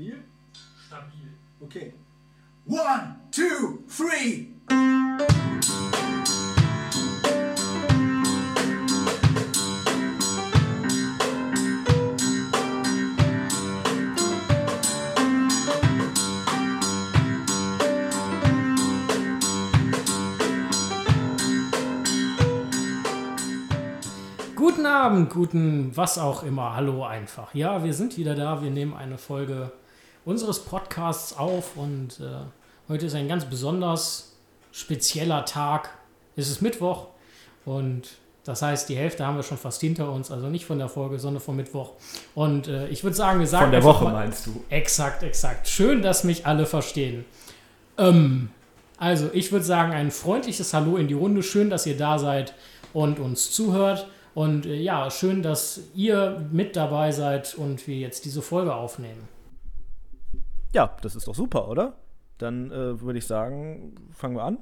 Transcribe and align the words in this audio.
Stabil? 0.00 0.16
Stabil. 0.86 1.28
Okay. 1.60 1.92
One, 2.66 3.16
two, 3.30 3.84
three. 3.86 4.46
Guten 24.56 24.86
Abend, 24.86 25.28
guten 25.28 25.94
was 25.94 26.16
auch 26.16 26.42
immer. 26.42 26.74
Hallo 26.74 27.04
einfach. 27.04 27.52
Ja, 27.52 27.84
wir 27.84 27.92
sind 27.92 28.16
wieder 28.16 28.34
da. 28.34 28.62
Wir 28.62 28.70
nehmen 28.70 28.94
eine 28.94 29.18
Folge 29.18 29.72
unseres 30.30 30.60
Podcasts 30.60 31.36
auf 31.36 31.76
und 31.76 32.20
äh, 32.20 32.24
heute 32.88 33.06
ist 33.06 33.14
ein 33.16 33.26
ganz 33.26 33.44
besonders 33.46 34.36
spezieller 34.70 35.44
Tag. 35.44 35.90
Es 36.36 36.48
ist 36.48 36.62
Mittwoch 36.62 37.08
und 37.64 38.02
das 38.44 38.62
heißt, 38.62 38.88
die 38.88 38.96
Hälfte 38.96 39.26
haben 39.26 39.34
wir 39.36 39.42
schon 39.42 39.58
fast 39.58 39.80
hinter 39.80 40.10
uns. 40.12 40.30
Also 40.30 40.46
nicht 40.46 40.64
von 40.66 40.78
der 40.78 40.88
Folge, 40.88 41.18
sondern 41.18 41.42
vom 41.42 41.56
Mittwoch. 41.56 41.92
Und 42.36 42.68
äh, 42.68 42.86
ich 42.88 43.02
würde 43.02 43.16
sagen, 43.16 43.40
wir 43.40 43.46
sagen. 43.48 43.64
Von 43.64 43.72
der 43.72 43.82
Woche 43.82 44.04
mal- 44.04 44.12
meinst 44.12 44.46
du? 44.46 44.62
Exakt, 44.70 45.24
exakt. 45.24 45.66
Schön, 45.68 46.00
dass 46.00 46.22
mich 46.22 46.46
alle 46.46 46.64
verstehen. 46.64 47.24
Ähm, 47.98 48.50
also, 48.98 49.30
ich 49.32 49.50
würde 49.50 49.64
sagen, 49.64 49.92
ein 49.92 50.10
freundliches 50.12 50.72
Hallo 50.72 50.96
in 50.96 51.08
die 51.08 51.14
Runde. 51.14 51.42
Schön, 51.42 51.70
dass 51.70 51.86
ihr 51.86 51.96
da 51.96 52.18
seid 52.20 52.54
und 52.92 53.18
uns 53.18 53.50
zuhört. 53.50 54.06
Und 54.34 54.64
äh, 54.64 54.76
ja, 54.76 55.10
schön, 55.10 55.42
dass 55.42 55.80
ihr 55.94 56.40
mit 56.52 56.76
dabei 56.76 57.10
seid 57.10 57.54
und 57.56 57.86
wir 57.88 57.96
jetzt 57.96 58.24
diese 58.24 58.42
Folge 58.42 58.74
aufnehmen. 58.74 59.28
Ja, 60.72 60.96
das 61.02 61.16
ist 61.16 61.26
doch 61.28 61.34
super, 61.34 61.68
oder? 61.68 61.94
Dann 62.38 62.70
äh, 62.70 63.00
würde 63.00 63.18
ich 63.18 63.26
sagen, 63.26 63.94
fangen 64.12 64.36
wir 64.36 64.44
an. 64.44 64.58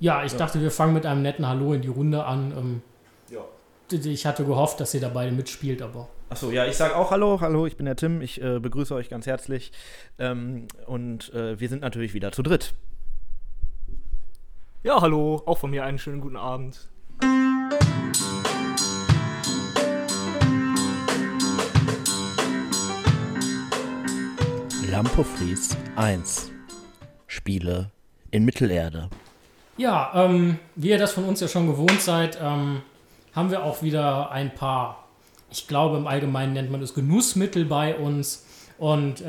Ja, 0.00 0.24
ich 0.24 0.34
dachte, 0.34 0.60
wir 0.60 0.70
fangen 0.70 0.92
mit 0.92 1.06
einem 1.06 1.22
netten 1.22 1.46
Hallo 1.46 1.72
in 1.72 1.82
die 1.82 1.88
Runde 1.88 2.24
an. 2.24 2.52
Ähm, 2.56 2.82
Ja. 3.30 3.40
ich 3.90 4.26
hatte 4.26 4.44
gehofft, 4.44 4.80
dass 4.80 4.92
ihr 4.94 5.00
dabei 5.00 5.30
mitspielt, 5.30 5.80
aber 5.82 6.08
Achso, 6.30 6.50
ja, 6.50 6.66
ich 6.66 6.76
sage 6.76 6.96
auch 6.96 7.10
Hallo, 7.10 7.40
hallo, 7.40 7.66
ich 7.66 7.76
bin 7.76 7.86
der 7.86 7.96
Tim, 7.96 8.20
ich 8.20 8.42
äh, 8.42 8.58
begrüße 8.58 8.94
euch 8.94 9.08
ganz 9.08 9.26
herzlich. 9.26 9.72
Ähm, 10.18 10.66
und 10.86 11.32
äh, 11.32 11.60
wir 11.60 11.68
sind 11.68 11.82
natürlich 11.82 12.12
wieder 12.12 12.32
zu 12.32 12.42
dritt. 12.42 12.74
Ja, 14.82 15.00
hallo, 15.00 15.42
auch 15.46 15.58
von 15.58 15.70
mir 15.70 15.84
einen 15.84 15.98
schönen 15.98 16.20
guten 16.20 16.36
Abend. 16.36 16.88
Lampofries 24.94 25.76
1 25.96 26.52
Spiele 27.26 27.90
in 28.30 28.44
Mittelerde. 28.44 29.10
Ja, 29.76 30.12
ähm, 30.14 30.60
wie 30.76 30.90
ihr 30.90 30.98
das 30.98 31.10
von 31.10 31.24
uns 31.24 31.40
ja 31.40 31.48
schon 31.48 31.66
gewohnt 31.66 32.00
seid, 32.00 32.38
ähm, 32.40 32.80
haben 33.32 33.50
wir 33.50 33.64
auch 33.64 33.82
wieder 33.82 34.30
ein 34.30 34.54
paar, 34.54 35.08
ich 35.50 35.66
glaube 35.66 35.96
im 35.96 36.06
Allgemeinen 36.06 36.52
nennt 36.52 36.70
man 36.70 36.80
es 36.80 36.94
Genussmittel 36.94 37.64
bei 37.64 37.96
uns. 37.96 38.46
Und 38.78 39.20
äh, 39.22 39.24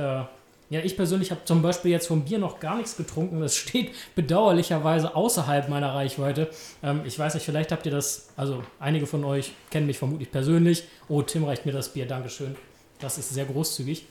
ja, 0.69 0.81
ich 0.83 0.95
persönlich 0.95 1.31
habe 1.31 1.43
zum 1.45 1.63
Beispiel 1.63 1.89
jetzt 1.89 2.09
vom 2.09 2.25
Bier 2.25 2.37
noch 2.37 2.59
gar 2.59 2.77
nichts 2.77 2.95
getrunken. 2.95 3.41
Das 3.41 3.55
steht 3.55 3.89
bedauerlicherweise 4.13 5.15
außerhalb 5.15 5.67
meiner 5.67 5.95
Reichweite. 5.95 6.51
Ähm, 6.83 7.01
ich 7.05 7.17
weiß 7.17 7.33
nicht, 7.33 7.43
vielleicht 7.43 7.71
habt 7.71 7.87
ihr 7.87 7.91
das, 7.91 8.29
also 8.37 8.61
einige 8.79 9.07
von 9.07 9.23
euch 9.23 9.53
kennen 9.71 9.87
mich 9.87 9.97
vermutlich 9.97 10.29
persönlich. 10.29 10.83
Oh, 11.09 11.23
Tim 11.23 11.43
reicht 11.43 11.65
mir 11.65 11.71
das 11.71 11.89
Bier, 11.89 12.05
Dankeschön. 12.05 12.55
Das 12.99 13.17
ist 13.17 13.33
sehr 13.33 13.45
großzügig. 13.45 14.05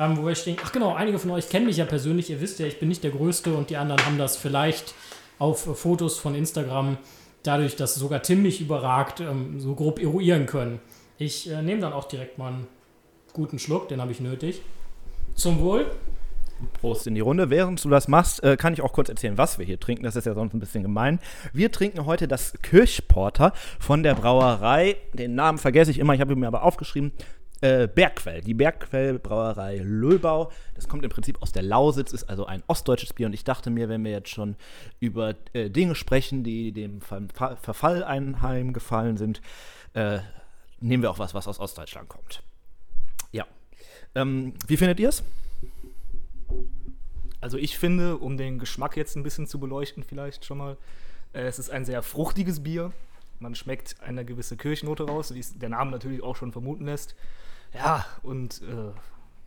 Ähm, 0.00 0.16
wo 0.16 0.26
wir 0.26 0.34
stehen. 0.34 0.56
Ach 0.64 0.72
genau, 0.72 0.94
einige 0.94 1.18
von 1.18 1.30
euch 1.30 1.50
kennen 1.50 1.66
mich 1.66 1.76
ja 1.76 1.84
persönlich. 1.84 2.30
Ihr 2.30 2.40
wisst 2.40 2.58
ja, 2.58 2.66
ich 2.66 2.80
bin 2.80 2.88
nicht 2.88 3.04
der 3.04 3.10
Größte 3.10 3.54
und 3.54 3.68
die 3.68 3.76
anderen 3.76 4.02
haben 4.06 4.16
das 4.16 4.34
vielleicht 4.34 4.94
auf 5.38 5.66
äh, 5.66 5.74
Fotos 5.74 6.18
von 6.18 6.34
Instagram, 6.34 6.96
dadurch, 7.42 7.76
dass 7.76 7.96
sogar 7.96 8.22
Tim 8.22 8.40
mich 8.40 8.62
überragt, 8.62 9.20
ähm, 9.20 9.60
so 9.60 9.74
grob 9.74 10.00
eruieren 10.00 10.46
können. 10.46 10.80
Ich 11.18 11.50
äh, 11.50 11.60
nehme 11.60 11.82
dann 11.82 11.92
auch 11.92 12.08
direkt 12.08 12.38
mal 12.38 12.48
einen 12.48 12.66
guten 13.34 13.58
Schluck, 13.58 13.88
den 13.88 14.00
habe 14.00 14.10
ich 14.10 14.20
nötig. 14.20 14.62
Zum 15.34 15.60
Wohl. 15.60 15.90
Prost 16.80 17.06
in 17.06 17.14
die 17.14 17.20
Runde. 17.20 17.50
Während 17.50 17.84
du 17.84 17.90
das 17.90 18.08
machst, 18.08 18.42
äh, 18.42 18.56
kann 18.56 18.72
ich 18.72 18.80
auch 18.80 18.94
kurz 18.94 19.10
erzählen, 19.10 19.36
was 19.36 19.58
wir 19.58 19.66
hier 19.66 19.80
trinken. 19.80 20.04
Das 20.04 20.16
ist 20.16 20.24
ja 20.24 20.32
sonst 20.32 20.54
ein 20.54 20.60
bisschen 20.60 20.82
gemein. 20.82 21.18
Wir 21.52 21.70
trinken 21.72 22.06
heute 22.06 22.26
das 22.26 22.54
Kirchporter 22.62 23.52
von 23.78 24.02
der 24.02 24.14
Brauerei. 24.14 24.96
Den 25.12 25.34
Namen 25.34 25.58
vergesse 25.58 25.90
ich 25.90 25.98
immer, 25.98 26.14
ich 26.14 26.22
habe 26.22 26.32
ihn 26.32 26.38
mir 26.38 26.46
aber 26.46 26.62
aufgeschrieben. 26.62 27.12
Äh, 27.62 27.88
Bergquell, 27.88 28.40
die 28.40 28.54
Bergquell 28.54 29.18
Brauerei 29.18 29.78
Löbau. 29.84 30.50
Das 30.74 30.88
kommt 30.88 31.04
im 31.04 31.10
Prinzip 31.10 31.42
aus 31.42 31.52
der 31.52 31.62
Lausitz, 31.62 32.12
ist 32.12 32.24
also 32.24 32.46
ein 32.46 32.62
ostdeutsches 32.68 33.12
Bier. 33.12 33.26
Und 33.26 33.34
ich 33.34 33.44
dachte 33.44 33.70
mir, 33.70 33.88
wenn 33.90 34.02
wir 34.02 34.12
jetzt 34.12 34.30
schon 34.30 34.56
über 34.98 35.34
äh, 35.52 35.68
Dinge 35.68 35.94
sprechen, 35.94 36.42
die 36.42 36.72
dem 36.72 37.02
Ver 37.02 37.22
Ver 37.34 37.56
Verfall 37.56 38.02
einheimgefallen 38.02 39.18
sind, 39.18 39.42
äh, 39.92 40.20
nehmen 40.80 41.02
wir 41.02 41.10
auch 41.10 41.18
was, 41.18 41.34
was 41.34 41.46
aus 41.46 41.60
Ostdeutschland 41.60 42.08
kommt. 42.08 42.42
Ja. 43.30 43.46
Ähm, 44.14 44.54
wie 44.66 44.78
findet 44.78 44.98
ihr 44.98 45.10
es? 45.10 45.22
Also 47.42 47.58
ich 47.58 47.78
finde, 47.78 48.16
um 48.16 48.36
den 48.36 48.58
Geschmack 48.58 48.96
jetzt 48.96 49.16
ein 49.16 49.22
bisschen 49.22 49.46
zu 49.46 49.60
beleuchten 49.60 50.02
vielleicht 50.02 50.46
schon 50.46 50.58
mal, 50.58 50.76
äh, 51.34 51.42
es 51.42 51.58
ist 51.58 51.70
ein 51.70 51.84
sehr 51.84 52.02
fruchtiges 52.02 52.62
Bier. 52.62 52.92
Man 53.38 53.54
schmeckt 53.54 53.96
eine 54.00 54.24
gewisse 54.24 54.56
Kirchnote 54.56 55.04
raus, 55.04 55.30
es 55.30 55.58
der 55.58 55.70
Name 55.70 55.90
natürlich 55.90 56.22
auch 56.22 56.36
schon 56.36 56.52
vermuten 56.52 56.86
lässt. 56.86 57.14
Ja, 57.74 58.04
und 58.22 58.62
äh, 58.62 58.92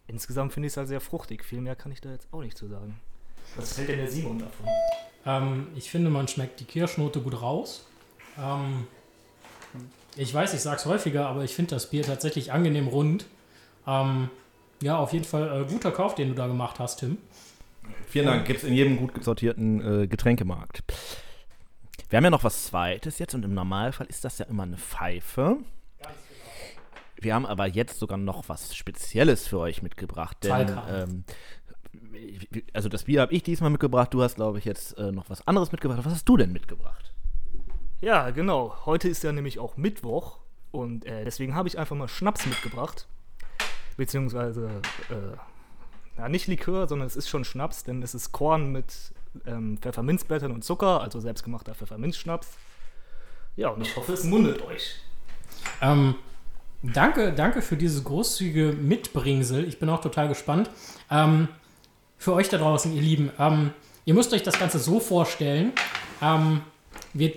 insgesamt 0.07 0.53
finde 0.53 0.67
ich 0.67 0.73
es 0.73 0.77
halt 0.77 0.87
sehr 0.87 1.01
fruchtig. 1.01 1.43
Viel 1.43 1.61
mehr 1.61 1.75
kann 1.75 1.91
ich 1.91 2.01
da 2.01 2.11
jetzt 2.11 2.27
auch 2.31 2.41
nicht 2.41 2.57
zu 2.57 2.67
sagen. 2.67 2.99
Was 3.55 3.77
hält 3.77 3.89
denn 3.89 3.97
der 3.97 4.09
Simon 4.09 4.39
davon? 4.39 4.67
Ähm, 5.25 5.67
ich 5.75 5.89
finde, 5.89 6.09
man 6.09 6.27
schmeckt 6.27 6.59
die 6.59 6.65
Kirschnote 6.65 7.21
gut 7.21 7.41
raus. 7.41 7.85
Ähm, 8.37 8.87
ich 10.15 10.33
weiß, 10.33 10.53
ich 10.53 10.61
sage 10.61 10.77
es 10.77 10.85
häufiger, 10.85 11.27
aber 11.27 11.43
ich 11.43 11.55
finde 11.55 11.75
das 11.75 11.89
Bier 11.89 12.03
tatsächlich 12.03 12.51
angenehm 12.51 12.87
rund. 12.87 13.25
Ähm, 13.87 14.29
ja, 14.81 14.97
auf 14.97 15.13
jeden 15.13 15.25
Fall 15.25 15.61
äh, 15.61 15.71
guter 15.71 15.91
Kauf, 15.91 16.15
den 16.15 16.29
du 16.29 16.35
da 16.35 16.47
gemacht 16.47 16.79
hast, 16.79 16.97
Tim. 16.99 17.17
Vielen 18.07 18.25
Dank. 18.27 18.45
Gibt 18.45 18.63
es 18.63 18.65
in 18.65 18.73
jedem 18.73 18.97
gut 18.97 19.23
sortierten 19.23 20.03
äh, 20.03 20.07
Getränkemarkt. 20.07 20.83
Wir 22.09 22.17
haben 22.17 22.23
ja 22.23 22.29
noch 22.29 22.43
was 22.43 22.65
Zweites 22.65 23.19
jetzt 23.19 23.33
und 23.33 23.43
im 23.43 23.53
Normalfall 23.53 24.07
ist 24.07 24.23
das 24.23 24.37
ja 24.37 24.45
immer 24.45 24.63
eine 24.63 24.77
Pfeife. 24.77 25.57
Wir 27.19 27.35
haben 27.35 27.45
aber 27.45 27.67
jetzt 27.67 27.99
sogar 27.99 28.17
noch 28.17 28.49
was 28.49 28.75
Spezielles 28.75 29.47
für 29.47 29.59
euch 29.59 29.81
mitgebracht. 29.81 30.37
Denn, 30.43 30.77
ähm, 30.89 31.23
also 32.73 32.89
das 32.89 33.05
Bier 33.05 33.21
habe 33.21 33.33
ich 33.33 33.43
diesmal 33.43 33.69
mitgebracht. 33.69 34.13
Du 34.13 34.21
hast, 34.23 34.35
glaube 34.35 34.59
ich, 34.59 34.65
jetzt 34.65 34.97
äh, 34.97 35.11
noch 35.11 35.29
was 35.29 35.47
anderes 35.47 35.71
mitgebracht. 35.71 35.99
Was 36.03 36.13
hast 36.13 36.29
du 36.29 36.37
denn 36.37 36.51
mitgebracht? 36.51 37.13
Ja, 38.01 38.31
genau. 38.31 38.75
Heute 38.85 39.07
ist 39.07 39.23
ja 39.23 39.31
nämlich 39.31 39.59
auch 39.59 39.77
Mittwoch 39.77 40.39
und 40.71 41.05
äh, 41.05 41.23
deswegen 41.23 41.55
habe 41.55 41.67
ich 41.67 41.77
einfach 41.77 41.95
mal 41.95 42.07
Schnaps 42.07 42.45
mitgebracht. 42.45 43.07
Beziehungsweise, 43.95 44.81
äh, 45.09 46.17
ja, 46.17 46.29
nicht 46.29 46.47
Likör, 46.47 46.87
sondern 46.87 47.07
es 47.07 47.15
ist 47.15 47.29
schon 47.29 47.45
Schnaps, 47.45 47.83
denn 47.83 48.01
es 48.01 48.13
ist 48.15 48.31
Korn 48.31 48.71
mit 48.71 49.13
ähm, 49.45 49.77
Pfefferminzblättern 49.77 50.51
und 50.51 50.63
Zucker, 50.63 51.01
also 51.01 51.19
selbstgemachter 51.19 51.75
Pfefferminzschnaps. 51.75 52.57
Ja, 53.55 53.69
und 53.69 53.81
ich 53.81 53.95
hoffe, 53.95 54.13
es 54.13 54.23
mundet 54.23 54.61
euch. 54.63 54.95
Ähm, 55.81 56.15
danke, 56.83 57.33
danke 57.33 57.61
für 57.61 57.77
dieses 57.77 58.03
großzügige 58.03 58.73
Mitbringsel. 58.73 59.67
Ich 59.67 59.79
bin 59.79 59.89
auch 59.89 60.01
total 60.01 60.27
gespannt. 60.27 60.69
Ähm, 61.09 61.47
für 62.17 62.33
euch 62.33 62.49
da 62.49 62.57
draußen, 62.57 62.93
ihr 62.93 63.01
Lieben, 63.01 63.31
ähm, 63.39 63.71
ihr 64.05 64.13
müsst 64.13 64.33
euch 64.33 64.43
das 64.43 64.59
Ganze 64.59 64.79
so 64.79 64.99
vorstellen. 64.99 65.71
Ähm, 66.21 66.61
wir 67.13 67.33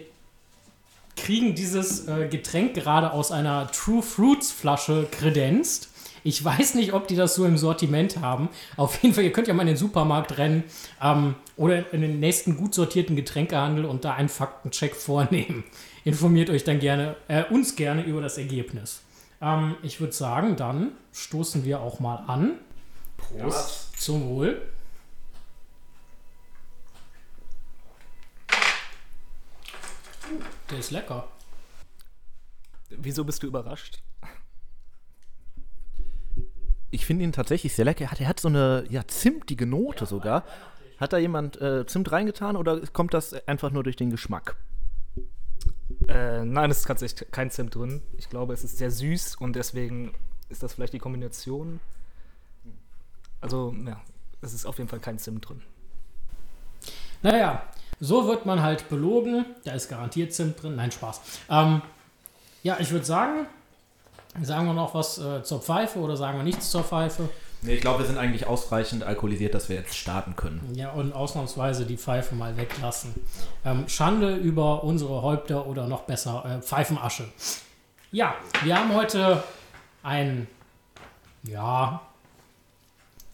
kriegen 1.17 1.55
dieses 1.55 2.07
äh, 2.07 2.29
Getränk 2.29 2.75
gerade 2.75 3.13
aus 3.13 3.33
einer 3.33 3.71
True 3.73 4.03
Fruits 4.03 4.53
Flasche 4.53 5.09
kredenzt. 5.11 5.91
Ich 6.23 6.45
weiß 6.45 6.75
nicht, 6.75 6.93
ob 6.93 7.07
die 7.07 7.15
das 7.15 7.37
so 7.37 7.45
im 7.45 7.57
Sortiment 7.57 8.21
haben. 8.21 8.49
Auf 8.77 9.01
jeden 9.03 9.15
Fall, 9.15 9.25
ihr 9.25 9.33
könnt 9.33 9.47
ja 9.47 9.55
mal 9.55 9.63
in 9.63 9.69
den 9.69 9.77
Supermarkt 9.77 10.39
rennen 10.39 10.65
ähm, 11.01 11.37
oder 11.57 11.93
in 11.93 12.01
den 12.01 12.21
nächsten 12.21 12.57
gut 12.57 12.75
sortierten 12.75 13.17
Getränkehandel 13.17 13.85
und 13.85 14.05
da 14.05 14.15
einen 14.15 14.29
Faktencheck 14.29 14.97
vornehmen. 14.97 15.65
Informiert 16.05 16.51
euch 16.51 16.65
dann 16.65 16.81
gerne, 16.81 17.17
äh, 17.29 17.45
uns 17.45 17.77
gerne 17.77 18.05
über 18.05 18.21
das 18.21 18.39
Ergebnis. 18.39 19.03
Ähm, 19.41 19.77
ich 19.83 20.01
würde 20.01 20.13
sagen, 20.13 20.57
dann 20.57 20.93
stoßen 21.13 21.65
wir 21.65 21.81
auch 21.81 22.01
mal 22.01 22.25
an. 22.27 22.59
Prost. 23.17 24.01
Zum 24.01 24.29
Wohl. 24.29 24.63
Der 30.71 30.79
ist 30.79 30.91
lecker. 30.91 31.29
Wieso 32.91 33.25
bist 33.25 33.43
du 33.43 33.47
überrascht? 33.47 34.03
Ich 36.91 37.05
finde 37.05 37.25
ihn 37.25 37.33
tatsächlich 37.33 37.75
sehr 37.75 37.85
lecker. 37.85 38.05
Er 38.05 38.11
hat, 38.11 38.21
er 38.21 38.29
hat 38.29 38.41
so 38.41 38.49
eine 38.49 38.85
ja, 38.89 39.07
zimtige 39.07 39.67
Note 39.67 40.07
sogar. 40.07 40.45
Hat 40.99 41.13
da 41.13 41.19
jemand 41.19 41.61
äh, 41.61 41.85
Zimt 41.87 42.11
reingetan 42.11 42.57
oder 42.57 42.81
kommt 42.87 43.13
das 43.13 43.35
einfach 43.47 43.71
nur 43.71 43.83
durch 43.83 43.97
den 43.97 44.11
Geschmack? 44.11 44.57
Äh, 46.09 46.45
nein, 46.45 46.71
es 46.71 46.79
ist 46.79 46.87
tatsächlich 46.87 47.31
kein 47.31 47.51
Zimt 47.51 47.75
drin. 47.75 48.03
Ich 48.17 48.29
glaube, 48.29 48.55
es 48.55 48.65
ist 48.65 48.79
sehr 48.79 48.91
süß 48.91 49.37
und 49.37 49.55
deswegen 49.55 50.15
ist 50.49 50.63
das 50.63 50.75
vielleicht 50.75 50.93
die 50.93 50.99
Kombination. 50.99 51.81
Also, 53.41 53.75
ja, 53.87 54.01
es 54.43 54.53
ist 54.53 54.67
auf 54.67 54.79
jeden 54.79 54.89
Fall 54.89 55.01
kein 55.01 55.19
Zimt 55.19 55.49
drin. 55.49 55.63
Naja, 57.23 57.63
so 58.01 58.27
wird 58.27 58.47
man 58.47 58.63
halt 58.63 58.89
belogen. 58.89 59.47
Da 59.65 59.73
ist 59.73 59.89
garantiert 59.89 60.33
Zimt 60.33 60.63
drin. 60.63 60.77
Nein, 60.77 60.93
Spaß. 60.93 61.21
Ähm, 61.51 61.83
ja, 62.63 62.79
ich 62.81 62.91
würde 62.91 63.05
sagen, 63.05 63.47
sagen 64.43 64.67
wir 64.67 64.75
noch 64.75 64.95
was 64.95 65.19
äh, 65.19 65.43
zur 65.43 65.61
Pfeife 65.61 65.99
oder 65.99 66.17
sagen 66.17 66.39
wir 66.39 66.45
nichts 66.45 66.71
zur 66.71 66.85
Pfeife? 66.85 67.29
Nee, 67.63 67.75
ich 67.75 67.81
glaube, 67.81 68.01
wir 68.01 68.07
sind 68.07 68.19
eigentlich 68.19 68.47
ausreichend 68.47 69.03
alkoholisiert, 69.03 69.55
dass 69.55 69.69
wir 69.69 69.77
jetzt 69.77 69.97
starten 69.97 70.37
können. 70.37 70.61
Ja, 70.75 70.91
und 70.93 71.13
ausnahmsweise 71.13 71.85
die 71.87 71.97
Pfeife 71.97 72.35
mal 72.35 72.57
weglassen. 72.57 73.15
Ähm, 73.65 73.89
Schande 73.89 74.37
über 74.37 74.85
unsere 74.85 75.23
Häupter 75.23 75.67
oder 75.67 75.89
noch 75.89 76.03
besser 76.03 76.45
äh, 76.59 76.63
Pfeifenasche. 76.63 77.25
Ja, 78.13 78.35
wir 78.63 78.79
haben 78.79 78.95
heute 78.95 79.43
ein, 80.03 80.47
ja, 81.43 82.01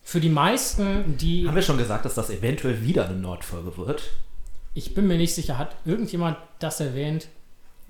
für 0.02 0.20
die 0.20 0.30
meisten, 0.30 1.16
die, 1.16 1.46
Haben 1.46 1.54
wir 1.54 1.62
schon 1.62 1.78
gesagt, 1.78 2.04
dass 2.04 2.14
das 2.14 2.30
eventuell 2.30 2.82
wieder 2.82 3.04
eine 3.06 3.14
Nordfolge 3.16 3.76
wird? 3.76 4.02
ich 4.74 4.94
bin 4.94 5.06
mir 5.06 5.18
nicht 5.18 5.34
sicher, 5.34 5.58
hat 5.58 5.76
irgendjemand 5.84 6.38
das 6.58 6.80
erwähnt? 6.80 7.28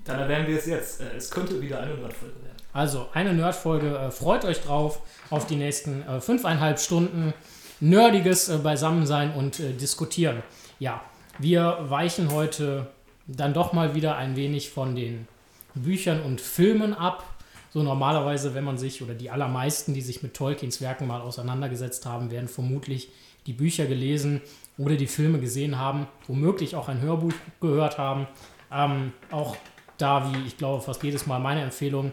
Dann 0.05 0.19
erwähnen 0.19 0.49
wir 0.49 0.59
es 0.59 0.67
jetzt. 0.67 1.01
Äh, 1.01 1.15
Es 1.17 1.31
könnte 1.31 1.61
wieder 1.61 1.79
eine 1.81 1.95
Nordfolge 1.95 2.35
werden. 2.43 2.52
Also 2.73 3.09
eine 3.13 3.35
Nerdfolge. 3.35 3.97
Äh, 3.97 4.11
freut 4.11 4.45
euch 4.45 4.61
drauf 4.61 5.01
auf 5.31 5.47
die 5.47 5.57
nächsten 5.57 6.03
äh, 6.03 6.21
fünfeinhalb 6.21 6.79
Stunden 6.79 7.35
nerdiges 7.81 8.49
äh, 8.49 8.59
Beisammensein 8.59 9.33
und 9.35 9.61
äh, 9.61 9.73
diskutieren. 9.73 10.43
Ja, 10.79 11.03
wir 11.39 11.79
weichen 11.89 12.33
heute 12.33 12.87
dann 13.27 13.55
doch 13.55 13.73
mal 13.73 13.95
wieder 13.95 14.17
ein 14.17 14.37
wenig 14.37 14.71
von 14.71 14.95
den 14.95 15.27
Büchern 15.75 16.23
und 16.23 16.41
Filmen 16.41 16.95
ab. 16.95 17.25
So 17.73 17.83
normalerweise, 17.83 18.55
wenn 18.55 18.65
man 18.65 18.79
sich 18.79 19.03
oder 19.03 19.15
die 19.15 19.31
allermeisten, 19.31 19.95
die 19.95 20.03
sich 20.03 20.23
mit 20.23 20.35
Tolkiens 20.35 20.81
Werken 20.81 21.07
mal 21.07 21.23
auseinandergesetzt 21.23 22.05
haben, 22.05 22.31
werden 22.31 22.49
vermutlich 22.49 23.11
die 23.47 23.55
Bücher 23.55 23.87
gelesen 23.87 24.41
oder 24.79 24.97
die 24.97 25.07
Filme 25.07 25.41
gesehen 25.41 25.79
haben, 25.79 26.07
womöglich 26.27 26.77
auch 26.77 26.89
ein 26.89 27.01
Hörbuch 27.01 27.33
gehört 27.61 27.99
haben. 27.99 28.27
Ähm, 28.71 29.13
auch 29.31 29.57
da, 29.99 30.31
wie 30.33 30.47
ich 30.47 30.59
glaube, 30.59 30.83
fast 30.83 31.03
jedes 31.03 31.27
Mal 31.27 31.39
meine 31.39 31.63
Empfehlung, 31.63 32.13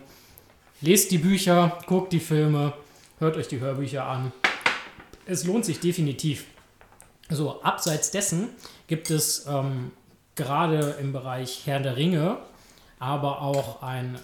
Lest 0.82 1.12
die 1.12 1.18
Bücher, 1.18 1.78
guckt 1.88 2.14
die 2.14 2.22
Filme, 2.22 2.72
hört 3.20 3.36
euch 3.36 3.50
die 3.50 3.60
Hörbücher 3.60 4.06
an. 4.06 4.32
Es 5.26 5.44
lohnt 5.44 5.66
sich 5.66 5.82
definitiv. 5.82 6.46
So, 7.30 7.62
abseits 7.64 8.12
dessen 8.12 8.48
gibt 8.88 9.12
es 9.12 9.46
ähm, 9.46 9.92
gerade 10.36 10.96
im 11.02 11.12
Bereich 11.12 11.64
Herr 11.66 11.82
der 11.82 11.98
Ringe, 11.98 12.38
aber 12.98 13.42
auch 13.42 13.84
ein 13.84 14.16
äh, 14.16 14.20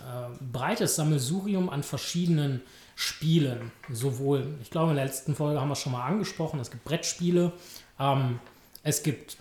breites 0.54 0.96
Sammelsurium 0.96 1.70
an 1.70 1.84
verschiedenen 1.84 2.62
Spielen. 2.96 3.74
Sowohl, 3.92 4.56
ich 4.62 4.72
glaube, 4.72 4.92
in 4.92 4.96
der 4.96 5.06
letzten 5.06 5.36
Folge 5.36 5.60
haben 5.60 5.68
wir 5.68 5.74
es 5.74 5.80
schon 5.80 5.92
mal 5.92 6.06
angesprochen, 6.06 6.62
es 6.62 6.72
gibt 6.72 6.86
Brettspiele, 6.86 7.52
ähm, 8.00 8.40
es 8.82 9.04
gibt 9.04 9.38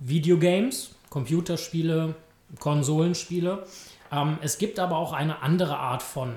Videogames, 0.00 0.96
Computerspiele, 1.10 2.16
Konsolenspiele. 2.58 3.64
Ähm, 4.10 4.38
es 4.42 4.58
gibt 4.58 4.80
aber 4.80 4.96
auch 4.96 5.12
eine 5.12 5.42
andere 5.42 5.78
Art 5.78 6.02
von 6.02 6.34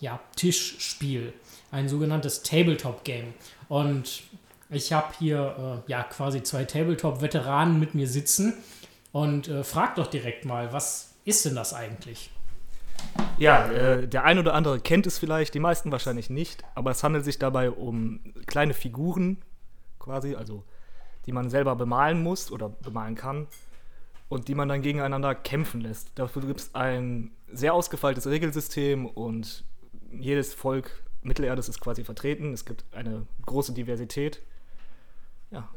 ja, 0.00 0.20
Tischspiel, 0.36 1.32
ein 1.70 1.88
sogenanntes 1.88 2.42
Tabletop-Game. 2.42 3.34
Und 3.68 4.22
ich 4.70 4.92
habe 4.92 5.14
hier 5.18 5.82
äh, 5.86 5.90
ja 5.90 6.02
quasi 6.02 6.42
zwei 6.42 6.64
Tabletop-Veteranen 6.64 7.78
mit 7.78 7.94
mir 7.94 8.08
sitzen 8.08 8.54
und 9.12 9.48
äh, 9.48 9.64
frag 9.64 9.94
doch 9.96 10.08
direkt 10.08 10.44
mal, 10.44 10.72
was 10.72 11.14
ist 11.24 11.44
denn 11.44 11.54
das 11.54 11.72
eigentlich? 11.72 12.30
Ja, 13.38 13.70
äh, 13.70 14.08
der 14.08 14.24
ein 14.24 14.38
oder 14.38 14.54
andere 14.54 14.80
kennt 14.80 15.06
es 15.06 15.18
vielleicht, 15.18 15.54
die 15.54 15.60
meisten 15.60 15.92
wahrscheinlich 15.92 16.30
nicht, 16.30 16.64
aber 16.74 16.90
es 16.90 17.02
handelt 17.02 17.24
sich 17.24 17.38
dabei 17.38 17.70
um 17.70 18.20
kleine 18.46 18.74
Figuren 18.74 19.42
quasi, 19.98 20.34
also 20.34 20.64
die 21.26 21.32
man 21.32 21.50
selber 21.50 21.76
bemalen 21.76 22.22
muss 22.22 22.50
oder 22.50 22.68
bemalen 22.68 23.14
kann 23.14 23.46
und 24.28 24.48
die 24.48 24.54
man 24.54 24.68
dann 24.68 24.82
gegeneinander 24.82 25.34
kämpfen 25.34 25.80
lässt. 25.80 26.10
Dafür 26.14 26.42
gibt 26.42 26.60
es 26.60 26.74
ein 26.74 27.32
sehr 27.52 27.74
ausgefeiltes 27.74 28.26
Regelsystem 28.26 29.06
und 29.06 29.64
jedes 30.12 30.54
Volk 30.54 31.02
Mittelerdes 31.22 31.68
ist 31.68 31.80
quasi 31.80 32.04
vertreten. 32.04 32.52
Es 32.52 32.64
gibt 32.64 32.84
eine 32.92 33.26
große 33.44 33.72
Diversität. 33.72 34.40
Ja, 35.50 35.68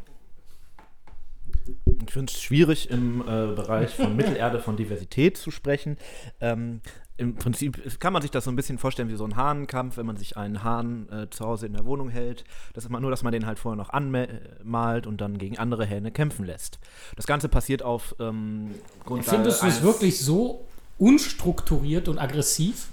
Ich 2.05 2.11
finde 2.11 2.31
es 2.31 2.41
schwierig, 2.41 2.89
im 2.89 3.21
äh, 3.21 3.23
Bereich 3.23 3.95
von 3.95 4.15
Mittelerde 4.17 4.59
von 4.59 4.77
Diversität 4.77 5.37
zu 5.37 5.51
sprechen. 5.51 5.97
Ähm, 6.39 6.81
Im 7.17 7.35
Prinzip 7.35 7.99
kann 7.99 8.13
man 8.13 8.21
sich 8.21 8.31
das 8.31 8.45
so 8.45 8.51
ein 8.51 8.55
bisschen 8.55 8.77
vorstellen 8.77 9.09
wie 9.09 9.15
so 9.15 9.25
ein 9.25 9.35
Hahnenkampf, 9.35 9.97
wenn 9.97 10.05
man 10.05 10.17
sich 10.17 10.37
einen 10.37 10.63
Hahn 10.63 11.09
äh, 11.09 11.29
zu 11.29 11.45
Hause 11.45 11.65
in 11.65 11.73
der 11.73 11.85
Wohnung 11.85 12.09
hält. 12.09 12.43
Das 12.73 12.83
ist 12.83 12.89
immer 12.89 12.99
nur, 12.99 13.11
dass 13.11 13.23
man 13.23 13.33
den 13.33 13.45
halt 13.45 13.59
vorher 13.59 13.77
noch 13.77 13.89
anmalt 13.89 15.05
und 15.05 15.21
dann 15.21 15.37
gegen 15.37 15.57
andere 15.57 15.85
Hähne 15.85 16.11
kämpfen 16.11 16.45
lässt. 16.45 16.79
Das 17.15 17.27
Ganze 17.27 17.49
passiert 17.49 17.83
auf 17.83 18.15
ähm, 18.19 18.75
Grundlage 19.05 19.37
Findest 19.37 19.63
du 19.63 19.67
es 19.67 19.83
wirklich 19.83 20.19
so 20.19 20.67
unstrukturiert 20.97 22.07
und 22.07 22.17
aggressiv? 22.19 22.89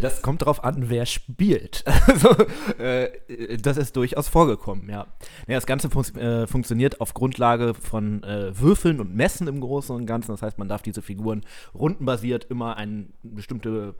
Das 0.00 0.22
kommt 0.22 0.42
darauf 0.42 0.64
an, 0.64 0.88
wer 0.88 1.06
spielt. 1.06 1.84
Also, 2.06 2.30
äh, 2.78 3.56
das 3.58 3.76
ist 3.76 3.96
durchaus 3.96 4.28
vorgekommen, 4.28 4.88
ja. 4.88 5.06
ja 5.46 5.54
das 5.54 5.66
Ganze 5.66 5.88
fun 5.88 6.04
äh, 6.16 6.46
funktioniert 6.46 7.00
auf 7.00 7.14
Grundlage 7.14 7.74
von 7.74 8.22
äh, 8.22 8.58
Würfeln 8.58 9.00
und 9.00 9.14
Messen 9.14 9.46
im 9.48 9.60
Großen 9.60 9.94
und 9.94 10.04
Ganzen. 10.06 10.32
Das 10.32 10.42
heißt, 10.42 10.58
man 10.58 10.68
darf 10.68 10.82
diese 10.82 11.00
Figuren 11.00 11.42
rundenbasiert 11.74 12.44
immer 12.44 12.76
eine 12.76 13.06
bestimmte, 13.22 13.94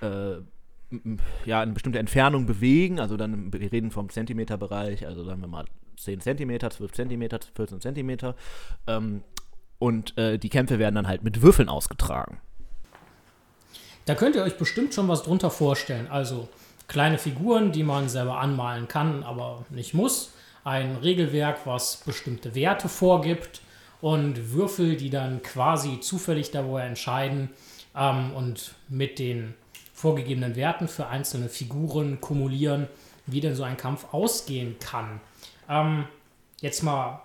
äh, 0.00 0.36
ja, 1.44 1.60
eine 1.60 1.72
bestimmte 1.72 1.98
Entfernung 1.98 2.46
bewegen. 2.46 3.00
Also 3.00 3.16
dann, 3.16 3.52
wir 3.52 3.72
reden 3.72 3.90
vom 3.90 4.10
Zentimeterbereich, 4.10 5.06
also 5.06 5.24
sagen 5.24 5.40
wir 5.40 5.48
mal 5.48 5.64
10 5.96 6.20
Zentimeter, 6.20 6.70
12 6.70 6.92
Zentimeter, 6.92 7.40
14 7.54 7.80
Zentimeter. 7.80 8.36
Ähm, 8.86 9.22
und 9.78 10.16
äh, 10.18 10.38
die 10.38 10.48
Kämpfe 10.48 10.78
werden 10.78 10.94
dann 10.94 11.08
halt 11.08 11.24
mit 11.24 11.42
Würfeln 11.42 11.68
ausgetragen. 11.68 12.38
Da 14.06 14.14
könnt 14.14 14.36
ihr 14.36 14.42
euch 14.42 14.56
bestimmt 14.56 14.94
schon 14.94 15.08
was 15.08 15.24
drunter 15.24 15.50
vorstellen. 15.50 16.06
Also 16.06 16.48
kleine 16.86 17.18
Figuren, 17.18 17.72
die 17.72 17.82
man 17.82 18.08
selber 18.08 18.38
anmalen 18.38 18.88
kann, 18.88 19.24
aber 19.24 19.66
nicht 19.68 19.94
muss. 19.94 20.32
Ein 20.64 20.96
Regelwerk, 20.96 21.66
was 21.66 21.96
bestimmte 21.98 22.54
Werte 22.54 22.88
vorgibt 22.88 23.60
und 24.00 24.52
Würfel, 24.52 24.96
die 24.96 25.10
dann 25.10 25.42
quasi 25.42 26.00
zufällig 26.00 26.52
darüber 26.52 26.82
entscheiden 26.82 27.50
ähm, 27.96 28.32
und 28.32 28.74
mit 28.88 29.18
den 29.18 29.54
vorgegebenen 29.92 30.54
Werten 30.54 30.86
für 30.86 31.08
einzelne 31.08 31.48
Figuren 31.48 32.20
kumulieren, 32.20 32.86
wie 33.26 33.40
denn 33.40 33.56
so 33.56 33.64
ein 33.64 33.76
Kampf 33.76 34.12
ausgehen 34.12 34.76
kann. 34.78 35.20
Ähm, 35.68 36.06
jetzt 36.60 36.84
mal 36.84 37.22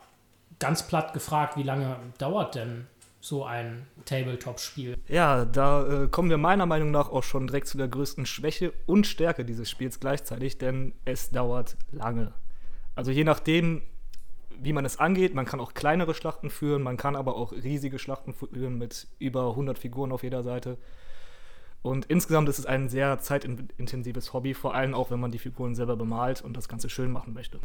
ganz 0.57 0.87
platt 0.87 1.13
gefragt, 1.13 1.57
wie 1.57 1.63
lange 1.63 1.97
dauert 2.17 2.55
denn 2.55 2.87
so 3.21 3.45
ein 3.45 3.87
Tabletop-Spiel? 4.05 4.97
Ja, 5.07 5.45
da 5.45 6.03
äh, 6.03 6.07
kommen 6.07 6.29
wir 6.29 6.37
meiner 6.37 6.65
Meinung 6.65 6.91
nach 6.91 7.09
auch 7.09 7.23
schon 7.23 7.47
direkt 7.47 7.67
zu 7.67 7.77
der 7.77 7.87
größten 7.87 8.25
Schwäche 8.25 8.73
und 8.87 9.07
Stärke 9.07 9.45
dieses 9.45 9.69
Spiels 9.69 9.99
gleichzeitig, 9.99 10.57
denn 10.57 10.93
es 11.05 11.29
dauert 11.29 11.77
lange. 11.91 12.33
Also 12.95 13.11
je 13.11 13.23
nachdem, 13.23 13.83
wie 14.59 14.73
man 14.73 14.85
es 14.85 14.99
angeht, 14.99 15.33
man 15.35 15.45
kann 15.45 15.59
auch 15.59 15.73
kleinere 15.73 16.13
Schlachten 16.13 16.49
führen, 16.49 16.81
man 16.81 16.97
kann 16.97 17.15
aber 17.15 17.35
auch 17.35 17.51
riesige 17.53 17.99
Schlachten 17.99 18.33
führen 18.33 18.77
mit 18.77 19.07
über 19.19 19.51
100 19.51 19.77
Figuren 19.77 20.11
auf 20.11 20.23
jeder 20.23 20.43
Seite. 20.43 20.77
Und 21.83 22.05
insgesamt 22.05 22.49
ist 22.49 22.59
es 22.59 22.65
ein 22.65 22.89
sehr 22.89 23.19
zeitintensives 23.19 24.33
Hobby, 24.33 24.53
vor 24.53 24.75
allem 24.75 24.93
auch, 24.93 25.09
wenn 25.09 25.19
man 25.19 25.31
die 25.31 25.39
Figuren 25.39 25.73
selber 25.73 25.95
bemalt 25.95 26.41
und 26.41 26.57
das 26.57 26.67
Ganze 26.67 26.89
schön 26.89 27.11
machen 27.11 27.33
möchte. 27.33 27.59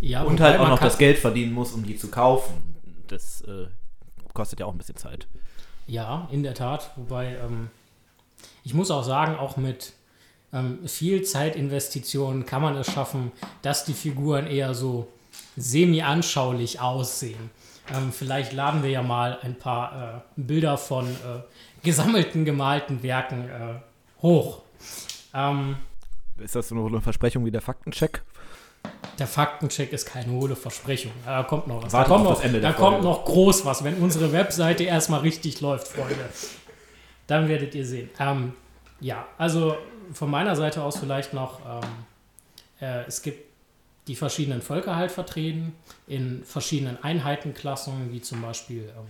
Ja, 0.00 0.22
Und 0.22 0.40
halt 0.40 0.56
auch 0.56 0.62
man 0.62 0.70
noch 0.70 0.80
das 0.80 0.98
Geld 0.98 1.18
verdienen 1.18 1.52
muss, 1.52 1.72
um 1.72 1.84
die 1.84 1.96
zu 1.96 2.10
kaufen. 2.10 2.76
Das 3.08 3.40
äh, 3.42 3.66
kostet 4.34 4.60
ja 4.60 4.66
auch 4.66 4.72
ein 4.72 4.78
bisschen 4.78 4.96
Zeit. 4.96 5.26
Ja, 5.86 6.28
in 6.30 6.42
der 6.42 6.54
Tat. 6.54 6.90
Wobei, 6.96 7.36
ähm, 7.36 7.70
ich 8.62 8.74
muss 8.74 8.90
auch 8.90 9.04
sagen, 9.04 9.36
auch 9.36 9.56
mit 9.56 9.92
ähm, 10.52 10.86
viel 10.86 11.22
Zeitinvestitionen 11.22 12.46
kann 12.46 12.62
man 12.62 12.76
es 12.76 12.90
schaffen, 12.90 13.32
dass 13.62 13.84
die 13.84 13.92
Figuren 13.92 14.46
eher 14.46 14.74
so 14.74 15.08
semi-anschaulich 15.56 16.80
aussehen. 16.80 17.50
Ähm, 17.92 18.12
vielleicht 18.12 18.52
laden 18.52 18.82
wir 18.82 18.90
ja 18.90 19.02
mal 19.02 19.38
ein 19.42 19.56
paar 19.56 20.24
äh, 20.36 20.40
Bilder 20.40 20.78
von 20.78 21.06
äh, 21.06 21.40
gesammelten, 21.82 22.44
gemalten 22.44 23.02
Werken 23.02 23.48
äh, 23.48 23.74
hoch. 24.22 24.62
Ähm, 25.34 25.76
Ist 26.38 26.54
das 26.54 26.68
so 26.68 26.86
eine 26.86 27.00
Versprechung 27.00 27.44
wie 27.44 27.50
der 27.50 27.60
Faktencheck? 27.60 28.22
Der 29.18 29.26
Faktencheck 29.26 29.92
ist 29.92 30.06
keine 30.06 30.32
hohle 30.32 30.56
Versprechung. 30.56 31.12
Da 31.24 31.42
kommt 31.42 31.66
noch 31.66 31.82
was. 31.82 31.92
Wartet 31.92 32.10
da 32.10 32.14
kommt, 32.16 32.24
noch, 32.24 32.42
Ende 32.44 32.60
da 32.60 32.72
kommt 32.72 33.02
noch 33.02 33.24
groß 33.24 33.64
was, 33.64 33.84
wenn 33.84 33.94
unsere 33.94 34.32
Webseite 34.32 34.84
erstmal 34.84 35.20
richtig 35.20 35.60
läuft, 35.60 35.88
Freunde. 35.88 36.28
Dann 37.26 37.48
werdet 37.48 37.74
ihr 37.74 37.86
sehen. 37.86 38.10
Ähm, 38.18 38.52
ja, 39.00 39.26
also 39.38 39.76
von 40.12 40.30
meiner 40.30 40.56
Seite 40.56 40.82
aus 40.82 40.98
vielleicht 40.98 41.32
noch, 41.32 41.60
ähm, 41.60 41.88
äh, 42.80 43.04
es 43.06 43.22
gibt 43.22 43.54
die 44.06 44.16
verschiedenen 44.16 44.60
Völker 44.60 44.96
halt 44.96 45.10
vertreten 45.10 45.74
in 46.06 46.44
verschiedenen 46.44 47.02
Einheitenklassen, 47.02 48.12
wie 48.12 48.20
zum 48.20 48.42
Beispiel 48.42 48.92
ähm, 48.96 49.06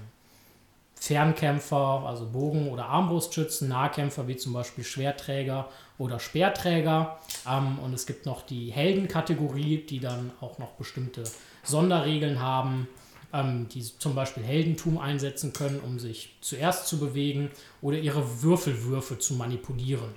Fernkämpfer, 1.04 2.04
also 2.06 2.26
Bogen- 2.26 2.70
oder 2.70 2.86
Armbrustschützen, 2.86 3.68
Nahkämpfer 3.68 4.26
wie 4.26 4.36
zum 4.36 4.54
Beispiel 4.54 4.84
Schwerträger 4.84 5.68
oder 5.98 6.18
Speerträger. 6.18 7.18
Ähm, 7.46 7.78
und 7.78 7.92
es 7.92 8.06
gibt 8.06 8.24
noch 8.24 8.40
die 8.40 8.72
Heldenkategorie, 8.72 9.84
die 9.86 10.00
dann 10.00 10.32
auch 10.40 10.58
noch 10.58 10.72
bestimmte 10.72 11.24
Sonderregeln 11.62 12.40
haben, 12.40 12.88
ähm, 13.34 13.68
die 13.68 13.82
zum 13.82 14.14
Beispiel 14.14 14.44
Heldentum 14.44 14.96
einsetzen 14.96 15.52
können, 15.52 15.78
um 15.80 15.98
sich 15.98 16.36
zuerst 16.40 16.88
zu 16.88 16.98
bewegen 16.98 17.50
oder 17.82 17.98
ihre 17.98 18.42
Würfelwürfe 18.42 19.18
zu 19.18 19.34
manipulieren. 19.34 20.08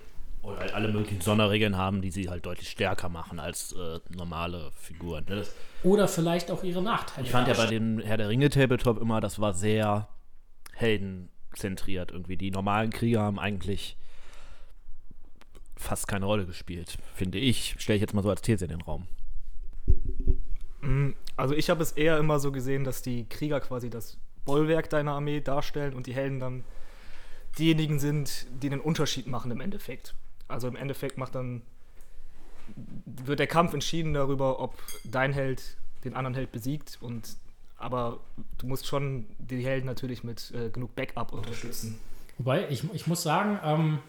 Oder 0.41 0.60
halt 0.60 0.74
alle 0.74 0.88
möglichen 0.88 1.20
Sonderregeln 1.20 1.75
haben, 1.75 2.01
die 2.01 2.12
sie 2.12 2.29
halt 2.29 2.46
deutlich 2.46 2.70
stärker 2.70 3.10
machen 3.10 3.41
als 3.41 3.74
äh, 3.74 4.00
normale 4.15 4.72
Figuren. 4.79 5.25
Ne? 5.27 5.36
Das, 5.36 5.53
Oder 5.84 6.08
vielleicht 6.08 6.50
auch 6.50 6.63
ihre 6.63 6.82
Nachteile. 6.82 7.25
ich 7.25 7.32
fand 7.34 7.50
ja 7.50 7.56
bei 7.56 7.65
dem 7.65 8.00
Herr 8.00 8.15
der 8.15 8.29
Ringe 8.29 8.50
Tabletop 8.50 9.01
immer, 9.01 9.20
das 9.20 9.41
war 9.41 9.53
sehr 9.53 10.08
heldenzentriert 10.80 12.12
irgendwie. 12.12 12.38
Die 12.38 12.52
normalen 12.52 12.92
Krieger 12.92 13.22
haben 13.22 13.40
eigentlich 13.40 13.98
fast 15.76 16.08
keine 16.08 16.26
Rolle 16.26 16.46
gespielt, 16.46 16.98
finde 17.14 17.38
ich. 17.38 17.76
Stelle 17.78 17.98
ich 17.98 18.02
jetzt 18.02 18.14
mal 18.14 18.24
so 18.24 18.30
als 18.30 18.42
These 18.42 18.66
in 18.66 18.72
den 18.72 18.82
Raum. 18.82 19.08
Mm, 20.82 21.12
Also 21.36 21.54
ich 21.54 21.70
habe 21.70 21.84
es 21.84 21.92
eher 21.92 22.18
immer 22.18 22.40
so 22.40 22.52
gesehen, 22.52 22.84
dass 22.84 23.02
die 23.02 23.26
Krieger 23.26 23.60
quasi 23.60 23.90
das 23.90 24.18
Bollwerk 24.46 24.90
deiner 24.90 25.12
Armee 25.14 25.42
darstellen 25.42 25.94
und 25.94 26.08
die 26.08 26.14
Helden 26.14 26.40
dann 26.40 26.64
diejenigen 27.60 28.00
sind, 28.00 28.48
die 28.62 28.70
den 28.70 28.80
Unterschied 28.80 29.28
machen 29.28 29.52
im 29.52 29.62
Endeffekt. 29.62 30.16
Also 30.48 30.68
im 30.68 30.76
Endeffekt 30.76 31.18
macht 31.18 31.36
dann 31.36 31.62
wird 33.06 33.40
der 33.40 33.48
Kampf 33.48 33.74
entschieden 33.74 34.14
darüber, 34.14 34.60
ob 34.60 34.76
dein 35.06 35.34
Held 35.34 35.78
den 36.04 36.14
anderen 36.16 36.36
Held 36.36 36.52
besiegt 36.52 36.98
und 37.02 37.38
aber 37.78 38.20
du 38.58 38.68
musst 38.68 38.88
schon 38.88 39.26
die 39.38 39.64
Helden 39.64 39.86
natürlich 39.86 40.24
mit 40.24 40.52
äh, 40.52 40.70
genug 40.70 40.96
Backup 40.96 41.34
unterstützen. 41.34 42.00
Wobei, 42.38 42.68
ich, 42.70 42.84
ich 42.94 43.08
muss 43.08 43.24
sagen, 43.24 43.60
ähm, 43.64 44.00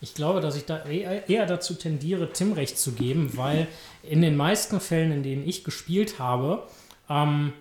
ich 0.00 0.14
glaube, 0.14 0.40
dass 0.40 0.56
ich 0.56 0.64
da 0.64 0.84
eher, 0.84 1.28
eher 1.28 1.46
dazu 1.46 1.74
tendiere, 1.74 2.32
Tim 2.32 2.52
recht 2.52 2.78
zu 2.78 2.92
geben, 2.92 3.36
weil 3.36 3.68
in 4.02 4.22
den 4.22 4.36
meisten 4.36 4.80
Fällen, 4.80 5.12
in 5.12 5.22
denen 5.22 5.48
ich 5.48 5.64
gespielt 5.64 6.18
habe, 6.18 6.62
ähm, 7.08 7.52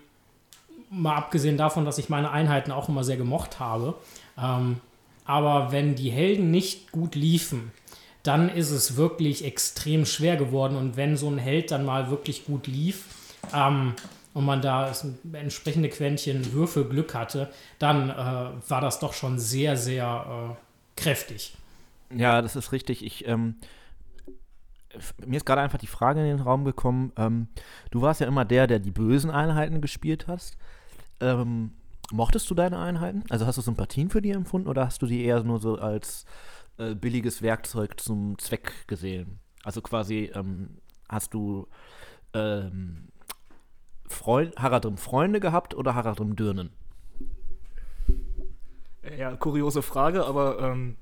mal 0.90 1.16
abgesehen 1.16 1.58
davon, 1.58 1.86
dass 1.86 1.98
ich 1.98 2.10
meine 2.10 2.32
Einheiten 2.32 2.72
auch 2.72 2.90
immer 2.90 3.04
sehr 3.04 3.18
gemocht 3.18 3.60
habe, 3.60 3.96
ähm, 4.38 4.78
aber 5.26 5.72
wenn 5.72 5.96
die 5.96 6.12
Helden 6.12 6.52
nicht 6.52 6.92
gut 6.92 7.16
liefen, 7.16 7.72
dann 8.24 8.50
ist 8.50 8.72
es 8.72 8.96
wirklich 8.96 9.44
extrem 9.44 10.06
schwer 10.06 10.38
geworden. 10.38 10.76
Und 10.78 10.98
wenn 10.98 11.18
so 11.18 11.30
ein 11.30 11.38
Held 11.38 11.72
dann 11.72 11.86
mal 11.86 12.10
wirklich 12.10 12.46
gut 12.46 12.68
lief 12.68 13.06
ähm, 13.54 13.94
und 14.34 14.46
man 14.46 14.62
da 14.62 14.92
entsprechende 15.34 15.90
Quäntchen 15.90 16.54
Würfelglück 16.54 17.14
hatte, 17.14 17.50
dann 17.80 18.10
äh, 18.10 18.70
war 18.70 18.82
das 18.82 19.00
doch 19.00 19.14
schon 19.14 19.40
sehr, 19.40 19.78
sehr 19.78 20.56
äh, 20.58 21.02
kräftig. 21.02 21.56
Ja, 22.16 22.42
das 22.42 22.56
ist 22.56 22.72
richtig. 22.72 23.04
Ich, 23.04 23.28
ähm, 23.28 23.56
mir 25.26 25.38
ist 25.38 25.46
gerade 25.46 25.62
einfach 25.62 25.78
die 25.78 25.88
Frage 25.88 26.20
in 26.22 26.38
den 26.38 26.40
Raum 26.40 26.66
gekommen. 26.66 27.12
Ähm, 27.18 27.48
du 27.92 28.02
warst 28.02 28.22
ja 28.22 28.28
immer 28.28 28.46
der, 28.46 28.68
der 28.68 28.80
die 28.80 28.92
bösen 28.92 29.32
Einheiten 29.32 29.82
gespielt 29.82 30.28
hast. 30.28 30.58
Ähm, 31.20 31.72
mochtest 32.12 32.50
du 32.50 32.56
deine 32.56 32.80
Einheiten? 32.80 33.24
Also 33.30 33.46
hast 33.46 33.58
du 33.58 33.62
Sympathien 33.62 34.10
für 34.10 34.22
die 34.22 34.32
empfunden 34.32 34.68
oder 34.68 34.86
hast 34.86 35.02
du 35.02 35.06
die 35.06 35.24
eher 35.24 35.44
nur 35.44 35.60
so 35.60 35.78
als 35.78 36.26
äh, 36.78 36.96
billiges 36.96 37.42
Werkzeug 37.42 38.00
zum 38.00 38.38
Zweck 38.38 38.88
gesehen? 38.88 39.40
Also 39.64 39.82
quasi 39.82 40.32
ähm, 40.34 40.78
hast 41.10 41.34
du 41.34 41.68
ähm, 42.34 43.08
Freund, 44.08 44.56
Haradrim 44.58 44.98
Freunde 44.98 45.40
gehabt 45.40 45.76
oder 45.76 45.96
Haradrim 45.96 46.36
Dirnen? 46.36 46.72
Ja, 49.18 49.36
kuriose 49.36 49.82
Frage, 49.82 50.26
aber 50.26 50.60
ähm, 50.60 50.98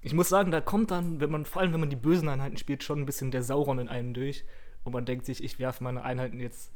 ich 0.00 0.14
muss 0.14 0.28
sagen, 0.28 0.50
da 0.50 0.60
kommt 0.60 0.90
dann, 0.90 1.20
wenn 1.20 1.30
man, 1.30 1.44
vor 1.44 1.62
allem 1.62 1.72
wenn 1.72 1.80
man 1.80 1.90
die 1.90 1.96
bösen 1.96 2.28
Einheiten 2.28 2.56
spielt, 2.56 2.82
schon 2.82 3.00
ein 3.00 3.06
bisschen 3.06 3.30
der 3.30 3.42
Sauron 3.42 3.78
in 3.78 3.88
einem 3.88 4.14
durch. 4.14 4.44
Und 4.84 4.92
man 4.92 5.04
denkt 5.04 5.26
sich, 5.26 5.42
ich 5.44 5.58
werfe 5.58 5.84
meine 5.84 6.02
Einheiten 6.02 6.40
jetzt 6.40 6.72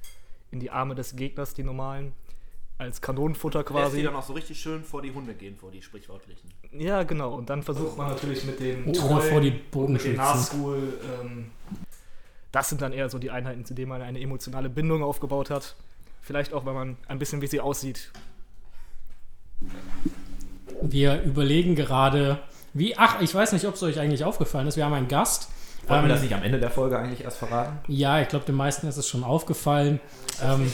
in 0.51 0.61
die 0.61 0.71
Arme 0.71 0.95
des 0.95 1.17
Gegners, 1.17 1.55
die 1.55 1.65
normalen, 1.65 2.13
als 2.79 3.01
Kanonenfutter 3.01 3.65
quasi. 3.65 4.07
auch 4.07 4.23
so 4.23 4.35
richtig 4.35 4.61
schön 4.61 4.85
vor 4.85 5.03
die 5.03 5.13
Hunde 5.13 5.35
gehen, 5.35 5.57
vor 5.57 5.73
die 5.73 5.83
sprichwörtlichen. 5.83 6.53
Ja, 6.73 7.03
genau. 7.03 7.35
Und 7.35 7.51
dann 7.51 7.63
versucht 7.63 7.97
man 7.97 8.09
natürlich 8.09 8.45
mit 8.45 8.61
den 8.61 8.87
Oder 8.87 9.21
vor 9.21 9.41
die 9.41 9.61
mit 9.89 10.05
den. 10.05 10.17
Nahschool, 10.17 11.01
ähm, 11.21 11.51
das 12.57 12.71
sind 12.71 12.81
dann 12.81 12.95
eher 12.95 13.11
so 13.11 13.19
die 13.19 13.31
Einheiten, 13.31 13.67
zu 13.67 13.75
denen 13.75 13.91
man 13.91 14.01
eine 14.01 14.19
emotionale 14.19 14.71
Bindung 14.71 15.03
aufgebaut 15.03 15.51
hat. 15.51 15.77
Vielleicht 16.23 16.55
auch, 16.55 16.65
weil 16.65 16.73
man 16.73 16.97
ein 17.07 17.19
bisschen 17.19 17.43
wie 17.43 17.49
sie 17.49 17.61
aussieht. 17.61 18.11
Wir 20.81 21.21
überlegen 21.21 21.75
gerade, 21.75 22.39
wie, 22.73 22.97
ach, 22.97 23.21
ich 23.21 23.35
weiß 23.35 23.53
nicht, 23.53 23.67
ob 23.67 23.75
es 23.75 23.83
euch 23.83 24.01
eigentlich 24.01 24.25
aufgefallen 24.25 24.67
ist, 24.67 24.79
wir 24.79 24.87
haben 24.87 24.95
einen 24.95 25.07
Gast. 25.07 25.51
Wollen 25.89 26.01
wir 26.01 26.05
Ähm, 26.05 26.09
das 26.09 26.23
nicht 26.23 26.35
am 26.35 26.43
Ende 26.43 26.59
der 26.59 26.71
Folge 26.71 26.99
eigentlich 26.99 27.23
erst 27.23 27.39
verraten? 27.39 27.79
Ja, 27.89 28.21
ich 28.21 28.29
glaube, 28.29 28.45
den 28.45 28.55
meisten 28.57 28.87
ist 28.89 28.97
es 28.97 29.07
schon 29.09 29.23
aufgefallen. 29.25 30.01
Ähm, 30.43 30.73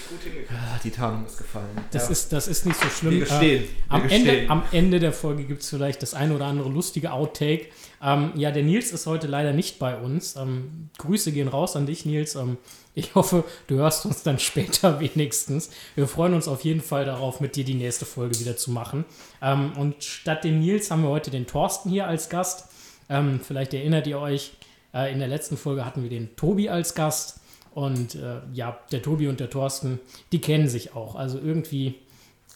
Die 0.83 0.91
Tarnung 0.91 1.25
ist 1.27 1.37
gefallen. 1.39 1.67
das, 1.93 2.11
ist, 2.11 2.33
das 2.33 2.49
ist 2.49 2.67
nicht 2.67 2.81
so 2.81 2.89
schlimm. 2.89 3.13
Wir 3.13 3.21
gestehen. 3.21 3.63
Äh, 3.65 3.67
Wir 3.67 3.69
am, 3.91 4.03
gestehen. 4.03 4.27
Ende, 4.29 4.51
am 4.51 4.63
Ende 4.73 5.01
der 5.01 5.13
Folge 5.13 5.45
gibt 5.45 5.63
es 5.63 5.69
vielleicht 5.71 6.03
das 6.03 6.15
eine 6.15 6.35
oder 6.35 6.47
andere 6.47 6.69
lustige 6.69 7.13
Outtake. 7.13 7.67
Ähm, 8.03 8.33
ja, 8.35 8.51
der 8.51 8.63
Nils 8.65 8.91
ist 8.91 9.07
heute 9.07 9.27
leider 9.27 9.53
nicht 9.53 9.79
bei 9.79 9.97
uns. 9.97 10.35
Ähm, 10.37 10.89
Grüße 10.99 11.31
gehen 11.33 11.49
raus 11.49 11.77
an 11.77 11.87
dich, 11.87 12.05
Nils. 12.07 12.35
Ähm, 12.35 12.57
ich 12.95 13.15
hoffe, 13.15 13.45
du 13.69 13.77
hörst 13.77 14.05
uns 14.07 14.23
dann 14.23 14.39
später 14.41 14.99
wenigstens. 14.99 15.71
Wir 15.95 16.09
freuen 16.09 16.35
uns 16.35 16.49
auf 16.49 16.63
jeden 16.65 16.81
Fall 16.81 17.05
darauf, 17.05 17.41
mit 17.41 17.55
dir 17.55 17.65
die 17.65 17.75
nächste 17.75 18.05
Folge 18.07 18.41
wieder 18.41 18.57
zu 18.57 18.71
machen. 18.73 19.05
Ähm, 19.41 19.73
und 19.77 20.03
statt 20.03 20.43
dem 20.45 20.59
Nils 20.61 20.91
haben 20.91 21.03
wir 21.03 21.11
heute 21.11 21.31
den 21.31 21.47
Thorsten 21.47 21.91
hier 21.91 22.07
als 22.09 22.29
Gast. 22.29 22.69
Ähm, 23.09 23.41
vielleicht 23.47 23.75
erinnert 23.75 24.07
ihr 24.07 24.19
euch, 24.19 24.53
in 24.93 25.19
der 25.19 25.29
letzten 25.29 25.57
Folge 25.57 25.85
hatten 25.85 26.03
wir 26.03 26.11
den 26.11 26.35
Tobi 26.37 26.69
als 26.69 26.95
Gast. 26.95 27.41
Und 27.75 28.15
äh, 28.17 28.41
ja, 28.53 28.79
der 28.91 29.01
Tobi 29.01 29.29
und 29.29 29.41
der 29.41 29.49
Thorsten, 29.49 29.99
die 30.31 30.41
kennen 30.43 30.69
sich 30.69 30.95
auch. 30.95 31.15
Also 31.15 31.39
irgendwie 31.39 31.95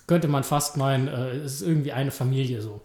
könnte 0.06 0.28
man 0.28 0.44
fast 0.44 0.76
meinen, 0.76 1.08
äh, 1.08 1.30
es 1.36 1.54
ist 1.54 1.62
irgendwie 1.62 1.92
eine 1.92 2.10
Familie 2.10 2.60
so. 2.60 2.82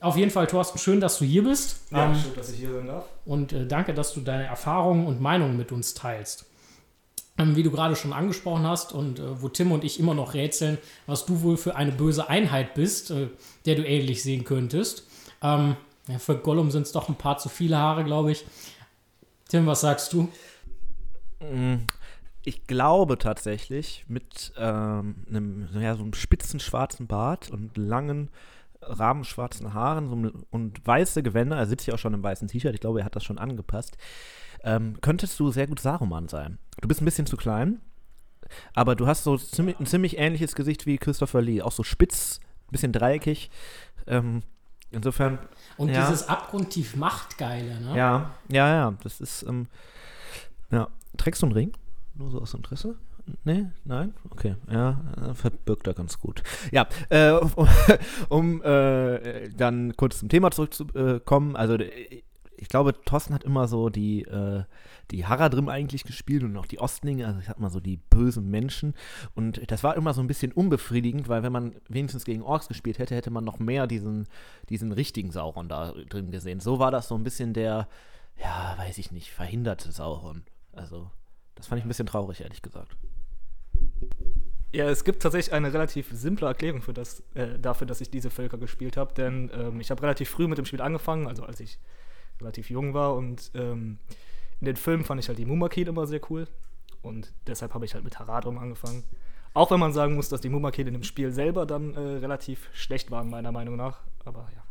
Auf 0.00 0.16
jeden 0.16 0.30
Fall, 0.30 0.46
Thorsten, 0.46 0.78
schön, 0.78 1.00
dass 1.00 1.18
du 1.18 1.24
hier 1.24 1.44
bist. 1.44 1.80
Ja, 1.90 2.06
Ähm, 2.06 2.14
schön, 2.14 2.34
dass 2.34 2.50
ich 2.50 2.58
hier 2.58 2.72
sein 2.72 2.86
darf. 2.86 3.04
und 3.24 3.52
äh, 3.52 3.66
danke, 3.66 3.94
dass 3.94 4.12
du 4.14 4.20
deine 4.20 4.44
Erfahrungen 4.44 5.06
und 5.06 5.20
Meinungen 5.20 5.56
mit 5.56 5.72
uns 5.72 5.94
teilst. 5.94 6.46
Ähm, 7.38 7.56
wie 7.56 7.62
du 7.62 7.70
gerade 7.70 7.96
schon 7.96 8.12
angesprochen 8.14 8.66
hast 8.66 8.92
und 8.92 9.18
äh, 9.18 9.42
wo 9.42 9.48
Tim 9.48 9.72
und 9.72 9.84
ich 9.84 10.00
immer 10.00 10.14
noch 10.14 10.32
rätseln, 10.34 10.78
was 11.06 11.26
du 11.26 11.42
wohl 11.42 11.56
für 11.58 11.76
eine 11.76 11.92
böse 11.92 12.28
Einheit 12.28 12.74
bist, 12.74 13.10
äh, 13.10 13.28
der 13.66 13.74
du 13.74 13.86
ähnlich 13.86 14.22
sehen 14.22 14.44
könntest. 14.44 15.06
Ähm, 15.42 15.76
ja, 16.08 16.18
für 16.18 16.36
Gollum 16.36 16.70
sind 16.70 16.82
es 16.82 16.92
doch 16.92 17.08
ein 17.08 17.16
paar 17.16 17.38
zu 17.38 17.48
viele 17.48 17.78
Haare, 17.78 18.04
glaube 18.04 18.32
ich. 18.32 18.44
Tim, 19.48 19.66
was 19.66 19.80
sagst 19.80 20.12
du? 20.12 20.28
Ich 22.44 22.66
glaube 22.66 23.18
tatsächlich, 23.18 24.04
mit 24.08 24.52
ähm, 24.56 25.16
einem, 25.28 25.68
ja, 25.80 25.94
so 25.94 26.02
einem 26.02 26.14
spitzen 26.14 26.60
schwarzen 26.60 27.06
Bart 27.06 27.50
und 27.50 27.76
langen 27.76 28.30
rabenschwarzen 28.80 29.74
Haaren 29.74 30.08
so 30.08 30.44
und 30.50 30.86
weiße 30.86 31.22
Gewänder, 31.22 31.56
er 31.56 31.66
sitzt 31.66 31.86
ja 31.86 31.94
auch 31.94 31.98
schon 31.98 32.14
im 32.14 32.22
weißen 32.22 32.48
T-Shirt, 32.48 32.74
ich 32.74 32.80
glaube, 32.80 33.00
er 33.00 33.04
hat 33.04 33.16
das 33.16 33.24
schon 33.24 33.38
angepasst, 33.38 33.96
ähm, 34.62 34.98
könntest 35.00 35.38
du 35.40 35.50
sehr 35.50 35.66
gut 35.66 35.80
Saruman 35.80 36.28
sein. 36.28 36.58
Du 36.80 36.88
bist 36.88 37.00
ein 37.00 37.04
bisschen 37.04 37.26
zu 37.26 37.36
klein, 37.36 37.80
aber 38.74 38.94
du 38.94 39.06
hast 39.06 39.24
so 39.24 39.36
ziemlich, 39.36 39.78
ein 39.80 39.86
ziemlich 39.86 40.18
ähnliches 40.18 40.54
Gesicht 40.54 40.86
wie 40.86 40.98
Christopher 40.98 41.42
Lee, 41.42 41.62
auch 41.62 41.72
so 41.72 41.82
spitz, 41.82 42.40
ein 42.68 42.72
bisschen 42.72 42.92
dreieckig. 42.92 43.50
Ähm, 44.06 44.42
insofern, 44.90 45.38
Und 45.76 45.90
Ja. 45.90 46.06
dieses 46.08 46.28
abgrundtief 46.28 46.96
Machtgeile, 46.96 47.80
ne? 47.80 47.96
ja, 47.96 48.30
ja, 48.48 48.68
ja, 48.74 48.94
das 49.02 49.20
ist, 49.20 49.42
ähm, 49.42 49.66
ja, 50.70 50.88
trägst 51.16 51.42
du 51.42 51.46
einen 51.46 51.54
Ring? 51.54 51.72
Nur 52.14 52.30
so 52.30 52.40
aus 52.40 52.54
Interesse? 52.54 52.96
Nee, 53.44 53.66
nein? 53.84 54.14
Okay, 54.30 54.54
ja, 54.70 55.00
äh, 55.20 55.34
verbirgt 55.34 55.86
er 55.86 55.94
ganz 55.94 56.18
gut. 56.18 56.42
Ja, 56.70 56.86
äh, 57.10 57.32
um, 57.32 57.68
um 58.28 58.62
äh, 58.62 59.48
dann 59.50 59.96
kurz 59.96 60.20
zum 60.20 60.28
Thema 60.28 60.50
zurückzukommen, 60.50 61.56
also 61.56 61.74
äh, 61.74 62.22
ich 62.58 62.68
glaube, 62.68 62.94
Thorsten 63.04 63.34
hat 63.34 63.44
immer 63.44 63.68
so 63.68 63.90
die, 63.90 64.22
äh, 64.22 64.62
die 65.10 65.26
Haradrim 65.26 65.68
eigentlich 65.68 66.04
gespielt 66.04 66.42
und 66.42 66.56
auch 66.56 66.66
die 66.66 66.80
Ostlinge, 66.80 67.26
also 67.26 67.38
ich 67.38 67.46
sag 67.46 67.58
mal 67.58 67.70
so 67.70 67.80
die 67.80 67.96
bösen 67.96 68.50
Menschen. 68.50 68.94
Und 69.34 69.70
das 69.70 69.84
war 69.84 69.96
immer 69.96 70.14
so 70.14 70.20
ein 70.20 70.26
bisschen 70.26 70.52
unbefriedigend, 70.52 71.28
weil 71.28 71.42
wenn 71.42 71.52
man 71.52 71.76
wenigstens 71.88 72.24
gegen 72.24 72.42
Orks 72.42 72.68
gespielt 72.68 72.98
hätte, 72.98 73.14
hätte 73.14 73.30
man 73.30 73.44
noch 73.44 73.58
mehr 73.58 73.86
diesen, 73.86 74.26
diesen 74.68 74.92
richtigen 74.92 75.30
Sauron 75.30 75.68
da 75.68 75.92
drin 76.08 76.30
gesehen. 76.30 76.60
So 76.60 76.78
war 76.78 76.90
das 76.90 77.08
so 77.08 77.14
ein 77.14 77.24
bisschen 77.24 77.52
der, 77.54 77.88
ja, 78.36 78.74
weiß 78.78 78.98
ich 78.98 79.12
nicht, 79.12 79.30
verhinderte 79.30 79.92
Sauron. 79.92 80.42
Also, 80.72 81.10
das 81.54 81.68
fand 81.68 81.78
ich 81.78 81.84
ein 81.84 81.88
bisschen 81.88 82.06
traurig, 82.06 82.40
ehrlich 82.40 82.62
gesagt. 82.62 82.96
Ja, 84.72 84.90
es 84.90 85.04
gibt 85.04 85.22
tatsächlich 85.22 85.54
eine 85.54 85.72
relativ 85.72 86.10
simple 86.12 86.46
Erklärung 86.46 86.82
für 86.82 86.92
das, 86.92 87.22
äh, 87.34 87.58
dafür, 87.58 87.86
dass 87.86 88.00
ich 88.00 88.10
diese 88.10 88.30
Völker 88.30 88.58
gespielt 88.58 88.96
habe, 88.96 89.14
denn 89.14 89.50
ähm, 89.54 89.80
ich 89.80 89.90
habe 89.90 90.02
relativ 90.02 90.28
früh 90.28 90.48
mit 90.48 90.58
dem 90.58 90.66
Spiel 90.66 90.82
angefangen, 90.82 91.28
also 91.28 91.44
als 91.44 91.60
ich 91.60 91.78
relativ 92.40 92.68
jung 92.68 92.92
war 92.92 93.14
und 93.14 93.50
ähm, 93.54 93.98
in 94.60 94.66
den 94.66 94.76
Filmen 94.76 95.04
fand 95.04 95.20
ich 95.20 95.28
halt 95.28 95.38
die 95.38 95.44
Mumakid 95.44 95.88
immer 95.88 96.06
sehr 96.06 96.20
cool 96.30 96.46
und 97.02 97.32
deshalb 97.46 97.74
habe 97.74 97.84
ich 97.84 97.94
halt 97.94 98.04
mit 98.04 98.18
Haradrim 98.18 98.58
angefangen. 98.58 99.04
Auch 99.54 99.70
wenn 99.70 99.80
man 99.80 99.92
sagen 99.92 100.14
muss, 100.16 100.28
dass 100.28 100.42
die 100.42 100.50
Mumakil 100.50 100.86
in 100.86 100.92
dem 100.92 101.02
Spiel 101.02 101.30
selber 101.30 101.64
dann 101.64 101.94
äh, 101.94 101.98
relativ 101.98 102.68
schlecht 102.74 103.10
waren, 103.10 103.30
meiner 103.30 103.52
Meinung 103.52 103.76
nach. 103.76 104.00
Aber 104.24 104.48
ja. 104.54 104.62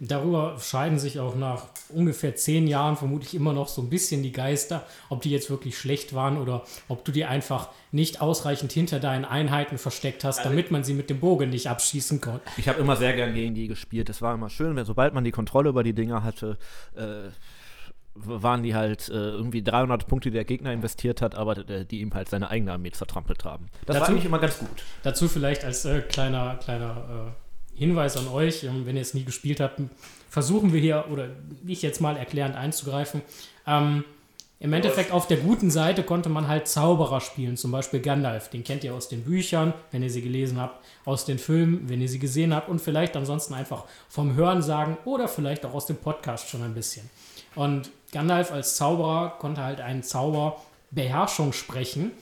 Darüber 0.00 0.56
scheiden 0.60 0.98
sich 0.98 1.18
auch 1.18 1.34
nach 1.34 1.66
ungefähr 1.88 2.36
zehn 2.36 2.68
Jahren 2.68 2.96
vermutlich 2.96 3.34
immer 3.34 3.52
noch 3.52 3.66
so 3.66 3.82
ein 3.82 3.90
bisschen 3.90 4.22
die 4.22 4.30
Geister, 4.30 4.86
ob 5.08 5.22
die 5.22 5.30
jetzt 5.30 5.50
wirklich 5.50 5.76
schlecht 5.76 6.14
waren 6.14 6.38
oder 6.38 6.62
ob 6.86 7.04
du 7.04 7.10
die 7.10 7.24
einfach 7.24 7.70
nicht 7.90 8.20
ausreichend 8.20 8.70
hinter 8.70 9.00
deinen 9.00 9.24
Einheiten 9.24 9.76
versteckt 9.76 10.22
hast, 10.22 10.44
damit 10.44 10.70
man 10.70 10.84
sie 10.84 10.94
mit 10.94 11.10
dem 11.10 11.18
Bogen 11.18 11.50
nicht 11.50 11.68
abschießen 11.68 12.20
konnte. 12.20 12.42
Ich 12.56 12.68
habe 12.68 12.80
immer 12.80 12.94
sehr 12.94 13.12
gern 13.14 13.34
gegen 13.34 13.54
die 13.56 13.66
gespielt. 13.66 14.08
Es 14.08 14.22
war 14.22 14.34
immer 14.34 14.50
schön, 14.50 14.76
wenn 14.76 14.84
sobald 14.84 15.14
man 15.14 15.24
die 15.24 15.32
Kontrolle 15.32 15.70
über 15.70 15.82
die 15.82 15.94
Dinger 15.94 16.22
hatte, 16.22 16.58
äh, 16.94 17.30
waren 18.24 18.62
die 18.62 18.74
halt 18.74 19.08
äh, 19.08 19.12
irgendwie 19.12 19.62
300 19.62 20.06
Punkte, 20.06 20.30
die 20.30 20.34
der 20.34 20.44
Gegner 20.44 20.72
investiert 20.72 21.22
hat, 21.22 21.34
aber 21.34 21.54
die 21.56 22.00
ihm 22.00 22.12
halt 22.14 22.28
seine 22.28 22.50
eigene 22.50 22.72
Armee 22.72 22.90
zertrampelt 22.90 23.44
haben. 23.44 23.66
Das 23.86 23.94
Dazu- 23.96 24.00
war 24.00 24.08
eigentlich 24.10 24.24
immer 24.24 24.38
ganz 24.38 24.58
gut. 24.58 24.68
Dazu 25.02 25.28
vielleicht 25.28 25.64
als 25.64 25.84
äh, 25.84 26.00
kleiner, 26.00 26.56
kleiner 26.56 27.32
äh, 27.74 27.78
Hinweis 27.78 28.16
an 28.16 28.28
euch, 28.28 28.64
ähm, 28.64 28.86
wenn 28.86 28.96
ihr 28.96 29.02
es 29.02 29.14
nie 29.14 29.24
gespielt 29.24 29.60
habt, 29.60 29.80
versuchen 30.28 30.72
wir 30.72 30.80
hier, 30.80 31.04
oder 31.10 31.28
ich 31.66 31.82
jetzt 31.82 32.00
mal 32.00 32.16
erklärend 32.16 32.56
einzugreifen. 32.56 33.22
Ähm, 33.66 34.04
Im 34.60 34.72
Endeffekt 34.72 35.12
auf 35.12 35.28
der 35.28 35.36
guten 35.36 35.70
Seite 35.70 36.02
konnte 36.02 36.28
man 36.28 36.48
halt 36.48 36.66
Zauberer 36.66 37.20
spielen, 37.20 37.56
zum 37.56 37.70
Beispiel 37.70 38.00
Gandalf. 38.00 38.50
Den 38.50 38.64
kennt 38.64 38.82
ihr 38.82 38.92
aus 38.92 39.08
den 39.08 39.22
Büchern, 39.22 39.72
wenn 39.92 40.02
ihr 40.02 40.10
sie 40.10 40.20
gelesen 40.22 40.60
habt, 40.60 40.84
aus 41.04 41.24
den 41.24 41.38
Filmen, 41.38 41.88
wenn 41.88 42.00
ihr 42.00 42.08
sie 42.08 42.18
gesehen 42.18 42.52
habt 42.52 42.68
und 42.68 42.80
vielleicht 42.80 43.16
ansonsten 43.16 43.54
einfach 43.54 43.84
vom 44.08 44.34
Hören 44.34 44.60
sagen 44.60 44.98
oder 45.04 45.28
vielleicht 45.28 45.64
auch 45.64 45.74
aus 45.74 45.86
dem 45.86 45.96
Podcast 45.96 46.48
schon 46.48 46.62
ein 46.64 46.74
bisschen. 46.74 47.08
Und 47.54 47.90
Gandalf 48.12 48.52
als 48.52 48.76
Zauberer 48.76 49.36
konnte 49.38 49.62
halt 49.62 49.80
einen 49.80 50.02
Zauber 50.02 50.60
Beherrschung 50.90 51.52
sprechen 51.52 52.12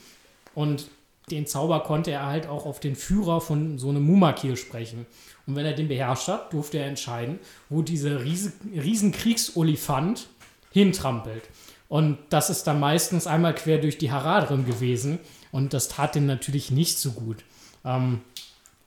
und 0.53 0.87
den 1.29 1.45
Zauber 1.45 1.81
konnte 1.81 2.11
er 2.11 2.25
halt 2.25 2.47
auch 2.47 2.65
auf 2.65 2.79
den 2.79 2.95
Führer 2.95 3.41
von 3.41 3.77
so 3.77 3.89
einem 3.89 4.03
Mumakil 4.03 4.55
sprechen. 4.55 5.05
Und 5.45 5.55
wenn 5.55 5.65
er 5.65 5.73
den 5.73 5.87
beherrscht 5.87 6.27
hat, 6.27 6.53
durfte 6.53 6.77
er 6.77 6.87
entscheiden, 6.87 7.39
wo 7.69 7.81
dieser 7.81 8.23
riesen, 8.23 8.53
riesen 8.73 9.11
Kriegsolifant 9.11 10.27
hintrampelt. 10.71 11.43
Und 11.89 12.17
das 12.29 12.49
ist 12.49 12.63
dann 12.63 12.79
meistens 12.79 13.27
einmal 13.27 13.55
quer 13.55 13.77
durch 13.77 13.97
die 13.97 14.11
Haradrim 14.11 14.65
gewesen. 14.65 15.19
Und 15.51 15.73
das 15.73 15.87
tat 15.87 16.15
dem 16.15 16.25
natürlich 16.25 16.71
nicht 16.71 16.97
so 16.97 17.11
gut. 17.11 17.43
Ähm, 17.85 18.21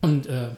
und 0.01 0.27
äh, 0.27 0.51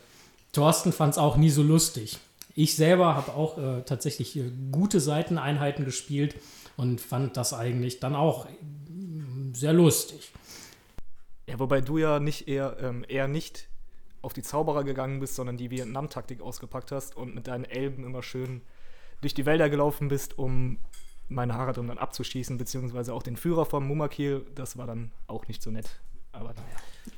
Thorsten 0.52 0.92
fand 0.92 1.12
es 1.12 1.18
auch 1.18 1.36
nie 1.36 1.50
so 1.50 1.62
lustig. 1.62 2.18
Ich 2.54 2.76
selber 2.76 3.14
habe 3.14 3.35
auch 3.35 3.59
äh, 3.59 3.82
tatsächlich 3.82 4.37
äh, 4.37 4.50
gute 4.71 5.00
Seiteneinheiten 5.00 5.85
gespielt 5.85 6.37
und 6.76 7.00
fand 7.00 7.37
das 7.37 7.54
eigentlich 7.54 8.00
dann 8.00 8.14
auch 8.14 8.47
mm, 8.47 9.54
sehr 9.54 9.73
lustig. 9.73 10.32
Ja, 11.49 11.59
wobei 11.59 11.80
du 11.80 11.99
ja 11.99 12.21
nicht 12.21 12.49
eher, 12.49 12.76
ähm, 12.80 13.04
eher 13.09 13.28
nicht 13.28 13.68
auf 14.21 14.32
die 14.32 14.42
Zauberer 14.42 14.85
gegangen 14.85 15.21
bist, 15.21 15.35
sondern 15.35 15.56
die 15.56 15.71
Vietnam-Taktik 15.71 16.40
ausgepackt 16.40 16.92
hast 16.92 17.16
und 17.16 17.35
mit 17.35 17.49
deinen 17.49 17.64
Elben 17.64 18.04
immer 18.04 18.23
schön 18.23 18.62
durch 19.21 19.35
die 19.35 19.47
Wälder 19.47 19.68
gelaufen 19.68 20.09
bist, 20.09 20.38
um 20.38 20.78
meine 21.28 21.54
Haradrim 21.54 21.88
dann 21.88 21.99
abzuschießen, 21.99 22.59
beziehungsweise 22.59 23.14
auch 23.14 23.23
den 23.23 23.37
Führer 23.37 23.66
vom 23.66 23.87
Mumakil. 23.87 24.44
Das 24.54 24.76
war 24.76 24.87
dann 24.87 25.11
auch 25.26 25.49
nicht 25.49 25.62
so 25.62 25.71
nett. 25.71 26.00
Aber 26.32 26.50
naja. 26.50 26.64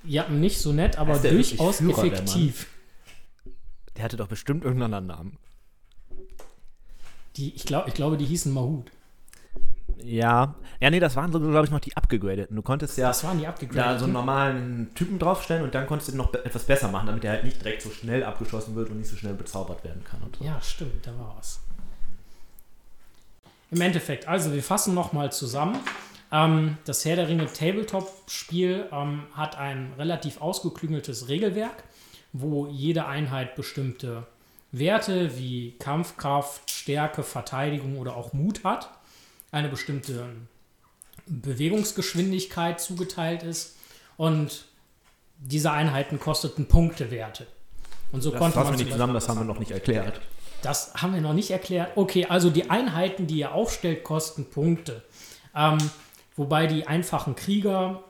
Ja, 0.05 0.29
nicht 0.29 0.61
so 0.61 0.73
nett, 0.73 0.99
aber 0.99 1.19
durchaus 1.19 1.79
Führer, 1.79 2.03
der 2.03 2.12
Mann? 2.12 2.23
effektiv. 2.23 2.69
Der 3.97 4.05
hatte 4.05 4.17
doch 4.17 4.29
bestimmt 4.29 4.65
irgendeinen 4.65 4.95
anderen 4.95 5.19
Namen. 5.19 5.39
Die, 7.37 7.55
ich, 7.55 7.65
glaub, 7.65 7.89
ich 7.89 7.95
glaube, 7.95 8.17
die 8.17 8.25
hießen 8.25 8.53
Mahut. 8.53 8.91
Ja. 10.03 10.55
Ja, 10.81 10.91
nee, 10.91 11.01
das 11.01 11.17
waren 11.17 11.33
so, 11.33 11.41
glaube 11.41 11.65
ich, 11.65 11.71
noch 11.71 11.81
die 11.81 11.97
abgegradeten. 11.97 12.57
Du 12.57 12.63
konntest 12.63 12.99
ja 12.99 13.09
Das 13.09 13.25
waren 13.25 13.39
die 13.39 13.69
da 13.69 13.99
so 13.99 14.05
einen 14.05 14.13
normalen 14.13 14.95
Typen 14.95 15.19
draufstellen 15.19 15.65
und 15.65 15.75
dann 15.75 15.87
konntest 15.87 16.09
du 16.09 16.13
den 16.13 16.19
noch 16.19 16.35
etwas 16.35 16.65
besser 16.65 16.89
machen, 16.89 17.07
damit 17.07 17.25
er 17.25 17.33
halt 17.33 17.45
nicht 17.45 17.61
direkt 17.61 17.83
so 17.83 17.91
schnell 17.91 18.25
abgeschossen 18.25 18.75
wird 18.75 18.91
und 18.91 18.99
nicht 18.99 19.09
so 19.09 19.17
schnell 19.17 19.35
bezaubert 19.35 19.83
werden 19.85 20.05
kann. 20.05 20.21
So. 20.39 20.45
Ja, 20.45 20.61
stimmt, 20.61 21.07
da 21.07 21.13
war 21.19 21.35
was. 21.39 21.61
Im 23.71 23.81
Endeffekt, 23.81 24.29
also 24.29 24.53
wir 24.53 24.63
fassen 24.63 24.95
nochmal 24.95 25.33
zusammen. 25.33 25.79
Ähm, 26.31 26.77
das 26.85 27.05
Herr 27.05 27.17
der 27.17 27.29
Ringe 27.29 27.47
Tabletop-Spiel 27.47 28.88
ähm, 28.92 29.23
hat 29.35 29.57
ein 29.57 29.92
relativ 29.97 30.40
ausgeklüngeltes 30.40 31.29
Regelwerk, 31.29 31.85
wo 32.35 32.66
jede 32.66 33.07
Einheit 33.07 33.55
bestimmte 33.55 34.27
Werte 34.73 35.38
wie 35.38 35.77
Kampfkraft, 35.79 36.68
Stärke, 36.68 37.23
Verteidigung 37.23 37.97
oder 37.97 38.16
auch 38.16 38.33
Mut 38.33 38.64
hat. 38.64 38.90
Eine 39.53 39.68
bestimmte 39.68 40.27
Bewegungsgeschwindigkeit 41.27 42.81
zugeteilt 42.81 43.44
ist. 43.44 43.77
Und 44.16 44.64
diese 45.38 45.70
Einheiten 45.70 46.18
kosteten 46.18 46.66
Punktewerte. 46.66 47.47
Und 48.11 48.20
so 48.20 48.33
Das 48.33 48.40
konnte 48.40 48.59
man 48.59 48.75
nicht 48.75 48.90
zusammen, 48.90 49.14
das 49.14 49.29
haben 49.29 49.38
wir 49.38 49.44
noch 49.44 49.61
nicht 49.61 49.70
erklärt. 49.70 50.20
das 50.62 50.94
haben 50.94 51.14
wir 51.14 51.20
noch 51.20 51.35
nicht 51.35 51.53
erklärt. 51.53 51.92
Okay, 51.97 52.27
also 52.27 52.51
die 52.51 52.68
Einheiten, 52.68 53.29
die 53.29 53.38
ihr 53.38 53.53
aufstellt, 53.53 54.03
kosten 54.03 54.51
Punkte. 54.51 55.03
Ähm, 55.55 55.79
wobei 56.35 56.66
die 56.66 56.87
einfachen 56.88 57.37
Krieger 57.37 58.03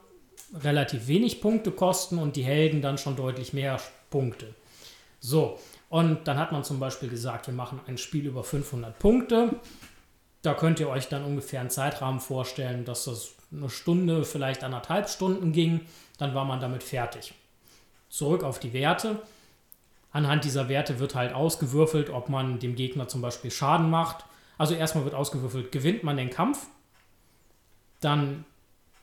relativ 0.63 1.09
wenig 1.09 1.43
Punkte 1.43 1.73
kosten 1.73 2.19
und 2.19 2.37
die 2.37 2.45
Helden 2.45 2.81
dann 2.81 2.97
schon 2.97 3.17
deutlich 3.17 3.53
mehr 3.53 3.79
Punkte. 4.15 4.55
So, 5.19 5.59
und 5.89 6.29
dann 6.29 6.39
hat 6.39 6.53
man 6.53 6.63
zum 6.63 6.79
Beispiel 6.79 7.09
gesagt, 7.09 7.49
wir 7.49 7.55
machen 7.55 7.81
ein 7.89 7.99
Spiel 7.99 8.27
über 8.27 8.45
500 8.45 8.97
Punkte. 8.97 9.57
Da 10.43 10.55
könnt 10.55 10.79
ihr 10.79 10.89
euch 10.89 11.09
dann 11.09 11.25
ungefähr 11.25 11.59
einen 11.59 11.71
Zeitrahmen 11.71 12.21
vorstellen, 12.21 12.85
dass 12.85 13.07
das 13.07 13.33
eine 13.51 13.69
Stunde, 13.71 14.25
vielleicht 14.25 14.63
anderthalb 14.63 15.09
Stunden 15.09 15.51
ging. 15.51 15.81
Dann 16.17 16.33
war 16.33 16.45
man 16.45 16.61
damit 16.61 16.85
fertig. 16.85 17.35
Zurück 18.09 18.45
auf 18.45 18.61
die 18.61 18.73
Werte. 18.73 19.21
Anhand 20.13 20.45
dieser 20.45 20.69
Werte 20.69 21.01
wird 21.01 21.17
halt 21.17 21.33
ausgewürfelt, 21.33 22.09
ob 22.09 22.29
man 22.29 22.61
dem 22.61 22.77
Gegner 22.77 23.09
zum 23.09 23.21
Beispiel 23.21 23.51
Schaden 23.51 23.91
macht. 23.91 24.25
Also 24.59 24.75
erstmal 24.75 25.03
wird 25.03 25.17
ausgewürfelt, 25.17 25.73
gewinnt 25.73 26.05
man 26.05 26.17
den 26.17 26.31
Kampf, 26.31 26.69
dann 28.01 28.45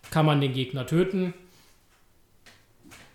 kann 0.10 0.26
man 0.26 0.39
den 0.39 0.54
Gegner 0.54 0.86
töten. 0.86 1.34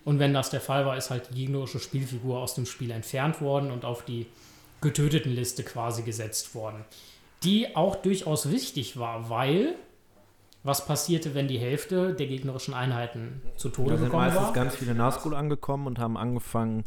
Und 0.07 0.19
wenn 0.19 0.33
das 0.33 0.49
der 0.49 0.61
Fall 0.61 0.85
war, 0.85 0.95
ist 0.95 1.09
halt 1.09 1.31
die 1.31 1.35
gegnerische 1.35 1.79
Spielfigur 1.79 2.39
aus 2.39 2.55
dem 2.55 2.65
Spiel 2.65 2.91
entfernt 2.91 3.41
worden 3.41 3.71
und 3.71 3.83
auf 3.83 4.05
die 4.05 4.25
getöteten 4.79 5.33
Liste 5.35 5.63
quasi 5.63 6.03
gesetzt 6.03 6.55
worden. 6.55 6.85
Die 7.43 7.75
auch 7.75 7.97
durchaus 7.97 8.49
wichtig 8.49 8.97
war, 8.97 9.29
weil 9.29 9.75
was 10.63 10.85
passierte, 10.85 11.35
wenn 11.35 11.49
die 11.49 11.59
Hälfte 11.59 12.13
der 12.13 12.27
gegnerischen 12.27 12.73
Einheiten 12.73 13.41
zu 13.57 13.67
Tode 13.67 13.91
Da 13.91 13.97
sind 13.97 14.05
gekommen 14.05 14.23
meistens 14.23 14.45
war? 14.45 14.53
ganz 14.53 14.75
viele 14.75 14.95
Nazgul 14.95 15.35
angekommen 15.35 15.87
und 15.87 15.99
haben 15.99 16.15
angefangen, 16.15 16.85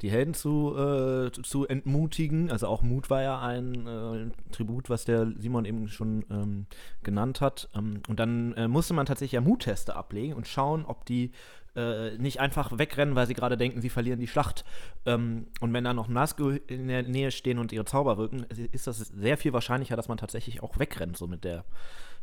die 0.00 0.10
Helden 0.10 0.32
zu, 0.34 0.74
äh, 0.76 1.30
zu 1.42 1.66
entmutigen. 1.66 2.50
Also 2.50 2.66
auch 2.68 2.82
Mut 2.82 3.10
war 3.10 3.22
ja 3.22 3.40
ein 3.40 3.86
äh, 3.86 4.50
Tribut, 4.50 4.90
was 4.90 5.04
der 5.04 5.30
Simon 5.38 5.64
eben 5.64 5.88
schon 5.88 6.24
ähm, 6.30 6.66
genannt 7.02 7.40
hat. 7.40 7.68
Ähm, 7.74 8.02
und 8.08 8.18
dann 8.18 8.54
äh, 8.54 8.66
musste 8.66 8.94
man 8.94 9.06
tatsächlich 9.06 9.32
ja 9.32 9.40
Mutteste 9.40 9.94
ablegen 9.94 10.34
und 10.34 10.48
schauen, 10.48 10.84
ob 10.84 11.04
die 11.04 11.32
äh, 11.76 12.16
nicht 12.18 12.40
einfach 12.40 12.76
wegrennen, 12.78 13.14
weil 13.14 13.26
sie 13.26 13.34
gerade 13.34 13.56
denken, 13.56 13.80
sie 13.80 13.88
verlieren 13.90 14.20
die 14.20 14.26
Schlacht. 14.28 14.64
Ähm, 15.06 15.46
und 15.60 15.72
wenn 15.72 15.84
da 15.84 15.94
noch 15.94 16.08
Nazgul 16.08 16.60
in 16.66 16.88
der 16.88 17.02
Nähe 17.02 17.30
stehen 17.30 17.58
und 17.58 17.72
ihre 17.72 17.84
Zauber 17.84 18.18
wirken, 18.18 18.44
ist 18.72 18.86
das 18.86 18.98
sehr 18.98 19.36
viel 19.38 19.52
wahrscheinlicher, 19.52 19.96
dass 19.96 20.08
man 20.08 20.18
tatsächlich 20.18 20.62
auch 20.62 20.78
wegrennt, 20.78 21.16
so 21.16 21.26
mit 21.26 21.44
der 21.44 21.64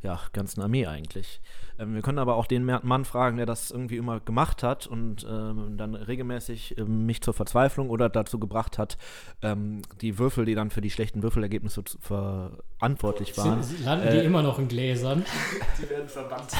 ja, 0.01 0.17
ganzen 0.31 0.61
Armee 0.61 0.85
eigentlich. 0.87 1.41
Ähm, 1.77 1.93
wir 1.93 2.01
können 2.01 2.19
aber 2.19 2.35
auch 2.35 2.45
den 2.45 2.63
Mann 2.63 3.03
fragen, 3.03 3.35
der 3.35 3.45
das 3.45 3.69
irgendwie 3.69 3.97
immer 3.97 4.21
gemacht 4.21 4.63
hat 4.63 4.87
und 4.87 5.25
ähm, 5.29 5.75
dann 5.75 5.93
regelmäßig 5.93 6.77
ähm, 6.77 7.05
mich 7.05 7.21
zur 7.21 7.33
Verzweiflung 7.33 7.89
oder 7.89 8.07
dazu 8.07 8.39
gebracht 8.39 8.77
hat, 8.77 8.97
ähm, 9.41 9.81
die 9.99 10.17
Würfel, 10.17 10.45
die 10.45 10.55
dann 10.55 10.69
für 10.69 10.79
die 10.79 10.89
schlechten 10.89 11.21
Würfelergebnisse 11.21 11.83
zu- 11.83 11.97
verantwortlich 11.99 13.37
waren. 13.37 13.61
Sie- 13.61 13.83
Landen 13.83 14.07
die 14.11 14.17
Äh, 14.19 14.23
immer 14.25 14.41
noch 14.41 14.57
in 14.59 14.69
Gläsern? 14.69 15.25
Die 15.81 15.89
werden 15.89 16.07
verbannt. 16.07 16.51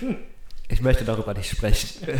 Ich 0.68 0.80
möchte 0.80 1.04
darüber 1.04 1.34
nicht 1.34 1.50
sprechen. 1.50 2.06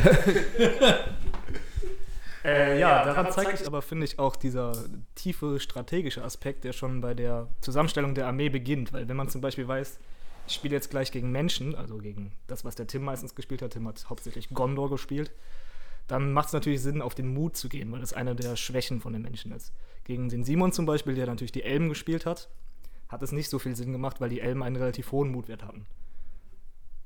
Äh, 2.46 2.78
ja, 2.78 3.04
daran 3.04 3.32
zeigt 3.32 3.58
sich 3.58 3.66
aber, 3.66 3.82
finde 3.82 4.04
ich, 4.04 4.20
auch 4.20 4.36
dieser 4.36 4.72
tiefe 5.16 5.58
strategische 5.58 6.22
Aspekt, 6.22 6.62
der 6.62 6.72
schon 6.72 7.00
bei 7.00 7.12
der 7.12 7.48
Zusammenstellung 7.60 8.14
der 8.14 8.28
Armee 8.28 8.50
beginnt. 8.50 8.92
Weil 8.92 9.08
wenn 9.08 9.16
man 9.16 9.28
zum 9.28 9.40
Beispiel 9.40 9.66
weiß, 9.66 9.98
ich 10.46 10.54
spiele 10.54 10.74
jetzt 10.76 10.90
gleich 10.90 11.10
gegen 11.10 11.32
Menschen, 11.32 11.74
also 11.74 11.98
gegen 11.98 12.30
das, 12.46 12.64
was 12.64 12.76
der 12.76 12.86
Tim 12.86 13.02
meistens 13.02 13.34
gespielt 13.34 13.62
hat, 13.62 13.72
Tim 13.72 13.88
hat 13.88 14.08
hauptsächlich 14.08 14.50
Gondor 14.50 14.90
gespielt, 14.90 15.32
dann 16.06 16.32
macht 16.32 16.46
es 16.46 16.52
natürlich 16.52 16.82
Sinn, 16.82 17.02
auf 17.02 17.16
den 17.16 17.34
Mut 17.34 17.56
zu 17.56 17.68
gehen, 17.68 17.90
weil 17.90 18.00
das 18.00 18.12
eine 18.12 18.36
der 18.36 18.54
Schwächen 18.54 19.00
von 19.00 19.12
den 19.12 19.22
Menschen 19.22 19.50
ist. 19.50 19.72
Gegen 20.04 20.28
den 20.28 20.44
Simon 20.44 20.70
zum 20.70 20.86
Beispiel, 20.86 21.16
der 21.16 21.26
natürlich 21.26 21.50
die 21.50 21.64
Elben 21.64 21.88
gespielt 21.88 22.26
hat, 22.26 22.48
hat 23.08 23.22
es 23.22 23.32
nicht 23.32 23.50
so 23.50 23.58
viel 23.58 23.74
Sinn 23.74 23.90
gemacht, 23.90 24.20
weil 24.20 24.30
die 24.30 24.40
Elben 24.40 24.62
einen 24.62 24.76
relativ 24.76 25.10
hohen 25.10 25.32
Mutwert 25.32 25.64
hatten. 25.64 25.86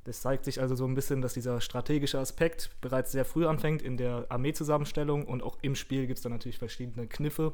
Das 0.03 0.21
zeigt 0.21 0.45
sich 0.45 0.59
also 0.59 0.75
so 0.75 0.85
ein 0.85 0.95
bisschen, 0.95 1.21
dass 1.21 1.33
dieser 1.33 1.61
strategische 1.61 2.19
Aspekt 2.19 2.71
bereits 2.81 3.11
sehr 3.11 3.23
früh 3.23 3.45
anfängt 3.45 3.81
in 3.81 3.97
der 3.97 4.25
Armeezusammenstellung 4.29 5.25
und 5.25 5.43
auch 5.43 5.57
im 5.61 5.75
Spiel 5.75 6.07
gibt 6.07 6.17
es 6.17 6.23
dann 6.23 6.31
natürlich 6.31 6.57
verschiedene 6.57 7.05
Kniffe, 7.07 7.53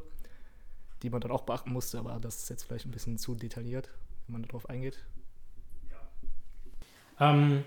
die 1.04 1.10
man 1.10 1.20
dann 1.20 1.32
auch 1.32 1.42
beachten 1.42 1.74
musste, 1.74 2.00
aber 2.00 2.20
das 2.22 2.38
ist 2.38 2.50
jetzt 2.50 2.64
vielleicht 2.64 2.86
ein 2.86 2.92
bisschen 2.92 3.18
zu 3.18 3.36
detailliert, 3.36 3.90
wenn 4.28 4.34
man 4.34 4.44
darauf 4.44 4.70
eingeht. 4.70 5.04
Ähm, 7.20 7.66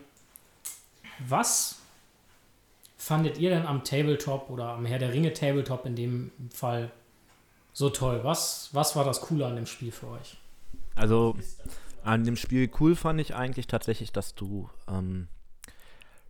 was 1.18 1.76
fandet 2.96 3.38
ihr 3.38 3.50
denn 3.50 3.66
am 3.66 3.84
Tabletop 3.84 4.48
oder 4.48 4.70
am 4.70 4.86
Herr 4.86 4.98
der 4.98 5.12
Ringe 5.12 5.32
Tabletop 5.32 5.84
in 5.84 5.96
dem 5.96 6.32
Fall 6.50 6.90
so 7.72 7.90
toll? 7.90 8.20
Was, 8.22 8.70
was 8.72 8.96
war 8.96 9.04
das 9.04 9.20
Coole 9.20 9.46
an 9.46 9.56
dem 9.56 9.66
Spiel 9.66 9.92
für 9.92 10.08
euch? 10.08 10.36
Also 10.94 11.36
an 12.02 12.24
dem 12.24 12.36
Spiel 12.36 12.70
cool 12.80 12.96
fand 12.96 13.20
ich 13.20 13.34
eigentlich 13.34 13.66
tatsächlich, 13.66 14.12
dass 14.12 14.34
du, 14.34 14.68
ähm, 14.88 15.28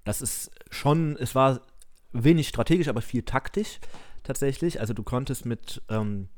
das 0.04 0.22
ist 0.22 0.50
schon, 0.70 1.16
es 1.16 1.34
war 1.34 1.60
wenig 2.12 2.48
strategisch, 2.48 2.88
aber 2.88 3.02
viel 3.02 3.22
taktisch 3.22 3.78
tatsächlich. 4.22 4.80
Also 4.80 4.94
du 4.94 5.02
konntest 5.02 5.46
mit 5.46 5.82
ähm, 5.88 6.28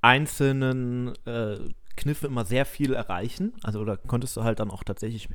einzelnen 0.00 1.14
äh, 1.26 1.58
Kniffen 1.96 2.26
immer 2.26 2.44
sehr 2.44 2.66
viel 2.66 2.92
erreichen. 2.92 3.54
Also 3.62 3.84
da 3.84 3.96
konntest 3.96 4.36
du 4.36 4.44
halt 4.44 4.60
dann 4.60 4.70
auch 4.70 4.84
tatsächlich 4.84 5.28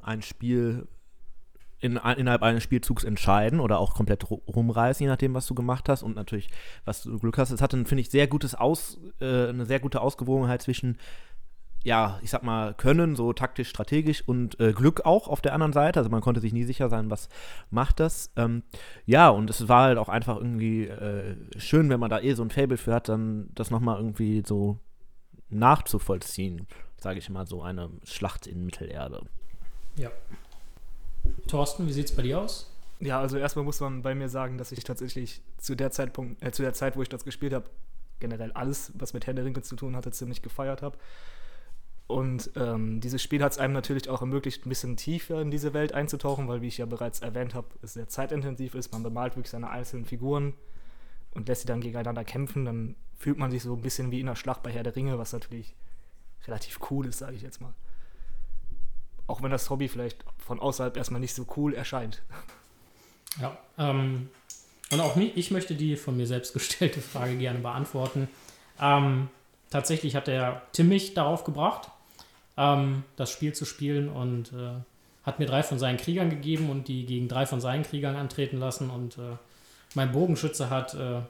ein 0.00 0.22
Spiel 0.22 0.88
in, 1.78 1.96
innerhalb 1.96 2.42
eines 2.42 2.62
Spielzugs 2.62 3.04
entscheiden 3.04 3.60
oder 3.60 3.78
auch 3.78 3.94
komplett 3.94 4.24
ru- 4.24 4.40
rumreißen, 4.46 5.04
je 5.04 5.08
nachdem, 5.10 5.34
was 5.34 5.46
du 5.46 5.54
gemacht 5.54 5.88
hast 5.88 6.02
und 6.02 6.16
natürlich, 6.16 6.48
was 6.86 7.02
du 7.02 7.18
Glück 7.18 7.36
hast. 7.36 7.50
Es 7.50 7.60
hatte, 7.60 7.76
finde 7.84 8.00
ich, 8.00 8.10
sehr 8.10 8.26
gutes 8.26 8.54
Aus, 8.54 8.98
äh, 9.20 9.48
eine 9.48 9.66
sehr 9.66 9.78
gute 9.78 10.00
Ausgewogenheit 10.00 10.62
zwischen 10.62 10.98
ja, 11.86 12.18
ich 12.20 12.30
sag 12.30 12.42
mal, 12.42 12.74
Können, 12.74 13.14
so 13.14 13.32
taktisch, 13.32 13.68
strategisch 13.68 14.26
und 14.26 14.58
äh, 14.58 14.72
Glück 14.72 15.06
auch 15.06 15.28
auf 15.28 15.40
der 15.40 15.52
anderen 15.52 15.72
Seite. 15.72 16.00
Also 16.00 16.10
man 16.10 16.20
konnte 16.20 16.40
sich 16.40 16.52
nie 16.52 16.64
sicher 16.64 16.88
sein, 16.88 17.12
was 17.12 17.28
macht 17.70 18.00
das. 18.00 18.32
Ähm, 18.34 18.64
ja, 19.04 19.28
und 19.28 19.48
es 19.50 19.68
war 19.68 19.84
halt 19.84 19.98
auch 19.98 20.08
einfach 20.08 20.36
irgendwie 20.36 20.86
äh, 20.86 21.36
schön, 21.58 21.88
wenn 21.88 22.00
man 22.00 22.10
da 22.10 22.18
eh 22.18 22.34
so 22.34 22.42
ein 22.42 22.50
Fable 22.50 22.76
für 22.76 22.92
hat, 22.92 23.08
dann 23.08 23.50
das 23.54 23.70
nochmal 23.70 23.98
irgendwie 23.98 24.42
so 24.44 24.80
nachzuvollziehen, 25.48 26.66
sage 26.96 27.20
ich 27.20 27.30
mal, 27.30 27.46
so 27.46 27.62
eine 27.62 27.88
Schlacht 28.02 28.48
in 28.48 28.64
Mittelerde. 28.64 29.22
Ja. 29.94 30.10
Thorsten, 31.46 31.86
wie 31.86 31.92
sieht's 31.92 32.10
bei 32.10 32.22
dir 32.22 32.40
aus? 32.40 32.68
Ja, 32.98 33.20
also 33.20 33.36
erstmal 33.36 33.64
muss 33.64 33.78
man 33.78 34.02
bei 34.02 34.16
mir 34.16 34.28
sagen, 34.28 34.58
dass 34.58 34.72
ich 34.72 34.82
tatsächlich 34.82 35.40
zu 35.58 35.76
der 35.76 35.92
Zeitpunkt, 35.92 36.42
äh, 36.42 36.50
zu 36.50 36.62
der 36.62 36.72
Zeit, 36.72 36.96
wo 36.96 37.02
ich 37.02 37.08
das 37.08 37.24
gespielt 37.24 37.54
habe, 37.54 37.70
generell 38.18 38.50
alles, 38.54 38.90
was 38.94 39.12
mit 39.12 39.28
Ringe 39.28 39.62
zu 39.62 39.76
tun 39.76 39.94
hatte, 39.94 40.10
ziemlich 40.10 40.42
gefeiert 40.42 40.82
habe. 40.82 40.98
Und 42.06 42.52
ähm, 42.54 43.00
dieses 43.00 43.20
Spiel 43.20 43.42
hat 43.42 43.52
es 43.52 43.58
einem 43.58 43.74
natürlich 43.74 44.08
auch 44.08 44.20
ermöglicht, 44.20 44.64
ein 44.64 44.68
bisschen 44.68 44.96
tiefer 44.96 45.40
in 45.40 45.50
diese 45.50 45.74
Welt 45.74 45.92
einzutauchen, 45.92 46.46
weil, 46.46 46.62
wie 46.62 46.68
ich 46.68 46.78
ja 46.78 46.86
bereits 46.86 47.20
erwähnt 47.20 47.54
habe, 47.54 47.66
es 47.82 47.94
sehr 47.94 48.08
zeitintensiv 48.08 48.74
ist. 48.76 48.92
Man 48.92 49.02
bemalt 49.02 49.34
wirklich 49.34 49.50
seine 49.50 49.70
einzelnen 49.70 50.04
Figuren 50.04 50.54
und 51.34 51.48
lässt 51.48 51.62
sie 51.62 51.66
dann 51.66 51.80
gegeneinander 51.80 52.24
kämpfen. 52.24 52.64
Dann 52.64 52.94
fühlt 53.16 53.38
man 53.38 53.50
sich 53.50 53.62
so 53.62 53.74
ein 53.74 53.82
bisschen 53.82 54.12
wie 54.12 54.20
in 54.20 54.26
der 54.26 54.36
Schlacht 54.36 54.62
bei 54.62 54.70
Herr 54.70 54.84
der 54.84 54.94
Ringe, 54.94 55.18
was 55.18 55.32
natürlich 55.32 55.74
relativ 56.46 56.78
cool 56.90 57.06
ist, 57.06 57.18
sage 57.18 57.34
ich 57.34 57.42
jetzt 57.42 57.60
mal. 57.60 57.74
Auch 59.26 59.42
wenn 59.42 59.50
das 59.50 59.68
Hobby 59.68 59.88
vielleicht 59.88 60.24
von 60.38 60.60
außerhalb 60.60 60.96
erstmal 60.96 61.20
nicht 61.20 61.34
so 61.34 61.44
cool 61.56 61.74
erscheint. 61.74 62.22
Ja. 63.40 63.58
Ähm, 63.78 64.28
und 64.92 65.00
auch 65.00 65.16
mich, 65.16 65.36
ich 65.36 65.50
möchte 65.50 65.74
die 65.74 65.96
von 65.96 66.16
mir 66.16 66.28
selbst 66.28 66.52
gestellte 66.52 67.00
Frage 67.00 67.36
gerne 67.36 67.58
beantworten. 67.58 68.28
Ähm, 68.80 69.28
tatsächlich 69.70 70.14
hat 70.14 70.28
der 70.28 70.62
Tim 70.72 70.88
mich 70.88 71.14
darauf 71.14 71.42
gebracht, 71.42 71.90
ähm, 72.56 73.04
das 73.16 73.30
Spiel 73.30 73.52
zu 73.52 73.64
spielen 73.64 74.08
und 74.08 74.52
äh, 74.52 74.80
hat 75.24 75.38
mir 75.38 75.46
drei 75.46 75.62
von 75.62 75.78
seinen 75.78 75.96
Kriegern 75.96 76.30
gegeben 76.30 76.70
und 76.70 76.88
die 76.88 77.04
gegen 77.04 77.28
drei 77.28 77.46
von 77.46 77.60
seinen 77.60 77.82
Kriegern 77.82 78.16
antreten 78.16 78.58
lassen 78.58 78.90
und 78.90 79.18
äh, 79.18 79.36
mein 79.94 80.12
Bogenschütze 80.12 80.70
hat 80.70 80.94
äh, 80.94 81.20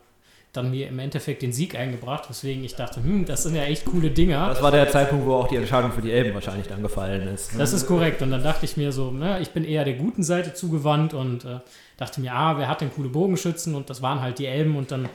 dann 0.56 0.70
mir 0.70 0.88
im 0.88 0.98
Endeffekt 0.98 1.42
den 1.42 1.52
Sieg 1.52 1.76
eingebracht, 1.76 2.28
weswegen 2.28 2.64
ich 2.64 2.74
dachte, 2.74 3.02
hm, 3.02 3.24
das 3.24 3.42
sind 3.42 3.54
ja 3.54 3.62
echt 3.64 3.84
coole 3.84 4.10
Dinger. 4.10 4.48
Das 4.48 4.62
war 4.62 4.70
der 4.70 4.90
Zeitpunkt, 4.90 5.26
wo 5.26 5.34
auch 5.34 5.48
die 5.48 5.56
Entscheidung 5.56 5.92
für 5.92 6.00
die 6.00 6.10
Elben 6.10 6.34
wahrscheinlich 6.34 6.66
dann 6.66 6.82
gefallen 6.82 7.28
ist. 7.28 7.58
Das 7.58 7.72
ist 7.72 7.86
korrekt. 7.86 8.22
Und 8.22 8.30
dann 8.30 8.42
dachte 8.42 8.64
ich 8.64 8.76
mir 8.76 8.92
so, 8.92 9.10
ne, 9.10 9.40
ich 9.40 9.50
bin 9.50 9.64
eher 9.64 9.84
der 9.84 9.94
guten 9.94 10.22
Seite 10.22 10.54
zugewandt 10.54 11.14
und 11.14 11.44
äh, 11.44 11.60
dachte 11.96 12.20
mir, 12.20 12.32
ah, 12.32 12.58
wer 12.58 12.68
hat 12.68 12.80
denn 12.80 12.92
coole 12.92 13.08
Bogenschützen? 13.08 13.74
Und 13.74 13.90
das 13.90 14.02
waren 14.02 14.20
halt 14.20 14.38
die 14.38 14.46
Elben. 14.46 14.76
Und 14.76 14.90
dann 14.90 15.08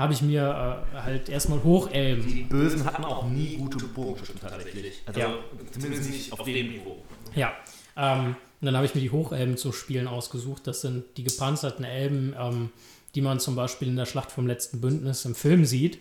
habe 0.00 0.14
ich 0.14 0.22
mir 0.22 0.82
äh, 0.94 0.96
halt 1.02 1.28
erstmal 1.28 1.62
Hochelben. 1.62 2.26
Die 2.26 2.42
Bösen 2.42 2.84
hatten 2.84 3.04
auch 3.04 3.28
nie 3.28 3.56
gute 3.58 3.84
Bogenschützen 3.84 4.40
tatsächlich. 4.40 5.02
Also 5.06 5.20
Ja. 5.20 5.34
zumindest 5.70 6.10
nicht 6.10 6.32
auf 6.32 6.42
dem 6.42 6.70
Niveau. 6.70 6.96
Ja. 7.34 7.52
Ähm, 7.96 8.34
und 8.60 8.66
dann 8.66 8.74
habe 8.76 8.86
ich 8.86 8.94
mir 8.94 9.02
die 9.02 9.10
Hochelben 9.10 9.56
zu 9.58 9.72
spielen 9.72 10.08
ausgesucht. 10.08 10.66
Das 10.66 10.80
sind 10.80 11.04
die 11.18 11.24
gepanzerten 11.24 11.84
Elben, 11.84 12.34
ähm, 12.38 12.70
die 13.14 13.20
man 13.20 13.40
zum 13.40 13.54
Beispiel 13.56 13.88
in 13.88 13.96
der 13.96 14.06
Schlacht 14.06 14.32
vom 14.32 14.46
letzten 14.46 14.80
Bündnis 14.80 15.24
im 15.26 15.34
Film 15.34 15.64
sieht. 15.66 15.98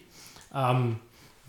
Ähm, 0.56 0.96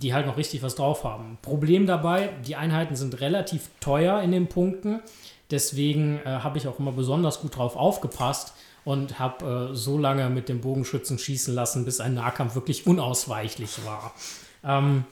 die 0.03 0.15
halt 0.15 0.27
noch 0.27 0.39
richtig 0.39 0.63
was 0.63 0.75
drauf 0.75 1.05
haben. 1.05 1.37
Problem 1.43 1.87
dabei, 1.87 2.31
die 2.47 2.57
Einheiten 2.57 2.97
sind 2.97 3.21
relativ 3.21 3.69
teuer 3.81 4.23
in 4.23 4.33
den 4.33 4.49
Punkten. 4.49 5.01
Deswegen 5.51 6.19
äh, 6.25 6.25
habe 6.25 6.57
ich 6.59 6.67
auch 6.67 6.79
immer 6.79 6.93
besonders 6.93 7.41
gut 7.41 7.57
drauf 7.57 7.77
aufgepasst 7.77 8.55
und 8.85 9.19
habe 9.19 9.71
äh, 9.73 9.75
so 9.75 9.99
lange 9.99 10.31
mit 10.31 10.49
dem 10.49 10.61
Bogenschützen 10.61 11.19
schießen 11.19 11.55
lassen, 11.55 11.85
bis 11.85 12.01
ein 12.01 12.15
Nahkampf 12.15 12.55
wirklich 12.55 12.87
unausweichlich 12.87 13.85
war. 13.85 14.13
Ähm, 14.65 15.05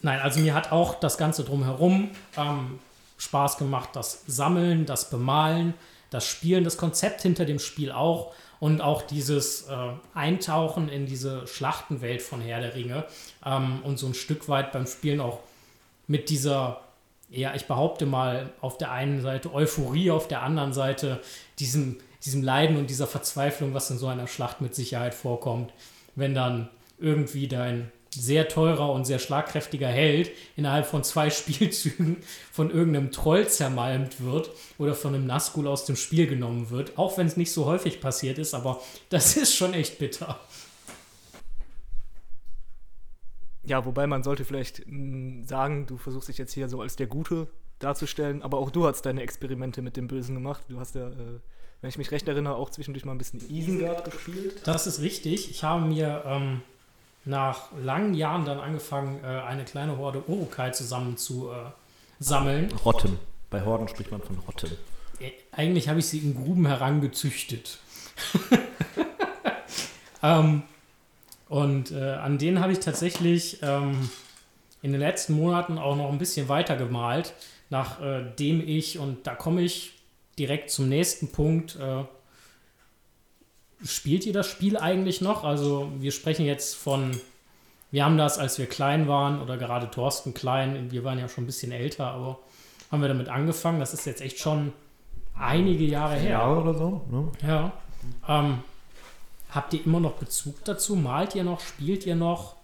nein, 0.00 0.20
also 0.20 0.40
mir 0.40 0.54
hat 0.54 0.72
auch 0.72 0.94
das 0.94 1.18
Ganze 1.18 1.44
drumherum 1.44 2.10
ähm, 2.36 2.78
Spaß 3.18 3.58
gemacht. 3.58 3.90
Das 3.94 4.22
Sammeln, 4.26 4.86
das 4.86 5.10
Bemalen, 5.10 5.74
das 6.10 6.26
Spielen, 6.26 6.64
das 6.64 6.76
Konzept 6.76 7.22
hinter 7.22 7.44
dem 7.44 7.58
Spiel 7.58 7.90
auch 7.90 8.32
und 8.60 8.80
auch 8.80 9.02
dieses 9.02 9.68
äh, 9.68 9.74
Eintauchen 10.14 10.88
in 10.88 11.06
diese 11.06 11.46
Schlachtenwelt 11.46 12.22
von 12.22 12.40
Herr 12.40 12.60
der 12.60 12.74
Ringe 12.74 13.04
ähm, 13.44 13.80
und 13.82 13.98
so 13.98 14.06
ein 14.06 14.14
Stück 14.14 14.48
weit 14.48 14.72
beim 14.72 14.86
Spielen 14.86 15.20
auch 15.20 15.40
mit 16.06 16.28
dieser, 16.28 16.80
ja, 17.30 17.54
ich 17.54 17.66
behaupte 17.66 18.06
mal, 18.06 18.50
auf 18.60 18.78
der 18.78 18.90
einen 18.90 19.22
Seite 19.22 19.52
Euphorie, 19.52 20.10
auf 20.10 20.28
der 20.28 20.42
anderen 20.42 20.72
Seite 20.72 21.20
diesem, 21.58 21.96
diesem 22.24 22.42
Leiden 22.42 22.76
und 22.76 22.90
dieser 22.90 23.06
Verzweiflung, 23.06 23.74
was 23.74 23.90
in 23.90 23.98
so 23.98 24.06
einer 24.06 24.26
Schlacht 24.26 24.60
mit 24.60 24.74
Sicherheit 24.74 25.14
vorkommt, 25.14 25.72
wenn 26.16 26.34
dann 26.34 26.68
irgendwie 26.98 27.48
dein 27.48 27.90
sehr 28.10 28.48
teurer 28.48 28.92
und 28.92 29.04
sehr 29.04 29.18
schlagkräftiger 29.18 29.88
Held 29.88 30.30
innerhalb 30.56 30.86
von 30.86 31.02
zwei 31.04 31.30
Spielzügen 31.30 32.18
von 32.52 32.70
irgendeinem 32.70 33.10
Troll 33.10 33.48
zermalmt 33.48 34.22
wird 34.22 34.50
oder 34.78 34.94
von 34.94 35.14
einem 35.14 35.26
Nazgul 35.26 35.66
aus 35.66 35.84
dem 35.84 35.96
Spiel 35.96 36.26
genommen 36.26 36.70
wird. 36.70 36.96
Auch 36.98 37.18
wenn 37.18 37.26
es 37.26 37.36
nicht 37.36 37.52
so 37.52 37.66
häufig 37.66 38.00
passiert 38.00 38.38
ist, 38.38 38.54
aber 38.54 38.80
das 39.08 39.36
ist 39.36 39.54
schon 39.54 39.74
echt 39.74 39.98
bitter. 39.98 40.38
Ja, 43.66 43.86
wobei 43.86 44.06
man 44.06 44.22
sollte 44.22 44.44
vielleicht 44.44 44.82
mh, 44.86 45.46
sagen, 45.46 45.86
du 45.86 45.96
versuchst 45.96 46.28
dich 46.28 46.38
jetzt 46.38 46.52
hier 46.52 46.68
so 46.68 46.82
als 46.82 46.96
der 46.96 47.06
Gute 47.06 47.48
darzustellen, 47.78 48.42
aber 48.42 48.58
auch 48.58 48.70
du 48.70 48.86
hast 48.86 49.02
deine 49.02 49.22
Experimente 49.22 49.80
mit 49.82 49.96
dem 49.96 50.06
Bösen 50.06 50.34
gemacht. 50.34 50.64
Du 50.68 50.78
hast 50.78 50.94
ja, 50.94 51.08
äh, 51.08 51.40
wenn 51.84 51.90
ich 51.90 51.98
mich 51.98 52.12
recht 52.12 52.26
erinnere, 52.26 52.54
auch 52.54 52.70
zwischendurch 52.70 53.04
mal 53.04 53.12
ein 53.12 53.18
bisschen 53.18 53.42
Isengard 53.50 54.10
gespielt. 54.10 54.62
Das 54.64 54.86
ist 54.86 55.02
richtig. 55.02 55.50
Ich 55.50 55.64
habe 55.64 55.84
mir 55.84 56.22
ähm, 56.24 56.62
nach 57.26 57.72
langen 57.78 58.14
Jahren 58.14 58.46
dann 58.46 58.58
angefangen, 58.58 59.22
äh, 59.22 59.26
eine 59.26 59.66
kleine 59.66 59.98
Horde 59.98 60.22
Urukai 60.26 60.70
zusammen 60.70 61.18
zu 61.18 61.50
äh, 61.50 61.56
sammeln. 62.20 62.72
Rotten. 62.86 63.18
Bei 63.50 63.66
Horden 63.66 63.86
spricht 63.86 64.10
man 64.10 64.22
von 64.22 64.38
Rotten. 64.38 64.70
Äh, 65.20 65.32
Eigentlich 65.52 65.90
habe 65.90 65.98
ich 65.98 66.06
sie 66.06 66.20
in 66.20 66.34
Gruben 66.34 66.64
herangezüchtet. 66.64 67.76
ähm, 70.22 70.62
und 71.50 71.90
äh, 71.90 72.12
an 72.12 72.38
denen 72.38 72.60
habe 72.60 72.72
ich 72.72 72.80
tatsächlich 72.80 73.58
ähm, 73.60 74.08
in 74.80 74.92
den 74.92 75.02
letzten 75.02 75.34
Monaten 75.34 75.76
auch 75.76 75.96
noch 75.96 76.10
ein 76.10 76.16
bisschen 76.16 76.48
weiter 76.48 76.76
gemalt, 76.76 77.34
nachdem 77.68 78.66
ich, 78.66 78.98
und 78.98 79.26
da 79.26 79.34
komme 79.34 79.60
ich 79.60 79.93
direkt 80.38 80.70
zum 80.70 80.88
nächsten 80.88 81.30
Punkt, 81.32 81.76
äh, 81.76 82.04
spielt 83.84 84.26
ihr 84.26 84.32
das 84.32 84.46
Spiel 84.46 84.76
eigentlich 84.76 85.20
noch? 85.20 85.44
Also 85.44 85.92
wir 85.98 86.12
sprechen 86.12 86.46
jetzt 86.46 86.74
von, 86.74 87.20
wir 87.90 88.04
haben 88.04 88.16
das, 88.16 88.38
als 88.38 88.58
wir 88.58 88.66
klein 88.66 89.08
waren, 89.08 89.40
oder 89.40 89.56
gerade 89.56 89.90
Thorsten 89.90 90.34
klein, 90.34 90.90
wir 90.90 91.04
waren 91.04 91.18
ja 91.18 91.28
schon 91.28 91.44
ein 91.44 91.46
bisschen 91.46 91.72
älter, 91.72 92.06
aber 92.06 92.38
haben 92.90 93.02
wir 93.02 93.08
damit 93.08 93.28
angefangen. 93.28 93.80
Das 93.80 93.94
ist 93.94 94.06
jetzt 94.06 94.20
echt 94.20 94.38
schon 94.38 94.72
einige 95.36 95.84
Jahre 95.84 96.16
her. 96.16 96.30
Jahre 96.30 96.60
oder 96.60 96.74
so. 96.74 97.04
Ne? 97.10 97.32
Ja. 97.46 97.72
Ähm, 98.28 98.62
habt 99.50 99.74
ihr 99.74 99.84
immer 99.84 100.00
noch 100.00 100.12
Bezug 100.12 100.64
dazu? 100.64 100.96
Malt 100.96 101.34
ihr 101.34 101.44
noch? 101.44 101.60
Spielt 101.60 102.06
ihr 102.06 102.16
noch? 102.16 102.56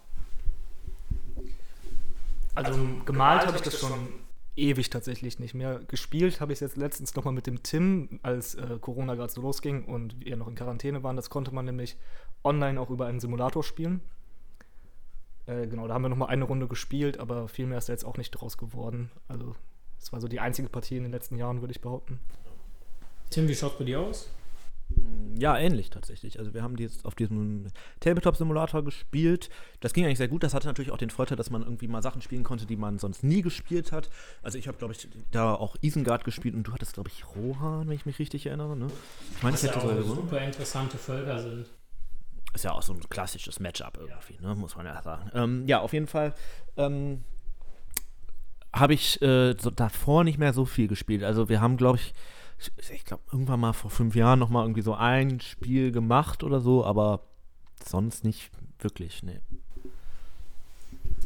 Also, 2.53 2.77
gemalt 3.05 3.45
habe 3.45 3.57
ich 3.57 3.63
das 3.63 3.79
schon 3.79 4.09
ewig 4.55 4.89
tatsächlich 4.89 5.39
nicht 5.39 5.53
mehr. 5.53 5.79
Gespielt 5.87 6.41
habe 6.41 6.51
ich 6.51 6.57
es 6.57 6.59
jetzt 6.61 6.77
letztens 6.77 7.15
nochmal 7.15 7.33
mit 7.33 7.47
dem 7.47 7.63
Tim, 7.63 8.19
als 8.23 8.55
äh, 8.55 8.77
Corona 8.79 9.15
gerade 9.15 9.31
so 9.31 9.41
losging 9.41 9.85
und 9.85 10.23
wir 10.23 10.35
noch 10.37 10.47
in 10.47 10.55
Quarantäne 10.55 11.03
waren. 11.03 11.15
Das 11.15 11.29
konnte 11.29 11.53
man 11.53 11.65
nämlich 11.65 11.97
online 12.43 12.79
auch 12.79 12.89
über 12.89 13.05
einen 13.05 13.19
Simulator 13.19 13.63
spielen. 13.63 14.01
Äh, 15.45 15.67
genau, 15.67 15.87
da 15.87 15.93
haben 15.93 16.03
wir 16.03 16.09
nochmal 16.09 16.29
eine 16.29 16.45
Runde 16.45 16.67
gespielt, 16.67 17.19
aber 17.19 17.47
viel 17.47 17.65
mehr 17.65 17.77
ist 17.77 17.89
da 17.89 17.93
jetzt 17.93 18.05
auch 18.05 18.17
nicht 18.17 18.31
draus 18.31 18.57
geworden. 18.57 19.11
Also, 19.27 19.55
es 19.99 20.11
war 20.11 20.19
so 20.19 20.27
die 20.27 20.39
einzige 20.39 20.69
Partie 20.69 20.97
in 20.97 21.03
den 21.03 21.11
letzten 21.11 21.37
Jahren, 21.37 21.61
würde 21.61 21.71
ich 21.73 21.81
behaupten. 21.81 22.19
Tim, 23.29 23.47
wie 23.47 23.55
schaut 23.55 23.77
bei 23.77 23.85
dir 23.85 23.99
aus? 23.99 24.29
Ja, 25.37 25.57
ähnlich 25.57 25.89
tatsächlich. 25.89 26.37
Also 26.37 26.53
wir 26.53 26.61
haben 26.61 26.75
die 26.75 26.83
jetzt 26.83 27.03
auf 27.05 27.15
diesem 27.15 27.65
Tabletop-Simulator 27.99 28.83
gespielt. 28.83 29.49
Das 29.79 29.93
ging 29.93 30.05
eigentlich 30.05 30.19
sehr 30.19 30.27
gut. 30.27 30.43
Das 30.43 30.53
hatte 30.53 30.67
natürlich 30.67 30.91
auch 30.91 30.97
den 30.97 31.09
Vorteil, 31.09 31.35
dass 31.35 31.49
man 31.49 31.63
irgendwie 31.63 31.87
mal 31.87 32.03
Sachen 32.03 32.21
spielen 32.21 32.43
konnte, 32.43 32.65
die 32.65 32.75
man 32.75 32.99
sonst 32.99 33.23
nie 33.23 33.41
gespielt 33.41 33.91
hat. 33.91 34.09
Also 34.43 34.57
ich 34.59 34.67
habe, 34.67 34.77
glaube 34.77 34.93
ich, 34.93 35.07
da 35.31 35.55
auch 35.55 35.75
Isengard 35.81 36.25
gespielt 36.25 36.53
und 36.53 36.63
du 36.63 36.73
hattest, 36.73 36.93
glaube 36.93 37.09
ich, 37.09 37.25
Rohan, 37.35 37.87
wenn 37.87 37.95
ich 37.95 38.05
mich 38.05 38.19
richtig 38.19 38.45
erinnere. 38.45 38.77
Ne? 38.77 38.87
Ich 39.35 39.41
meine, 39.41 39.53
Was 39.53 39.63
ich 39.63 39.69
ja 39.69 39.75
hätte 39.75 39.87
auch 39.87 40.03
so 40.03 40.15
super 40.15 40.39
interessante 40.41 40.97
Völker 40.97 41.39
sind. 41.39 41.65
ist 42.53 42.63
ja 42.63 42.73
auch 42.73 42.83
so 42.83 42.93
ein 42.93 42.99
klassisches 43.09 43.59
Matchup 43.59 43.97
irgendwie, 43.99 44.45
ne? 44.45 44.53
muss 44.53 44.75
man 44.75 44.85
ja 44.85 45.01
sagen. 45.01 45.31
Ähm, 45.33 45.67
ja, 45.67 45.79
auf 45.79 45.93
jeden 45.93 46.07
Fall 46.07 46.35
ähm, 46.77 47.23
habe 48.73 48.93
ich 48.93 49.19
äh, 49.21 49.55
so 49.59 49.71
davor 49.71 50.23
nicht 50.23 50.37
mehr 50.37 50.53
so 50.53 50.65
viel 50.65 50.87
gespielt. 50.87 51.23
Also 51.23 51.49
wir 51.49 51.61
haben, 51.61 51.77
glaube 51.77 51.97
ich, 51.97 52.13
ich, 52.91 53.05
glaube 53.05 53.23
irgendwann 53.31 53.59
mal 53.59 53.73
vor 53.73 53.89
fünf 53.89 54.15
Jahren 54.15 54.39
noch 54.39 54.49
mal 54.49 54.63
irgendwie 54.63 54.81
so 54.81 54.93
ein 54.93 55.39
Spiel 55.39 55.91
gemacht 55.91 56.43
oder 56.43 56.59
so, 56.59 56.85
aber 56.85 57.23
sonst 57.83 58.23
nicht 58.23 58.51
wirklich, 58.79 59.23
ne. 59.23 59.41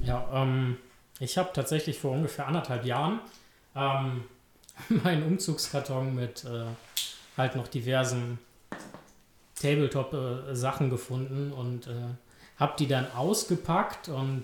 Ja, 0.01 0.27
ähm, 0.33 0.77
ich 1.19 1.37
habe 1.37 1.51
tatsächlich 1.53 1.99
vor 1.99 2.11
ungefähr 2.11 2.47
anderthalb 2.47 2.85
Jahren 2.85 3.19
ähm, 3.75 4.23
meinen 5.03 5.23
Umzugskarton 5.23 6.13
mit 6.15 6.45
äh, 6.45 6.65
halt 7.37 7.55
noch 7.55 7.67
diversen 7.67 8.39
Tabletop-Sachen 9.55 10.89
gefunden 10.89 11.51
und 11.51 11.87
äh, 11.87 11.93
habe 12.57 12.75
die 12.77 12.87
dann 12.87 13.11
ausgepackt 13.11 14.09
und 14.09 14.43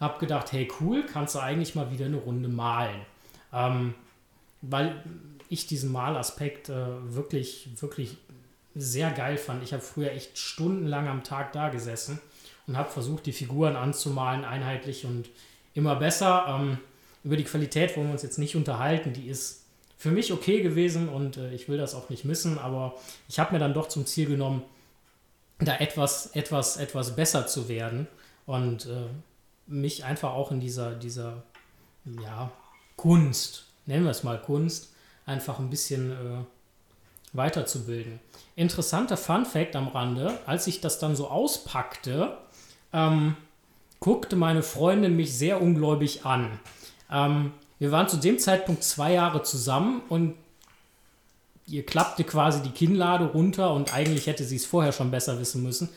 habe 0.00 0.18
gedacht, 0.18 0.52
hey 0.52 0.70
cool, 0.80 1.04
kannst 1.04 1.34
du 1.34 1.38
eigentlich 1.38 1.74
mal 1.74 1.90
wieder 1.90 2.06
eine 2.06 2.16
Runde 2.16 2.48
malen. 2.48 3.00
Ähm, 3.52 3.94
weil 4.62 5.02
ich 5.52 5.66
diesen 5.66 5.92
Malaspekt 5.92 6.70
äh, 6.70 6.86
wirklich, 7.14 7.68
wirklich 7.80 8.16
sehr 8.74 9.10
geil 9.10 9.36
fand. 9.36 9.62
Ich 9.62 9.72
habe 9.72 9.82
früher 9.82 10.12
echt 10.12 10.38
stundenlang 10.38 11.08
am 11.08 11.24
Tag 11.24 11.52
da 11.52 11.68
gesessen 11.68 12.20
und 12.66 12.76
habe 12.76 12.90
versucht, 12.90 13.26
die 13.26 13.32
Figuren 13.32 13.76
anzumalen, 13.76 14.44
einheitlich 14.44 15.04
und 15.04 15.28
immer 15.74 15.96
besser. 15.96 16.46
Ähm, 16.48 16.78
über 17.22 17.36
die 17.36 17.44
Qualität 17.44 17.96
wollen 17.96 18.08
wir 18.08 18.12
uns 18.12 18.22
jetzt 18.22 18.38
nicht 18.38 18.56
unterhalten. 18.56 19.12
Die 19.12 19.28
ist 19.28 19.64
für 19.98 20.10
mich 20.10 20.32
okay 20.32 20.62
gewesen 20.62 21.10
und 21.10 21.36
äh, 21.36 21.52
ich 21.52 21.68
will 21.68 21.76
das 21.76 21.94
auch 21.94 22.08
nicht 22.08 22.24
missen, 22.24 22.58
aber 22.58 22.94
ich 23.28 23.38
habe 23.38 23.52
mir 23.52 23.58
dann 23.58 23.74
doch 23.74 23.88
zum 23.88 24.06
Ziel 24.06 24.26
genommen, 24.26 24.62
da 25.58 25.76
etwas, 25.76 26.34
etwas, 26.34 26.78
etwas 26.78 27.14
besser 27.14 27.46
zu 27.46 27.68
werden 27.68 28.08
und 28.46 28.86
äh, 28.86 29.06
mich 29.66 30.04
einfach 30.04 30.32
auch 30.32 30.50
in 30.50 30.60
dieser, 30.60 30.94
dieser 30.94 31.42
ja, 32.22 32.50
Kunst, 32.96 33.66
nennen 33.86 34.04
wir 34.04 34.10
es 34.10 34.24
mal 34.24 34.40
Kunst, 34.40 34.91
einfach 35.26 35.58
ein 35.58 35.70
bisschen 35.70 36.12
äh, 36.12 36.44
weiterzubilden. 37.32 38.20
Interessanter 38.56 39.16
Fun 39.16 39.46
Fact 39.46 39.76
am 39.76 39.88
Rande, 39.88 40.38
als 40.46 40.66
ich 40.66 40.80
das 40.80 40.98
dann 40.98 41.16
so 41.16 41.28
auspackte, 41.28 42.36
ähm, 42.92 43.36
guckte 44.00 44.36
meine 44.36 44.62
Freundin 44.62 45.16
mich 45.16 45.34
sehr 45.34 45.62
ungläubig 45.62 46.26
an. 46.26 46.58
Ähm, 47.10 47.52
wir 47.78 47.90
waren 47.90 48.08
zu 48.08 48.16
dem 48.16 48.38
Zeitpunkt 48.38 48.84
zwei 48.84 49.12
Jahre 49.12 49.42
zusammen 49.42 50.02
und 50.08 50.34
ihr 51.66 51.86
klappte 51.86 52.24
quasi 52.24 52.62
die 52.62 52.70
Kinnlade 52.70 53.24
runter 53.26 53.72
und 53.72 53.94
eigentlich 53.94 54.26
hätte 54.26 54.44
sie 54.44 54.56
es 54.56 54.66
vorher 54.66 54.92
schon 54.92 55.10
besser 55.10 55.40
wissen 55.40 55.62
müssen. 55.62 55.88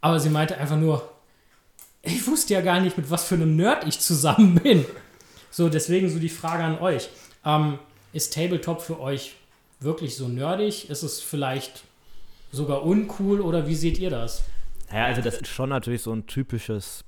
Aber 0.00 0.20
sie 0.20 0.30
meinte 0.30 0.56
einfach 0.58 0.76
nur, 0.76 1.10
ich 2.02 2.26
wusste 2.26 2.54
ja 2.54 2.60
gar 2.60 2.80
nicht, 2.80 2.96
mit 2.96 3.10
was 3.10 3.24
für 3.24 3.34
einem 3.34 3.56
Nerd 3.56 3.86
ich 3.86 3.98
zusammen 3.98 4.54
bin. 4.56 4.84
So, 5.50 5.68
deswegen 5.68 6.08
so 6.08 6.18
die 6.18 6.28
Frage 6.28 6.62
an 6.62 6.78
euch. 6.78 7.08
Ähm, 7.44 7.78
ist 8.18 8.34
Tabletop 8.34 8.82
für 8.82 8.98
euch 8.98 9.36
wirklich 9.78 10.16
so 10.16 10.26
nerdig? 10.26 10.90
Ist 10.90 11.04
es 11.04 11.20
vielleicht 11.20 11.84
sogar 12.50 12.82
uncool 12.82 13.40
oder 13.40 13.68
wie 13.68 13.76
seht 13.76 13.98
ihr 13.98 14.10
das? 14.10 14.42
Naja, 14.90 15.04
also 15.04 15.22
das 15.22 15.36
ist 15.36 15.46
schon 15.46 15.68
natürlich 15.68 16.02
so 16.02 16.12
ein 16.12 16.26
typisches 16.26 17.04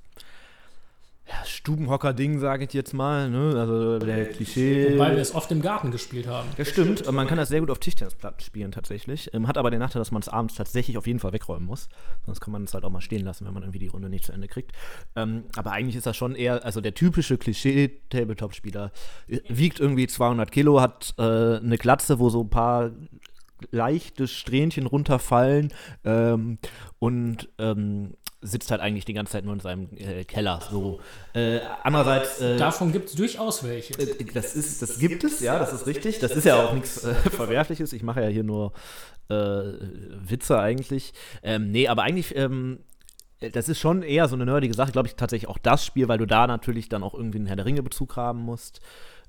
ja, 1.31 1.45
Stubenhocker-Ding, 1.45 2.39
sage 2.39 2.65
ich 2.65 2.73
jetzt 2.73 2.93
mal. 2.93 3.29
Ne? 3.29 3.55
Also 3.57 3.99
der 3.99 4.25
Klischee. 4.29 4.95
Wobei 4.95 5.11
wir 5.11 5.21
es 5.21 5.33
oft 5.33 5.51
im 5.51 5.61
Garten 5.61 5.91
gespielt 5.91 6.27
haben. 6.27 6.49
Ja, 6.57 6.65
stimmt. 6.65 7.07
Und 7.07 7.15
man 7.15 7.27
kann 7.27 7.37
das 7.37 7.49
sehr 7.49 7.61
gut 7.61 7.69
auf 7.69 7.79
Tischtennisplatten 7.79 8.41
spielen 8.41 8.71
tatsächlich. 8.71 9.33
Ähm, 9.33 9.47
hat 9.47 9.57
aber 9.57 9.71
den 9.71 9.79
Nachteil, 9.79 10.01
dass 10.01 10.11
man 10.11 10.21
es 10.21 10.29
abends 10.29 10.55
tatsächlich 10.55 10.97
auf 10.97 11.07
jeden 11.07 11.19
Fall 11.19 11.31
wegräumen 11.31 11.65
muss. 11.65 11.87
Sonst 12.25 12.41
kann 12.41 12.51
man 12.51 12.63
es 12.65 12.73
halt 12.73 12.83
auch 12.83 12.89
mal 12.89 13.01
stehen 13.01 13.23
lassen, 13.23 13.45
wenn 13.45 13.53
man 13.53 13.63
irgendwie 13.63 13.79
die 13.79 13.87
Runde 13.87 14.09
nicht 14.09 14.25
zu 14.25 14.33
Ende 14.33 14.47
kriegt. 14.47 14.71
Ähm, 15.15 15.45
aber 15.55 15.71
eigentlich 15.71 15.95
ist 15.95 16.05
das 16.05 16.17
schon 16.17 16.35
eher, 16.35 16.65
also 16.65 16.81
der 16.81 16.93
typische 16.93 17.37
Klischee-Tabletop-Spieler 17.37 18.91
äh, 19.27 19.39
wiegt 19.47 19.79
irgendwie 19.79 20.07
200 20.07 20.51
Kilo, 20.51 20.81
hat 20.81 21.13
äh, 21.17 21.21
eine 21.21 21.77
Glatze, 21.77 22.19
wo 22.19 22.29
so 22.29 22.41
ein 22.41 22.49
paar 22.49 22.91
leichte 23.69 24.27
Strähnchen 24.27 24.87
runterfallen 24.87 25.71
ähm, 26.03 26.57
und 26.99 27.49
ähm, 27.59 28.15
sitzt 28.41 28.71
halt 28.71 28.81
eigentlich 28.81 29.05
die 29.05 29.13
ganze 29.13 29.33
Zeit 29.33 29.45
nur 29.45 29.53
in 29.53 29.59
seinem 29.59 29.89
äh, 29.97 30.23
Keller. 30.25 30.59
So. 30.69 30.99
Äh, 31.33 31.59
andererseits. 31.83 32.41
Äh, 32.41 32.57
Davon 32.57 32.91
gibt 32.91 33.09
es 33.09 33.15
durchaus 33.15 33.63
welche. 33.63 33.93
äh, 33.99 34.23
Das, 34.33 34.55
ist, 34.55 34.81
das 34.81 34.97
gibt 34.99 35.23
es, 35.23 35.39
ja, 35.41 35.59
das 35.59 35.73
ist 35.73 35.85
richtig. 35.85 36.19
Das 36.19 36.31
ist 36.31 36.45
ja 36.45 36.63
auch 36.65 36.73
nichts 36.73 37.03
äh, 37.03 37.13
Verwerfliches. 37.29 37.93
Ich 37.93 38.03
mache 38.03 38.21
ja 38.21 38.27
hier 38.27 38.43
nur 38.43 38.73
äh, 39.29 39.33
Witze 39.35 40.59
eigentlich. 40.59 41.13
Ähm, 41.43 41.71
nee, 41.71 41.87
aber 41.87 42.03
eigentlich, 42.03 42.35
ähm, 42.35 42.79
das 43.53 43.69
ist 43.69 43.79
schon 43.79 44.01
eher 44.03 44.27
so 44.27 44.35
eine 44.35 44.45
nerdige 44.45 44.73
Sache. 44.73 44.91
Glaube 44.91 45.07
ich 45.07 45.15
tatsächlich 45.15 45.49
auch 45.49 45.57
das 45.59 45.85
Spiel, 45.85 46.07
weil 46.07 46.17
du 46.17 46.25
da 46.25 46.47
natürlich 46.47 46.89
dann 46.89 47.03
auch 47.03 47.13
irgendwie 47.13 47.37
einen 47.37 47.47
Herr 47.47 47.55
der 47.55 47.65
Ringe-Bezug 47.65 48.15
haben 48.15 48.39
musst. 48.39 48.81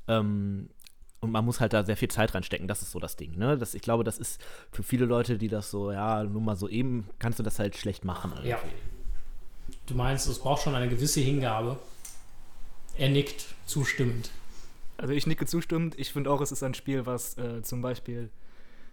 Ähm, 0.09 0.71
und 1.21 1.31
man 1.31 1.45
muss 1.45 1.61
halt 1.61 1.73
da 1.73 1.85
sehr 1.85 1.97
viel 1.97 2.09
Zeit 2.09 2.35
reinstecken. 2.35 2.67
Das 2.67 2.83
ist 2.83 2.91
so 2.91 2.99
das 2.99 3.15
Ding. 3.17 3.39
Ne? 3.39 3.57
Das, 3.57 3.75
ich 3.75 3.83
glaube, 3.83 4.03
das 4.05 4.19
ist 4.19 4.41
für 4.73 4.83
viele 4.83 5.05
Leute, 5.05 5.39
die 5.39 5.49
das 5.49 5.71
so, 5.71 5.93
ja, 5.93 6.25
nur 6.25 6.41
mal 6.43 6.57
so 6.57 6.69
eben, 6.69 7.09
kannst 7.21 7.39
du 7.39 7.43
das 7.45 7.59
halt 7.61 7.77
schlecht 7.77 8.05
machen. 8.05 8.33
Irgendwie. 8.33 8.49
Ja. 8.49 8.59
Du 9.87 9.95
meinst, 9.95 10.29
es 10.29 10.39
braucht 10.39 10.63
schon 10.63 10.75
eine 10.75 10.89
gewisse 10.89 11.21
Hingabe. 11.21 11.79
Er 12.97 13.09
nickt 13.09 13.47
zustimmend. 13.67 14.31
Also 14.97 15.15
ich 15.15 15.27
nicke 15.27 15.47
zustimmend. 15.47 15.99
Ich 15.99 16.13
finde 16.13 16.31
auch, 16.31 16.41
es 16.41 16.53
ist 16.53 16.63
ein 16.63 16.75
Spiel, 16.75 17.07
was 17.07 17.37
äh, 17.39 17.63
zum 17.63 17.83
Beispiel 17.83 18.31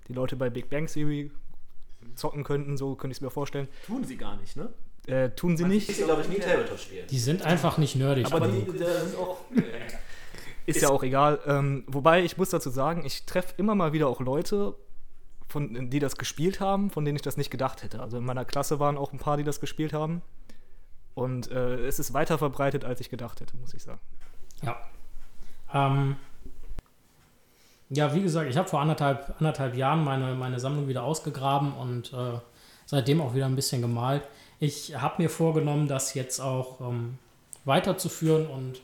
die 0.08 0.14
Leute 0.14 0.36
bei 0.36 0.50
Big 0.50 0.70
Bang 0.70 0.88
Theory 0.88 1.32
zocken 2.16 2.44
könnten, 2.44 2.78
so 2.78 2.96
könnte 2.96 3.12
ich 3.12 3.18
es 3.18 3.22
mir 3.22 3.30
vorstellen. 3.30 3.68
Tun 3.86 4.04
sie 4.04 4.18
gar 4.18 4.38
nicht, 4.38 4.56
ne? 4.56 4.70
Äh, 5.06 5.30
tun 5.32 5.58
sie 5.58 5.66
nicht. 5.66 5.96
glaube 5.96 6.22
ich, 6.22 6.30
nie 6.30 6.40
Tabletop 6.40 6.80
spielen. 6.80 7.08
Die 7.08 7.20
sind 7.20 7.42
einfach 7.42 7.78
nicht 7.78 7.96
nerdig. 7.96 8.26
Aber 8.32 8.48
die, 8.48 8.64
die 8.72 8.78
sind 8.78 9.16
auch. 9.18 9.38
Ist 10.66 10.82
ja 10.82 10.90
auch 10.90 11.04
egal. 11.04 11.40
Ähm, 11.48 11.84
wobei 11.88 12.24
ich 12.24 12.38
muss 12.38 12.50
dazu 12.50 12.70
sagen, 12.70 13.04
ich 13.04 13.26
treffe 13.26 13.56
immer 13.58 13.74
mal 13.74 13.92
wieder 13.92 14.08
auch 14.08 14.20
Leute, 14.20 14.76
von, 15.48 15.90
die 15.90 15.98
das 15.98 16.16
gespielt 16.16 16.60
haben, 16.60 16.92
von 16.92 17.06
denen 17.06 17.16
ich 17.16 17.24
das 17.24 17.38
nicht 17.38 17.50
gedacht 17.50 17.82
hätte. 17.82 18.00
Also 18.00 18.18
in 18.18 18.24
meiner 18.26 18.46
Klasse 18.46 18.80
waren 18.80 18.98
auch 18.98 19.12
ein 19.12 19.18
paar, 19.18 19.38
die 19.38 19.44
das 19.44 19.60
gespielt 19.60 19.94
haben. 19.94 20.22
Und 21.20 21.52
äh, 21.52 21.86
es 21.86 22.00
ist 22.00 22.14
weiter 22.14 22.38
verbreitet, 22.38 22.86
als 22.86 23.02
ich 23.02 23.10
gedacht 23.10 23.42
hätte, 23.42 23.58
muss 23.58 23.74
ich 23.74 23.84
sagen. 23.84 24.00
Ja. 24.64 24.78
Ähm, 25.74 26.16
ja, 27.90 28.14
wie 28.14 28.22
gesagt, 28.22 28.50
ich 28.50 28.56
habe 28.56 28.70
vor 28.70 28.80
anderthalb, 28.80 29.36
anderthalb 29.40 29.76
Jahren 29.76 30.04
meine, 30.04 30.34
meine 30.36 30.60
Sammlung 30.62 30.88
wieder 30.88 31.04
ausgegraben 31.04 31.74
und 31.74 32.14
äh, 32.14 32.40
seitdem 32.86 33.20
auch 33.20 33.34
wieder 33.34 33.48
ein 33.48 33.56
bisschen 33.56 33.82
gemalt. 33.82 34.24
Ich 34.60 34.96
habe 34.96 35.22
mir 35.22 35.30
vorgenommen, 35.30 35.90
das 35.90 36.14
jetzt 36.14 36.40
auch 36.40 36.80
ähm, 36.80 37.18
weiterzuführen 37.66 38.48
und 38.48 38.82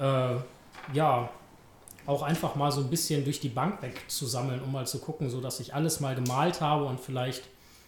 äh, 0.00 0.36
ja, 0.92 1.30
auch 2.06 2.22
einfach 2.22 2.56
mal 2.56 2.72
so 2.72 2.80
ein 2.80 2.90
bisschen 2.90 3.22
durch 3.22 3.38
die 3.38 3.50
Bank 3.50 3.82
wegzusammeln, 3.82 4.60
um 4.62 4.72
mal 4.72 4.86
zu 4.86 4.98
gucken, 4.98 5.30
so 5.30 5.40
dass 5.40 5.60
ich 5.60 5.74
alles 5.74 6.00
mal 6.00 6.16
gemalt 6.16 6.60
habe 6.60 6.86
und 6.86 6.98
vielleicht 6.98 7.44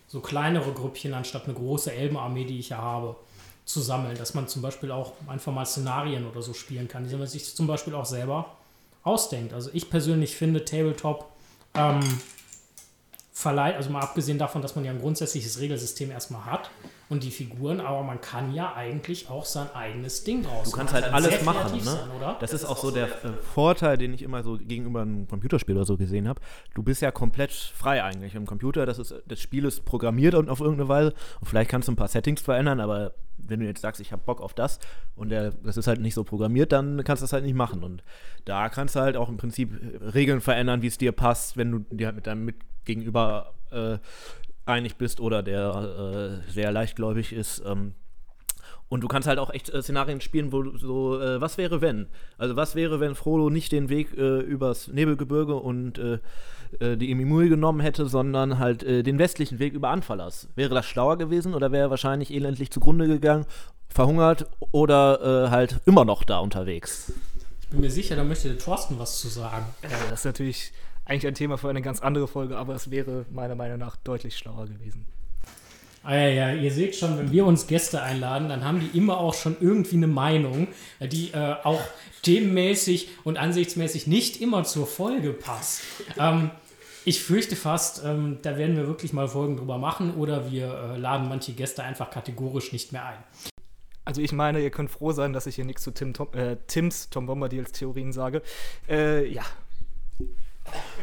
so 0.07 0.21
kleinere 0.21 0.73
Grüppchen 0.73 1.15
anstatt 1.15 1.47
eine 1.47 1.55
große 1.55 1.93
Elbenarmee, 1.93 2.45
die 2.45 2.61
ich 2.61 2.69
ja 2.69 2.79
habe, 2.79 3.17
zu 3.65 3.81
sammeln. 3.81 4.17
Dass 4.17 4.35
man 4.35 4.49
zum 4.49 4.63
Beispiel 4.63 4.91
auch 4.91 5.13
einfach 5.27 5.53
mal 5.53 5.67
Szenarien 5.67 6.27
oder 6.27 6.43
so 6.43 6.55
spielen 6.55 6.89
kann, 6.89 7.07
die 7.07 7.17
man 7.17 7.27
sich 7.27 7.55
zum 7.55 7.67
Beispiel 7.67 7.95
auch 7.95 8.07
selber 8.07 8.57
ausdenkt. 9.03 9.53
Also 9.53 9.71
ich 9.73 9.91
persönlich 9.91 10.37
finde 10.37 10.65
Tabletop 10.65 11.31
ähm, 11.75 12.01
verleiht, 13.33 13.77
also 13.77 13.91
mal 13.91 14.01
abgesehen 14.01 14.39
davon, 14.39 14.63
dass 14.63 14.77
man 14.77 14.85
ja 14.85 14.93
ein 14.93 15.01
grundsätzliches 15.01 15.59
Regelsystem 15.59 16.11
erstmal 16.11 16.45
hat 16.45 16.71
und 17.13 17.23
die 17.23 17.31
Figuren, 17.31 17.81
aber 17.81 18.03
man 18.03 18.23
kann 18.23 18.55
ja 18.55 18.75
eigentlich 18.75 19.29
auch 19.29 19.45
sein 19.45 19.67
eigenes 19.75 20.25
Ding 20.25 20.43
draus 20.43 20.71
Du 20.71 20.77
kannst 20.77 20.95
halt 20.95 21.05
kann 21.05 21.15
alles 21.15 21.45
machen, 21.45 21.77
ne? 21.77 21.83
Sein, 21.83 22.11
oder? 22.17 22.39
Das 22.41 22.55
ist 22.55 22.65
auch 22.65 22.79
so 22.79 22.91
der 22.91 23.05
äh, 23.05 23.33
Vorteil, 23.53 23.99
den 23.99 24.15
ich 24.15 24.23
immer 24.23 24.43
so 24.43 24.57
gegenüber 24.57 25.03
einem 25.03 25.29
Computerspiel 25.29 25.77
oder 25.77 25.85
so 25.85 25.99
gesehen 25.99 26.27
habe. 26.27 26.41
Du 26.75 26.83
bist 26.83 27.03
ja 27.03 27.11
komplett 27.11 27.53
frei 27.53 28.03
eigentlich 28.03 28.35
im 28.35 28.47
Computer. 28.47 28.87
Das, 28.87 28.99
ist, 28.99 29.15
das 29.27 29.41
Spiel 29.41 29.67
ist 29.67 29.85
programmiert 29.85 30.35
und 30.35 30.49
auf 30.49 30.61
irgendeine 30.61 30.89
Weise. 30.89 31.13
Und 31.41 31.49
vielleicht 31.49 31.71
kannst 31.71 31.89
du 31.89 31.93
ein 31.93 31.97
paar 31.97 32.09
Settings 32.09 32.41
verändern, 32.41 32.81
aber 32.81 33.13
wenn 33.37 33.61
du 33.61 33.67
jetzt 33.67 33.83
sagst, 33.83 34.01
ich 34.01 34.11
habe 34.13 34.23
Bock 34.25 34.41
auf 34.41 34.55
das 34.55 34.79
und 35.15 35.29
der, 35.29 35.51
das 35.51 35.77
ist 35.77 35.89
halt 35.89 36.01
nicht 36.01 36.15
so 36.15 36.25
programmiert, 36.25 36.73
dann 36.73 37.05
kannst 37.05 37.21
du 37.21 37.25
das 37.25 37.35
halt 37.35 37.45
nicht 37.45 37.55
machen. 37.55 37.85
Und 37.85 38.03
da 38.47 38.71
kannst 38.71 38.97
du 38.97 39.01
halt 39.01 39.19
auch 39.19 39.29
im 39.29 39.37
Prinzip 39.37 39.71
Regeln 40.15 40.41
verändern, 40.41 40.81
wie 40.81 40.87
es 40.87 40.97
dir 40.97 41.13
passt, 41.13 41.59
wenn 41.59 41.73
du 41.73 41.79
dir 41.95 42.07
halt 42.07 42.17
mit 42.17 42.27
deinem 42.27 42.47
Mitgegenüber 42.47 43.53
äh, 43.71 43.99
einig 44.67 44.97
bist 44.97 45.21
oder 45.21 45.43
der 45.43 46.41
äh, 46.49 46.51
sehr 46.53 46.73
leichtgläubig 46.73 47.33
ist. 47.33 47.63
Ähm, 47.67 47.95
Und 48.89 49.01
du 49.01 49.09
kannst 49.09 49.27
halt 49.27 49.39
auch 49.39 49.51
echt 49.51 49.71
äh, 49.71 49.83
Szenarien 49.83 50.21
spielen, 50.21 50.53
wo 50.53 50.63
du 50.63 50.77
so, 50.77 51.19
äh, 51.19 51.41
was 51.41 51.57
wäre 51.57 51.81
wenn? 51.81 52.09
Also 52.37 52.57
was 52.57 52.75
wäre, 52.75 53.01
wenn 53.01 53.15
Frodo 53.15 53.49
nicht 53.49 53.73
den 53.73 53.89
Weg 53.89 54.17
äh, 54.17 54.41
übers 54.41 54.89
Nebelgebirge 54.89 55.55
und 55.55 55.99
äh, 55.99 56.19
äh, 56.79 56.97
die 56.97 57.11
Imimui 57.11 57.49
genommen 57.49 57.81
hätte, 57.81 58.07
sondern 58.07 58.59
halt 58.59 58.83
äh, 58.83 59.03
den 59.03 59.19
westlichen 59.19 59.59
Weg 59.59 59.73
über 59.73 59.89
Anfalas? 59.89 60.49
Wäre 60.57 60.75
das 60.75 60.85
schlauer 60.85 61.17
gewesen 61.17 61.55
oder 61.55 61.73
wäre 61.73 61.87
er 61.87 61.91
wahrscheinlich 61.91 62.31
elendlich 62.33 62.71
zugrunde 62.71 63.09
gegangen, 63.09 63.47
verhungert 63.89 64.47
oder 64.73 65.51
halt 65.51 65.81
immer 65.87 66.05
noch 66.05 66.25
da 66.25 66.39
unterwegs? 66.39 67.13
Ich 67.63 67.69
bin 67.69 67.81
mir 67.81 67.91
sicher, 67.91 68.17
da 68.17 68.25
möchte 68.25 68.49
der 68.49 68.59
Thorsten 68.59 68.99
was 68.99 69.21
zu 69.21 69.29
sagen. 69.29 69.65
Ja, 69.83 69.89
das 70.11 70.21
ist 70.21 70.25
natürlich 70.27 70.73
eigentlich 71.13 71.27
ein 71.27 71.35
Thema 71.35 71.59
für 71.59 71.69
eine 71.69 71.83
ganz 71.83 72.01
andere 72.01 72.27
Folge, 72.27 72.57
aber 72.57 72.75
es 72.75 72.91
wäre 72.91 73.27
meiner 73.31 73.55
Meinung 73.55 73.79
nach 73.79 73.97
deutlich 73.97 74.37
schlauer 74.37 74.67
gewesen. 74.67 75.07
Ah 76.05 76.17
ja, 76.17 76.29
ja, 76.29 76.55
ihr 76.55 76.73
seht 76.73 76.97
schon, 76.97 77.17
wenn 77.17 77.31
wir 77.31 77.47
uns 77.47 77.69
Gäste 77.69 78.03
einladen, 78.03 78.49
dann 78.49 78.65
haben 78.65 78.81
die 78.81 78.99
immer 78.99 79.19
auch 79.19 79.35
schon 79.35 79.57
irgendwie 79.61 79.97
eine 79.97 80.09
Meinung, 80.09 80.67
die 81.01 81.31
äh, 81.31 81.55
auch 81.63 81.81
themenmäßig 82.23 83.11
und 83.23 83.37
ansichtsmäßig 83.37 84.09
nicht 84.09 84.41
immer 84.41 84.65
zur 84.65 84.87
Folge 84.87 85.33
passt. 85.33 85.83
Ähm, 86.19 86.51
ich 87.05 87.23
fürchte 87.23 87.55
fast, 87.55 88.03
ähm, 88.05 88.39
da 88.43 88.57
werden 88.57 88.77
wir 88.77 88.89
wirklich 88.89 89.13
mal 89.13 89.29
Folgen 89.29 89.57
drüber 89.57 89.79
machen 89.79 90.15
oder 90.15 90.51
wir 90.51 90.95
äh, 90.95 90.99
laden 90.99 91.29
manche 91.29 91.53
Gäste 91.53 91.85
einfach 91.85 92.11
kategorisch 92.11 92.73
nicht 92.73 92.91
mehr 92.91 93.05
ein. 93.05 93.19
Also 94.05 94.21
ich 94.21 94.33
meine, 94.33 94.61
ihr 94.61 94.71
könnt 94.71 94.91
froh 94.91 95.13
sein, 95.13 95.33
dass 95.33 95.47
ich 95.47 95.55
hier 95.55 95.65
nichts 95.65 95.83
zu 95.83 95.93
Tim 95.93 96.15
Tom, 96.15 96.33
äh, 96.33 96.57
Tims 96.67 97.11
Tom 97.11 97.27
Bombadils 97.27 97.71
Theorien 97.71 98.13
sage. 98.13 98.43
Äh, 98.89 99.29
ja. 99.29 99.43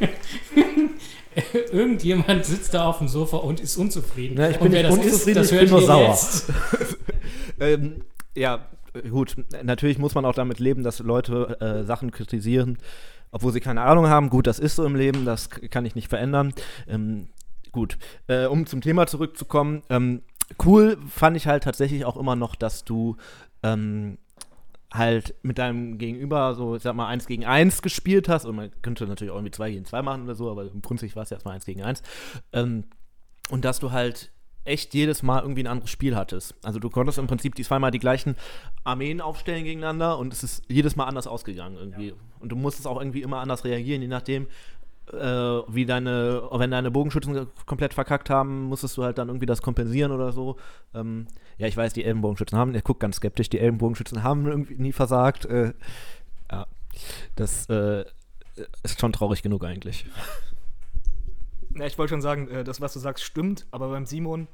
Irgendjemand 1.72 2.44
sitzt 2.44 2.74
da 2.74 2.86
auf 2.86 2.98
dem 2.98 3.08
Sofa 3.08 3.38
und 3.38 3.60
ist 3.60 3.76
unzufrieden. 3.76 4.38
Ja, 4.38 4.50
ich 4.50 4.58
bin 4.58 4.72
nicht 4.72 4.84
das 4.84 4.94
unzufrieden, 4.94 5.42
ist, 5.42 5.52
das 5.52 5.52
ich 5.52 5.60
bin 5.60 5.70
nur 5.70 5.82
sauer. 5.82 6.18
ähm, 7.60 8.02
ja, 8.34 8.66
gut, 9.10 9.36
natürlich 9.62 9.98
muss 9.98 10.14
man 10.14 10.24
auch 10.24 10.34
damit 10.34 10.58
leben, 10.58 10.82
dass 10.82 10.98
Leute 10.98 11.56
äh, 11.60 11.84
Sachen 11.84 12.10
kritisieren, 12.10 12.78
obwohl 13.30 13.52
sie 13.52 13.60
keine 13.60 13.82
Ahnung 13.82 14.08
haben. 14.08 14.30
Gut, 14.30 14.46
das 14.46 14.58
ist 14.58 14.76
so 14.76 14.84
im 14.84 14.96
Leben, 14.96 15.24
das 15.24 15.50
kann 15.50 15.84
ich 15.84 15.94
nicht 15.94 16.08
verändern. 16.08 16.52
Ähm, 16.88 17.28
gut, 17.72 17.98
äh, 18.26 18.46
um 18.46 18.66
zum 18.66 18.80
Thema 18.80 19.06
zurückzukommen. 19.06 19.82
Ähm, 19.88 20.22
cool 20.64 20.98
fand 21.08 21.36
ich 21.36 21.46
halt 21.46 21.62
tatsächlich 21.62 22.04
auch 22.04 22.16
immer 22.16 22.36
noch, 22.36 22.56
dass 22.56 22.84
du 22.84 23.16
ähm, 23.62 24.18
halt 24.92 25.34
mit 25.42 25.58
deinem 25.58 25.98
Gegenüber 25.98 26.54
so, 26.54 26.76
ich 26.76 26.82
sag 26.82 26.94
mal, 26.94 27.06
eins 27.06 27.26
gegen 27.26 27.44
eins 27.44 27.82
gespielt 27.82 28.28
hast. 28.28 28.44
Und 28.44 28.56
man 28.56 28.70
könnte 28.82 29.06
natürlich 29.06 29.30
auch 29.30 29.36
irgendwie 29.36 29.52
zwei 29.52 29.70
gegen 29.70 29.84
zwei 29.84 30.02
machen 30.02 30.24
oder 30.24 30.34
so, 30.34 30.50
aber 30.50 30.62
im 30.62 30.82
Grundsätzlich 30.82 31.16
war 31.16 31.22
es 31.22 31.30
ja 31.30 31.36
erstmal 31.36 31.54
eins 31.54 31.64
gegen 31.64 31.82
eins. 31.82 32.02
Ähm, 32.52 32.84
und 33.50 33.64
dass 33.64 33.80
du 33.80 33.92
halt 33.92 34.30
echt 34.64 34.94
jedes 34.94 35.22
Mal 35.22 35.40
irgendwie 35.42 35.62
ein 35.62 35.66
anderes 35.66 35.90
Spiel 35.90 36.16
hattest. 36.16 36.54
Also 36.62 36.78
du 36.78 36.90
konntest 36.90 37.18
im 37.18 37.26
Prinzip 37.26 37.54
die 37.54 37.64
zweimal 37.64 37.90
die 37.90 37.98
gleichen 37.98 38.36
Armeen 38.84 39.20
aufstellen 39.20 39.64
gegeneinander 39.64 40.18
und 40.18 40.32
es 40.32 40.42
ist 40.42 40.64
jedes 40.68 40.96
Mal 40.96 41.04
anders 41.06 41.26
ausgegangen 41.26 41.76
irgendwie. 41.76 42.14
Und 42.40 42.50
du 42.50 42.56
musstest 42.56 42.86
auch 42.86 42.98
irgendwie 42.98 43.22
immer 43.22 43.40
anders 43.40 43.64
reagieren, 43.64 44.02
je 44.02 44.08
nachdem, 44.08 44.46
äh, 45.12 45.74
wie 45.74 45.86
deine, 45.86 46.42
wenn 46.52 46.70
deine 46.70 46.90
Bogenschützen 46.90 47.46
komplett 47.66 47.94
verkackt 47.94 48.30
haben, 48.30 48.64
musstest 48.64 48.96
du 48.96 49.04
halt 49.04 49.18
dann 49.18 49.28
irgendwie 49.28 49.46
das 49.46 49.62
kompensieren 49.62 50.12
oder 50.12 50.32
so. 50.32 50.56
Ähm, 50.94 51.26
ja, 51.58 51.66
ich 51.66 51.76
weiß, 51.76 51.92
die 51.92 52.04
Elbenbogenschützen 52.04 52.58
haben, 52.58 52.72
der 52.72 52.82
guckt 52.82 53.00
ganz 53.00 53.16
skeptisch, 53.16 53.48
die 53.48 53.58
Elbenbogenschützen 53.58 54.22
haben 54.22 54.46
irgendwie 54.46 54.76
nie 54.76 54.92
versagt. 54.92 55.44
Äh, 55.46 55.74
ja, 56.50 56.66
das 57.36 57.66
äh, 57.68 58.04
ist 58.82 59.00
schon 59.00 59.12
traurig 59.12 59.42
genug 59.42 59.64
eigentlich. 59.64 60.06
Ja, 61.74 61.86
ich 61.86 61.96
wollte 61.98 62.10
schon 62.10 62.22
sagen, 62.22 62.48
äh, 62.48 62.64
das, 62.64 62.80
was 62.80 62.92
du 62.92 62.98
sagst, 62.98 63.24
stimmt, 63.24 63.66
aber 63.70 63.90
beim 63.90 64.06
Simon 64.06 64.48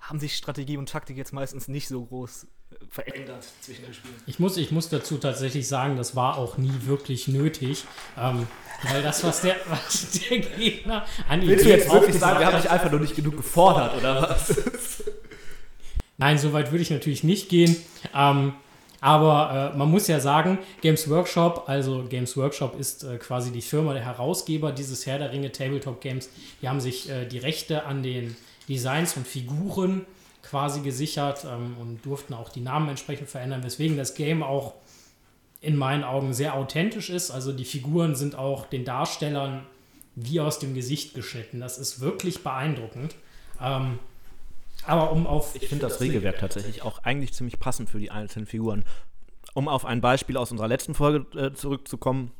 haben 0.00 0.18
sich 0.18 0.36
Strategie 0.36 0.76
und 0.76 0.88
Taktik 0.88 1.16
jetzt 1.16 1.32
meistens 1.32 1.68
nicht 1.68 1.88
so 1.88 2.04
groß 2.04 2.44
äh, 2.44 2.74
verändert 2.88 3.44
zwischen 3.60 3.84
den 3.84 3.94
Spielen. 3.94 4.14
Ich 4.26 4.38
muss, 4.38 4.56
ich 4.56 4.70
muss 4.70 4.88
dazu 4.88 5.18
tatsächlich 5.18 5.68
sagen, 5.68 5.96
das 5.96 6.16
war 6.16 6.38
auch 6.38 6.58
nie 6.58 6.72
wirklich 6.86 7.28
nötig. 7.28 7.84
Ähm, 8.18 8.46
weil 8.90 9.02
das, 9.02 9.22
was 9.24 9.42
der, 9.42 9.56
was 9.68 10.10
der 10.12 10.38
Gegner 10.38 11.04
an 11.28 11.42
Ideen 11.42 11.88
aufgesagt 11.90 12.44
hat, 12.44 12.66
einfach 12.66 12.90
nur 12.90 13.00
nicht 13.00 13.16
genug 13.16 13.36
gefordert, 13.36 13.96
oder 13.96 14.22
was? 14.22 15.04
Nein, 16.18 16.38
so 16.38 16.52
weit 16.52 16.70
würde 16.70 16.82
ich 16.82 16.90
natürlich 16.90 17.24
nicht 17.24 17.48
gehen. 17.48 17.76
Ähm, 18.14 18.54
aber 19.00 19.72
äh, 19.72 19.78
man 19.78 19.90
muss 19.90 20.06
ja 20.08 20.20
sagen, 20.20 20.58
Games 20.82 21.08
Workshop, 21.08 21.64
also 21.66 22.04
Games 22.08 22.36
Workshop 22.36 22.78
ist 22.78 23.02
äh, 23.04 23.16
quasi 23.16 23.50
die 23.50 23.62
Firma, 23.62 23.94
der 23.94 24.04
Herausgeber 24.04 24.72
dieses 24.72 25.06
Herr 25.06 25.18
der 25.18 25.32
Ringe 25.32 25.50
Tabletop 25.52 26.00
Games. 26.00 26.28
Die 26.60 26.68
haben 26.68 26.80
sich 26.80 27.08
äh, 27.08 27.24
die 27.24 27.38
Rechte 27.38 27.86
an 27.86 28.02
den 28.02 28.36
Designs 28.70 29.16
und 29.16 29.26
Figuren 29.26 30.06
quasi 30.42 30.80
gesichert 30.80 31.44
ähm, 31.44 31.76
und 31.78 32.06
durften 32.06 32.32
auch 32.32 32.48
die 32.48 32.60
Namen 32.60 32.88
entsprechend 32.88 33.28
verändern, 33.28 33.62
weswegen 33.64 33.96
das 33.96 34.14
Game 34.14 34.42
auch 34.42 34.74
in 35.60 35.76
meinen 35.76 36.04
Augen 36.04 36.32
sehr 36.32 36.54
authentisch 36.54 37.10
ist. 37.10 37.30
Also 37.30 37.52
die 37.52 37.66
Figuren 37.66 38.14
sind 38.14 38.34
auch 38.36 38.64
den 38.66 38.84
Darstellern 38.84 39.66
wie 40.14 40.40
aus 40.40 40.58
dem 40.58 40.74
Gesicht 40.74 41.14
geschnitten. 41.14 41.60
Das 41.60 41.78
ist 41.78 42.00
wirklich 42.00 42.42
beeindruckend. 42.42 43.16
Ähm, 43.60 43.98
aber 44.86 45.12
um 45.12 45.26
auf 45.26 45.54
Ich 45.56 45.68
finde 45.68 45.86
das 45.86 46.00
Regelwerk 46.00 46.38
tatsächlich 46.38 46.82
auch 46.82 47.00
eigentlich 47.00 47.34
ziemlich 47.34 47.60
passend 47.60 47.90
für 47.90 47.98
die 47.98 48.10
einzelnen 48.10 48.46
Figuren. 48.46 48.84
Um 49.52 49.68
auf 49.68 49.84
ein 49.84 50.00
Beispiel 50.00 50.36
aus 50.36 50.52
unserer 50.52 50.68
letzten 50.68 50.94
Folge 50.94 51.26
äh, 51.38 51.52
zurückzukommen, 51.52 52.30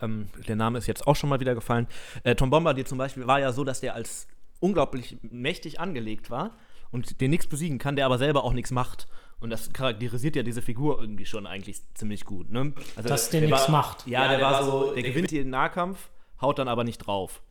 ähm, 0.00 0.28
der 0.48 0.56
Name 0.56 0.78
ist 0.78 0.86
jetzt 0.86 1.06
auch 1.06 1.16
schon 1.16 1.28
mal 1.28 1.40
wieder 1.40 1.54
gefallen. 1.54 1.86
Äh, 2.22 2.36
Tom 2.36 2.50
Bombardier 2.50 2.86
zum 2.86 2.96
Beispiel 2.96 3.26
war 3.26 3.40
ja 3.40 3.52
so, 3.52 3.64
dass 3.64 3.80
der 3.80 3.94
als 3.94 4.26
unglaublich 4.60 5.18
mächtig 5.22 5.80
angelegt 5.80 6.30
war 6.30 6.56
und 6.90 7.20
den 7.20 7.30
nichts 7.30 7.46
besiegen 7.46 7.78
kann, 7.78 7.96
der 7.96 8.06
aber 8.06 8.18
selber 8.18 8.44
auch 8.44 8.52
nichts 8.52 8.70
macht. 8.70 9.08
Und 9.40 9.50
das 9.50 9.72
charakterisiert 9.72 10.36
ja 10.36 10.42
diese 10.42 10.60
Figur 10.60 11.00
irgendwie 11.00 11.24
schon 11.24 11.46
eigentlich 11.46 11.80
ziemlich 11.94 12.24
gut. 12.24 12.50
Ne? 12.50 12.72
Also 12.94 13.08
Dass 13.08 13.30
der 13.30 13.40
nichts 13.40 13.62
war, 13.62 13.70
macht. 13.70 14.06
Ja, 14.06 14.28
der, 14.28 14.40
war 14.40 14.64
so, 14.64 14.94
der 14.94 15.02
gewinnt 15.02 15.30
den 15.30 15.48
Nahkampf, 15.48 16.10
haut 16.40 16.58
dann 16.58 16.68
aber 16.68 16.84
nicht 16.84 16.98
drauf. 16.98 17.42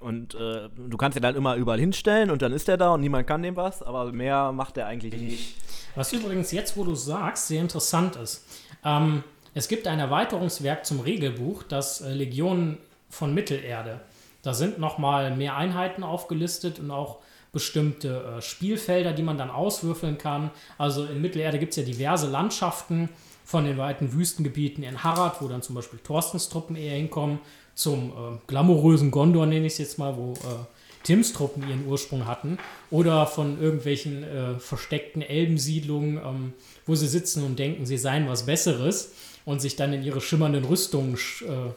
Und 0.00 0.34
äh, 0.34 0.68
du 0.76 0.96
kannst 0.98 1.16
ihn 1.16 1.22
dann 1.22 1.36
immer 1.36 1.56
überall 1.56 1.80
hinstellen 1.80 2.30
und 2.30 2.42
dann 2.42 2.52
ist 2.52 2.68
er 2.68 2.76
da 2.76 2.92
und 2.92 3.00
niemand 3.00 3.26
kann 3.26 3.42
dem 3.42 3.56
was, 3.56 3.82
aber 3.82 4.12
mehr 4.12 4.52
macht 4.52 4.76
er 4.76 4.86
eigentlich 4.86 5.14
nicht. 5.14 5.56
Was 5.94 6.12
übrigens 6.12 6.52
jetzt, 6.52 6.76
wo 6.76 6.84
du 6.84 6.94
sagst, 6.94 7.48
sehr 7.48 7.62
interessant 7.62 8.16
ist. 8.16 8.44
Ähm, 8.84 9.24
es 9.54 9.68
gibt 9.68 9.86
ein 9.86 9.98
Erweiterungswerk 9.98 10.84
zum 10.84 11.00
Regelbuch, 11.00 11.62
das 11.62 12.02
äh, 12.02 12.12
Legionen 12.12 12.76
von 13.08 13.32
Mittelerde. 13.32 14.00
Da 14.46 14.54
sind 14.54 14.78
nochmal 14.78 15.34
mehr 15.34 15.56
Einheiten 15.56 16.04
aufgelistet 16.04 16.78
und 16.78 16.92
auch 16.92 17.18
bestimmte 17.50 18.36
äh, 18.38 18.42
Spielfelder, 18.42 19.12
die 19.12 19.24
man 19.24 19.38
dann 19.38 19.50
auswürfeln 19.50 20.18
kann. 20.18 20.52
Also 20.78 21.04
in 21.04 21.20
Mittelerde 21.20 21.58
gibt 21.58 21.70
es 21.70 21.76
ja 21.78 21.82
diverse 21.82 22.28
Landschaften 22.28 23.08
von 23.44 23.64
den 23.64 23.76
weiten 23.76 24.12
Wüstengebieten 24.12 24.84
in 24.84 25.02
Harad, 25.02 25.42
wo 25.42 25.48
dann 25.48 25.62
zum 25.62 25.74
Beispiel 25.74 25.98
Thorstens 25.98 26.48
Truppen 26.48 26.76
eher 26.76 26.94
hinkommen, 26.94 27.40
zum 27.74 28.10
äh, 28.10 28.12
glamourösen 28.46 29.10
Gondor 29.10 29.46
nenne 29.46 29.66
ich 29.66 29.72
es 29.72 29.78
jetzt 29.78 29.98
mal, 29.98 30.16
wo 30.16 30.34
äh, 30.34 30.64
Tims 31.02 31.32
Truppen 31.32 31.68
ihren 31.68 31.84
Ursprung 31.88 32.26
hatten, 32.26 32.58
oder 32.92 33.26
von 33.26 33.60
irgendwelchen 33.60 34.22
äh, 34.22 34.58
versteckten 34.60 35.22
Elbensiedlungen, 35.22 36.18
ähm, 36.18 36.52
wo 36.86 36.94
sie 36.94 37.08
sitzen 37.08 37.42
und 37.42 37.58
denken, 37.58 37.84
sie 37.84 37.98
seien 37.98 38.28
was 38.28 38.46
Besseres 38.46 39.12
und 39.44 39.60
sich 39.60 39.74
dann 39.74 39.92
in 39.92 40.04
ihre 40.04 40.20
schimmernden 40.20 40.64
Rüstungen 40.64 41.16
sch 41.16 41.42
äh, 41.42 41.72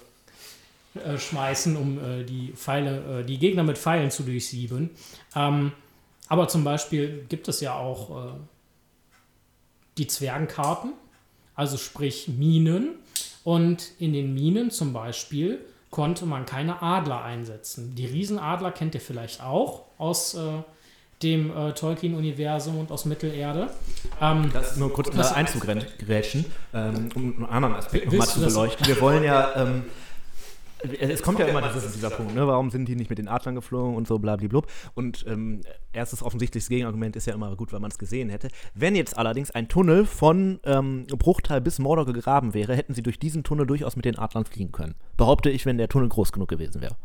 äh, 0.96 1.18
schmeißen, 1.18 1.76
um 1.78 1.98
äh, 2.00 2.24
die 2.24 2.52
Pfeile, 2.56 3.20
äh, 3.22 3.24
die 3.24 3.38
Gegner 3.38 3.64
mit 3.64 3.78
Pfeilen 3.78 4.12
zu 4.12 4.24
durchsieben. 4.24 4.90
Ähm, 5.36 5.72
aber 6.28 6.48
zum 6.48 6.64
Beispiel 6.64 7.26
gibt 7.30 7.48
es 7.48 7.60
ja 7.62 7.74
auch 7.76 8.10
äh, 8.28 8.32
die 9.98 10.08
Zwergenkarten, 10.08 10.94
also 11.56 11.78
sprich 11.78 12.28
Minen. 12.28 12.96
Und 13.44 13.92
in 14.00 14.14
den 14.14 14.34
Minen 14.34 14.70
zum 14.72 14.94
Beispiel 14.94 15.60
konnte 15.92 16.26
man 16.26 16.46
keine 16.46 16.82
Adler 16.82 17.24
einsetzen. 17.24 17.96
Die 17.96 18.06
Riesenadler 18.06 18.72
kennt 18.72 18.94
ihr 18.96 19.02
vielleicht 19.02 19.42
auch 19.42 19.86
aus 19.98 20.38
dem 21.24 21.52
äh, 21.56 21.74
Tolkien-Universum 21.74 22.78
und 22.78 22.92
aus 22.92 23.06
Mittelerde. 23.06 23.70
Ähm, 24.22 24.50
Das 24.54 24.78
nur 24.78 24.94
kurz 24.94 25.10
Das- 25.10 25.30
da 25.30 25.36
einzugrätschen, 25.36 26.46
ähm, 26.74 27.10
um 27.16 27.36
einen 27.38 27.46
anderen 27.46 27.76
Aspekt 27.76 28.06
nochmal 28.06 28.28
zu 28.28 28.40
beleuchten. 28.40 28.88
Wir 28.88 29.02
wollen 29.02 29.24
ja, 29.24 29.54
ähm, 29.56 29.84
es 31.00 31.22
kommt 31.22 31.40
ja 31.40 31.46
immer 31.46 31.62
dieses, 31.62 31.94
dieser 31.94 32.10
Punkt, 32.10 32.36
ne? 32.36 32.48
warum 32.48 32.70
sind 32.70 32.88
die 32.88 32.96
nicht 32.96 33.10
mit 33.10 33.20
den 33.20 33.28
Adlern 33.28 33.56
geflogen 33.56 33.96
und 33.96 34.08
so 34.08 34.18
blablablub. 34.20 34.68
Und 34.94 35.26
ähm, 35.28 35.62
erstes 35.94 36.24
offensichtliches 36.24 36.70
Gegenargument 36.70 37.16
ist 37.16 37.26
ja 37.28 37.34
immer 37.34 37.56
gut, 37.56 37.74
weil 37.74 37.80
man 37.80 37.92
es 37.92 37.98
gesehen 37.98 38.30
hätte. 38.30 38.48
Wenn 38.74 38.96
jetzt 38.96 39.18
allerdings 39.18 39.52
ein 39.52 39.68
Tunnel 39.68 40.06
von 40.06 40.60
ähm, 40.64 41.06
Bruchtal 41.08 41.62
bis 41.62 41.80
Mordor 41.80 42.06
gegraben 42.06 42.54
wäre, 42.54 42.76
hätten 42.76 42.94
sie 42.94 43.04
durch 43.04 43.20
diesen 43.20 43.44
Tunnel 43.44 43.66
durchaus 43.68 43.96
mit 43.96 44.06
den 44.06 44.18
Adlern 44.18 44.46
fliegen 44.46 44.72
können. 44.72 44.96
Behaupte 45.18 45.50
ich, 45.50 45.66
wenn 45.66 45.78
der 45.78 45.90
Tunnel 45.90 46.10
groß 46.10 46.32
genug 46.32 46.48
gewesen 46.50 46.82
wäre. 46.82 46.96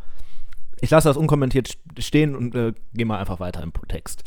Ich 0.81 0.91
lasse 0.91 1.09
das 1.09 1.17
unkommentiert 1.17 1.69
st- 1.69 2.01
stehen 2.03 2.35
und 2.37 2.55
äh, 2.55 2.73
gehe 2.93 3.07
mal 3.07 3.19
einfach 3.19 3.41
weiter 3.41 3.63
im 3.63 3.73
Text. 3.89 4.23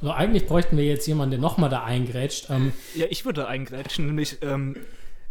also 0.00 0.12
eigentlich 0.12 0.46
bräuchten 0.46 0.76
wir 0.76 0.84
jetzt 0.84 1.06
jemanden, 1.06 1.32
der 1.32 1.40
nochmal 1.40 1.70
da 1.70 1.84
eingrätscht. 1.84 2.48
Ähm, 2.50 2.72
Ja, 2.94 3.06
ich 3.10 3.24
würde 3.24 3.46
eingrätschen, 3.48 4.06
nämlich, 4.06 4.38
ähm, 4.42 4.76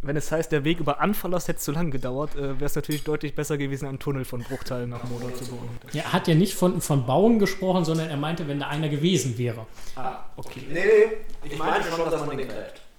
wenn 0.06 0.16
es 0.16 0.30
heißt, 0.30 0.52
der 0.52 0.64
Weg 0.64 0.80
über 0.80 1.00
Anverlass 1.00 1.48
hätte 1.48 1.60
zu 1.60 1.72
lang 1.72 1.90
gedauert, 1.90 2.34
äh, 2.36 2.58
wäre 2.58 2.64
es 2.64 2.74
natürlich 2.74 3.04
deutlich 3.04 3.34
besser 3.34 3.56
gewesen, 3.58 3.86
einen 3.88 3.98
Tunnel 3.98 4.24
von 4.24 4.42
Bruchteilen 4.42 4.90
nach 4.90 5.04
Mordor 5.04 5.34
zu 5.34 5.46
bauen. 5.46 5.68
Er 5.92 6.12
hat 6.12 6.28
ja 6.28 6.34
nicht 6.34 6.54
von, 6.54 6.80
von 6.80 7.06
Bauen 7.06 7.38
gesprochen, 7.38 7.84
sondern 7.84 8.08
er 8.10 8.16
meinte, 8.16 8.46
wenn 8.48 8.60
da 8.60 8.68
einer 8.68 8.88
gewesen 8.88 9.38
wäre. 9.38 9.66
Ah, 9.96 10.18
okay. 10.36 10.62
Nee, 10.68 10.74
nee, 10.74 11.52
ich 11.52 11.58
meine 11.58 11.84
schon, 11.84 12.10
dass 12.10 12.26
man 12.26 12.36
den 12.36 12.48
greift. 12.48 12.80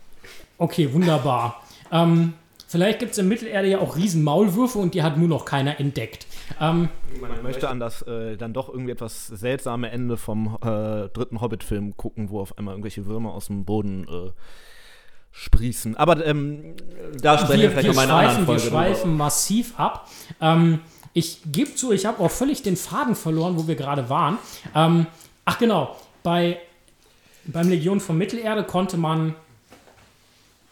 Okay, 0.57 0.93
wunderbar. 0.93 1.61
Ähm, 1.91 2.33
vielleicht 2.65 2.99
gibt 2.99 3.11
es 3.11 3.17
in 3.17 3.27
Mittelerde 3.27 3.67
ja 3.67 3.79
auch 3.79 3.97
riesen 3.97 4.23
Maulwürfe 4.23 4.79
und 4.79 4.93
die 4.93 5.03
hat 5.03 5.17
nur 5.17 5.27
noch 5.27 5.43
keiner 5.43 5.81
entdeckt. 5.81 6.27
Ähm, 6.61 6.87
Man 7.19 7.43
möchte 7.43 7.67
an 7.67 7.81
das 7.81 8.03
äh, 8.03 8.37
dann 8.37 8.53
doch 8.53 8.69
irgendwie 8.69 8.93
etwas 8.93 9.27
seltsame 9.27 9.89
Ende 9.91 10.15
vom 10.15 10.57
äh, 10.61 11.09
dritten 11.09 11.41
Hobbit-Film 11.41 11.97
gucken, 11.97 12.29
wo 12.29 12.39
auf 12.39 12.57
einmal 12.57 12.73
irgendwelche 12.73 13.05
Würmer 13.05 13.33
aus 13.33 13.47
dem 13.47 13.65
Boden 13.65 14.07
äh, 14.07 14.31
sprießen. 15.35 15.97
Aber 15.97 16.25
ähm, 16.25 16.75
da 17.21 17.37
sprechen 17.37 17.61
wir 17.61 17.71
vielleicht 17.71 17.83
wir 17.83 17.89
noch 17.89 17.95
mal 17.95 18.03
in 18.05 18.09
einer 18.09 18.29
anderen 18.29 18.45
schweifen, 18.45 18.47
wir 18.47 18.59
Folge 18.59 18.69
schweifen 18.69 19.17
massiv 19.17 19.77
ab. 19.77 20.09
Ähm, 20.39 20.79
ich 21.13 21.41
gebe 21.45 21.75
zu, 21.75 21.91
ich 21.91 22.05
habe 22.05 22.23
auch 22.23 22.31
völlig 22.31 22.63
den 22.63 22.77
Faden 22.77 23.15
verloren, 23.15 23.57
wo 23.57 23.67
wir 23.67 23.75
gerade 23.75 24.09
waren. 24.09 24.37
Ähm, 24.73 25.07
ach 25.43 25.57
genau, 25.57 25.95
bei, 26.23 26.59
beim 27.45 27.69
Legion 27.69 27.99
von 27.99 28.17
Mittelerde 28.17 28.63
konnte 28.63 28.97
man 28.97 29.35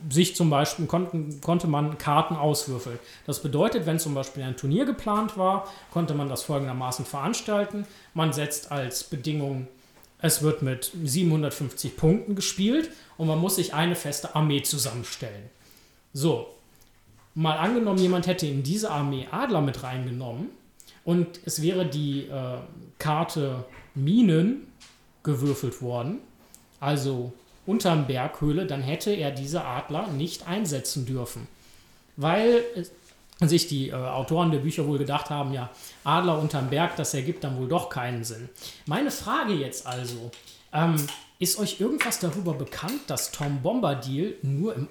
sich 0.09 0.35
zum 0.35 0.49
Beispiel, 0.49 0.85
konnten, 0.85 1.41
konnte 1.41 1.67
man 1.67 1.97
Karten 1.97 2.35
auswürfeln. 2.35 2.99
Das 3.25 3.41
bedeutet, 3.41 3.85
wenn 3.85 3.99
zum 3.99 4.13
Beispiel 4.13 4.43
ein 4.43 4.57
Turnier 4.57 4.85
geplant 4.85 5.37
war, 5.37 5.67
konnte 5.91 6.13
man 6.13 6.29
das 6.29 6.43
folgendermaßen 6.43 7.05
veranstalten. 7.05 7.85
Man 8.13 8.33
setzt 8.33 8.71
als 8.71 9.03
Bedingung, 9.03 9.67
es 10.23 10.41
wird 10.41 10.61
mit 10.61 10.89
750 11.03 11.97
Punkten 11.97 12.33
gespielt 12.33 12.89
und 13.17 13.27
man 13.27 13.39
muss 13.39 13.57
sich 13.57 13.73
eine 13.73 13.95
feste 13.95 14.35
Armee 14.35 14.63
zusammenstellen. 14.63 15.49
So, 16.13 16.47
mal 17.35 17.57
angenommen, 17.57 17.99
jemand 17.99 18.25
hätte 18.25 18.47
in 18.47 18.63
diese 18.63 18.89
Armee 18.89 19.27
Adler 19.29 19.59
mit 19.59 19.83
reingenommen 19.83 20.47
und 21.03 21.41
es 21.43 21.61
wäre 21.61 21.85
die 21.85 22.27
äh, 22.27 22.57
Karte 22.99 23.65
Minen 23.95 24.67
gewürfelt 25.23 25.81
worden, 25.81 26.19
also 26.79 27.33
unterm 27.65 28.07
Berghöhle, 28.07 28.65
dann 28.65 28.81
hätte 28.81 29.11
er 29.11 29.31
diese 29.31 29.65
Adler 29.65 30.07
nicht 30.07 30.47
einsetzen 30.47 31.05
dürfen. 31.05 31.49
Weil 32.15 32.63
sich 33.41 33.67
die 33.67 33.89
äh, 33.89 33.93
Autoren 33.93 34.51
der 34.51 34.59
Bücher 34.59 34.87
wohl 34.87 34.97
gedacht 34.97 35.29
haben, 35.29 35.53
ja, 35.53 35.69
Adler 36.03 36.39
unterm 36.39 36.69
Berg, 36.69 36.95
das 36.95 37.13
ergibt 37.13 37.43
dann 37.43 37.57
wohl 37.57 37.67
doch 37.67 37.89
keinen 37.89 38.23
Sinn. 38.23 38.49
Meine 38.85 39.11
Frage 39.11 39.53
jetzt 39.53 39.85
also, 39.87 40.31
ähm, 40.71 40.95
ist 41.39 41.59
euch 41.59 41.79
irgendwas 41.81 42.19
darüber 42.19 42.53
bekannt, 42.53 43.01
dass 43.07 43.31
Tom 43.31 43.61
Bombadil 43.61 44.35
nur 44.43 44.75
im, 44.75 44.87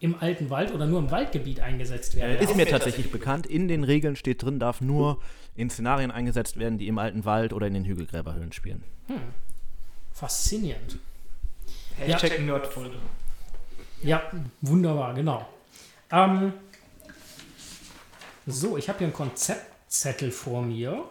im 0.00 0.16
alten 0.18 0.50
Wald 0.50 0.72
oder 0.72 0.86
nur 0.86 0.98
im 0.98 1.10
Waldgebiet 1.10 1.60
eingesetzt 1.60 2.16
werden 2.16 2.36
Äh, 2.36 2.38
darf? 2.40 2.50
ist 2.50 2.56
mir 2.56 2.66
tatsächlich 2.66 3.12
bekannt. 3.12 3.46
In 3.46 3.68
den 3.68 3.84
Regeln 3.84 4.16
steht 4.16 4.42
drin, 4.42 4.58
darf 4.58 4.80
nur 4.80 5.18
in 5.54 5.70
Szenarien 5.70 6.10
eingesetzt 6.10 6.58
werden, 6.58 6.78
die 6.78 6.88
im 6.88 6.98
alten 6.98 7.24
Wald 7.24 7.52
oder 7.52 7.66
in 7.66 7.74
den 7.74 7.84
Hügelgräberhöhlen 7.84 8.52
spielen. 8.52 8.82
Faszinierend. 10.12 10.98
Hashtag 11.96 12.40
Nerdfolge. 12.40 12.96
Ja, 14.02 14.22
wunderbar, 14.60 15.14
genau. 15.14 15.46
Ähm, 16.10 16.52
so, 18.50 18.76
ich 18.76 18.88
habe 18.88 18.98
hier 18.98 19.08
einen 19.08 19.14
Konzeptzettel 19.14 20.30
vor 20.30 20.62
mir. 20.62 21.04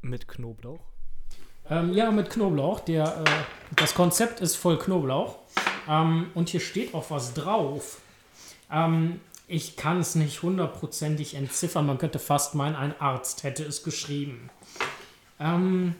Mit 0.00 0.26
Knoblauch. 0.26 0.80
Ähm, 1.68 1.92
ja, 1.92 2.10
mit 2.10 2.30
Knoblauch. 2.30 2.80
Der, 2.80 3.04
äh, 3.04 3.74
das 3.76 3.94
Konzept 3.94 4.40
ist 4.40 4.56
voll 4.56 4.78
Knoblauch. 4.78 5.36
Ähm, 5.88 6.30
und 6.34 6.48
hier 6.48 6.60
steht 6.60 6.94
auch 6.94 7.10
was 7.10 7.34
drauf. 7.34 8.00
Ähm, 8.70 9.20
ich 9.46 9.76
kann 9.76 10.00
es 10.00 10.14
nicht 10.14 10.42
hundertprozentig 10.42 11.34
entziffern. 11.34 11.86
Man 11.86 11.98
könnte 11.98 12.18
fast 12.18 12.54
meinen, 12.54 12.76
ein 12.76 12.98
Arzt 12.98 13.42
hätte 13.42 13.64
es 13.64 13.82
geschrieben. 13.82 14.50
Ähm, 15.38 15.94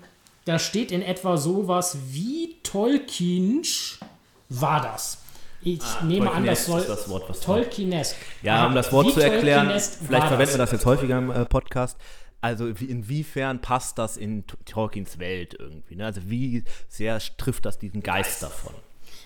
da 0.47 0.59
steht 0.59 0.90
in 0.90 1.03
etwa 1.03 1.36
sowas 1.36 1.99
wie 2.09 2.57
Tolkiensch 2.62 4.01
war 4.49 4.80
das. 4.80 5.24
Ich 5.65 6.01
nehme 6.03 6.31
an, 6.31 6.45
das 6.45 6.67
soll 6.67 6.85
das 6.85 7.09
Wort, 7.09 7.29
was 7.29 7.41
Tolkienesk. 7.41 8.17
Ja, 8.43 8.67
um 8.67 8.75
das 8.75 8.93
Wort 8.93 9.07
wie 9.07 9.15
zu 9.15 9.21
erklären, 9.21 9.69
vielleicht 9.69 10.29
verwenden 10.29 10.53
wir 10.53 10.59
das 10.59 10.73
jetzt 10.73 10.87
häufiger 10.87 11.19
im 11.19 11.31
äh, 11.31 11.45
Podcast. 11.47 11.99
Also 12.43 12.79
wie, 12.79 12.85
inwiefern 12.85 13.62
passt 13.62 13.97
das 13.97 14.19
in 14.19 14.45
Tolkiens 14.67 15.19
Welt 15.19 15.57
irgendwie? 15.59 15.97
Ne? 15.97 16.05
Also 16.05 16.21
wie 16.29 16.65
sehr 16.89 17.19
trifft 17.39 17.65
das 17.65 17.79
diesen 17.79 18.03
Geist 18.03 18.43
davon? 18.43 18.75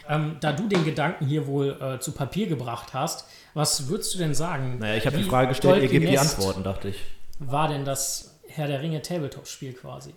Ähm, 0.08 0.36
da 0.40 0.52
du 0.52 0.68
den 0.68 0.84
Gedanken 0.84 1.26
hier 1.26 1.48
wohl 1.48 1.76
äh, 1.80 1.98
zu 1.98 2.12
Papier 2.12 2.46
gebracht 2.46 2.94
hast, 2.94 3.28
was 3.54 3.88
würdest 3.88 4.14
du 4.14 4.18
denn 4.18 4.34
sagen? 4.34 4.78
Naja, 4.78 4.94
ich 4.94 5.06
habe 5.06 5.16
die 5.16 5.24
Frage 5.24 5.48
gestellt, 5.48 5.82
ihr 5.82 5.88
gebt 5.88 6.08
die 6.08 6.18
Antworten, 6.18 6.62
dachte 6.62 6.90
ich. 6.90 7.02
War 7.40 7.66
denn 7.66 7.84
das 7.84 8.38
Herr 8.46 8.68
der 8.68 8.80
Ringe 8.80 9.02
Tabletop-Spiel 9.02 9.72
quasi? 9.72 10.14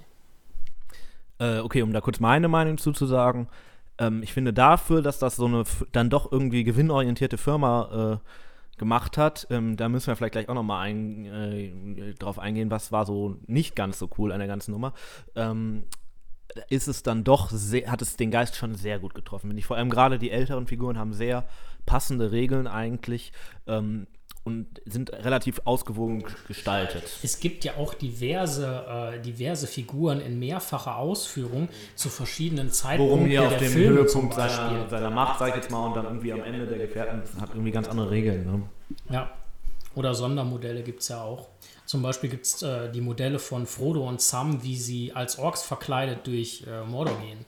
Äh, 1.39 1.57
okay, 1.57 1.81
um 1.81 1.91
da 1.91 2.01
kurz 2.01 2.19
meine 2.19 2.47
Meinung 2.47 2.77
zuzusagen. 2.77 3.47
Ähm, 3.97 4.23
ich 4.23 4.33
finde 4.33 4.53
dafür, 4.53 5.01
dass 5.01 5.19
das 5.19 5.35
so 5.35 5.45
eine 5.45 5.63
dann 5.91 6.09
doch 6.09 6.31
irgendwie 6.31 6.63
gewinnorientierte 6.63 7.37
Firma 7.37 8.19
äh, 8.21 8.27
gemacht 8.77 9.17
hat, 9.17 9.45
ähm, 9.51 9.77
da 9.77 9.89
müssen 9.89 10.07
wir 10.07 10.15
vielleicht 10.15 10.31
gleich 10.31 10.49
auch 10.49 10.55
noch 10.55 10.63
mal 10.63 10.81
ein, 10.81 11.25
äh, 11.25 12.13
drauf 12.15 12.39
eingehen, 12.39 12.71
was 12.71 12.91
war 12.91 13.05
so 13.05 13.37
nicht 13.45 13.75
ganz 13.75 13.99
so 13.99 14.09
cool 14.17 14.31
an 14.31 14.39
der 14.39 14.47
ganzen 14.47 14.71
Nummer. 14.71 14.93
Ähm, 15.35 15.83
ist 16.69 16.87
es 16.87 17.03
dann 17.03 17.23
doch 17.23 17.49
sehr, 17.49 17.91
hat 17.91 18.01
es 18.01 18.17
den 18.17 18.31
Geist 18.31 18.55
schon 18.55 18.75
sehr 18.75 18.99
gut 18.99 19.13
getroffen. 19.13 19.49
Finde 19.49 19.59
ich 19.59 19.65
vor 19.65 19.77
allem 19.77 19.89
gerade 19.89 20.19
die 20.19 20.31
älteren 20.31 20.67
Figuren 20.67 20.97
haben 20.97 21.13
sehr 21.13 21.47
passende 21.85 22.31
Regeln 22.31 22.67
eigentlich 22.67 23.31
ähm, 23.67 24.07
und 24.43 24.81
sind 24.85 25.13
relativ 25.13 25.61
ausgewogen 25.65 26.23
gestaltet. 26.47 27.03
Es 27.21 27.39
gibt 27.39 27.63
ja 27.63 27.75
auch 27.77 27.93
diverse, 27.93 29.13
äh, 29.15 29.21
diverse 29.21 29.67
Figuren 29.67 30.19
in 30.19 30.39
mehrfacher 30.39 30.97
Ausführung 30.97 31.69
zu 31.95 32.09
verschiedenen 32.09 32.71
Zeitpunkten 32.71 33.17
Worum 33.17 33.29
hier 33.29 33.43
auf 33.43 33.57
dem 33.57 33.71
Filme 33.71 33.99
Höhepunkt 33.99 34.33
seiner, 34.33 34.89
seiner 34.89 35.09
Macht, 35.11 35.39
sag 35.39 35.49
ich 35.49 35.55
jetzt 35.55 35.69
mal, 35.69 35.85
und 35.87 35.95
dann 35.95 36.05
irgendwie 36.05 36.33
am 36.33 36.43
Ende 36.43 36.65
der 36.65 36.79
Gefährten 36.79 37.21
hat 37.39 37.49
irgendwie 37.51 37.71
ganz 37.71 37.87
andere 37.87 38.09
Regeln. 38.09 38.45
Ne? 38.45 38.63
Ja. 39.09 39.31
Oder 39.93 40.15
Sondermodelle 40.15 40.83
gibt 40.83 41.01
es 41.01 41.09
ja 41.09 41.21
auch. 41.21 41.49
Zum 41.85 42.01
Beispiel 42.01 42.29
gibt 42.29 42.45
es 42.45 42.61
äh, 42.61 42.89
die 42.91 43.01
Modelle 43.01 43.37
von 43.37 43.67
Frodo 43.67 44.07
und 44.07 44.21
Sam, 44.21 44.63
wie 44.63 44.77
sie 44.77 45.11
als 45.13 45.37
Orks 45.37 45.61
verkleidet 45.61 46.25
durch 46.25 46.63
äh, 46.65 46.83
Mordor 46.85 47.17
gehen. 47.19 47.45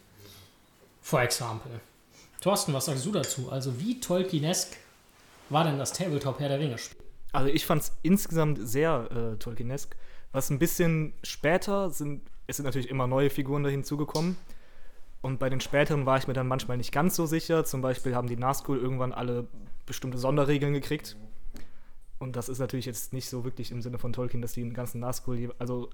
For 1.01 1.21
example. 1.21 1.71
Thorsten, 2.41 2.73
was 2.73 2.85
sagst 2.85 3.05
du 3.05 3.11
dazu? 3.11 3.49
Also 3.49 3.79
wie 3.79 4.01
Tolkienesk 4.01 4.75
war 5.49 5.63
denn 5.63 5.77
das 5.77 5.93
Tabletop 5.93 6.39
Herr 6.39 6.49
der 6.49 6.59
Ringe 6.59 6.77
Spiel? 6.77 7.03
Also 7.31 7.49
ich 7.49 7.65
fand 7.65 7.81
es 7.81 7.97
insgesamt 8.03 8.59
sehr 8.61 9.09
äh, 9.11 9.37
Tolkienesk. 9.37 9.95
Was 10.31 10.49
ein 10.49 10.59
bisschen 10.59 11.13
später 11.23 11.89
sind, 11.89 12.21
es 12.47 12.57
sind 12.57 12.65
natürlich 12.65 12.89
immer 12.89 13.07
neue 13.07 13.29
Figuren 13.29 13.63
da 13.63 13.69
hinzugekommen. 13.69 14.37
Und 15.21 15.39
bei 15.39 15.49
den 15.49 15.61
späteren 15.61 16.05
war 16.05 16.17
ich 16.17 16.27
mir 16.27 16.33
dann 16.33 16.47
manchmal 16.47 16.77
nicht 16.77 16.91
ganz 16.91 17.15
so 17.15 17.25
sicher. 17.25 17.65
Zum 17.65 17.81
Beispiel 17.81 18.15
haben 18.15 18.27
die 18.27 18.35
Nazgul 18.35 18.77
irgendwann 18.77 19.13
alle 19.13 19.47
bestimmte 19.85 20.17
Sonderregeln 20.17 20.73
gekriegt. 20.73 21.15
Und 22.19 22.35
das 22.35 22.49
ist 22.49 22.59
natürlich 22.59 22.85
jetzt 22.85 23.13
nicht 23.13 23.29
so 23.29 23.43
wirklich 23.43 23.71
im 23.71 23.81
Sinne 23.81 23.97
von 23.97 24.13
Tolkien, 24.13 24.41
dass 24.41 24.53
die 24.53 24.67
ganzen 24.69 24.99
Nazgul, 24.99 25.53
also 25.59 25.89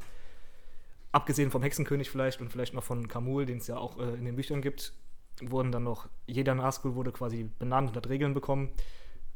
abgesehen 1.12 1.52
vom 1.52 1.64
Hexenkönig 1.64 2.10
vielleicht 2.10 2.42
und 2.42 2.52
vielleicht 2.52 2.74
noch 2.74 2.84
von 2.84 3.08
Kamul, 3.08 3.46
den 3.46 3.58
es 3.58 3.68
ja 3.68 3.78
auch 3.78 3.98
äh, 4.00 4.14
in 4.14 4.26
den 4.26 4.36
Büchern 4.36 4.62
gibt, 4.62 4.94
wurden 5.42 5.72
dann 5.72 5.84
noch, 5.84 6.08
jeder 6.28 6.54
Nazgul 6.54 6.96
wurde 6.96 7.12
quasi 7.12 7.50
benannt 7.60 7.90
und 7.90 7.98
hat 7.98 8.10
Regeln 8.10 8.34
bekommen 8.34 8.72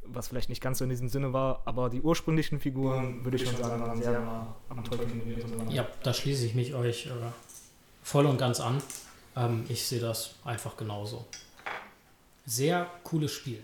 was 0.05 0.27
vielleicht 0.27 0.49
nicht 0.49 0.61
ganz 0.61 0.77
so 0.77 0.83
in 0.83 0.89
diesem 0.89 1.09
Sinne 1.09 1.33
war, 1.33 1.61
aber 1.65 1.89
die 1.89 2.01
ursprünglichen 2.01 2.59
Figuren, 2.59 3.23
würde 3.23 3.37
ich 3.37 3.45
schon 3.47 3.57
sagen, 3.57 3.81
waren 3.81 4.01
sehr 4.01 4.21
am 4.69 4.83
Tolkien. 4.83 5.69
Ja, 5.69 5.87
da 6.03 6.13
schließe 6.13 6.45
ich 6.45 6.55
mich 6.55 6.73
euch 6.73 7.07
äh, 7.07 7.11
voll 8.01 8.25
und 8.25 8.37
ganz 8.37 8.59
an. 8.59 8.81
Ähm, 9.35 9.65
ich 9.69 9.87
sehe 9.87 9.99
das 9.99 10.35
einfach 10.43 10.77
genauso. 10.77 11.25
Sehr 12.45 12.87
cooles 13.03 13.31
Spiel. 13.31 13.63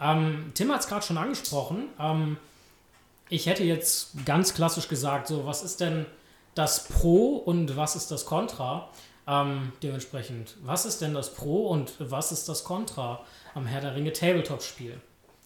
Ähm, 0.00 0.52
Tim 0.54 0.72
hat 0.72 0.80
es 0.80 0.86
gerade 0.86 1.04
schon 1.04 1.18
angesprochen. 1.18 1.88
Ähm, 1.98 2.36
ich 3.28 3.46
hätte 3.46 3.64
jetzt 3.64 4.24
ganz 4.24 4.54
klassisch 4.54 4.88
gesagt, 4.88 5.28
so, 5.28 5.46
was 5.46 5.62
ist 5.62 5.80
denn 5.80 6.06
das 6.54 6.88
Pro 6.88 7.36
und 7.36 7.76
was 7.76 7.96
ist 7.96 8.10
das 8.10 8.24
Contra? 8.24 8.88
Ähm, 9.26 9.72
dementsprechend, 9.82 10.56
was 10.62 10.86
ist 10.86 11.00
denn 11.00 11.14
das 11.14 11.34
Pro 11.34 11.68
und 11.68 11.92
was 11.98 12.32
ist 12.32 12.48
das 12.48 12.64
Contra 12.64 13.20
am 13.54 13.66
Herr 13.66 13.80
der 13.80 13.94
Ringe 13.94 14.12
Tabletop-Spiel? 14.12 15.00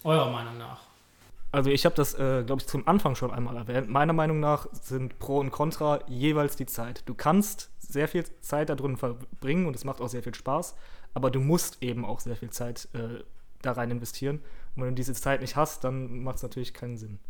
Eurer 0.04 0.30
Meinung 0.30 0.58
nach. 0.58 0.82
Also 1.50 1.70
ich 1.70 1.84
habe 1.84 1.94
das, 1.94 2.14
äh, 2.14 2.42
glaube 2.44 2.60
ich, 2.60 2.66
zum 2.66 2.86
Anfang 2.86 3.14
schon 3.14 3.30
einmal 3.30 3.56
erwähnt. 3.56 3.88
Meiner 3.88 4.12
Meinung 4.12 4.40
nach 4.40 4.66
sind 4.72 5.18
Pro 5.18 5.38
und 5.38 5.50
Contra 5.50 6.00
jeweils 6.08 6.56
die 6.56 6.66
Zeit. 6.66 7.02
Du 7.06 7.14
kannst 7.14 7.70
sehr 7.78 8.08
viel 8.08 8.24
Zeit 8.40 8.68
da 8.68 8.74
drin 8.74 8.96
verbringen 8.96 9.66
und 9.66 9.76
es 9.76 9.84
macht 9.84 10.00
auch 10.00 10.08
sehr 10.08 10.22
viel 10.22 10.34
Spaß, 10.34 10.74
aber 11.14 11.30
du 11.30 11.40
musst 11.40 11.82
eben 11.82 12.04
auch 12.04 12.20
sehr 12.20 12.36
viel 12.36 12.50
Zeit 12.50 12.88
äh, 12.92 13.22
da 13.62 13.72
rein 13.72 13.90
investieren. 13.90 14.40
Und 14.74 14.82
wenn 14.82 14.90
du 14.90 14.94
diese 14.96 15.14
Zeit 15.14 15.40
nicht 15.40 15.56
hast, 15.56 15.84
dann 15.84 16.22
macht 16.22 16.36
es 16.36 16.42
natürlich 16.42 16.74
keinen 16.74 16.96
Sinn. 16.96 17.20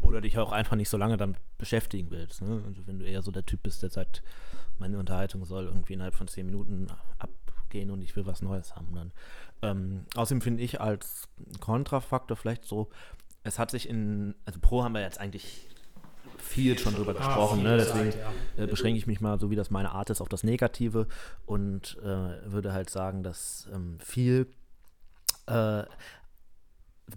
Oder 0.00 0.20
dich 0.20 0.38
auch 0.38 0.52
einfach 0.52 0.76
nicht 0.76 0.88
so 0.88 0.96
lange 0.96 1.16
damit 1.16 1.36
beschäftigen 1.58 2.10
willst. 2.10 2.42
Ne? 2.42 2.62
Also 2.66 2.86
wenn 2.86 2.98
du 2.98 3.04
eher 3.04 3.22
so 3.22 3.30
der 3.30 3.46
Typ 3.46 3.62
bist, 3.62 3.82
der 3.82 3.90
sagt, 3.90 4.22
meine 4.78 4.98
Unterhaltung 4.98 5.44
soll 5.44 5.66
irgendwie 5.66 5.92
innerhalb 5.92 6.14
von 6.14 6.26
zehn 6.26 6.46
Minuten 6.46 6.88
gehen 7.74 7.90
und 7.90 8.00
ich 8.00 8.16
will 8.16 8.24
was 8.24 8.40
Neues 8.40 8.74
haben. 8.76 8.94
Dann. 8.94 9.12
Ähm, 9.62 10.06
außerdem 10.14 10.40
finde 10.40 10.62
ich 10.62 10.80
als 10.80 11.28
Kontrafaktor 11.60 12.36
vielleicht 12.36 12.64
so, 12.64 12.88
es 13.42 13.58
hat 13.58 13.70
sich 13.70 13.88
in, 13.88 14.34
also 14.46 14.58
Pro 14.60 14.82
haben 14.82 14.94
wir 14.94 15.02
jetzt 15.02 15.20
eigentlich 15.20 15.68
viel 16.38 16.78
schon 16.78 16.94
drüber 16.94 17.14
gesprochen, 17.14 17.60
viel 17.60 17.68
ne? 17.68 17.76
deswegen 17.76 18.12
äh, 18.56 18.66
beschränke 18.66 18.98
ich 18.98 19.06
mich 19.06 19.20
mal, 19.20 19.38
so 19.38 19.50
wie 19.50 19.56
das 19.56 19.70
meine 19.70 19.90
Art 19.90 20.08
ist, 20.10 20.20
auf 20.20 20.28
das 20.28 20.44
Negative 20.44 21.06
und 21.46 21.98
äh, 22.02 22.50
würde 22.50 22.72
halt 22.72 22.90
sagen, 22.90 23.22
dass 23.22 23.68
ähm, 23.74 23.98
viel 23.98 24.46
äh, 25.46 25.52
ein 25.52 25.86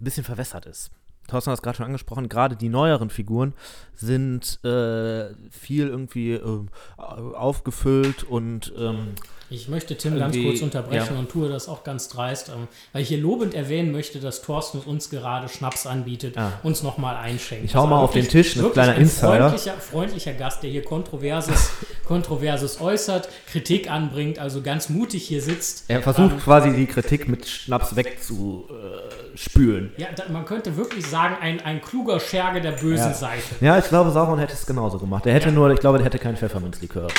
bisschen 0.00 0.24
verwässert 0.24 0.66
ist. 0.66 0.90
Thorsten 1.28 1.50
hat 1.50 1.58
es 1.58 1.62
gerade 1.62 1.76
schon 1.76 1.86
angesprochen, 1.86 2.28
gerade 2.28 2.56
die 2.56 2.70
neueren 2.70 3.10
Figuren 3.10 3.54
sind 3.94 4.64
äh, 4.64 5.34
viel 5.50 5.88
irgendwie 5.88 6.32
äh, 6.32 6.66
aufgefüllt 6.96 8.24
und 8.24 8.72
ähm, 8.76 9.14
Ich 9.50 9.66
möchte 9.68 9.96
Tim 9.96 10.18
ganz 10.18 10.36
kurz 10.36 10.60
unterbrechen 10.60 11.14
ja. 11.14 11.18
und 11.18 11.30
tue 11.30 11.48
das 11.48 11.68
auch 11.70 11.82
ganz 11.82 12.08
dreist, 12.10 12.50
ähm, 12.50 12.68
weil 12.92 13.00
ich 13.02 13.08
hier 13.08 13.16
lobend 13.18 13.54
erwähnen 13.54 13.92
möchte, 13.92 14.18
dass 14.20 14.42
Thorsten 14.42 14.78
uns 14.80 15.08
gerade 15.08 15.48
Schnaps 15.48 15.86
anbietet, 15.86 16.36
Ah. 16.36 16.52
uns 16.62 16.82
nochmal 16.82 17.16
einschenkt. 17.16 17.64
Ich 17.64 17.74
hau 17.74 17.86
mal 17.86 17.98
auf 17.98 18.12
den 18.12 18.28
Tisch, 18.28 18.56
ein 18.56 18.70
kleiner 18.72 18.92
ein 18.92 19.00
Insider. 19.00 19.48
Freundlicher, 19.48 19.74
freundlicher 19.78 20.32
Gast, 20.34 20.62
der 20.62 20.68
hier 20.70 20.82
Kontroverses, 20.84 21.70
Kontroverses 22.06 22.78
äußert, 22.80 23.28
Kritik 23.50 23.90
anbringt, 23.90 24.38
also 24.38 24.60
ganz 24.60 24.90
mutig 24.90 25.26
hier 25.26 25.40
sitzt. 25.40 25.84
er 25.88 26.02
versucht 26.02 26.32
Ähm, 26.32 26.38
quasi 26.40 26.72
die 26.74 26.86
Kritik 26.86 27.26
mit 27.28 27.46
Schnaps 27.48 27.96
wegzuspülen. 27.96 29.92
ja, 29.96 30.08
da, 30.14 30.24
man 30.30 30.44
könnte 30.44 30.76
wirklich 30.76 31.06
sagen, 31.06 31.36
ein, 31.40 31.60
ein 31.60 31.80
kluger 31.80 32.20
Scherge 32.20 32.60
der 32.60 32.72
bösen 32.72 32.96
Ja. 33.08 33.14
Seite. 33.14 33.42
Ja, 33.62 33.78
ich 33.78 33.86
glaube, 33.88 34.10
Sauron 34.10 34.38
hätte 34.38 34.52
es 34.52 34.66
genauso 34.66 34.98
gemacht. 34.98 35.24
Er 35.26 35.32
hätte 35.32 35.46
Ja. 35.48 35.52
nur, 35.54 35.70
ich 35.70 35.80
glaube, 35.80 35.98
der 35.98 36.04
hätte 36.04 36.18
keinen 36.18 36.36
Pfefferminzlikör. 36.36 37.08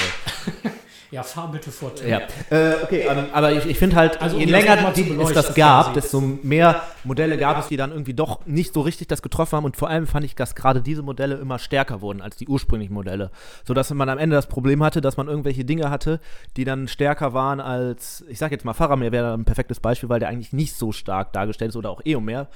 Ja, 1.11 1.23
fahr 1.23 1.51
bitte 1.51 1.71
vor, 1.71 1.95
Tim. 1.95 2.07
Ja, 2.07 2.19
äh, 2.51 2.75
okay, 2.83 3.07
ähm, 3.09 3.25
aber 3.33 3.51
ich, 3.51 3.65
ich 3.65 3.79
finde 3.79 3.95
halt, 3.95 4.21
Also, 4.21 4.37
je 4.37 4.45
um 4.45 4.51
länger 4.51 4.91
die, 4.91 5.09
es 5.09 5.33
das 5.33 5.55
gab, 5.55 5.95
desto 5.95 6.21
mehr 6.21 6.83
Modelle 7.03 7.37
gab 7.37 7.57
es, 7.59 7.67
die 7.67 7.77
dann 7.77 7.91
irgendwie 7.91 8.13
doch 8.13 8.45
nicht 8.45 8.73
so 8.75 8.81
richtig 8.81 9.07
das 9.07 9.23
getroffen 9.23 9.57
haben. 9.57 9.65
Und 9.65 9.75
vor 9.75 9.89
allem 9.89 10.05
fand 10.05 10.23
ich, 10.25 10.35
dass 10.35 10.53
gerade 10.53 10.81
diese 10.81 11.01
Modelle 11.01 11.35
immer 11.35 11.57
stärker 11.57 12.01
wurden 12.01 12.21
als 12.21 12.35
die 12.35 12.47
ursprünglichen 12.47 12.93
Modelle. 12.93 13.31
Sodass 13.65 13.89
man 13.91 14.07
am 14.07 14.19
Ende 14.19 14.35
das 14.35 14.47
Problem 14.47 14.83
hatte, 14.83 15.01
dass 15.01 15.17
man 15.17 15.27
irgendwelche 15.27 15.65
Dinge 15.65 15.89
hatte, 15.89 16.19
die 16.57 16.63
dann 16.63 16.87
stärker 16.87 17.33
waren 17.33 17.59
als, 17.59 18.23
ich 18.29 18.37
sag 18.37 18.51
jetzt 18.51 18.63
mal, 18.63 18.73
Faramir 18.73 19.11
wäre 19.11 19.33
ein 19.33 19.45
perfektes 19.45 19.79
Beispiel, 19.79 20.09
weil 20.09 20.19
der 20.19 20.29
eigentlich 20.29 20.53
nicht 20.53 20.75
so 20.75 20.91
stark 20.91 21.33
dargestellt 21.33 21.69
ist 21.69 21.75
oder 21.75 21.89
auch 21.89 22.01
Eomer, 22.05 22.47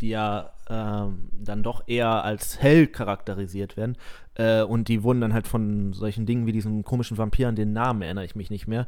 die 0.00 0.08
ja 0.08 0.50
ähm, 0.68 1.30
dann 1.32 1.62
doch 1.62 1.84
eher 1.86 2.24
als 2.24 2.60
hell 2.60 2.86
charakterisiert 2.86 3.76
werden. 3.76 3.96
Äh, 4.34 4.62
und 4.62 4.88
die 4.88 5.02
wurden 5.02 5.20
dann 5.20 5.32
halt 5.32 5.46
von 5.46 5.92
solchen 5.92 6.26
Dingen 6.26 6.46
wie 6.46 6.52
diesen 6.52 6.84
komischen 6.84 7.18
Vampiren, 7.18 7.56
den 7.56 7.72
Namen 7.72 8.02
erinnere 8.02 8.24
ich 8.24 8.36
mich 8.36 8.50
nicht 8.50 8.66
mehr. 8.68 8.86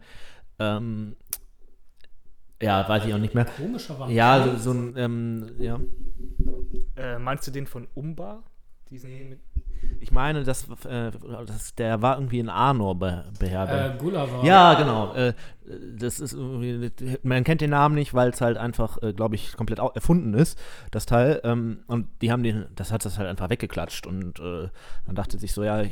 Ähm, 0.58 1.16
ja, 2.62 2.86
weiß 2.86 3.06
ich 3.06 3.14
auch 3.14 3.18
nicht 3.18 3.34
mehr. 3.34 3.46
Komischer 3.46 3.98
Vampir. 3.98 4.14
Ja, 4.14 4.44
so, 4.44 4.56
so 4.56 4.72
ein, 4.72 4.94
ähm, 4.96 5.50
ja. 5.58 5.80
Äh, 6.96 7.18
meinst 7.18 7.46
du 7.46 7.50
den 7.50 7.66
von 7.66 7.88
Umbar? 7.94 8.42
Diesen 8.90 9.28
mit 9.28 9.38
Ich 10.00 10.10
meine, 10.10 10.42
das, 10.42 10.66
äh, 10.84 11.12
das, 11.46 11.74
der 11.76 12.02
war 12.02 12.16
irgendwie 12.16 12.40
in 12.40 12.48
Arnor 12.48 12.98
be 12.98 13.24
beherbergt. 13.38 13.94
Äh, 13.94 14.02
Gulliver. 14.02 14.44
Ja, 14.44 14.74
genau. 14.74 15.14
Äh, 15.14 15.34
das 15.96 16.18
ist 16.18 16.36
man 17.22 17.44
kennt 17.44 17.60
den 17.60 17.70
Namen 17.70 17.94
nicht, 17.94 18.14
weil 18.14 18.30
es 18.30 18.40
halt 18.40 18.56
einfach, 18.56 19.00
äh, 19.02 19.12
glaube 19.12 19.36
ich, 19.36 19.56
komplett 19.56 19.78
erfunden 19.78 20.34
ist, 20.34 20.58
das 20.90 21.06
Teil. 21.06 21.40
Ähm, 21.44 21.84
und 21.86 22.08
die 22.20 22.32
haben 22.32 22.42
den, 22.42 22.66
das 22.74 22.90
hat 22.90 23.04
das 23.04 23.16
halt 23.16 23.28
einfach 23.28 23.48
weggeklatscht 23.48 24.08
und 24.08 24.40
äh, 24.40 24.68
man 25.06 25.14
dachte 25.14 25.38
sich 25.38 25.52
so, 25.52 25.62
ja, 25.62 25.84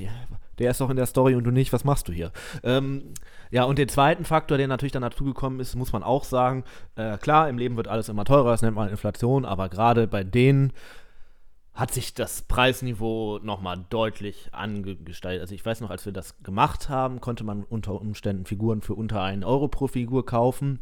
der 0.59 0.71
ist 0.73 0.81
doch 0.81 0.91
in 0.91 0.97
der 0.97 1.07
Story 1.07 1.37
und 1.37 1.45
du 1.45 1.53
nicht, 1.53 1.73
was 1.73 1.85
machst 1.85 2.09
du 2.09 2.13
hier? 2.13 2.33
Ähm, 2.65 3.15
ja, 3.53 3.63
und 3.63 3.79
den 3.79 3.89
zweiten 3.89 4.25
Faktor, 4.25 4.59
der 4.59 4.67
natürlich 4.67 4.93
dann 4.93 5.03
dazugekommen 5.03 5.61
ist, 5.61 5.77
muss 5.77 5.93
man 5.93 6.03
auch 6.03 6.25
sagen, 6.25 6.65
äh, 6.97 7.17
klar, 7.19 7.49
im 7.49 7.59
Leben 7.59 7.77
wird 7.77 7.87
alles 7.87 8.09
immer 8.09 8.25
teurer, 8.25 8.51
das 8.51 8.63
nennt 8.63 8.75
man 8.75 8.89
Inflation, 8.89 9.45
aber 9.45 9.69
gerade 9.69 10.09
bei 10.09 10.25
denen 10.25 10.73
hat 11.79 11.95
sich 11.95 12.13
das 12.13 12.43
Preisniveau 12.43 13.39
nochmal 13.39 13.85
deutlich 13.89 14.49
angestaltet. 14.51 15.43
Also 15.43 15.55
ich 15.55 15.65
weiß 15.65 15.81
noch, 15.81 15.91
als 15.91 16.05
wir 16.05 16.13
das 16.13 16.43
gemacht 16.43 16.89
haben, 16.89 17.21
konnte 17.21 17.45
man 17.45 17.63
unter 17.63 18.01
Umständen 18.01 18.47
Figuren 18.47 18.83
für 18.83 18.95
unter 18.95 19.23
einen 19.23 19.45
Euro 19.45 19.69
pro 19.69 19.87
Figur 19.87 20.27
kaufen. 20.27 20.81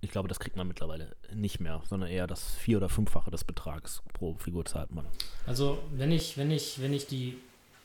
Ich 0.00 0.10
glaube, 0.10 0.26
das 0.26 0.40
kriegt 0.40 0.56
man 0.56 0.66
mittlerweile 0.66 1.14
nicht 1.34 1.60
mehr, 1.60 1.82
sondern 1.86 2.08
eher 2.08 2.26
das 2.26 2.54
vier- 2.54 2.78
oder 2.78 2.88
fünffache 2.88 3.30
des 3.30 3.44
Betrags 3.44 4.02
pro 4.14 4.36
Figur 4.38 4.64
zahlt 4.64 4.90
man. 4.90 5.04
Also 5.46 5.78
wenn 5.92 6.12
ich, 6.12 6.38
wenn 6.38 6.50
ich, 6.50 6.80
wenn 6.80 6.94
ich 6.94 7.06
die 7.06 7.36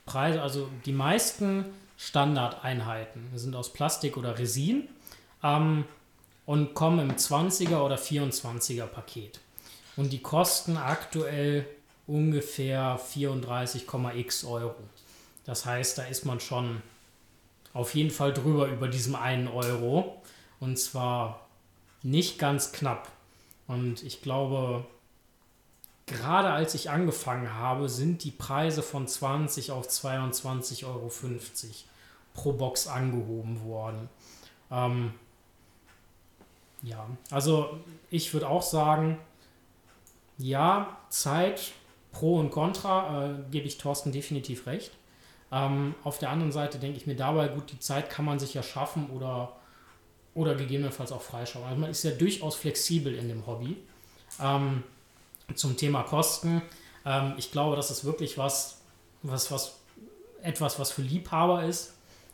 Preise, 0.06 0.42
also 0.42 0.70
die 0.86 0.94
meisten 0.94 1.66
Standardeinheiten 1.98 3.28
sind 3.36 3.58
aus 3.58 3.74
Plastik 3.74 4.16
oder 4.16 4.40
Resin 4.40 4.88
ähm, 5.44 5.84
und 6.46 6.76
kommen 6.76 7.00
im 7.00 7.12
20er 7.18 7.82
oder 7.82 7.98
24er 7.98 8.86
Paket. 8.86 9.42
Und 9.98 10.14
die 10.14 10.22
kosten 10.22 10.78
aktuell 10.78 11.66
ungefähr 12.06 13.00
34,x 13.00 14.46
Euro. 14.46 14.76
Das 15.46 15.66
heißt, 15.66 15.98
da 15.98 16.04
ist 16.04 16.26
man 16.26 16.40
schon 16.40 16.82
auf 17.74 17.94
jeden 17.96 18.12
Fall 18.12 18.34
drüber 18.34 18.68
über 18.68 18.88
diesem 18.88 19.16
einen 19.16 19.48
Euro. 19.48 20.22
Und 20.60 20.80
zwar 20.80 21.48
nicht 22.04 22.40
ganz 22.40 22.72
knapp. 22.72 23.12
Und 23.68 24.04
ich 24.04 24.22
glaube, 24.22 24.86
gerade 26.06 26.50
als 26.50 26.74
ich 26.74 26.90
angefangen 26.90 27.54
habe, 27.54 27.90
sind 27.90 28.24
die 28.24 28.32
Preise 28.32 28.82
von 28.82 29.08
20 29.08 29.72
auf 29.72 29.88
22,50 29.88 30.86
Euro 30.86 31.12
pro 32.34 32.54
Box 32.54 32.88
angehoben 32.88 33.64
worden. 33.64 34.10
Ähm, 34.72 35.14
ja, 36.84 37.08
also 37.32 37.80
ich 38.10 38.34
würde 38.34 38.48
auch 38.48 38.62
sagen, 38.62 39.18
ja, 40.38 40.98
Zeit, 41.10 41.72
Pro 42.12 42.40
und 42.40 42.52
Contra, 42.52 43.26
äh, 43.26 43.36
gebe 43.52 43.68
ich 43.68 43.78
Thorsten 43.78 44.12
definitiv 44.12 44.68
recht. 44.68 44.92
Ähm, 45.52 45.96
auf 46.04 46.20
der 46.20 46.30
anderen 46.30 46.52
Seite 46.52 46.78
denke 46.80 46.98
ich 46.98 47.08
mir 47.08 47.16
dabei, 47.16 47.48
gut, 47.48 47.72
die 47.72 47.80
Zeit 47.80 48.10
kann 48.10 48.26
man 48.26 48.40
sich 48.40 48.54
ja 48.54 48.64
schaffen 48.64 49.10
oder, 49.10 49.56
oder 50.34 50.56
gegebenenfalls 50.56 51.12
auch 51.12 51.22
freischauen. 51.22 51.66
Also 51.66 51.80
man 51.80 51.90
ist 51.90 52.04
ja 52.04 52.12
durchaus 52.12 52.56
flexibel 52.56 53.16
in 53.16 53.30
dem 53.30 53.46
Hobby. 53.48 53.78
Ähm, 54.42 54.84
zum 55.56 55.78
Thema 55.78 56.04
Kosten. 56.04 56.62
Ähm, 57.06 57.34
ich 57.38 57.52
glaube, 57.52 57.76
das 57.76 57.92
ist 57.92 58.04
wirklich 58.04 58.38
was, 58.38 58.82
was, 59.24 59.52
was, 59.52 59.80
etwas, 60.42 60.80
was 60.80 60.92
für 60.92 61.02
Liebhaber 61.02 61.64
ist. 61.64 61.94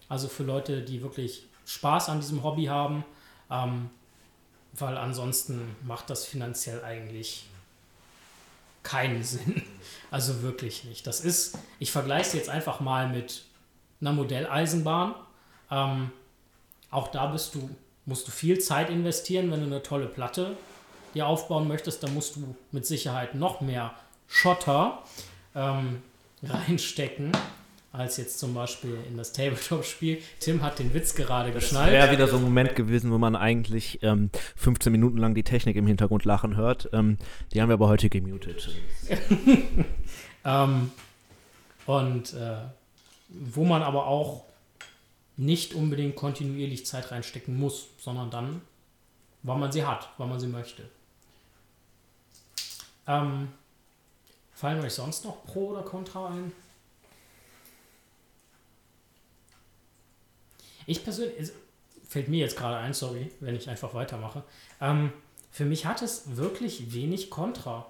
Also 0.09 0.27
für 0.27 0.43
Leute, 0.43 0.81
die 0.81 1.01
wirklich 1.01 1.47
Spaß 1.65 2.09
an 2.09 2.19
diesem 2.19 2.43
Hobby 2.43 2.65
haben. 2.65 3.05
Ähm, 3.49 3.89
weil 4.73 4.97
ansonsten 4.97 5.75
macht 5.83 6.09
das 6.09 6.25
finanziell 6.25 6.83
eigentlich 6.83 7.45
keinen 8.83 9.23
Sinn. 9.23 9.63
Also 10.11 10.43
wirklich 10.43 10.83
nicht. 10.83 11.07
Das 11.07 11.21
ist, 11.21 11.57
ich 11.79 11.91
vergleiche 11.91 12.27
es 12.27 12.33
jetzt 12.33 12.49
einfach 12.49 12.79
mal 12.79 13.09
mit 13.09 13.45
einer 13.99 14.13
Modelleisenbahn. 14.13 15.15
Ähm, 15.71 16.11
auch 16.91 17.07
da 17.07 17.25
bist 17.25 17.55
du, 17.55 17.67
musst 18.05 18.27
du 18.27 18.31
viel 18.31 18.59
Zeit 18.59 18.91
investieren, 18.91 19.49
wenn 19.49 19.61
du 19.61 19.65
eine 19.65 19.81
tolle 19.81 20.05
Platte 20.05 20.55
dir 21.13 21.27
aufbauen 21.27 21.67
möchtest, 21.67 22.03
dann 22.03 22.13
musst 22.13 22.35
du 22.35 22.55
mit 22.71 22.85
Sicherheit 22.85 23.35
noch 23.35 23.61
mehr 23.61 23.93
Schotter 24.27 25.03
ähm, 25.55 26.01
reinstecken, 26.43 27.31
als 27.93 28.17
jetzt 28.17 28.39
zum 28.39 28.55
Beispiel 28.55 28.97
in 29.07 29.17
das 29.17 29.31
Tabletop-Spiel. 29.33 30.21
Tim 30.39 30.63
hat 30.63 30.79
den 30.79 30.93
Witz 30.95 31.13
gerade 31.13 31.51
geschnallt. 31.51 31.91
Wäre 31.91 32.11
wieder 32.11 32.27
so 32.27 32.37
ein 32.37 32.43
Moment 32.43 32.75
gewesen, 32.75 33.11
wo 33.11 33.19
man 33.19 33.35
eigentlich 33.35 33.99
ähm, 34.01 34.31
15 34.55 34.91
Minuten 34.91 35.17
lang 35.17 35.35
die 35.35 35.43
Technik 35.43 35.75
im 35.75 35.85
Hintergrund 35.85 36.25
lachen 36.25 36.57
hört. 36.57 36.89
Ähm, 36.91 37.19
die 37.53 37.61
haben 37.61 37.69
wir 37.69 37.75
aber 37.75 37.87
heute 37.87 38.09
gemutet. 38.09 38.69
Ähm, 40.45 40.91
und 41.85 42.33
äh, 42.33 42.57
wo 43.29 43.63
man 43.63 43.81
aber 43.81 44.07
auch 44.07 44.43
nicht 45.37 45.73
unbedingt 45.73 46.15
kontinuierlich 46.15 46.85
Zeit 46.85 47.11
reinstecken 47.11 47.57
muss, 47.57 47.87
sondern 47.97 48.29
dann, 48.29 48.61
weil 49.43 49.57
man 49.57 49.71
sie 49.71 49.85
hat, 49.85 50.09
weil 50.17 50.27
man 50.27 50.41
sie 50.41 50.47
möchte. 50.47 50.83
Ähm, 53.07 53.49
fallen 54.53 54.83
euch 54.83 54.93
sonst 54.93 55.25
noch 55.25 55.45
Pro 55.45 55.69
oder 55.69 55.81
Contra 55.81 56.27
ein? 56.27 56.51
Ich 60.85 61.03
persönlich, 61.03 61.51
fällt 62.07 62.27
mir 62.27 62.39
jetzt 62.39 62.57
gerade 62.57 62.77
ein, 62.77 62.93
sorry, 62.93 63.31
wenn 63.39 63.55
ich 63.55 63.69
einfach 63.69 63.93
weitermache. 63.93 64.43
Ähm, 64.81 65.11
für 65.51 65.65
mich 65.65 65.85
hat 65.85 66.01
es 66.01 66.35
wirklich 66.35 66.93
wenig 66.93 67.29
Contra. 67.29 67.85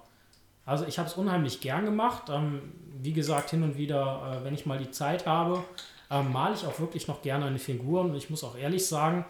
Also 0.65 0.85
ich 0.85 0.97
habe 0.97 1.09
es 1.09 1.15
unheimlich 1.15 1.61
gern 1.61 1.85
gemacht. 1.85 2.23
Ähm, 2.29 2.61
wie 3.01 3.13
gesagt, 3.13 3.49
hin 3.49 3.63
und 3.63 3.77
wieder, 3.77 4.41
äh, 4.41 4.45
wenn 4.45 4.53
ich 4.53 4.65
mal 4.65 4.77
die 4.77 4.91
Zeit 4.91 5.25
habe, 5.25 5.63
ähm, 6.09 6.31
male 6.31 6.55
ich 6.55 6.65
auch 6.65 6.79
wirklich 6.79 7.07
noch 7.07 7.21
gerne 7.21 7.45
eine 7.45 7.59
Figur. 7.59 8.01
Und 8.01 8.15
ich 8.15 8.29
muss 8.29 8.43
auch 8.43 8.57
ehrlich 8.57 8.85
sagen, 8.85 9.25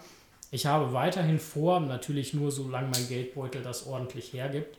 ich 0.52 0.68
habe 0.68 0.94
weiterhin 0.94 1.40
vor, 1.40 1.80
natürlich 1.80 2.36
nur 2.36 2.52
solange 2.52 2.90
mein 2.90 3.08
Geldbeutel 3.08 3.64
das 3.64 3.88
ordentlich 3.88 4.34
hergibt, 4.34 4.78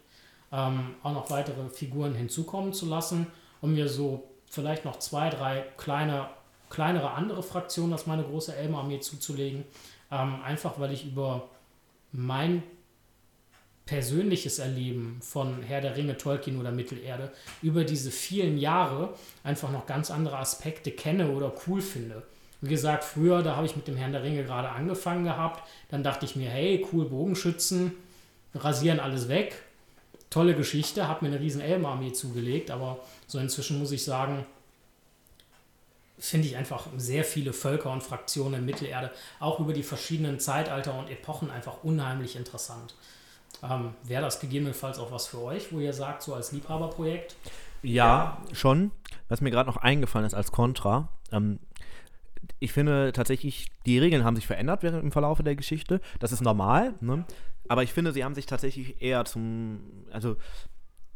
ähm, 0.53 0.95
auch 1.03 1.13
noch 1.13 1.31
weitere 1.31 1.69
Figuren 1.69 2.15
hinzukommen 2.15 2.73
zu 2.73 2.87
lassen, 2.87 3.27
um 3.61 3.75
mir 3.75 3.89
so 3.89 4.29
vielleicht 4.49 4.85
noch 4.85 5.01
zwei, 5.01 5.31
drei 5.31 5.65
kleine, 5.77 6.29
kleinere 6.75 7.13
andere 7.13 7.43
Fraktionen 7.43 7.93
als 7.93 8.07
meine 8.07 8.25
große 8.25 8.55
Elmer-Armee 8.55 9.01
zuzulegen. 9.01 9.65
Ähm, 10.11 10.43
einfach 10.45 10.79
weil 10.81 10.93
ich 10.93 11.07
über 11.07 11.49
mein 12.13 12.63
persönliches 13.87 14.59
Erleben 14.59 15.19
von 15.21 15.63
Herr 15.63 15.81
der 15.81 15.97
Ringe, 15.97 16.17
Tolkien 16.17 16.59
oder 16.59 16.73
Mittelerde 16.73 17.33
über 17.63 17.85
diese 17.85 18.11
vielen 18.11 18.59
Jahre 18.59 19.15
einfach 19.43 19.71
noch 19.71 19.87
ganz 19.87 20.11
andere 20.11 20.39
Aspekte 20.39 20.91
kenne 20.91 21.31
oder 21.31 21.53
cool 21.67 21.81
finde. 21.83 22.23
Wie 22.61 22.71
gesagt, 22.71 23.05
früher, 23.05 23.43
da 23.43 23.57
habe 23.57 23.67
ich 23.67 23.77
mit 23.77 23.87
dem 23.87 23.97
Herrn 23.97 24.13
der 24.13 24.23
Ringe 24.23 24.43
gerade 24.43 24.71
angefangen 24.71 25.25
gehabt. 25.25 25.69
Dann 25.91 26.03
dachte 26.03 26.25
ich 26.25 26.35
mir, 26.35 26.49
hey, 26.49 26.87
cool, 26.93 27.05
Bogenschützen, 27.05 27.93
rasieren 28.55 29.01
alles 29.01 29.29
weg. 29.29 29.61
Tolle 30.31 30.55
Geschichte, 30.55 31.07
habe 31.07 31.27
mir 31.27 31.33
eine 31.33 31.45
riesen 31.45 31.61
Elbenarmee 31.61 32.13
zugelegt, 32.13 32.71
aber 32.71 33.01
so 33.27 33.39
inzwischen 33.39 33.79
muss 33.79 33.93
ich 33.93 34.03
sagen, 34.03 34.47
finde 36.25 36.49
ich 36.49 36.57
einfach 36.57 36.87
sehr 36.97 37.25
viele 37.25 37.53
Völker 37.53 37.91
und 37.91 38.03
Fraktionen 38.03 38.61
in 38.61 38.65
Mittelerde, 38.65 39.11
auch 39.41 39.61
über 39.61 39.73
die 39.73 39.83
verschiedenen 39.83 40.41
Zeitalter 40.41 40.99
und 40.99 41.11
Epochen 41.11 41.51
einfach 41.51 41.85
unheimlich 41.85 42.37
interessant. 42.37 42.95
Ähm, 43.63 43.95
Wäre 44.03 44.23
das 44.23 44.41
gegebenenfalls 44.41 44.99
auch 44.99 45.13
was 45.13 45.27
für 45.27 45.43
euch, 45.43 45.73
wo 45.73 45.81
ihr 45.81 45.93
sagt, 45.93 46.23
so 46.23 46.35
als 46.35 46.53
Liebhaberprojekt? 46.53 47.37
Ja, 47.83 48.39
schon. 48.53 48.91
Was 49.29 49.41
mir 49.41 49.51
gerade 49.51 49.69
noch 49.69 49.77
eingefallen 49.77 50.27
ist 50.27 50.35
als 50.35 50.53
Kontra. 50.53 51.09
Ähm, 51.31 51.59
ich 52.59 52.73
finde 52.73 53.13
tatsächlich, 53.13 53.71
die 53.87 53.99
Regeln 53.99 54.25
haben 54.25 54.37
sich 54.37 54.47
verändert 54.47 54.83
während 54.83 55.03
im 55.03 55.13
Verlauf 55.13 55.43
der 55.43 55.57
Geschichte. 55.57 56.01
Das 56.19 56.33
ist 56.33 56.41
normal, 56.41 56.95
ne? 57.01 57.25
Aber 57.69 57.83
ich 57.83 57.93
finde, 57.93 58.13
sie 58.13 58.25
haben 58.25 58.35
sich 58.35 58.47
tatsächlich 58.47 59.01
eher 59.01 59.25
zum, 59.25 59.81
also 60.11 60.37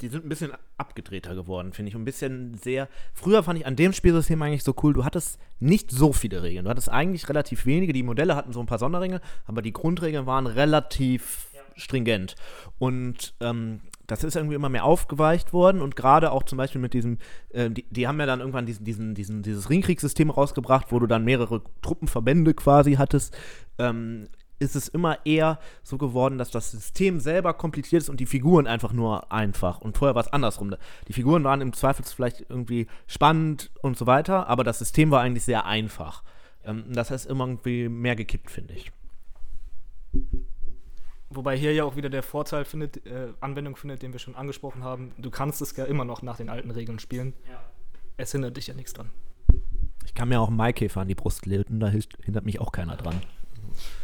die 0.01 0.09
sind 0.09 0.25
ein 0.25 0.29
bisschen 0.29 0.53
abgedrehter 0.77 1.35
geworden, 1.35 1.73
finde 1.73 1.91
ich. 1.91 1.95
Ein 1.95 2.05
bisschen 2.05 2.55
sehr. 2.55 2.89
Früher 3.15 3.43
fand 3.43 3.59
ich 3.59 3.67
an 3.67 3.77
dem 3.77 3.93
Spielsystem 3.93 4.41
eigentlich 4.43 4.65
so 4.65 4.75
cool, 4.83 4.93
du 4.93 5.05
hattest 5.05 5.39
nicht 5.61 5.91
so 5.91 6.13
viele 6.13 6.43
Regeln. 6.43 6.65
Du 6.65 6.71
hattest 6.71 6.91
eigentlich 6.91 7.29
relativ 7.29 7.67
wenige. 7.67 7.93
Die 7.93 8.03
Modelle 8.03 8.37
hatten 8.37 8.53
so 8.53 8.61
ein 8.61 8.67
paar 8.67 8.79
Sonderringe, 8.79 9.21
aber 9.47 9.63
die 9.63 9.73
Grundregeln 9.73 10.27
waren 10.27 10.47
relativ 10.47 11.49
stringent. 11.77 12.35
Und 12.79 13.35
ähm, 13.41 13.81
das 14.07 14.25
ist 14.25 14.37
irgendwie 14.37 14.55
immer 14.55 14.71
mehr 14.71 14.85
aufgeweicht 14.85 15.53
worden 15.53 15.83
und 15.83 15.95
gerade 15.95 16.33
auch 16.33 16.43
zum 16.43 16.57
Beispiel 16.57 16.81
mit 16.81 16.95
diesem, 16.95 17.19
äh, 17.51 17.71
die, 17.71 17.85
die, 17.91 18.09
haben 18.09 18.19
ja 18.19 18.27
dann 18.27 18.41
irgendwann 18.41 18.67
diesen, 18.67 18.85
diesen, 18.85 19.15
diesen, 19.15 19.43
dieses 19.43 19.69
Ringkriegssystem 19.69 20.31
rausgebracht, 20.31 20.91
wo 20.91 20.99
du 20.99 21.07
dann 21.07 21.25
mehrere 21.25 21.63
Truppenverbände 21.83 22.55
quasi 22.55 22.95
hattest. 22.95 23.37
Ähm, 23.79 24.29
ist 24.59 24.77
es 24.77 24.89
immer 24.89 25.25
eher 25.25 25.59
so 25.83 25.99
geworden, 25.99 26.39
dass 26.39 26.51
das 26.51 26.71
System 26.71 27.21
selber 27.21 27.55
kompliziert 27.55 28.03
ist 28.03 28.09
und 28.09 28.21
die 28.21 28.27
Figuren 28.27 28.67
einfach 28.67 28.93
nur 28.93 29.31
einfach. 29.33 29.81
Und 29.81 29.97
vorher 29.97 30.15
war 30.15 30.23
es 30.23 30.33
andersrum. 30.33 30.75
Die 31.07 31.13
Figuren 31.13 31.45
waren 31.45 31.61
im 31.61 31.73
Zweifel 31.73 32.05
vielleicht 32.05 32.47
irgendwie 32.49 32.87
spannend 33.07 33.71
und 33.83 33.97
so 33.97 34.07
weiter, 34.07 34.49
aber 34.49 34.65
das 34.65 34.79
System 34.79 35.11
war 35.11 35.21
eigentlich 35.21 35.45
sehr 35.45 35.67
einfach. 35.67 36.23
Ähm, 36.65 36.85
das 36.93 37.11
heißt 37.11 37.27
immer 37.27 37.47
irgendwie 37.47 37.89
mehr 37.89 38.17
gekippt, 38.17 38.51
finde 38.51 38.75
ich. 38.75 38.93
Wobei 41.31 41.57
hier 41.57 41.75
ja 41.75 41.85
auch 41.85 41.97
wieder 41.97 42.09
der 42.09 42.23
Vorteil 42.23 42.65
findet, 42.65 43.07
äh, 43.07 43.29
Anwendung 43.41 43.77
findet, 43.77 44.03
den 44.03 44.13
wir 44.13 44.19
schon 44.19 44.35
angesprochen 44.35 44.83
haben. 44.83 45.13
Du 45.19 45.31
kannst 45.31 45.61
es 45.61 45.77
ja 45.77 45.85
immer 45.85 46.05
noch 46.05 46.23
nach 46.23 46.39
den 46.39 46.49
alten 46.49 46.71
Regeln 46.71 46.99
spielen. 46.99 47.35
Ja. 47.49 47.61
Es 48.17 48.33
hindert 48.33 48.57
dich 48.57 48.67
ja 48.67 48.75
nichts 48.75 48.95
dran. 48.95 49.11
Ich 50.05 50.15
kann 50.15 50.31
mir 50.31 50.41
auch 50.41 50.49
einen 50.49 50.57
Maikäfer 50.57 51.03
an 51.03 51.09
die 51.09 51.15
Brust 51.15 51.45
löten, 51.45 51.81
da 51.81 51.89
hindert 51.89 52.45
mich 52.47 52.61
auch 52.61 52.73
keiner 52.73 52.97
dran. 52.97 53.21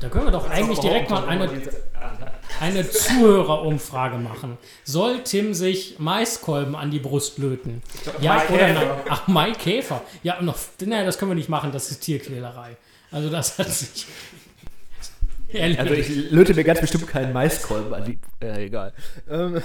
Da 0.01 0.09
können 0.09 0.27
wir 0.27 0.33
doch 0.33 0.49
eigentlich 0.51 0.79
direkt 0.81 1.11
mal 1.11 1.27
eine, 1.27 1.49
eine 2.61 2.89
Zuhörerumfrage 2.89 4.19
machen. 4.19 4.59
Soll 4.85 5.23
Tim 5.23 5.55
sich 5.55 5.99
Maiskolben 5.99 6.75
an 6.75 6.91
die 6.91 6.99
Brust 6.99 7.39
löten? 7.39 7.83
Ja 8.21 8.43
oder 8.49 8.73
nein? 8.73 8.87
Ach, 9.09 9.27
Maikäfer. 9.29 10.03
Ja, 10.23 10.41
noch, 10.43 10.57
nein, 10.85 11.07
das 11.07 11.19
können 11.19 11.31
wir 11.31 11.37
nicht 11.37 11.49
machen, 11.49 11.73
das 11.73 11.91
ist 11.91 12.01
Tierquälerei. 12.01 12.77
Also 13.11 13.31
das 13.31 13.59
hat 13.59 13.69
sich. 13.69 14.07
Ehrlich. 15.49 15.79
Also 15.79 15.95
ich 15.95 16.31
löte 16.31 16.55
mir 16.55 16.65
ganz 16.65 16.81
bestimmt 16.81 17.07
keinen 17.07 17.33
Maiskolben 17.33 17.95
an 17.95 18.05
die. 18.05 18.19
Äh, 18.45 18.67
egal. 18.67 18.93
Ähm, 19.31 19.63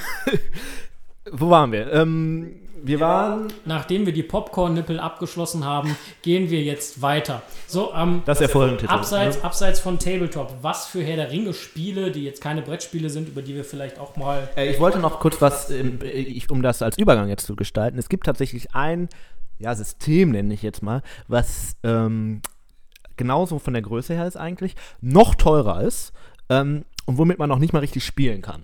wo 1.32 1.49
waren 1.49 1.72
wir? 1.72 1.91
Ähm, 1.91 2.68
wir 2.84 2.99
waren. 2.99 3.47
Nachdem 3.65 4.05
wir 4.05 4.13
die 4.13 4.23
Popcorn-Nippel 4.23 4.99
abgeschlossen 4.99 5.65
haben, 5.65 5.95
gehen 6.21 6.49
wir 6.49 6.61
jetzt 6.61 7.01
weiter. 7.01 7.41
So, 7.67 7.93
ähm, 7.93 8.21
Das 8.25 8.41
ist 8.41 8.53
der 8.53 8.89
abseits, 8.89 9.38
ne? 9.38 9.43
abseits 9.43 9.80
von 9.80 9.99
Tabletop, 9.99 10.57
was 10.61 10.88
für 10.88 11.03
Herr 11.03 11.15
der 11.15 11.32
Ringe-Spiele, 11.32 12.11
die 12.11 12.23
jetzt 12.23 12.41
keine 12.41 12.61
Brettspiele 12.61 13.09
sind, 13.09 13.30
über 13.30 13.41
die 13.41 13.55
wir 13.55 13.63
vielleicht 13.63 13.99
auch 13.99 14.15
mal. 14.15 14.49
Äh, 14.55 14.71
ich 14.71 14.80
wollte 14.80 14.99
noch 14.99 15.19
kurz 15.19 15.41
was, 15.41 15.69
ähm, 15.69 15.99
ich, 16.03 16.49
um 16.49 16.61
das 16.61 16.82
als 16.82 16.97
Übergang 16.97 17.30
jetzt 17.30 17.45
zu 17.45 17.55
gestalten. 17.55 17.97
Es 17.97 18.09
gibt 18.09 18.25
tatsächlich 18.25 18.73
ein 18.75 19.09
ja, 19.59 19.75
System, 19.75 20.32
nenne 20.32 20.53
ich 20.53 20.61
jetzt 20.61 20.82
mal, 20.82 21.01
was 21.27 21.75
ähm, 21.84 22.41
genauso 23.17 23.59
von 23.59 23.73
der 23.73 23.82
Größe 23.82 24.13
her 24.13 24.25
ist 24.25 24.38
eigentlich, 24.38 24.75
noch 25.01 25.36
teurer 25.36 25.82
ist 25.82 26.13
ähm, 26.49 26.86
und 27.05 27.17
womit 27.17 27.38
man 27.38 27.49
noch 27.49 27.59
nicht 27.59 27.73
mal 27.73 27.80
richtig 27.80 28.03
spielen 28.05 28.41
kann. 28.41 28.63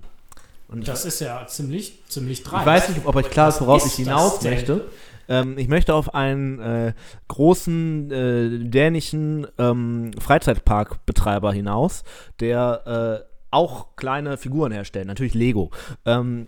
Und 0.76 0.88
Das 0.88 1.06
ist 1.06 1.22
ja 1.22 1.48
ziemlich, 1.48 2.04
ziemlich 2.10 2.44
dreist. 2.44 2.62
ich 2.62 2.66
weiß 2.66 2.90
nicht, 2.90 3.06
ob 3.06 3.16
euch 3.16 3.30
klar 3.30 3.50
ist, 3.50 3.62
worauf 3.62 3.86
ich 3.86 3.94
hinaus 3.94 4.42
möchte. 4.44 4.86
Ähm, 5.30 5.58
ich 5.58 5.70
möchte 5.70 5.94
auf 5.94 6.14
einen 6.14 6.60
äh, 6.60 6.94
großen 7.30 8.12
äh, 8.12 8.70
dänischen 8.70 9.48
ähm, 9.58 10.12
Freizeitparkbetreiber 10.20 11.54
hinaus, 11.54 12.04
der 12.42 13.24
äh, 13.26 13.36
auch 13.52 13.96
kleine 13.96 14.38
Figuren 14.38 14.74
herstellt, 14.74 15.08
natürlich 15.08 15.34
Lego. 15.34 15.72
Ähm, 16.06 16.48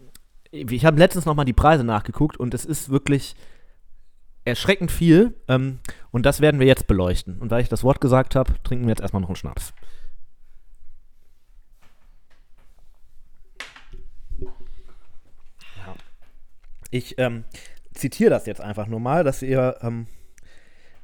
ich 0.51 0.85
habe 0.85 0.99
letztens 0.99 1.25
noch 1.25 1.35
mal 1.35 1.45
die 1.45 1.53
Preise 1.53 1.83
nachgeguckt 1.85 2.37
und 2.37 2.53
es 2.53 2.65
ist 2.65 2.89
wirklich 2.89 3.35
erschreckend 4.43 4.91
viel. 4.91 5.35
Ähm, 5.47 5.79
und 6.11 6.25
das 6.25 6.41
werden 6.41 6.59
wir 6.59 6.67
jetzt 6.67 6.87
beleuchten. 6.87 7.37
Und 7.39 7.49
weil 7.51 7.61
ich 7.61 7.69
das 7.69 7.83
Wort 7.83 8.01
gesagt 8.01 8.35
habe, 8.35 8.53
trinken 8.63 8.85
wir 8.85 8.89
jetzt 8.91 9.01
erstmal 9.01 9.21
noch 9.21 9.29
einen 9.29 9.35
Schnaps. 9.37 9.73
Ich 16.91 17.17
ähm, 17.17 17.43
zitiere 17.93 18.29
das 18.29 18.45
jetzt 18.45 18.61
einfach 18.61 18.87
nur 18.87 18.99
mal, 18.99 19.23
dass 19.23 19.41
ihr, 19.41 19.77
ähm, 19.81 20.07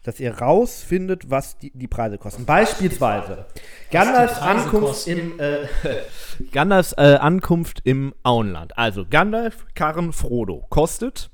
dass 0.04 0.20
ihr 0.20 0.38
rausfindet, 0.38 1.30
was 1.30 1.58
die, 1.58 1.72
die 1.72 1.88
Preise 1.88 2.18
kosten. 2.18 2.46
Beispielsweise 2.46 3.46
Gandalfs 3.92 4.40
Ankunft 4.40 4.88
kosten? 4.88 5.12
im 5.12 5.40
äh, 5.40 5.68
Gandalfs 6.52 6.94
äh, 6.94 7.18
Ankunft 7.20 7.82
im 7.84 8.14
Auenland. 8.24 8.78
Also 8.78 9.06
Gandalf, 9.10 9.66
Karren, 9.76 10.14
Frodo 10.14 10.66
kostet. 10.70 11.30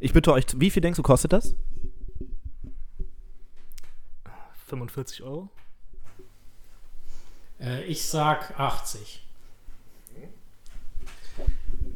Ich 0.00 0.12
bitte 0.12 0.32
euch, 0.32 0.44
wie 0.56 0.70
viel 0.70 0.82
denkst 0.82 0.96
du 0.96 1.02
kostet 1.02 1.32
das? 1.32 1.54
45 4.66 5.22
Euro? 5.22 5.48
Äh, 7.60 7.84
ich 7.84 8.04
sag 8.06 8.58
80. 8.58 9.22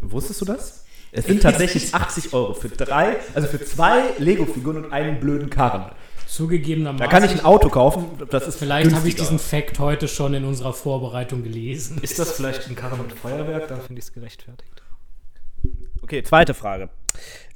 Wusstest 0.01 0.41
du 0.41 0.45
das? 0.45 0.85
Es 1.13 1.27
sind 1.27 1.43
tatsächlich 1.43 1.95
80 1.95 2.33
Euro 2.35 2.55
für 2.55 2.69
drei, 2.69 3.17
also 3.35 3.49
für 3.49 3.65
zwei 3.65 4.03
Lego-Figuren 4.19 4.85
und 4.85 4.93
einen 4.93 5.21
blöden 5.21 5.51
Karren. 5.51 5.91
Zugegebenermaßen. 6.27 6.99
Da 6.99 7.07
kann 7.07 7.25
ich 7.25 7.31
ein 7.31 7.45
Auto 7.45 7.71
kaufen, 7.71 8.05
das 8.29 8.47
ist 8.47 8.59
Vielleicht 8.59 8.95
habe 8.95 9.09
ich 9.09 9.17
diesen 9.17 9.39
Fact 9.39 9.79
heute 9.79 10.09
schon 10.09 10.35
in 10.35 10.45
unserer 10.45 10.75
Vorbereitung 10.75 11.43
gelesen. 11.43 11.99
Ist 12.03 12.19
das 12.19 12.33
vielleicht 12.33 12.69
ein 12.69 12.77
Karren 12.77 13.01
und 13.01 13.13
Feuerwerk? 13.13 13.69
Dann 13.69 13.81
finde 13.81 14.01
ich 14.01 14.05
es 14.05 14.13
gerechtfertigt. 14.13 14.83
Okay, 16.03 16.23
zweite 16.23 16.53
Frage. 16.53 16.91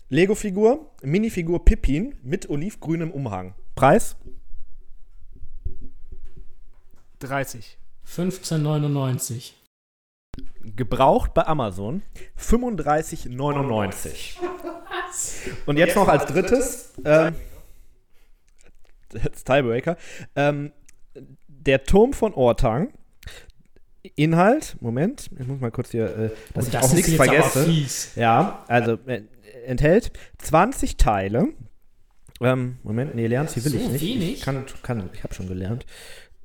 Lego-Figur, 0.09 0.91
Minifigur 1.03 1.65
Pippin 1.65 2.15
mit 2.23 2.49
olivgrünem 2.49 3.11
Umhang. 3.11 3.55
Preis? 3.75 4.17
30. 7.21 7.79
15,99. 8.07 9.53
Gebraucht 10.77 11.35
bei 11.35 11.47
Amazon 11.47 12.03
35,99. 12.39 14.37
Und 15.67 15.77
jetzt 15.77 15.95
noch 15.97 16.09
als 16.09 16.25
drittes, 16.27 16.95
ähm, 17.05 17.35
als 19.23 19.45
Tiebreaker, 19.45 19.97
ähm, 20.37 20.73
der 21.49 21.85
Turm 21.85 22.13
von 22.13 22.33
Ortang. 22.35 22.93
Inhalt, 24.17 24.77
Moment, 24.81 25.31
ich 25.39 25.47
muss 25.47 25.61
mal 25.61 25.71
kurz 25.71 25.93
hier, 25.93 26.07
äh, 26.07 26.31
dass 26.55 26.65
Und 26.65 26.75
ich 26.75 26.81
das 26.81 26.91
auch 26.91 26.93
nichts 26.93 27.11
jetzt 27.11 27.17
vergesse. 27.25 28.21
Ja, 28.21 28.65
also 28.67 28.99
äh, 29.07 29.23
enthält 29.65 30.11
20 30.39 30.97
Teile. 30.97 31.49
Ähm, 32.41 32.79
Moment, 32.83 33.15
nee, 33.15 33.29
lernen 33.29 33.49
sie 33.49 33.65
will 33.65 33.71
So 33.71 33.79
ich 33.79 33.89
nicht. 33.91 34.03
wenig? 34.03 34.33
Ich 34.35 34.41
kann, 34.41 34.65
kann 34.83 35.09
ich 35.13 35.23
habe 35.23 35.35
schon 35.35 35.47
gelernt. 35.47 35.87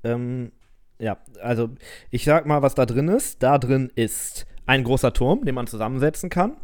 Ähm, 0.04 0.52
ja, 1.00 1.18
also 1.42 1.70
ich 2.12 2.26
sag 2.26 2.46
mal, 2.46 2.62
was 2.62 2.76
da 2.76 2.86
drin 2.86 3.08
ist. 3.08 3.44
Da 3.44 3.58
drin 3.58 3.92
ist 3.96 4.46
ein 4.66 4.84
großer 4.84 5.14
Turm, 5.14 5.46
den 5.46 5.56
man 5.56 5.68
zusammensetzen 5.68 6.30
kann. 6.30 6.58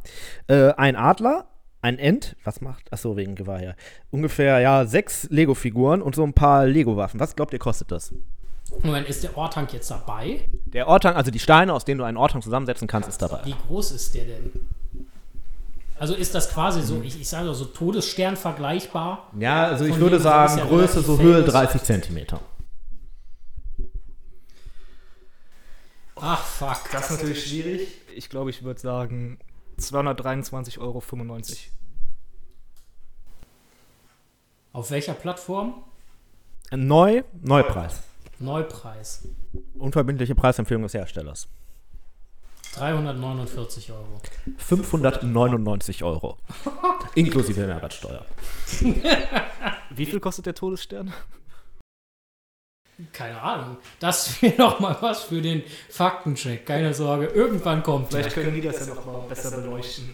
Äh, 0.48 0.74
ein 0.74 0.96
Adler, 0.96 1.46
ein 1.82 2.00
Ent, 2.00 2.36
was 2.44 2.62
macht? 2.62 2.92
Achso, 2.92 3.16
wegen 3.16 3.36
Geweih 3.36 3.60
her. 3.60 3.76
Ungefähr, 4.12 4.60
ja, 4.60 4.86
sechs 4.86 5.28
Lego-Figuren 5.30 6.02
und 6.02 6.16
so 6.16 6.24
ein 6.24 6.34
paar 6.34 6.66
Lego-Waffen. 6.66 7.20
Was 7.20 7.36
glaubt 7.36 7.54
ihr, 7.54 7.60
kostet 7.60 7.92
das? 7.92 8.14
Moment, 8.82 9.08
ist 9.08 9.24
der 9.24 9.38
Ortank 9.38 9.74
jetzt 9.74 9.92
dabei? 9.92 10.42
Der 10.66 10.88
Ortang, 10.88 11.16
also 11.16 11.30
die 11.30 11.40
Steine, 11.40 11.74
aus 11.74 11.86
denen 11.86 12.00
du 12.00 12.06
einen 12.06 12.18
Ortang 12.18 12.42
zusammensetzen 12.42 12.88
kannst, 12.88 13.10
ist 13.10 13.22
dabei. 13.22 13.42
Wie 13.44 13.56
groß 13.68 13.92
ist 13.92 14.16
der 14.16 14.26
denn? 14.26 14.52
Also 16.00 16.16
ist 16.16 16.34
das 16.34 16.52
quasi 16.52 16.82
so, 16.82 17.02
ich, 17.04 17.20
ich 17.22 17.30
sage 17.30 17.54
so 17.54 17.66
Todesstern 17.66 18.36
vergleichbar? 18.36 19.30
Ja, 19.40 19.66
also 19.68 19.86
ich 19.86 19.98
würde 20.00 20.20
sagen, 20.20 20.58
ja 20.58 20.66
Größe 20.66 21.02
so 21.02 21.20
Höhe 21.20 21.46
famous. 21.46 21.52
30 21.52 21.84
Zentimeter. 21.84 22.40
Fuck. 26.38 26.90
Das 26.92 27.10
ist 27.10 27.18
natürlich 27.18 27.46
schwierig. 27.46 27.88
Ich 28.16 28.30
glaube, 28.30 28.50
ich 28.50 28.64
würde 28.64 28.80
sagen 28.80 29.40
223,95 29.80 30.80
Euro. 30.80 31.04
Auf 34.72 34.92
welcher 34.92 35.14
Plattform? 35.14 35.84
Neu, 36.72 37.24
Neupreis. 37.42 38.04
Neupreis. 38.40 39.28
Unverbindliche 39.76 40.34
Preisempfehlung 40.34 40.84
des 40.84 40.94
Herstellers. 40.94 41.48
349 42.76 43.92
Euro. 43.92 44.20
599 44.58 46.04
Euro. 46.04 46.38
Inklusive 47.16 47.68
Mehrwertsteuer. 47.68 48.26
Wie 49.92 50.06
viel 50.06 50.20
kostet 50.20 50.48
der 50.48 50.56
Todesstern? 50.56 51.14
Keine 53.12 53.42
Ahnung. 53.42 53.78
Das 54.00 54.42
wäre 54.42 54.54
doch 54.58 54.80
mal 54.80 54.96
was 55.02 55.24
für 55.24 55.42
den 55.42 55.64
Faktencheck. 55.90 56.66
Keine 56.66 56.94
Sorge. 56.94 57.26
Irgendwann 57.28 57.84
kommt 57.84 58.14
der. 58.14 58.22
Vielleicht 58.22 58.36
können 58.36 58.54
die 58.54 58.62
das 58.62 58.88
ja 58.88 58.94
noch 58.94 59.06
mal 59.06 59.22
besser 59.28 59.52
beleuchten. 59.52 60.14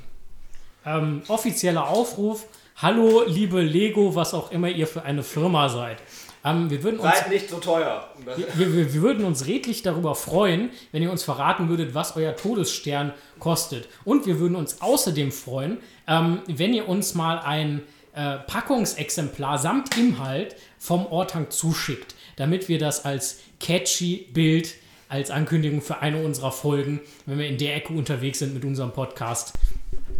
Ähm, 0.85 1.21
offizieller 1.27 1.87
Aufruf. 1.87 2.45
Hallo, 2.77 3.23
liebe 3.27 3.61
Lego, 3.61 4.15
was 4.15 4.33
auch 4.33 4.51
immer 4.51 4.69
ihr 4.69 4.87
für 4.87 5.03
eine 5.03 5.23
Firma 5.23 5.67
seid. 5.67 5.97
Ähm, 6.45 6.69
wir, 6.69 6.81
würden 6.83 6.99
uns, 6.99 7.27
nicht 7.29 7.49
so 7.49 7.57
teuer. 7.57 8.07
wir, 8.23 8.73
wir, 8.73 8.93
wir 8.93 9.01
würden 9.01 9.25
uns 9.25 9.45
redlich 9.45 9.81
darüber 9.81 10.15
freuen, 10.15 10.69
wenn 10.93 11.03
ihr 11.03 11.11
uns 11.11 11.23
verraten 11.23 11.67
würdet, 11.67 11.93
was 11.93 12.15
euer 12.15 12.35
Todesstern 12.35 13.13
kostet. 13.39 13.89
Und 14.05 14.25
wir 14.25 14.39
würden 14.39 14.55
uns 14.55 14.81
außerdem 14.81 15.33
freuen, 15.33 15.79
ähm, 16.07 16.39
wenn 16.47 16.73
ihr 16.73 16.87
uns 16.87 17.13
mal 17.13 17.39
ein 17.39 17.81
äh, 18.13 18.37
Packungsexemplar 18.37 19.57
samt 19.57 19.97
Inhalt 19.97 20.55
vom 20.77 21.05
Ortang 21.07 21.49
zuschickt, 21.49 22.15
damit 22.39 22.69
wir 22.69 22.79
das 22.79 23.03
als 23.03 23.39
catchy 23.59 24.27
Bild, 24.33 24.73
als 25.09 25.29
Ankündigung 25.29 25.81
für 25.81 25.99
eine 25.99 26.23
unserer 26.23 26.51
Folgen, 26.51 27.01
wenn 27.25 27.37
wir 27.37 27.47
in 27.47 27.57
der 27.57 27.75
Ecke 27.75 27.93
unterwegs 27.93 28.39
sind 28.39 28.53
mit 28.53 28.63
unserem 28.63 28.91
Podcast, 28.91 29.53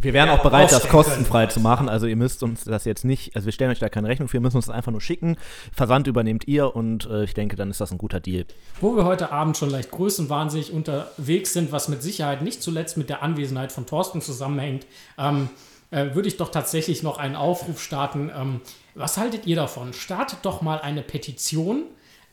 Wir 0.01 0.13
wären 0.13 0.29
auch 0.29 0.41
bereit, 0.41 0.71
das 0.71 0.87
kostenfrei 0.87 1.47
zu 1.47 1.59
machen. 1.59 1.87
Also 1.89 2.07
ihr 2.07 2.15
müsst 2.15 2.43
uns 2.43 2.63
das 2.63 2.85
jetzt 2.85 3.05
nicht, 3.05 3.35
also 3.35 3.45
wir 3.45 3.51
stellen 3.51 3.71
euch 3.71 3.79
da 3.79 3.89
keine 3.89 4.07
Rechnung 4.07 4.27
für, 4.27 4.33
wir 4.33 4.41
müssen 4.41 4.57
uns 4.57 4.65
das 4.65 4.75
einfach 4.75 4.91
nur 4.91 5.01
schicken. 5.01 5.37
Versand 5.73 6.07
übernehmt 6.07 6.47
ihr 6.47 6.75
und 6.75 7.05
äh, 7.09 7.23
ich 7.23 7.33
denke, 7.33 7.55
dann 7.55 7.69
ist 7.69 7.79
das 7.79 7.91
ein 7.91 7.97
guter 7.97 8.19
Deal. 8.19 8.45
Wo 8.81 8.95
wir 8.95 9.05
heute 9.05 9.31
Abend 9.31 9.57
schon 9.57 9.69
leicht 9.69 9.91
größenwahnsinnig 9.91 10.73
unterwegs 10.73 11.53
sind, 11.53 11.71
was 11.71 11.87
mit 11.87 12.01
Sicherheit 12.03 12.41
nicht 12.41 12.61
zuletzt 12.61 12.97
mit 12.97 13.09
der 13.09 13.23
Anwesenheit 13.23 13.71
von 13.71 13.85
Thorsten 13.85 14.21
zusammenhängt, 14.21 14.85
ähm, 15.17 15.49
äh, 15.91 16.13
würde 16.13 16.27
ich 16.27 16.37
doch 16.37 16.49
tatsächlich 16.49 17.03
noch 17.03 17.17
einen 17.17 17.35
Aufruf 17.35 17.81
starten. 17.81 18.31
Ähm, 18.35 18.61
was 18.95 19.17
haltet 19.17 19.47
ihr 19.47 19.55
davon? 19.55 19.93
Startet 19.93 20.39
doch 20.43 20.61
mal 20.61 20.79
eine 20.79 21.01
Petition, 21.01 21.83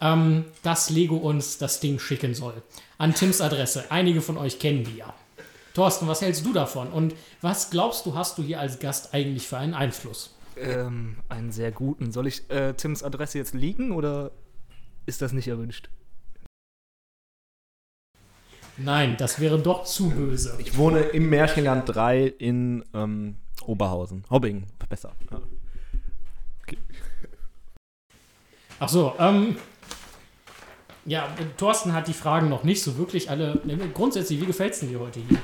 ähm, 0.01 0.45
dass 0.63 0.91
Lego 0.91 1.17
uns 1.17 1.59
das 1.59 1.81
Ding 1.81 1.99
schicken 1.99 2.35
soll. 2.35 2.63
An 2.99 3.15
Tims 3.15 3.41
Adresse. 3.41 3.85
Einige 3.91 4.21
von 4.21 4.37
euch 4.37 4.59
kennen 4.59 4.85
die 4.85 4.97
ja. 4.97 5.15
Thorsten, 5.75 6.09
was 6.09 6.23
hältst 6.23 6.45
du 6.47 6.53
davon? 6.53 6.89
Und 6.89 7.15
was 7.43 7.71
glaubst 7.71 8.07
du, 8.07 8.15
hast 8.15 8.39
du 8.39 8.43
hier 8.43 8.61
als 8.61 8.79
Gast 8.79 9.13
eigentlich 9.13 9.47
für 9.47 9.59
einen 9.59 9.75
Einfluss? 9.75 10.35
Ähm, 10.57 11.19
einen 11.29 11.53
sehr 11.53 11.71
guten. 11.71 12.13
Soll 12.13 12.27
ich 12.27 12.49
äh, 12.51 12.73
Tims 12.73 13.03
Adresse 13.03 13.37
jetzt 13.39 13.53
liegen 13.53 13.93
oder 13.93 14.31
ist 15.05 15.21
das 15.21 15.33
nicht 15.33 15.49
erwünscht? 15.49 15.91
Nein, 18.79 19.17
das 19.19 19.41
wäre 19.41 19.59
doch 19.59 19.85
zu 19.85 20.11
böse. 20.11 20.57
Ich 20.59 20.77
wohne 20.77 21.01
im 21.01 21.31
Märchenland 21.31 21.85
3 21.87 22.27
in 22.27 22.85
ähm, 22.93 23.37
Oberhausen. 23.65 24.25
Hobbing, 24.31 24.67
besser. 24.89 25.13
Ja. 25.31 25.41
Ach 28.79 28.89
so, 28.89 29.15
ähm. 29.19 29.57
Ja, 31.07 31.29
Thorsten 31.57 31.93
hat 31.93 32.09
die 32.09 32.13
Fragen 32.13 32.49
noch 32.49 32.65
nicht 32.65 32.83
so 32.83 32.99
wirklich 32.99 33.31
alle. 33.31 33.61
Grundsätzlich, 33.95 34.41
wie 34.41 34.47
gefällt 34.47 34.75
es 34.75 34.81
dir 34.81 34.99
heute 34.99 35.21
hier? 35.21 35.39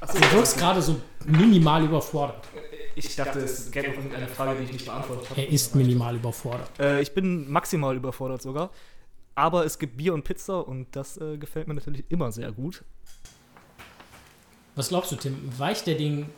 Du 0.00 0.36
wirkst 0.36 0.56
gerade 0.56 0.80
so 0.80 0.96
minimal 1.26 1.84
überfordert. 1.84 2.46
ich 2.94 3.14
dachte, 3.16 3.40
es 3.40 3.70
gäbe 3.70 3.88
noch 3.88 3.96
irgendeine 3.96 4.28
Frage, 4.28 4.58
die 4.58 4.64
ich 4.64 4.72
nicht 4.72 4.86
beantwortet 4.86 5.30
habe. 5.30 5.40
Er 5.42 5.48
ist 5.48 5.74
minimal 5.74 6.16
überfordert. 6.16 6.70
Äh, 6.78 7.02
ich 7.02 7.12
bin 7.12 7.50
maximal 7.50 7.94
überfordert 7.96 8.40
sogar. 8.40 8.70
Aber 9.34 9.66
es 9.66 9.78
gibt 9.78 9.98
Bier 9.98 10.14
und 10.14 10.24
Pizza 10.24 10.66
und 10.66 10.86
das 10.96 11.18
äh, 11.18 11.36
gefällt 11.36 11.68
mir 11.68 11.74
natürlich 11.74 12.04
immer 12.08 12.32
sehr 12.32 12.50
gut. 12.52 12.82
Was 14.74 14.88
glaubst 14.88 15.12
du, 15.12 15.16
Tim? 15.16 15.36
Weicht 15.58 15.86
der 15.86 15.96
Ding 15.96 16.30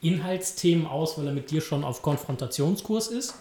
Inhaltsthemen 0.00 0.86
aus, 0.86 1.18
weil 1.18 1.26
er 1.26 1.34
mit 1.34 1.50
dir 1.50 1.60
schon 1.60 1.84
auf 1.84 2.00
Konfrontationskurs 2.00 3.08
ist? 3.08 3.34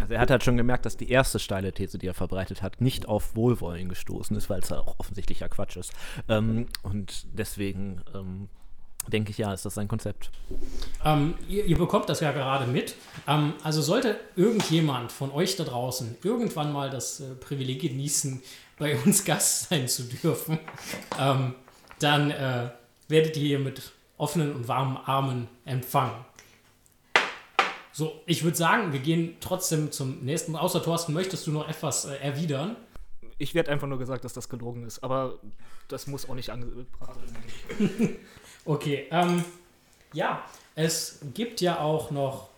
Also 0.00 0.14
er 0.14 0.20
hat 0.20 0.30
halt 0.30 0.44
schon 0.44 0.56
gemerkt, 0.56 0.86
dass 0.86 0.96
die 0.96 1.10
erste 1.10 1.38
steile 1.38 1.72
These, 1.72 1.98
die 1.98 2.06
er 2.06 2.14
verbreitet 2.14 2.62
hat, 2.62 2.80
nicht 2.80 3.06
auf 3.06 3.36
Wohlwollen 3.36 3.88
gestoßen 3.88 4.36
ist, 4.36 4.50
weil 4.50 4.60
es 4.60 4.72
auch 4.72 4.98
offensichtlicher 4.98 5.48
Quatsch 5.48 5.76
ist. 5.76 5.92
Ähm, 6.28 6.66
und 6.82 7.26
deswegen 7.32 8.00
ähm, 8.14 8.48
denke 9.08 9.30
ich, 9.30 9.38
ja, 9.38 9.52
ist 9.52 9.64
das 9.64 9.74
sein 9.74 9.88
Konzept. 9.88 10.30
Ähm, 11.04 11.34
ihr, 11.48 11.64
ihr 11.64 11.78
bekommt 11.78 12.08
das 12.08 12.20
ja 12.20 12.32
gerade 12.32 12.66
mit. 12.70 12.94
Ähm, 13.26 13.54
also 13.62 13.82
sollte 13.82 14.18
irgendjemand 14.36 15.12
von 15.12 15.30
euch 15.32 15.56
da 15.56 15.64
draußen 15.64 16.16
irgendwann 16.22 16.72
mal 16.72 16.90
das 16.90 17.20
äh, 17.20 17.34
Privileg 17.34 17.80
genießen, 17.80 18.42
bei 18.78 18.96
uns 18.96 19.24
Gast 19.26 19.68
sein 19.68 19.88
zu 19.88 20.04
dürfen, 20.04 20.58
ähm, 21.18 21.54
dann 21.98 22.30
äh, 22.30 22.70
werdet 23.08 23.36
ihr 23.36 23.42
hier 23.42 23.58
mit 23.58 23.92
offenen 24.16 24.54
und 24.54 24.68
warmen 24.68 24.96
Armen 24.96 25.48
empfangen. 25.64 26.24
So, 27.92 28.20
ich 28.26 28.42
würde 28.42 28.56
sagen, 28.56 28.92
wir 28.92 29.00
gehen 29.00 29.36
trotzdem 29.40 29.92
zum 29.92 30.20
nächsten. 30.24 30.56
Außer 30.56 30.82
Thorsten, 30.82 31.12
möchtest 31.12 31.46
du 31.46 31.52
noch 31.52 31.68
etwas 31.68 32.06
äh, 32.06 32.16
erwidern? 32.16 32.76
Ich 33.38 33.54
werde 33.54 33.70
einfach 33.70 33.88
nur 33.88 33.98
gesagt, 33.98 34.24
dass 34.24 34.32
das 34.32 34.48
gelogen 34.48 34.86
ist, 34.86 35.02
aber 35.02 35.38
das 35.88 36.06
muss 36.06 36.28
auch 36.28 36.34
nicht 36.34 36.50
angebracht 36.50 37.16
werden. 37.78 38.16
Okay, 38.64 39.06
ähm, 39.10 39.44
ja, 40.12 40.44
es 40.74 41.20
gibt 41.34 41.60
ja 41.60 41.80
auch 41.80 42.10
noch 42.10 42.48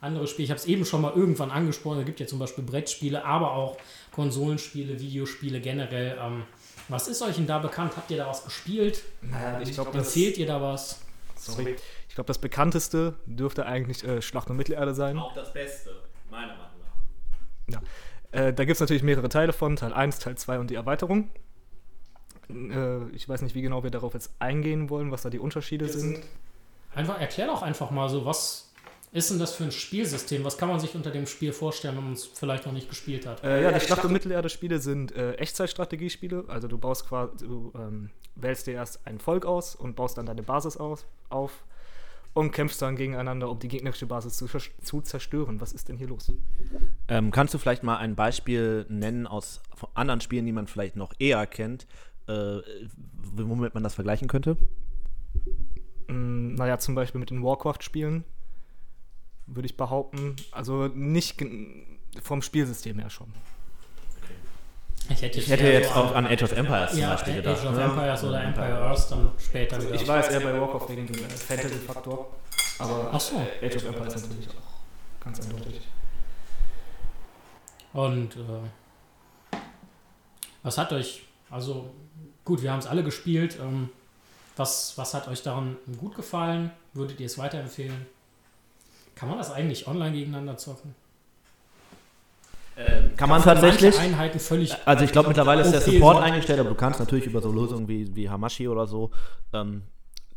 andere 0.00 0.26
Spiele. 0.26 0.44
Ich 0.44 0.50
habe 0.50 0.58
es 0.60 0.66
eben 0.66 0.84
schon 0.84 1.02
mal 1.02 1.12
irgendwann 1.14 1.50
angesprochen. 1.50 2.00
Es 2.00 2.06
gibt 2.06 2.20
ja 2.20 2.26
zum 2.26 2.38
Beispiel 2.38 2.64
Brettspiele, 2.64 3.24
aber 3.24 3.52
auch 3.52 3.76
Konsolenspiele, 4.12 4.98
Videospiele 5.00 5.60
generell. 5.60 6.18
Ähm, 6.20 6.44
was 6.88 7.08
ist 7.08 7.22
euch 7.22 7.36
denn 7.36 7.46
da 7.46 7.58
bekannt? 7.58 7.96
Habt 7.96 8.10
ihr 8.10 8.16
da 8.16 8.26
was 8.28 8.44
gespielt? 8.44 9.02
Naja, 9.22 9.60
ich 9.60 9.72
glaube, 9.72 9.96
Empfehlt 9.96 10.36
ihr 10.38 10.46
da 10.46 10.60
was? 10.60 11.00
sorry. 11.36 11.76
Ich 12.14 12.16
glaube, 12.16 12.28
das 12.28 12.38
bekannteste 12.38 13.14
dürfte 13.26 13.66
eigentlich 13.66 14.04
äh, 14.04 14.22
Schlacht 14.22 14.48
um 14.48 14.56
Mittelerde 14.56 14.94
sein. 14.94 15.20
das 15.34 15.52
Beste, 15.52 15.90
meiner 16.30 16.52
Meinung 16.52 16.70
nach. 17.66 17.82
Äh, 18.30 18.52
da 18.52 18.64
gibt 18.64 18.76
es 18.76 18.80
natürlich 18.80 19.02
mehrere 19.02 19.28
Teile 19.28 19.52
von, 19.52 19.74
Teil 19.74 19.92
1, 19.92 20.20
Teil 20.20 20.36
2 20.36 20.60
und 20.60 20.70
die 20.70 20.76
Erweiterung. 20.76 21.28
Äh, 22.48 23.08
ich 23.16 23.28
weiß 23.28 23.42
nicht, 23.42 23.56
wie 23.56 23.62
genau 23.62 23.82
wir 23.82 23.90
darauf 23.90 24.14
jetzt 24.14 24.30
eingehen 24.38 24.90
wollen, 24.90 25.10
was 25.10 25.22
da 25.22 25.28
die 25.28 25.40
Unterschiede 25.40 25.88
sind. 25.88 26.20
Einfach, 26.94 27.20
erklär 27.20 27.48
doch 27.48 27.62
einfach 27.62 27.90
mal 27.90 28.08
so, 28.08 28.24
was 28.24 28.72
ist 29.10 29.32
denn 29.32 29.40
das 29.40 29.56
für 29.56 29.64
ein 29.64 29.72
Spielsystem? 29.72 30.44
Was 30.44 30.56
kann 30.56 30.68
man 30.68 30.78
sich 30.78 30.94
unter 30.94 31.10
dem 31.10 31.26
Spiel 31.26 31.52
vorstellen, 31.52 31.96
wenn 31.96 32.04
man 32.04 32.12
es 32.12 32.26
vielleicht 32.26 32.64
noch 32.64 32.72
nicht 32.72 32.88
gespielt 32.88 33.26
hat? 33.26 33.42
Äh, 33.42 33.60
ja, 33.64 33.72
die 33.72 33.80
Schlacht 33.80 34.04
um 34.04 34.12
Mittelerde-Spiele 34.12 34.78
sind 34.78 35.10
äh, 35.16 35.32
Echtzeitstrategiespiele. 35.32 36.44
Also 36.46 36.68
du 36.68 36.78
baust 36.78 37.08
quasi, 37.08 37.44
du 37.44 37.72
ähm, 37.74 38.10
wählst 38.36 38.68
dir 38.68 38.74
erst 38.74 39.04
ein 39.04 39.18
Volk 39.18 39.44
aus 39.46 39.74
und 39.74 39.96
baust 39.96 40.16
dann 40.16 40.26
deine 40.26 40.44
Basis 40.44 40.76
aus, 40.76 41.06
auf 41.28 41.64
und 42.34 42.50
kämpfst 42.50 42.82
dann 42.82 42.96
gegeneinander, 42.96 43.48
um 43.48 43.58
die 43.58 43.68
gegnerische 43.68 44.06
Basis 44.06 44.36
zu, 44.36 44.46
zu 44.46 45.00
zerstören. 45.00 45.60
Was 45.60 45.72
ist 45.72 45.88
denn 45.88 45.96
hier 45.96 46.08
los? 46.08 46.32
Ähm, 47.08 47.30
kannst 47.30 47.54
du 47.54 47.58
vielleicht 47.58 47.84
mal 47.84 47.96
ein 47.96 48.16
Beispiel 48.16 48.86
nennen 48.88 49.26
aus 49.26 49.62
anderen 49.94 50.20
Spielen, 50.20 50.44
die 50.44 50.52
man 50.52 50.66
vielleicht 50.66 50.96
noch 50.96 51.14
eher 51.18 51.46
kennt, 51.46 51.86
äh, 52.26 52.58
womit 53.34 53.74
man 53.74 53.82
das 53.82 53.94
vergleichen 53.94 54.28
könnte? 54.28 54.56
Mm, 56.08 56.54
naja, 56.54 56.78
zum 56.78 56.96
Beispiel 56.96 57.20
mit 57.20 57.30
den 57.30 57.42
Warcraft-Spielen 57.42 58.24
würde 59.46 59.66
ich 59.66 59.76
behaupten. 59.76 60.36
Also 60.50 60.88
nicht 60.88 61.42
vom 62.22 62.42
Spielsystem 62.42 62.98
her 62.98 63.10
schon. 63.10 63.32
Ich 65.08 65.20
hätte, 65.20 65.38
Ich 65.38 65.48
hätte 65.48 65.64
jetzt 65.64 65.92
so 65.92 66.00
auch 66.00 66.14
an 66.14 66.26
Age 66.26 66.42
of 66.42 66.52
Empires 66.52 66.92
zum 66.92 67.00
ja, 67.00 67.10
Beispiel 67.10 67.34
gedacht. 67.34 67.58
Age 67.58 67.66
of 67.66 67.74
ne? 67.74 67.84
Empires 67.84 68.24
oder 68.24 68.42
Empire 68.42 68.78
Earth 68.78 69.10
dann 69.10 69.30
später 69.38 69.82
wieder. 69.82 69.94
Ich 69.94 70.08
war 70.08 70.16
jetzt 70.16 70.30
eher 70.30 70.40
bei 70.40 70.58
Warcraft 70.58 70.88
wegen 70.88 71.06
dem 71.06 71.28
Fantasy-Faktor. 71.28 72.30
Aber 72.78 73.10
Ach 73.12 73.20
so. 73.20 73.36
Age 73.62 73.76
of 73.76 73.84
Empires 73.84 74.22
natürlich 74.22 74.48
auch 74.48 75.24
ganz 75.24 75.40
eindeutig. 75.40 75.80
Und 77.92 78.36
äh, 78.36 79.58
was 80.62 80.78
hat 80.78 80.92
euch, 80.92 81.22
also 81.50 81.94
gut, 82.44 82.62
wir 82.62 82.72
haben 82.72 82.80
es 82.80 82.86
alle 82.86 83.04
gespielt. 83.04 83.58
Ähm, 83.60 83.90
was, 84.56 84.96
was 84.96 85.14
hat 85.14 85.28
euch 85.28 85.42
daran 85.42 85.76
gut 85.98 86.14
gefallen? 86.16 86.70
Würdet 86.94 87.20
ihr 87.20 87.26
es 87.26 87.38
weiterempfehlen? 87.38 88.06
Kann 89.14 89.28
man 89.28 89.38
das 89.38 89.52
eigentlich 89.52 89.86
online 89.86 90.12
gegeneinander 90.12 90.56
zocken? 90.56 90.94
Kann 93.16 93.28
man 93.28 93.42
tatsächlich? 93.42 93.98
Einheiten 93.98 94.38
völlig. 94.40 94.74
Also 94.84 95.04
ich 95.04 95.12
glaube, 95.12 95.28
mittlerweile 95.28 95.62
ist 95.62 95.72
der 95.72 95.80
Support 95.80 96.22
eingestellt, 96.22 96.60
aber 96.60 96.70
du 96.70 96.74
kannst 96.74 96.98
natürlich 97.00 97.26
über 97.26 97.40
so 97.40 97.52
Lösungen 97.52 97.88
wie, 97.88 98.14
wie 98.16 98.28
Hamashi 98.28 98.68
oder 98.68 98.86
so, 98.86 99.10
ähm, 99.52 99.82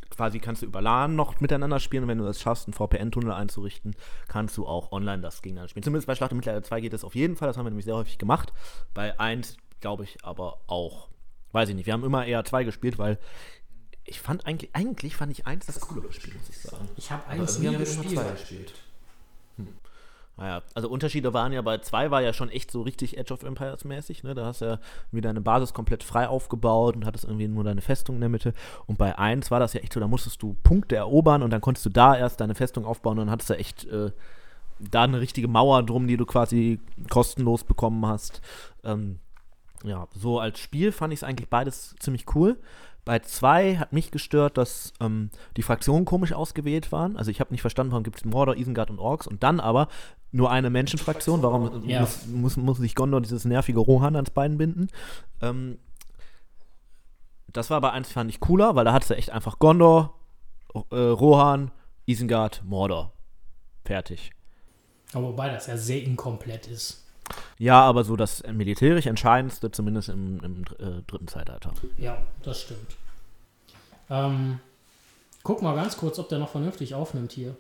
quasi 0.10 0.40
kannst 0.40 0.62
du 0.62 0.66
über 0.68 0.82
LAN 0.82 1.16
noch 1.16 1.40
miteinander 1.40 1.80
spielen 1.80 2.04
und 2.04 2.10
wenn 2.10 2.18
du 2.18 2.26
es 2.26 2.42
schaffst, 2.42 2.68
einen 2.68 2.74
VPN-Tunnel 2.74 3.32
einzurichten, 3.32 3.96
kannst 4.28 4.58
du 4.58 4.66
auch 4.66 4.92
online 4.92 5.22
das 5.22 5.42
gegeneinander 5.42 5.70
spielen. 5.70 5.84
Zumindest 5.84 6.08
bei 6.08 6.16
Schlacht 6.16 6.32
um 6.32 6.38
Mittelalter 6.38 6.64
2 6.68 6.82
geht 6.82 6.94
das 6.94 7.04
auf 7.04 7.16
jeden 7.16 7.36
Fall, 7.36 7.48
das 7.48 7.58
haben 7.58 7.66
wir 7.66 7.72
nämlich 7.72 7.86
sehr 7.86 7.96
häufig 7.96 8.18
gemacht. 8.18 8.54
Bei 8.94 9.20
1 9.20 9.58
glaube 9.80 10.04
ich 10.04 10.18
aber 10.24 10.60
auch. 10.68 11.10
weiß 11.52 11.70
ich 11.70 11.76
nicht. 11.76 11.86
Wir 11.86 11.94
haben 11.94 12.04
immer 12.04 12.26
eher 12.26 12.44
zwei 12.46 12.64
gespielt, 12.64 12.98
weil 12.98 13.20
ich 14.06 14.22
fand 14.22 14.46
eigentlich, 14.48 14.74
eigentlich 14.74 15.16
fand 15.16 15.32
ich 15.32 15.46
eins 15.46 15.66
das 15.66 15.80
coolere 15.82 16.12
Spiel, 16.14 16.34
muss 16.34 16.50
ich 16.50 16.62
sagen. 16.62 16.88
Ich 16.96 17.12
habe 17.12 17.24
Aber 17.26 17.34
eins 17.34 17.58
irgendwie 17.60 17.78
nie 17.78 17.84
gespielt. 17.84 18.10
zwei 18.14 18.32
gespielt. 18.32 18.74
Naja, 20.38 20.62
also 20.76 20.88
Unterschiede 20.88 21.34
waren 21.34 21.52
ja 21.52 21.64
bei 21.64 21.80
zwei 21.80 22.12
war 22.12 22.22
ja 22.22 22.32
schon 22.32 22.50
echt 22.50 22.70
so 22.70 22.84
richtig 22.84 23.18
Edge 23.18 23.34
of 23.34 23.42
Empires 23.42 23.86
mäßig, 23.86 24.24
ne? 24.24 24.36
Da 24.36 24.46
hast 24.46 24.62
du 24.62 24.66
ja 24.66 24.80
wieder 25.12 25.32
eine 25.32 25.42
Basis 25.42 25.74
komplett 25.74 26.04
frei 26.04 26.28
aufgebaut 26.28 26.96
und 26.96 27.06
hattest 27.06 27.26
irgendwie 27.26 27.48
nur 27.48 27.64
deine 27.64 27.82
Festung 27.82 28.16
in 28.16 28.22
der 28.22 28.30
Mitte. 28.30 28.54
Und 28.86 29.00
bei 29.00 29.18
eins 29.18 29.50
war 29.50 29.60
das 29.60 29.74
ja 29.74 29.82
echt 29.82 29.94
so, 29.94 30.00
da 30.00 30.08
musstest 30.08 30.42
du 30.44 30.56
Punkte 30.64 30.96
erobern 30.96 31.42
und 31.42 31.50
dann 31.50 31.62
konntest 31.62 31.88
du 31.88 31.90
da 31.90 32.16
erst 32.16 32.40
deine 32.40 32.54
Festung 32.54 32.86
aufbauen 32.86 33.18
und 33.18 33.26
dann 33.26 33.32
hattest 33.32 33.50
du 33.50 33.58
echt 33.58 33.86
äh, 33.86 34.12
da 34.80 35.04
eine 35.04 35.20
richtige 35.20 35.48
Mauer 35.48 35.82
drum, 35.82 36.08
die 36.08 36.18
du 36.18 36.26
quasi 36.28 36.80
kostenlos 37.10 37.64
bekommen 37.64 38.06
hast. 38.06 38.42
Ähm, 38.84 39.20
ja, 39.84 40.08
so 40.14 40.40
als 40.40 40.60
Spiel 40.60 40.92
fand 40.92 41.14
ich 41.14 41.20
es 41.20 41.24
eigentlich 41.24 41.50
beides 41.50 41.96
ziemlich 42.00 42.26
cool. 42.36 42.58
Bei 43.08 43.20
zwei 43.20 43.78
hat 43.78 43.94
mich 43.94 44.12
gestört, 44.12 44.58
dass 44.58 44.94
ähm, 45.00 45.30
die 45.56 45.64
Fraktionen 45.64 46.06
komisch 46.06 46.34
ausgewählt 46.34 46.92
waren. 46.92 47.16
Also 47.18 47.32
ich 47.32 47.40
habe 47.40 47.52
nicht 47.54 47.62
verstanden, 47.62 47.92
warum 47.92 48.04
gibt 48.04 48.18
es 48.18 48.26
Mordor, 48.26 48.56
Isengard 48.58 48.90
und 48.90 49.00
Orks 49.00 49.28
und 49.28 49.44
dann 49.44 49.60
aber 49.60 49.88
nur 50.32 50.52
eine 50.52 50.70
Menschenfraktion. 50.70 51.42
Warum 51.42 51.88
Ja. 51.90 52.02
muss, 52.02 52.26
muss, 52.28 52.58
muss 52.58 52.78
sich 52.80 52.96
Gondor 52.96 53.22
dieses 53.22 53.46
nervige 53.46 53.80
Rohan 53.80 54.16
ans 54.18 54.30
Bein 54.30 54.58
binden? 54.58 54.90
Ähm, 55.42 55.80
das 57.48 57.70
war 57.70 57.80
bei 57.82 57.92
eins 57.92 58.12
fand 58.12 58.30
ich 58.30 58.40
cooler, 58.42 58.76
weil 58.76 58.86
da 58.86 58.94
hattest 58.94 59.10
du 59.12 59.16
echt 59.16 59.30
einfach 59.32 59.58
Gondor, 59.58 60.14
äh, 60.92 60.96
Rohan, 60.96 61.72
Isengard, 62.06 62.62
Mordor. 62.66 63.14
Fertig. 63.86 64.32
Aber 65.14 65.30
wobei 65.30 65.50
das 65.50 65.68
ja 65.68 65.78
sehr 65.78 66.04
inkomplett 66.04 66.68
ist. 66.68 67.07
Ja, 67.58 67.82
aber 67.82 68.04
so 68.04 68.16
das 68.16 68.44
militärisch 68.44 69.06
Entscheidendste, 69.06 69.72
zumindest 69.72 70.10
im, 70.10 70.40
im 70.44 70.64
äh, 70.80 71.02
dritten 71.08 71.28
Zeitalter. 71.28 71.74
Ja, 71.98 72.18
das 72.44 72.62
stimmt. 72.62 72.96
Ähm, 74.10 74.60
guck 75.44 75.62
mal 75.62 75.76
ganz 75.76 75.98
kurz, 75.98 76.20
ob 76.20 76.30
der 76.30 76.40
noch 76.40 76.50
vernünftig 76.50 76.94
aufnimmt 76.94 77.32
hier. 77.32 77.56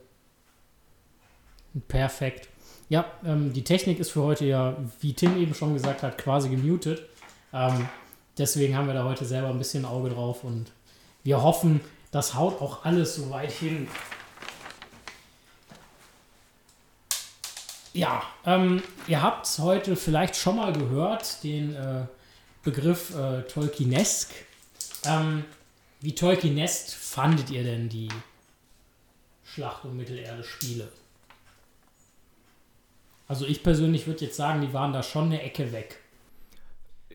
Perfekt. 1.87 2.49
Ja, 2.89 3.05
ähm, 3.25 3.53
die 3.53 3.63
Technik 3.63 3.99
ist 3.99 4.11
für 4.11 4.23
heute 4.23 4.45
ja, 4.45 4.77
wie 5.01 5.13
Tim 5.13 5.37
eben 5.37 5.53
schon 5.53 5.73
gesagt 5.73 6.03
hat, 6.03 6.17
quasi 6.17 6.49
gemutet. 6.49 7.01
Ähm, 7.53 7.89
deswegen 8.37 8.77
haben 8.77 8.87
wir 8.87 8.93
da 8.93 9.03
heute 9.03 9.25
selber 9.25 9.49
ein 9.49 9.57
bisschen 9.57 9.85
Auge 9.85 10.09
drauf 10.09 10.43
und 10.43 10.71
wir 11.23 11.41
hoffen, 11.41 11.81
das 12.11 12.35
haut 12.35 12.61
auch 12.61 12.85
alles 12.85 13.15
so 13.15 13.29
weit 13.29 13.51
hin. 13.51 13.87
Ja, 17.97 18.21
ähm, 18.45 18.83
ihr 19.07 19.23
habt 19.23 19.47
heute 19.57 19.95
vielleicht 19.95 20.35
schon 20.35 20.57
mal 20.57 20.71
gehört, 20.71 21.43
den 21.43 21.73
äh, 21.73 22.05
Begriff 22.61 23.15
äh, 23.15 23.41
Tolkienesk. 23.41 24.35
Ähm, 25.03 25.43
wie 26.01 26.13
Tolkienest 26.13 26.93
fandet 26.93 27.49
ihr 27.49 27.63
denn 27.63 27.89
die 27.89 28.09
Schlacht 29.43 29.83
um 29.83 29.97
Mittelerde-Spiele? 29.97 30.91
Also 33.27 33.47
ich 33.47 33.63
persönlich 33.63 34.05
würde 34.05 34.25
jetzt 34.25 34.37
sagen, 34.37 34.61
die 34.61 34.73
waren 34.73 34.93
da 34.93 35.01
schon 35.01 35.25
eine 35.25 35.41
Ecke 35.41 35.71
weg. 35.71 35.99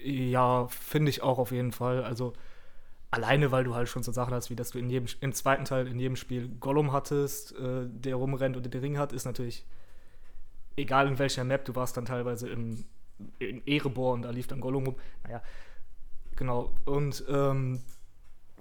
Ja, 0.02 0.66
finde 0.66 1.10
ich 1.10 1.22
auch 1.22 1.38
auf 1.38 1.52
jeden 1.52 1.70
Fall. 1.70 2.02
Also 2.02 2.32
alleine, 3.12 3.52
weil 3.52 3.62
du 3.62 3.76
halt 3.76 3.88
schon 3.88 4.02
so 4.02 4.10
Sachen 4.10 4.34
hast, 4.34 4.50
wie 4.50 4.56
dass 4.56 4.72
du 4.72 4.80
in 4.80 4.90
jedem, 4.90 5.06
im 5.20 5.32
zweiten 5.32 5.64
Teil 5.64 5.86
in 5.86 6.00
jedem 6.00 6.16
Spiel 6.16 6.48
Gollum 6.58 6.90
hattest, 6.90 7.52
äh, 7.52 7.86
der 7.86 8.16
rumrennt 8.16 8.56
und 8.56 8.64
den 8.64 8.80
Ring 8.80 8.98
hat, 8.98 9.12
ist 9.12 9.26
natürlich 9.26 9.64
egal 10.76 11.08
in 11.08 11.18
welcher 11.18 11.44
Map, 11.44 11.64
du 11.64 11.74
warst 11.74 11.96
dann 11.96 12.04
teilweise 12.04 12.48
im, 12.48 12.84
in 13.38 13.66
Erebor 13.66 14.14
und 14.14 14.22
da 14.22 14.30
lief 14.30 14.46
dann 14.46 14.60
Gollum 14.60 14.86
rum. 14.86 14.96
Naja, 15.24 15.42
genau. 16.36 16.72
Und 16.84 17.24
ähm, 17.28 17.80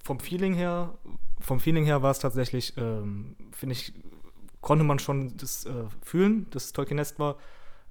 vom 0.03 0.19
Feeling 0.19 0.53
her, 0.53 0.93
vom 1.39 1.59
Feeling 1.59 1.85
her 1.85 2.01
war 2.01 2.11
es 2.11 2.19
tatsächlich, 2.19 2.75
ähm, 2.77 3.35
finde 3.51 3.73
ich, 3.73 3.93
konnte 4.61 4.83
man 4.83 4.99
schon 4.99 5.35
das 5.37 5.65
äh, 5.65 5.85
fühlen, 6.01 6.47
dass 6.51 6.73
Tolkien 6.73 6.97
Nest 6.97 7.19
war. 7.19 7.37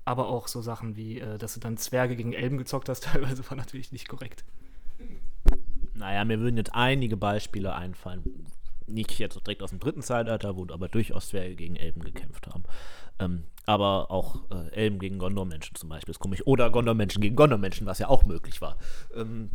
Aber 0.05 0.29
auch 0.29 0.49
so 0.49 0.63
Sachen 0.63 0.97
wie, 0.97 1.21
äh, 1.21 1.39
dass 1.39 1.55
du 1.55 1.61
dann 1.61 1.77
Zwerge 1.77 2.17
gegen 2.17 2.33
Elben 2.33 2.59
gezockt 2.59 2.89
hast, 2.89 3.05
teilweise 3.05 3.49
war 3.51 3.57
natürlich 3.57 3.93
nicht 3.93 4.09
korrekt. 4.09 4.45
Naja, 5.95 6.25
mir 6.25 6.41
würden 6.41 6.57
jetzt 6.57 6.75
einige 6.75 7.17
Beispiele 7.17 7.75
einfallen. 7.75 8.47
Nicht 8.87 9.19
jetzt 9.19 9.37
direkt 9.47 9.63
aus 9.63 9.71
dem 9.71 9.79
dritten 9.79 10.03
Zeitalter, 10.03 10.57
wo 10.57 10.67
aber 10.73 10.89
durchaus 10.89 11.29
Zwerge 11.29 11.55
gegen 11.55 11.77
Elben 11.77 12.03
gekämpft 12.03 12.47
haben. 12.49 12.65
Ähm, 13.21 13.45
aber 13.67 14.11
auch 14.11 14.41
äh, 14.51 14.73
Elben 14.73 14.99
gegen 14.99 15.19
Gondor-Menschen 15.19 15.77
zum 15.77 15.89
Beispiel 15.89 16.11
ist 16.13 16.19
komisch. 16.19 16.43
Oder 16.47 16.71
Gondor-Menschen 16.71 17.21
gegen 17.21 17.37
Gondor-Menschen, 17.37 17.87
was 17.87 17.99
ja 17.99 18.09
auch 18.09 18.25
möglich 18.25 18.61
war. 18.61 18.77
Ähm, 19.15 19.51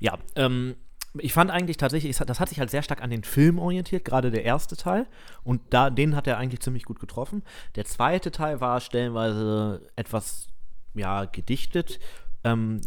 ja, 0.00 0.18
ähm, 0.34 0.74
ich 1.14 1.32
fand 1.32 1.50
eigentlich 1.50 1.76
tatsächlich, 1.76 2.16
das 2.16 2.40
hat 2.40 2.48
sich 2.48 2.60
halt 2.60 2.70
sehr 2.70 2.82
stark 2.82 3.02
an 3.02 3.10
den 3.10 3.24
Film 3.24 3.58
orientiert, 3.58 4.04
gerade 4.04 4.30
der 4.30 4.44
erste 4.44 4.76
Teil. 4.76 5.06
Und 5.44 5.62
da, 5.70 5.90
den 5.90 6.16
hat 6.16 6.26
er 6.26 6.38
eigentlich 6.38 6.60
ziemlich 6.60 6.84
gut 6.84 7.00
getroffen. 7.00 7.42
Der 7.76 7.84
zweite 7.84 8.30
Teil 8.30 8.60
war 8.60 8.80
stellenweise 8.80 9.82
etwas, 9.96 10.48
ja, 10.94 11.24
gedichtet. 11.24 11.98
Ähm, 12.44 12.80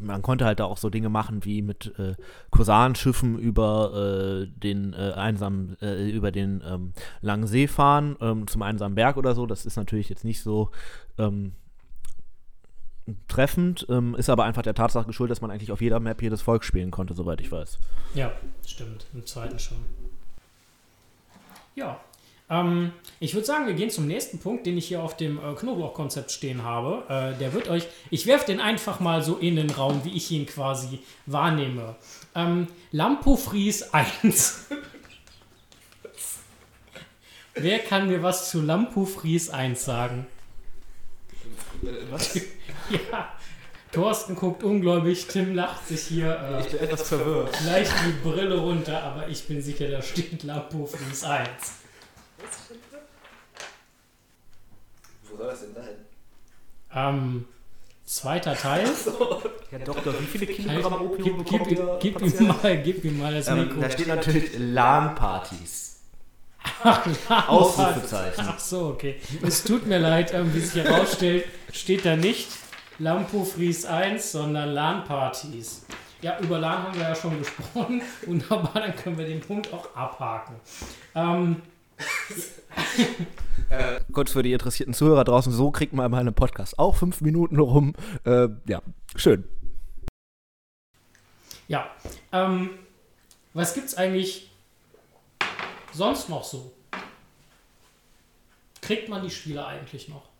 man 0.00 0.22
konnte 0.22 0.44
halt 0.44 0.60
da 0.60 0.64
auch 0.64 0.78
so 0.78 0.88
Dinge 0.88 1.08
machen 1.08 1.44
wie 1.44 1.62
mit 1.62 1.92
äh, 1.98 2.14
Kosanschiffen 2.50 3.38
über 3.38 4.44
äh, 4.44 4.46
den 4.46 4.94
äh, 4.94 5.12
einsamen, 5.14 5.76
äh, 5.82 6.08
über 6.10 6.32
den 6.32 6.62
ähm, 6.66 6.92
langen 7.20 7.46
See 7.46 7.68
fahren, 7.68 8.16
ähm, 8.20 8.46
zum 8.46 8.62
einsamen 8.62 8.94
Berg 8.94 9.16
oder 9.16 9.34
so. 9.34 9.46
Das 9.46 9.66
ist 9.66 9.76
natürlich 9.76 10.08
jetzt 10.08 10.24
nicht 10.24 10.42
so 10.42 10.70
ähm, 11.18 11.52
treffend, 13.28 13.86
ähm, 13.88 14.14
ist 14.14 14.30
aber 14.30 14.44
einfach 14.44 14.62
der 14.62 14.74
Tatsache 14.74 15.06
geschuldet, 15.06 15.32
dass 15.32 15.40
man 15.42 15.50
eigentlich 15.50 15.72
auf 15.72 15.82
jeder 15.82 16.00
Map 16.00 16.22
jedes 16.22 16.40
Volk 16.40 16.64
spielen 16.64 16.90
konnte, 16.90 17.14
soweit 17.14 17.40
ich 17.40 17.52
weiß. 17.52 17.78
Ja, 18.14 18.32
stimmt. 18.66 19.06
Im 19.12 19.26
zweiten 19.26 19.58
schon. 19.58 19.78
Ja. 21.74 22.00
Ähm, 22.52 22.92
ich 23.18 23.32
würde 23.34 23.46
sagen, 23.46 23.66
wir 23.66 23.72
gehen 23.72 23.88
zum 23.88 24.06
nächsten 24.06 24.38
Punkt, 24.38 24.66
den 24.66 24.76
ich 24.76 24.86
hier 24.86 25.02
auf 25.02 25.16
dem 25.16 25.38
äh, 25.38 25.54
Knoblauchkonzept 25.54 26.30
stehen 26.30 26.62
habe. 26.62 27.04
Äh, 27.08 27.38
der 27.38 27.54
wird 27.54 27.68
euch, 27.68 27.86
ich 28.10 28.26
werfe 28.26 28.44
den 28.46 28.60
einfach 28.60 29.00
mal 29.00 29.22
so 29.22 29.36
in 29.36 29.56
den 29.56 29.70
Raum, 29.70 30.04
wie 30.04 30.14
ich 30.14 30.30
ihn 30.30 30.44
quasi 30.44 30.98
wahrnehme. 31.24 31.96
Ähm, 32.34 32.66
Lampofries 32.90 33.94
1. 33.94 34.66
Wer 37.54 37.78
kann 37.78 38.08
mir 38.08 38.22
was 38.22 38.50
zu 38.50 38.60
Lampofries 38.60 39.48
1 39.48 39.82
sagen? 39.82 40.26
Äh, 41.82 41.86
was? 42.10 42.34
ja. 42.90 43.32
Thorsten 43.92 44.36
guckt 44.36 44.62
ungläubig, 44.62 45.26
Tim 45.26 45.54
lacht 45.54 45.88
sich 45.88 46.02
hier. 46.02 46.38
Äh, 46.38 46.60
ich 46.60 46.68
bin 46.68 46.80
etwas 46.80 47.08
verwirrt. 47.08 47.58
Leicht 47.64 47.92
die 48.06 48.28
Brille 48.28 48.58
runter, 48.58 49.02
aber 49.02 49.28
ich 49.28 49.46
bin 49.46 49.62
sicher, 49.62 49.88
da 49.88 50.02
steht 50.02 50.42
Lampofries 50.42 51.24
1. 51.24 51.81
Wo 55.30 55.36
soll 55.36 55.46
das 55.46 55.60
denn 55.60 55.74
sein? 55.74 56.06
Ähm, 56.94 57.44
zweiter 58.04 58.54
Teil. 58.54 58.86
Herr 59.70 59.78
Doktor, 59.78 60.14
wie 60.20 60.26
viele 60.26 60.46
Kilogramm 60.46 61.00
Opium 61.00 61.44
gib, 61.44 61.64
gib, 61.64 61.78
gib, 62.00 62.18
gib, 62.18 62.40
mir 62.40 62.46
mal, 62.48 62.82
gib 62.82 63.04
mir 63.04 63.12
mal 63.12 63.34
das 63.34 63.48
ähm, 63.48 63.60
Mikro. 63.60 63.80
Da 63.80 63.90
steht 63.90 64.08
natürlich 64.08 64.58
LAN-Partys. 64.58 66.00
Ach, 66.84 67.48
Ausrufezeichen. 67.48 68.44
Ach 68.46 68.58
so, 68.58 68.88
okay. 68.88 69.16
Es 69.42 69.64
tut 69.64 69.86
mir 69.86 69.98
leid, 69.98 70.34
ähm, 70.34 70.52
wie 70.54 70.60
sich 70.60 70.84
herausstellt, 70.84 71.46
steht 71.72 72.04
da 72.04 72.16
nicht 72.16 72.48
Lampo 72.98 73.44
Fries 73.44 73.84
1, 73.84 74.32
sondern 74.32 74.70
LAN-Partys. 74.70 75.86
Ja, 76.20 76.38
über 76.38 76.58
LAN 76.58 76.84
haben 76.84 76.94
wir 76.94 77.08
ja 77.08 77.14
schon 77.14 77.38
gesprochen. 77.38 78.02
Wunderbar, 78.26 78.74
dann 78.74 78.94
können 78.94 79.18
wir 79.18 79.26
den 79.26 79.40
Punkt 79.40 79.72
auch 79.72 79.94
abhaken. 79.96 80.54
Ähm, 81.14 81.62
Kurz 84.12 84.32
für 84.32 84.42
die 84.42 84.52
interessierten 84.52 84.94
Zuhörer 84.94 85.24
draußen, 85.24 85.52
so 85.52 85.70
kriegt 85.70 85.92
man 85.92 86.10
meine 86.10 86.32
Podcast 86.32 86.78
auch 86.78 86.96
fünf 86.96 87.20
Minuten 87.20 87.58
rum. 87.58 87.94
Äh, 88.24 88.48
ja, 88.66 88.82
schön. 89.16 89.44
Ja, 91.68 91.90
ähm, 92.32 92.70
was 93.54 93.74
gibt's 93.74 93.94
eigentlich 93.94 94.50
sonst 95.92 96.28
noch 96.28 96.44
so? 96.44 96.72
Kriegt 98.80 99.08
man 99.08 99.22
die 99.22 99.30
Spiele 99.30 99.64
eigentlich 99.64 100.08
noch? 100.08 100.31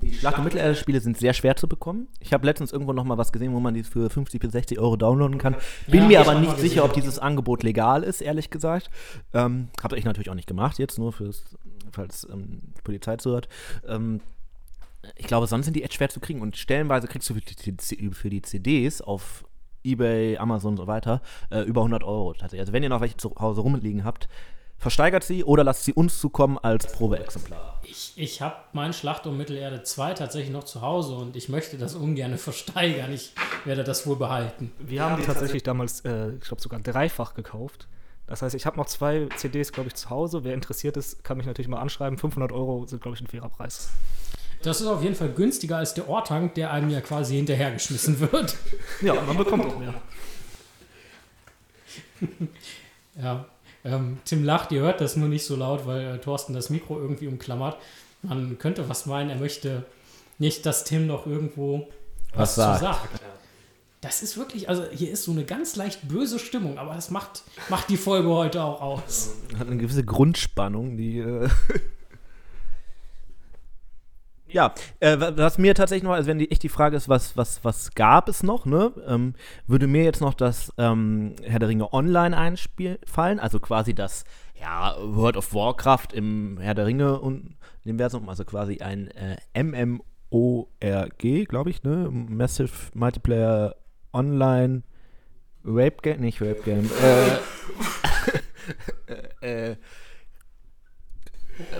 Die 0.00 0.12
Schlacht- 0.12 0.38
und 0.38 0.44
Mittelerde-Spiele 0.44 1.00
sind 1.00 1.16
sehr 1.16 1.32
schwer 1.32 1.54
zu 1.56 1.68
bekommen. 1.68 2.08
Ich 2.20 2.32
habe 2.32 2.44
letztens 2.44 2.72
irgendwo 2.72 2.92
noch 2.92 3.04
mal 3.04 3.18
was 3.18 3.32
gesehen, 3.32 3.52
wo 3.54 3.60
man 3.60 3.74
die 3.74 3.84
für 3.84 4.10
50 4.10 4.40
bis 4.40 4.52
60 4.52 4.78
Euro 4.78 4.96
downloaden 4.96 5.38
kann. 5.38 5.54
Bin 5.86 6.02
Ja, 6.02 6.08
mir 6.08 6.20
aber 6.20 6.40
nicht 6.40 6.58
sicher, 6.58 6.84
ob 6.84 6.92
dieses 6.92 7.18
Angebot 7.18 7.62
legal 7.62 8.02
ist, 8.02 8.20
ehrlich 8.20 8.50
gesagt. 8.50 8.90
Ähm, 9.32 9.68
habe 9.82 9.96
ich 9.98 10.04
natürlich 10.04 10.30
auch 10.30 10.34
nicht 10.34 10.48
gemacht, 10.48 10.78
jetzt 10.78 10.98
nur 10.98 11.12
fürs, 11.12 11.56
falls 11.92 12.26
ähm, 12.32 12.60
die 12.76 12.82
Polizei 12.82 13.16
zuhört. 13.16 13.48
Ähm, 13.86 14.20
ich 15.16 15.26
glaube, 15.26 15.46
sonst 15.46 15.66
sind 15.66 15.74
die 15.74 15.82
echt 15.82 15.94
schwer 15.94 16.08
zu 16.08 16.20
kriegen. 16.20 16.40
Und 16.40 16.56
stellenweise 16.56 17.06
kriegst 17.06 17.28
du 17.30 17.34
für 17.34 17.40
die, 17.40 18.10
für 18.12 18.30
die 18.30 18.42
CDs 18.42 19.00
auf 19.02 19.44
Ebay, 19.84 20.36
Amazon 20.38 20.72
und 20.72 20.76
so 20.76 20.86
weiter 20.86 21.22
äh, 21.50 21.60
über 21.62 21.80
100 21.80 22.04
Euro 22.04 22.32
tatsächlich. 22.32 22.60
Also 22.60 22.72
wenn 22.72 22.82
ihr 22.82 22.88
noch 22.88 23.00
welche 23.00 23.16
zu 23.16 23.34
Hause 23.38 23.62
rumliegen 23.62 24.04
habt, 24.04 24.28
versteigert 24.82 25.22
sie 25.22 25.44
oder 25.44 25.62
lasst 25.62 25.84
sie 25.84 25.92
uns 25.92 26.18
zukommen 26.18 26.58
als 26.58 26.90
Probeexemplar. 26.90 27.80
Ich, 27.84 28.12
ich 28.16 28.42
habe 28.42 28.56
mein 28.72 28.92
Schlacht 28.92 29.26
um 29.28 29.36
Mittelerde 29.36 29.84
2 29.84 30.14
tatsächlich 30.14 30.50
noch 30.50 30.64
zu 30.64 30.82
Hause 30.82 31.14
und 31.14 31.36
ich 31.36 31.48
möchte 31.48 31.78
das 31.78 31.94
ungern 31.94 32.36
versteigern. 32.38 33.12
Ich 33.12 33.32
werde 33.64 33.84
das 33.84 34.06
wohl 34.08 34.16
behalten. 34.16 34.72
Wir 34.80 35.04
haben 35.04 35.20
die 35.20 35.26
tatsächlich 35.26 35.62
damals, 35.62 36.00
äh, 36.00 36.32
ich 36.32 36.40
glaube, 36.40 36.60
sogar 36.60 36.80
dreifach 36.80 37.34
gekauft. 37.34 37.86
Das 38.26 38.42
heißt, 38.42 38.56
ich 38.56 38.66
habe 38.66 38.76
noch 38.76 38.86
zwei 38.86 39.28
CDs, 39.36 39.72
glaube 39.72 39.88
ich, 39.88 39.94
zu 39.94 40.10
Hause. 40.10 40.42
Wer 40.42 40.54
interessiert 40.54 40.96
ist, 40.96 41.22
kann 41.22 41.36
mich 41.36 41.46
natürlich 41.46 41.68
mal 41.68 41.80
anschreiben. 41.80 42.18
500 42.18 42.50
Euro 42.50 42.84
sind, 42.86 43.02
glaube 43.02 43.16
ich, 43.16 43.22
ein 43.22 43.28
fairer 43.28 43.50
Preis. 43.50 43.90
Das 44.62 44.80
ist 44.80 44.86
auf 44.88 45.02
jeden 45.02 45.14
Fall 45.14 45.28
günstiger 45.28 45.76
als 45.76 45.94
der 45.94 46.08
Ortank, 46.08 46.54
der 46.54 46.72
einem 46.72 46.90
ja 46.90 47.00
quasi 47.00 47.36
hinterhergeschmissen 47.36 48.18
wird. 48.20 48.56
Ja, 49.00 49.14
man 49.14 49.36
bekommt 49.36 49.64
auch 49.66 49.78
mehr. 49.78 49.94
Ja, 53.14 53.44
ähm, 53.84 54.18
Tim 54.24 54.44
lacht, 54.44 54.72
ihr 54.72 54.82
hört 54.82 55.00
das 55.00 55.16
nur 55.16 55.28
nicht 55.28 55.44
so 55.44 55.56
laut, 55.56 55.86
weil 55.86 56.16
äh, 56.16 56.18
Thorsten 56.18 56.54
das 56.54 56.70
Mikro 56.70 56.98
irgendwie 56.98 57.26
umklammert. 57.26 57.76
Man 58.22 58.58
könnte 58.58 58.88
was 58.88 59.06
meinen, 59.06 59.30
er 59.30 59.36
möchte 59.36 59.84
nicht, 60.38 60.64
dass 60.66 60.84
Tim 60.84 61.06
noch 61.06 61.26
irgendwo 61.26 61.88
Was 62.34 62.54
zu 62.54 62.60
sagt. 62.60 62.80
sagt. 62.80 63.20
Das 64.00 64.22
ist 64.22 64.36
wirklich, 64.36 64.68
also 64.68 64.84
hier 64.90 65.12
ist 65.12 65.24
so 65.24 65.30
eine 65.30 65.44
ganz 65.44 65.76
leicht 65.76 66.08
böse 66.08 66.38
Stimmung, 66.38 66.78
aber 66.78 66.94
das 66.94 67.10
macht, 67.10 67.42
macht 67.68 67.88
die 67.88 67.96
Folge 67.96 68.28
heute 68.28 68.62
auch 68.64 68.80
aus. 68.80 69.34
Hat 69.56 69.68
eine 69.68 69.76
gewisse 69.76 70.04
Grundspannung, 70.04 70.96
die. 70.96 71.18
Äh 71.18 71.48
ja, 74.52 74.74
äh, 75.00 75.18
wa- 75.18 75.32
was 75.36 75.58
mir 75.58 75.74
tatsächlich 75.74 76.04
noch, 76.04 76.12
also 76.12 76.28
wenn 76.28 76.38
die, 76.38 76.50
echt 76.50 76.62
die 76.62 76.68
Frage 76.68 76.96
ist, 76.96 77.08
was, 77.08 77.36
was, 77.36 77.64
was 77.64 77.94
gab 77.94 78.28
es 78.28 78.42
noch, 78.42 78.66
ne? 78.66 78.92
Ähm, 79.06 79.34
würde 79.66 79.86
mir 79.86 80.04
jetzt 80.04 80.20
noch 80.20 80.34
das 80.34 80.72
ähm, 80.78 81.34
Herr 81.42 81.58
der 81.58 81.68
Ringe 81.68 81.92
Online 81.92 82.36
einspiel 82.36 82.98
fallen, 83.06 83.40
also 83.40 83.58
quasi 83.60 83.94
das 83.94 84.24
ja, 84.60 84.94
World 85.00 85.36
of 85.36 85.52
Warcraft 85.54 86.08
im 86.12 86.58
Herr 86.60 86.74
der 86.74 86.86
Ringe 86.86 87.18
und 87.20 87.56
Universum, 87.84 88.28
also 88.28 88.44
quasi 88.44 88.78
ein 88.78 89.10
äh, 89.10 89.36
MMORG, 89.62 91.46
glaube 91.48 91.70
ich, 91.70 91.82
ne? 91.82 92.08
Massive 92.10 92.70
Multiplayer 92.94 93.74
Online 94.12 94.82
Rape 95.64 95.96
Game, 96.02 96.20
nicht 96.20 96.40
Rape 96.42 96.60
Game, 96.64 96.90
äh, 99.40 99.40
äh, 99.70 99.76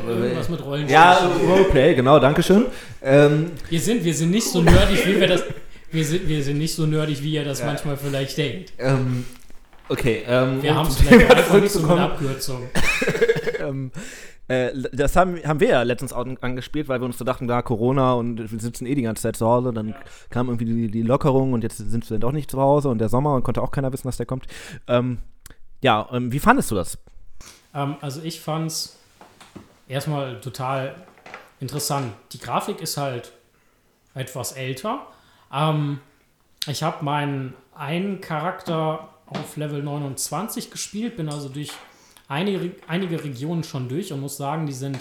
Irgendwas 0.06 0.48
mit 0.48 0.64
Rollen. 0.64 0.88
ja, 0.88 1.30
Roleplay, 1.48 1.94
genau, 1.94 2.18
Dankeschön. 2.18 2.66
Ähm, 3.02 3.52
Wir 3.68 3.80
sind, 3.80 4.04
wir 4.04 4.14
sind 4.14 4.30
nicht 4.30 4.46
so 4.46 4.62
nerdig, 4.62 5.06
wie 5.06 5.20
wir 5.20 5.28
das. 5.28 5.44
Wir 5.90 6.04
sind, 6.04 6.26
wir 6.28 6.42
sind 6.42 6.58
nicht 6.58 6.74
so 6.74 6.86
nerdig, 6.86 7.22
wie 7.22 7.32
ihr 7.34 7.44
das 7.44 7.62
manchmal 7.62 7.96
vielleicht 7.96 8.38
denkt. 8.38 8.72
ähm, 8.78 9.24
okay, 9.88 10.22
ähm, 10.26 10.62
Wir 10.62 10.70
um 10.72 10.76
haben 10.78 10.88
es 10.88 10.96
vielleicht 10.96 11.30
einfach 11.30 11.60
nicht 11.60 11.70
so 11.72 11.80
mit 11.80 11.88
zurückzukommen. 11.88 12.00
Abkürzung. 12.00 12.62
ähm, 13.60 13.90
äh, 14.48 14.70
das 14.92 15.16
haben, 15.16 15.36
haben 15.44 15.60
wir 15.60 15.68
ja 15.68 15.82
letztens 15.82 16.12
auch 16.12 16.26
angespielt, 16.40 16.88
weil 16.88 17.00
wir 17.00 17.04
uns 17.04 17.18
so 17.18 17.24
dachten, 17.24 17.46
da 17.46 17.62
Corona 17.62 18.14
und 18.14 18.50
wir 18.50 18.58
sitzen 18.60 18.86
eh 18.86 18.94
die 18.94 19.02
ganze 19.02 19.22
Zeit 19.22 19.36
zu 19.36 19.46
Hause. 19.46 19.72
Dann 19.72 19.94
kam 20.30 20.48
irgendwie 20.48 20.64
die, 20.64 20.90
die 20.90 21.02
Lockerung 21.02 21.52
und 21.52 21.62
jetzt 21.62 21.76
sind 21.78 22.08
wir 22.10 22.18
doch 22.18 22.32
nicht 22.32 22.50
zu 22.50 22.58
Hause 22.60 22.88
und 22.88 22.98
der 22.98 23.08
Sommer 23.08 23.34
und 23.34 23.42
konnte 23.42 23.62
auch 23.62 23.70
keiner 23.70 23.92
wissen, 23.92 24.08
dass 24.08 24.16
der 24.16 24.26
kommt. 24.26 24.46
Ähm, 24.88 25.18
ja, 25.82 26.08
ähm, 26.12 26.32
wie 26.32 26.38
fandest 26.38 26.70
du 26.70 26.74
das? 26.74 26.96
Ähm, 27.74 27.96
also 28.00 28.20
ich 28.22 28.40
fand's 28.40 28.98
erstmal 29.88 30.40
total 30.40 30.94
interessant. 31.60 32.12
Die 32.32 32.38
Grafik 32.38 32.80
ist 32.80 32.96
halt 32.96 33.32
etwas 34.14 34.52
älter. 34.52 35.06
Ähm, 35.52 36.00
ich 36.66 36.82
habe 36.82 37.04
meinen 37.04 37.54
einen 37.74 38.20
Charakter 38.20 39.08
auf 39.26 39.56
Level 39.56 39.82
29 39.82 40.70
gespielt, 40.70 41.16
bin 41.16 41.28
also 41.28 41.48
durch 41.48 41.70
einige, 42.28 42.74
einige 42.86 43.22
Regionen 43.24 43.64
schon 43.64 43.88
durch 43.88 44.12
und 44.12 44.20
muss 44.20 44.36
sagen, 44.36 44.66
die 44.66 44.72
sind 44.72 44.98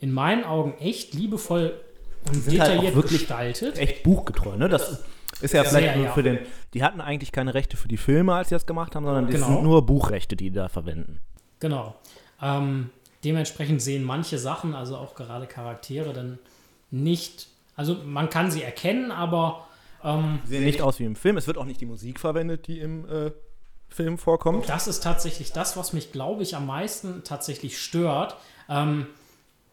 in 0.00 0.12
meinen 0.12 0.44
Augen 0.44 0.74
echt 0.78 1.14
liebevoll 1.14 1.80
und 2.26 2.34
halt 2.34 2.52
detailliert 2.52 2.94
wirklich 2.94 3.20
gestaltet. 3.20 3.78
Echt 3.78 4.02
buchgetreu, 4.02 4.56
ne? 4.56 4.68
Das 4.68 5.04
ist 5.40 5.52
ja 5.52 5.64
Sehr, 5.64 5.64
vielleicht 5.64 5.96
nur 5.96 6.06
ja. 6.06 6.12
für 6.12 6.22
den. 6.22 6.38
Die 6.74 6.82
hatten 6.84 7.00
eigentlich 7.00 7.32
keine 7.32 7.54
Rechte 7.54 7.76
für 7.76 7.88
die 7.88 7.96
Filme, 7.96 8.34
als 8.34 8.48
sie 8.50 8.54
das 8.54 8.66
gemacht 8.66 8.94
haben, 8.94 9.04
sondern 9.04 9.26
das 9.26 9.34
Genau. 9.34 9.46
sind 9.48 9.62
nur 9.62 9.84
Buchrechte, 9.84 10.36
die 10.36 10.50
die 10.50 10.56
da 10.56 10.68
verwenden. 10.68 11.20
Genau. 11.60 11.94
Ähm, 12.40 12.90
dementsprechend 13.24 13.82
sehen 13.82 14.04
manche 14.04 14.38
Sachen, 14.38 14.74
also 14.74 14.96
auch 14.96 15.14
gerade 15.14 15.46
Charaktere, 15.46 16.12
dann 16.12 16.38
nicht. 16.90 17.48
Also 17.76 17.96
man 18.04 18.30
kann 18.30 18.50
sie 18.50 18.62
erkennen, 18.62 19.10
aber 19.10 19.66
ähm, 20.02 20.40
Sie 20.44 20.56
sehen 20.56 20.64
nicht 20.64 20.82
aus 20.82 20.98
wie 20.98 21.04
im 21.04 21.16
Film. 21.16 21.36
Es 21.36 21.46
wird 21.46 21.58
auch 21.58 21.64
nicht 21.64 21.80
die 21.80 21.86
Musik 21.86 22.20
verwendet, 22.20 22.66
die 22.66 22.78
im 22.78 23.08
äh, 23.08 23.32
Film 23.88 24.18
vorkommt. 24.18 24.68
das 24.68 24.86
ist 24.86 25.02
tatsächlich 25.02 25.52
das, 25.52 25.76
was 25.76 25.92
mich, 25.92 26.12
glaube 26.12 26.42
ich, 26.42 26.56
am 26.56 26.66
meisten 26.66 27.22
tatsächlich 27.24 27.78
stört, 27.78 28.36
ähm, 28.68 29.06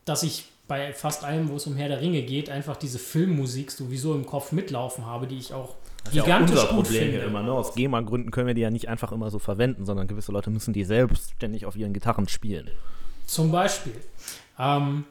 dass 0.06 0.24
ich 0.24 0.46
bei 0.68 0.94
fast 0.94 1.26
allem, 1.26 1.50
wo 1.50 1.58
es 1.58 1.68
um 1.68 1.76
Herr 1.76 1.90
der 1.90 2.00
Ringe 2.00 2.22
geht, 2.22 2.50
einfach 2.50 2.78
diese 2.78 2.98
Filmmusik 2.98 3.72
sowieso 3.72 4.16
im 4.16 4.26
Kopf 4.26 4.54
mitlaufen 4.54 5.06
habe, 5.06 5.28
die 5.28 5.38
ich 5.38 5.54
auch 5.54 5.76
gigantisch 6.12 6.70
gut 6.70 6.88
finde. 6.88 7.12
hier 7.12 7.24
immer. 7.26 7.44
Ne? 7.44 7.52
Aus 7.52 7.74
GEMA-Gründen 7.76 8.32
können 8.32 8.48
wir 8.48 8.54
die 8.54 8.62
ja 8.62 8.70
nicht 8.70 8.88
einfach 8.88 9.12
immer 9.12 9.30
so 9.30 9.38
verwenden, 9.38 9.86
sondern 9.86 10.08
gewisse 10.08 10.32
Leute 10.32 10.50
müssen 10.50 10.74
die 10.74 10.86
selbstständig 10.86 11.66
auf 11.66 11.76
ihren 11.76 11.94
Gitarren 11.94 12.28
spielen. 12.28 12.70
Zum 13.26 13.52
Beispiel. 13.52 13.96
Ähm, 14.60 15.06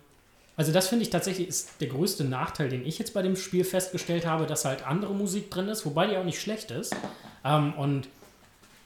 also 0.56 0.72
das 0.72 0.88
finde 0.88 1.04
ich 1.04 1.10
tatsächlich 1.10 1.48
ist 1.48 1.80
der 1.80 1.88
größte 1.88 2.24
Nachteil, 2.24 2.68
den 2.68 2.86
ich 2.86 2.98
jetzt 2.98 3.14
bei 3.14 3.22
dem 3.22 3.36
Spiel 3.36 3.64
festgestellt 3.64 4.26
habe, 4.26 4.46
dass 4.46 4.64
halt 4.64 4.86
andere 4.86 5.14
Musik 5.14 5.50
drin 5.50 5.68
ist, 5.68 5.86
wobei 5.86 6.06
die 6.06 6.16
auch 6.16 6.24
nicht 6.24 6.40
schlecht 6.40 6.70
ist. 6.70 6.94
Ähm, 7.44 7.72
und 7.74 8.08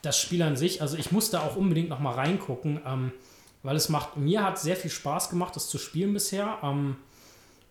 das 0.02 0.20
Spiel 0.20 0.42
an 0.42 0.56
sich, 0.56 0.82
also 0.82 0.96
ich 0.96 1.10
musste 1.12 1.40
auch 1.40 1.56
unbedingt 1.56 1.88
noch 1.88 1.98
mal 1.98 2.14
reingucken, 2.14 2.80
ähm, 2.86 3.12
weil 3.62 3.74
es 3.74 3.88
macht, 3.88 4.16
mir 4.16 4.44
hat 4.44 4.58
sehr 4.58 4.76
viel 4.76 4.90
Spaß 4.90 5.30
gemacht, 5.30 5.56
das 5.56 5.68
zu 5.68 5.78
spielen 5.78 6.12
bisher. 6.12 6.58
Ähm, 6.62 6.96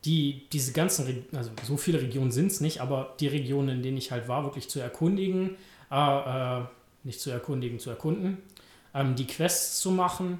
die, 0.03 0.47
diese 0.51 0.73
ganzen, 0.73 1.05
Re- 1.05 1.23
also 1.37 1.51
so 1.63 1.77
viele 1.77 2.01
Regionen 2.01 2.31
sind 2.31 2.47
es 2.47 2.59
nicht, 2.59 2.81
aber 2.81 3.13
die 3.19 3.27
Regionen, 3.27 3.69
in 3.69 3.83
denen 3.83 3.97
ich 3.97 4.11
halt 4.11 4.27
war, 4.27 4.43
wirklich 4.43 4.69
zu 4.69 4.81
erkundigen, 4.81 5.55
äh, 5.91 6.59
äh, 6.59 6.63
nicht 7.03 7.21
zu 7.21 7.29
erkundigen, 7.29 7.79
zu 7.79 7.89
erkunden, 7.89 8.39
ähm, 8.93 9.15
die 9.15 9.27
Quests 9.27 9.79
zu 9.79 9.91
machen 9.91 10.39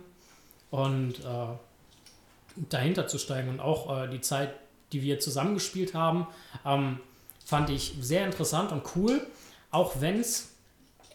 und 0.73 1.19
äh, 1.19 2.63
dahinter 2.69 3.07
zu 3.07 3.19
steigen 3.19 3.49
und 3.49 3.59
auch 3.59 4.03
äh, 4.05 4.07
die 4.09 4.21
Zeit, 4.21 4.55
die 4.91 5.03
wir 5.03 5.19
zusammengespielt 5.19 5.93
haben, 5.93 6.25
ähm, 6.65 6.99
fand 7.45 7.69
ich 7.69 7.93
sehr 8.01 8.25
interessant 8.25 8.71
und 8.71 8.81
cool, 8.95 9.21
auch 9.69 10.01
wenn 10.01 10.19
es 10.19 10.49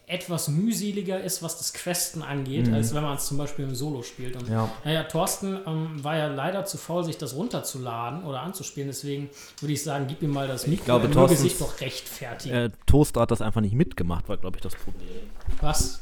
etwas 0.07 0.47
mühseliger 0.47 1.21
ist, 1.21 1.43
was 1.43 1.57
das 1.57 1.73
Questen 1.73 2.23
angeht, 2.23 2.71
als 2.73 2.95
wenn 2.95 3.03
man 3.03 3.17
es 3.17 3.27
zum 3.27 3.37
Beispiel 3.37 3.65
im 3.65 3.75
Solo 3.75 4.01
spielt. 4.01 4.35
Und 4.37 4.47
Ja. 4.49 4.69
naja, 4.85 5.03
Thorsten 5.03 5.59
ähm, 5.67 6.03
war 6.03 6.15
ja 6.17 6.27
leider 6.27 6.65
zu 6.65 6.77
faul, 6.77 7.03
sich 7.03 7.17
das 7.17 7.35
runterzuladen 7.35 8.23
oder 8.23 8.39
anzuspielen. 8.41 8.87
Deswegen 8.89 9.29
würde 9.59 9.73
ich 9.73 9.83
sagen, 9.83 10.05
gib 10.07 10.23
ihm 10.23 10.31
mal 10.31 10.47
das 10.47 10.65
Mikro. 10.67 10.85
glaube, 10.85 11.03
er 11.05 11.09
möge 11.09 11.19
Thorstens- 11.19 11.41
sich 11.41 11.57
doch 11.59 11.79
rechtfertigen. 11.81 12.55
Äh, 12.55 12.69
Toaster 12.87 13.21
hat 13.21 13.29
das 13.31 13.41
einfach 13.41 13.61
nicht 13.61 13.73
mitgemacht, 13.75 14.27
war, 14.29 14.37
glaube 14.37 14.57
ich, 14.57 14.63
das 14.63 14.73
Problem. 14.75 15.09
Was? 15.61 15.99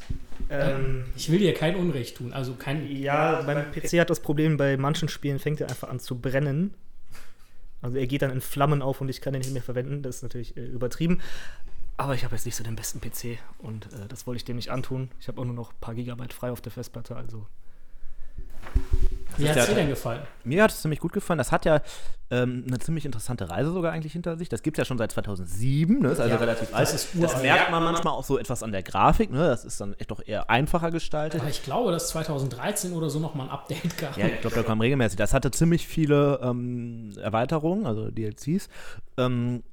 Ähm, 0.49 1.05
Ich 1.15 1.31
will 1.31 1.39
dir 1.39 1.53
kein 1.53 1.75
Unrecht 1.75 2.17
tun. 2.17 2.33
Also 2.33 2.53
kein. 2.55 2.89
ja, 2.95 3.41
beim 3.41 3.71
PC 3.71 3.99
hat 3.99 4.09
das 4.09 4.19
Problem, 4.21 4.57
bei 4.57 4.77
manchen 4.77 5.09
Spielen 5.09 5.39
fängt 5.39 5.61
er 5.61 5.69
einfach 5.69 5.89
an 5.89 5.99
zu 5.99 6.19
brennen. 6.19 6.73
Also 7.81 7.97
er 7.97 8.07
geht 8.07 8.21
dann 8.21 8.31
in 8.31 8.41
Flammen 8.41 8.81
auf 8.81 9.01
und 9.01 9.09
ich 9.09 9.21
kann 9.21 9.33
ihn 9.33 9.41
nicht 9.41 9.53
mehr 9.53 9.61
verwenden. 9.61 10.01
Das 10.01 10.17
ist 10.17 10.23
natürlich 10.23 10.57
äh, 10.57 10.65
übertrieben. 10.65 11.21
Aber 11.97 12.13
ich 12.13 12.23
habe 12.23 12.35
jetzt 12.35 12.45
nicht 12.45 12.55
so 12.55 12.63
den 12.63 12.75
besten 12.75 13.01
PC 13.01 13.39
und 13.57 13.87
äh, 13.87 14.07
das 14.07 14.27
wollte 14.27 14.37
ich 14.37 14.45
dem 14.45 14.55
nicht 14.55 14.69
antun. 14.69 15.09
Ich 15.19 15.27
habe 15.27 15.41
auch 15.41 15.45
nur 15.45 15.55
noch 15.55 15.71
ein 15.71 15.79
paar 15.81 15.95
Gigabyte 15.95 16.33
frei 16.33 16.51
auf 16.51 16.61
der 16.61 16.71
Festplatte, 16.71 17.15
also 17.15 17.47
Wie 19.37 19.49
hat 19.49 19.57
es 19.57 19.67
dir 19.67 19.75
denn 19.75 19.89
gefallen? 19.89 20.21
Mir 20.43 20.63
hat 20.63 20.71
es 20.71 20.81
ziemlich 20.81 20.99
gut 20.99 21.13
gefallen. 21.13 21.37
Das 21.37 21.51
hat 21.51 21.65
ja 21.65 21.81
ähm, 22.29 22.65
eine 22.67 22.79
ziemlich 22.79 23.05
interessante 23.05 23.49
Reise 23.49 23.71
sogar 23.71 23.93
eigentlich 23.93 24.13
hinter 24.13 24.37
sich. 24.37 24.49
Das 24.49 24.61
gibt 24.63 24.77
es 24.77 24.81
ja 24.81 24.85
schon 24.85 24.97
seit 24.97 25.11
2007, 25.11 25.99
ne? 25.99 26.09
ist 26.09 26.19
also 26.19 26.33
Ja, 26.33 26.39
relativ 26.39 26.73
alt. 26.73 26.91
das 26.93 27.07
das 27.13 27.41
merkt 27.41 27.71
man 27.71 27.83
manchmal 27.83 28.13
auch 28.13 28.23
so 28.23 28.37
etwas 28.37 28.63
an 28.63 28.71
der 28.71 28.83
Grafik. 28.83 29.31
Ne? 29.31 29.47
Das 29.47 29.65
ist 29.65 29.79
dann 29.79 29.93
echt 29.93 30.11
doch 30.11 30.21
eher 30.25 30.49
einfacher 30.49 30.91
gestaltet. 30.91 31.39
Aber 31.41 31.49
ich 31.49 31.63
glaube, 31.63 31.91
dass 31.91 32.09
2013 32.09 32.93
oder 32.93 33.09
so 33.09 33.19
nochmal 33.19 33.47
ein 33.47 33.51
Update 33.53 33.97
gab. 33.97 34.17
Ja, 34.17 34.27
ich 34.27 34.41
glaube, 34.41 34.55
da 34.55 34.63
kam 34.63 34.81
regelmäßig. 34.81 35.17
Das 35.17 35.33
hatte 35.33 35.51
ziemlich 35.51 35.87
viele 35.87 36.39
ähm, 36.43 37.13
Erweiterungen, 37.21 37.85
also 37.85 38.09
DLCs. 38.11 38.69
Ähm, 39.17 39.63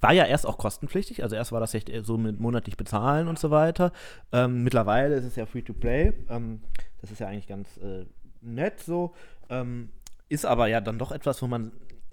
war 0.00 0.12
ja 0.12 0.24
erst 0.24 0.46
auch 0.46 0.56
kostenpflichtig, 0.56 1.22
also 1.22 1.36
erst 1.36 1.52
war 1.52 1.60
das 1.60 1.74
echt 1.74 1.90
so 2.04 2.16
mit 2.16 2.40
monatlich 2.40 2.76
bezahlen 2.78 3.28
und 3.28 3.38
so 3.38 3.50
weiter. 3.50 3.92
Ähm, 4.32 4.62
mittlerweile 4.62 5.14
ist 5.16 5.24
es 5.24 5.36
ja 5.36 5.44
free 5.44 5.60
to 5.60 5.74
play. 5.74 6.12
Ähm, 6.30 6.62
das 7.02 7.10
ist 7.10 7.18
ja 7.20 7.28
eigentlich 7.28 7.46
ganz 7.46 7.76
äh, 7.78 8.06
nett 8.40 8.80
so. 8.80 9.14
Ähm, 9.48 9.90
ist 10.28 10.46
aber 10.46 10.68
ja 10.68 10.80
dann 10.80 10.98
doch 10.98 11.12
etwas, 11.12 11.42
wo 11.42 11.46
man 11.46 11.72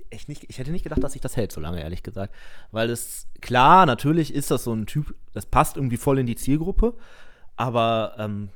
echt 0.10 0.30
nicht, 0.30 0.46
ich 0.50 0.58
hätte 0.58 0.72
nicht 0.72 0.84
gedacht, 0.84 1.04
dass 1.04 1.14
sich 1.14 1.22
das 1.22 1.38
hält 1.38 1.52
so 1.52 1.62
lange, 1.62 1.82
ehrlich 1.82 2.04
gesagt. 2.04 2.34
Weil 2.72 2.90
es, 2.90 3.28
klar, 3.42 3.86
natürlich 3.86 4.34
ist 4.34 4.52
das 4.52 4.64
so 4.64 4.74
ein 4.74 4.86
Typ, 4.86 5.16
das 5.34 5.46
passt 5.46 5.78
irgendwie 5.78 5.98
voll 5.98 6.20
in 6.20 6.26
die 6.26 6.36
Zielgruppe, 6.36 6.96
aber 7.56 8.16
ähm, 8.18 8.50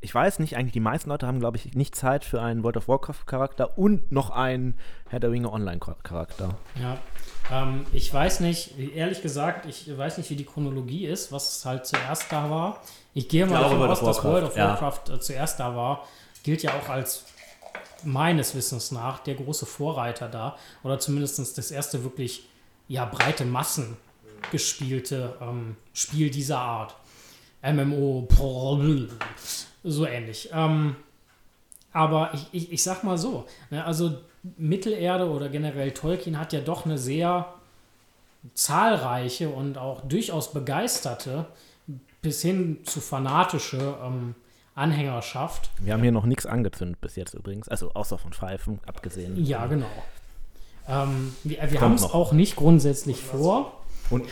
ich 0.00 0.14
weiß 0.14 0.38
nicht, 0.38 0.56
eigentlich 0.56 0.72
die 0.72 0.80
meisten 0.80 1.08
Leute 1.08 1.26
haben, 1.26 1.40
glaube 1.40 1.56
ich, 1.56 1.74
nicht 1.74 1.94
Zeit 1.94 2.24
für 2.24 2.42
einen 2.42 2.62
World 2.62 2.76
of 2.76 2.88
Warcraft-Charakter 2.88 3.78
und 3.78 4.12
noch 4.12 4.28
einen 4.28 4.76
Herr 5.08 5.18
der 5.18 5.30
Ringe 5.30 5.50
Online-Charakter. 5.50 6.58
Ja, 6.78 6.98
ähm, 7.50 7.86
ich 7.90 8.12
weiß 8.12 8.40
nicht, 8.40 8.78
ehrlich 8.78 9.22
gesagt, 9.22 9.64
ich 9.64 9.96
weiß 9.96 10.18
nicht, 10.18 10.28
wie 10.28 10.36
die 10.36 10.44
Chronologie 10.44 11.06
ist, 11.06 11.32
was 11.32 11.64
halt 11.64 11.86
zuerst 11.86 12.30
da 12.30 12.50
war. 12.50 12.82
Ich 13.14 13.30
gehe 13.30 13.46
mal 13.46 13.62
davon 13.62 13.78
World 13.78 13.92
aus, 13.92 14.02
of 14.02 14.08
dass 14.08 14.24
World 14.24 14.42
Warcraft, 14.42 14.50
of 14.50 14.56
ja. 14.56 14.68
Warcraft 14.68 15.14
äh, 15.14 15.20
zuerst 15.20 15.60
da 15.60 15.74
war. 15.74 16.06
Gilt 16.44 16.62
ja 16.62 16.78
auch 16.78 16.88
als 16.88 17.24
meines 18.04 18.54
Wissens 18.54 18.92
nach 18.92 19.18
der 19.18 19.34
große 19.34 19.66
Vorreiter 19.66 20.28
da. 20.28 20.56
Oder 20.84 21.00
zumindest 21.00 21.58
das 21.58 21.70
erste 21.70 22.04
wirklich 22.04 22.48
ja, 22.86 23.04
breite 23.04 23.44
Massen 23.44 23.96
gespielte 24.50 25.36
ähm, 25.40 25.76
Spiel 25.92 26.30
dieser 26.30 26.58
Art. 26.58 26.94
MMO, 27.62 28.28
so 29.82 30.06
ähnlich. 30.06 30.50
Ähm, 30.52 30.96
aber 31.92 32.32
ich, 32.34 32.46
ich, 32.52 32.72
ich 32.72 32.82
sag 32.82 33.04
mal 33.04 33.16
so, 33.16 33.46
ne, 33.70 33.84
also 33.84 34.18
Mittelerde 34.58 35.30
oder 35.30 35.48
generell 35.48 35.92
Tolkien 35.92 36.38
hat 36.38 36.52
ja 36.52 36.60
doch 36.60 36.84
eine 36.84 36.98
sehr 36.98 37.54
zahlreiche 38.52 39.48
und 39.48 39.78
auch 39.78 40.02
durchaus 40.02 40.52
begeisterte 40.52 41.46
bis 42.20 42.42
hin 42.42 42.80
zu 42.84 43.00
fanatische 43.00 43.96
ähm, 44.02 44.34
Anhängerschaft. 44.74 45.70
Wir 45.78 45.92
haben 45.92 46.02
hier 46.02 46.12
noch 46.12 46.26
nichts 46.26 46.46
angezündet 46.46 47.00
bis 47.00 47.16
jetzt 47.16 47.34
übrigens. 47.34 47.68
Also 47.68 47.92
außer 47.92 48.18
von 48.18 48.32
Pfeifen 48.32 48.80
abgesehen. 48.86 49.44
Ja, 49.44 49.66
genau. 49.66 49.86
Ähm, 50.88 51.34
wir 51.44 51.58
wir 51.58 51.68
Kommt 51.68 51.80
haben 51.80 51.94
es 51.94 52.02
auch 52.02 52.32
nicht 52.32 52.56
grundsätzlich 52.56 53.20
vor, 53.22 53.80
Und 54.10 54.24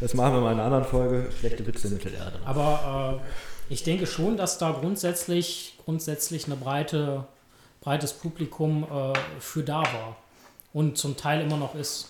das 0.00 0.14
machen 0.14 0.34
wir 0.34 0.40
mal 0.40 0.52
in 0.52 0.58
einer 0.58 0.64
anderen 0.64 0.84
Folge. 0.84 1.30
Schlechte 1.38 1.66
Witze 1.66 1.88
in 1.88 1.94
Mittelerde. 1.94 2.40
aber 2.44 3.20
äh, 3.20 3.72
ich 3.72 3.84
denke 3.84 4.06
schon, 4.06 4.36
dass 4.36 4.58
da 4.58 4.72
grundsätzlich, 4.72 5.78
grundsätzlich 5.84 6.46
eine 6.46 6.56
breite, 6.56 7.24
breites 7.80 8.12
Publikum 8.12 8.84
äh, 8.84 9.12
für 9.38 9.62
da 9.62 9.82
war 9.82 10.16
und 10.72 10.98
zum 10.98 11.16
Teil 11.16 11.40
immer 11.40 11.56
noch 11.56 11.74
ist. 11.74 12.08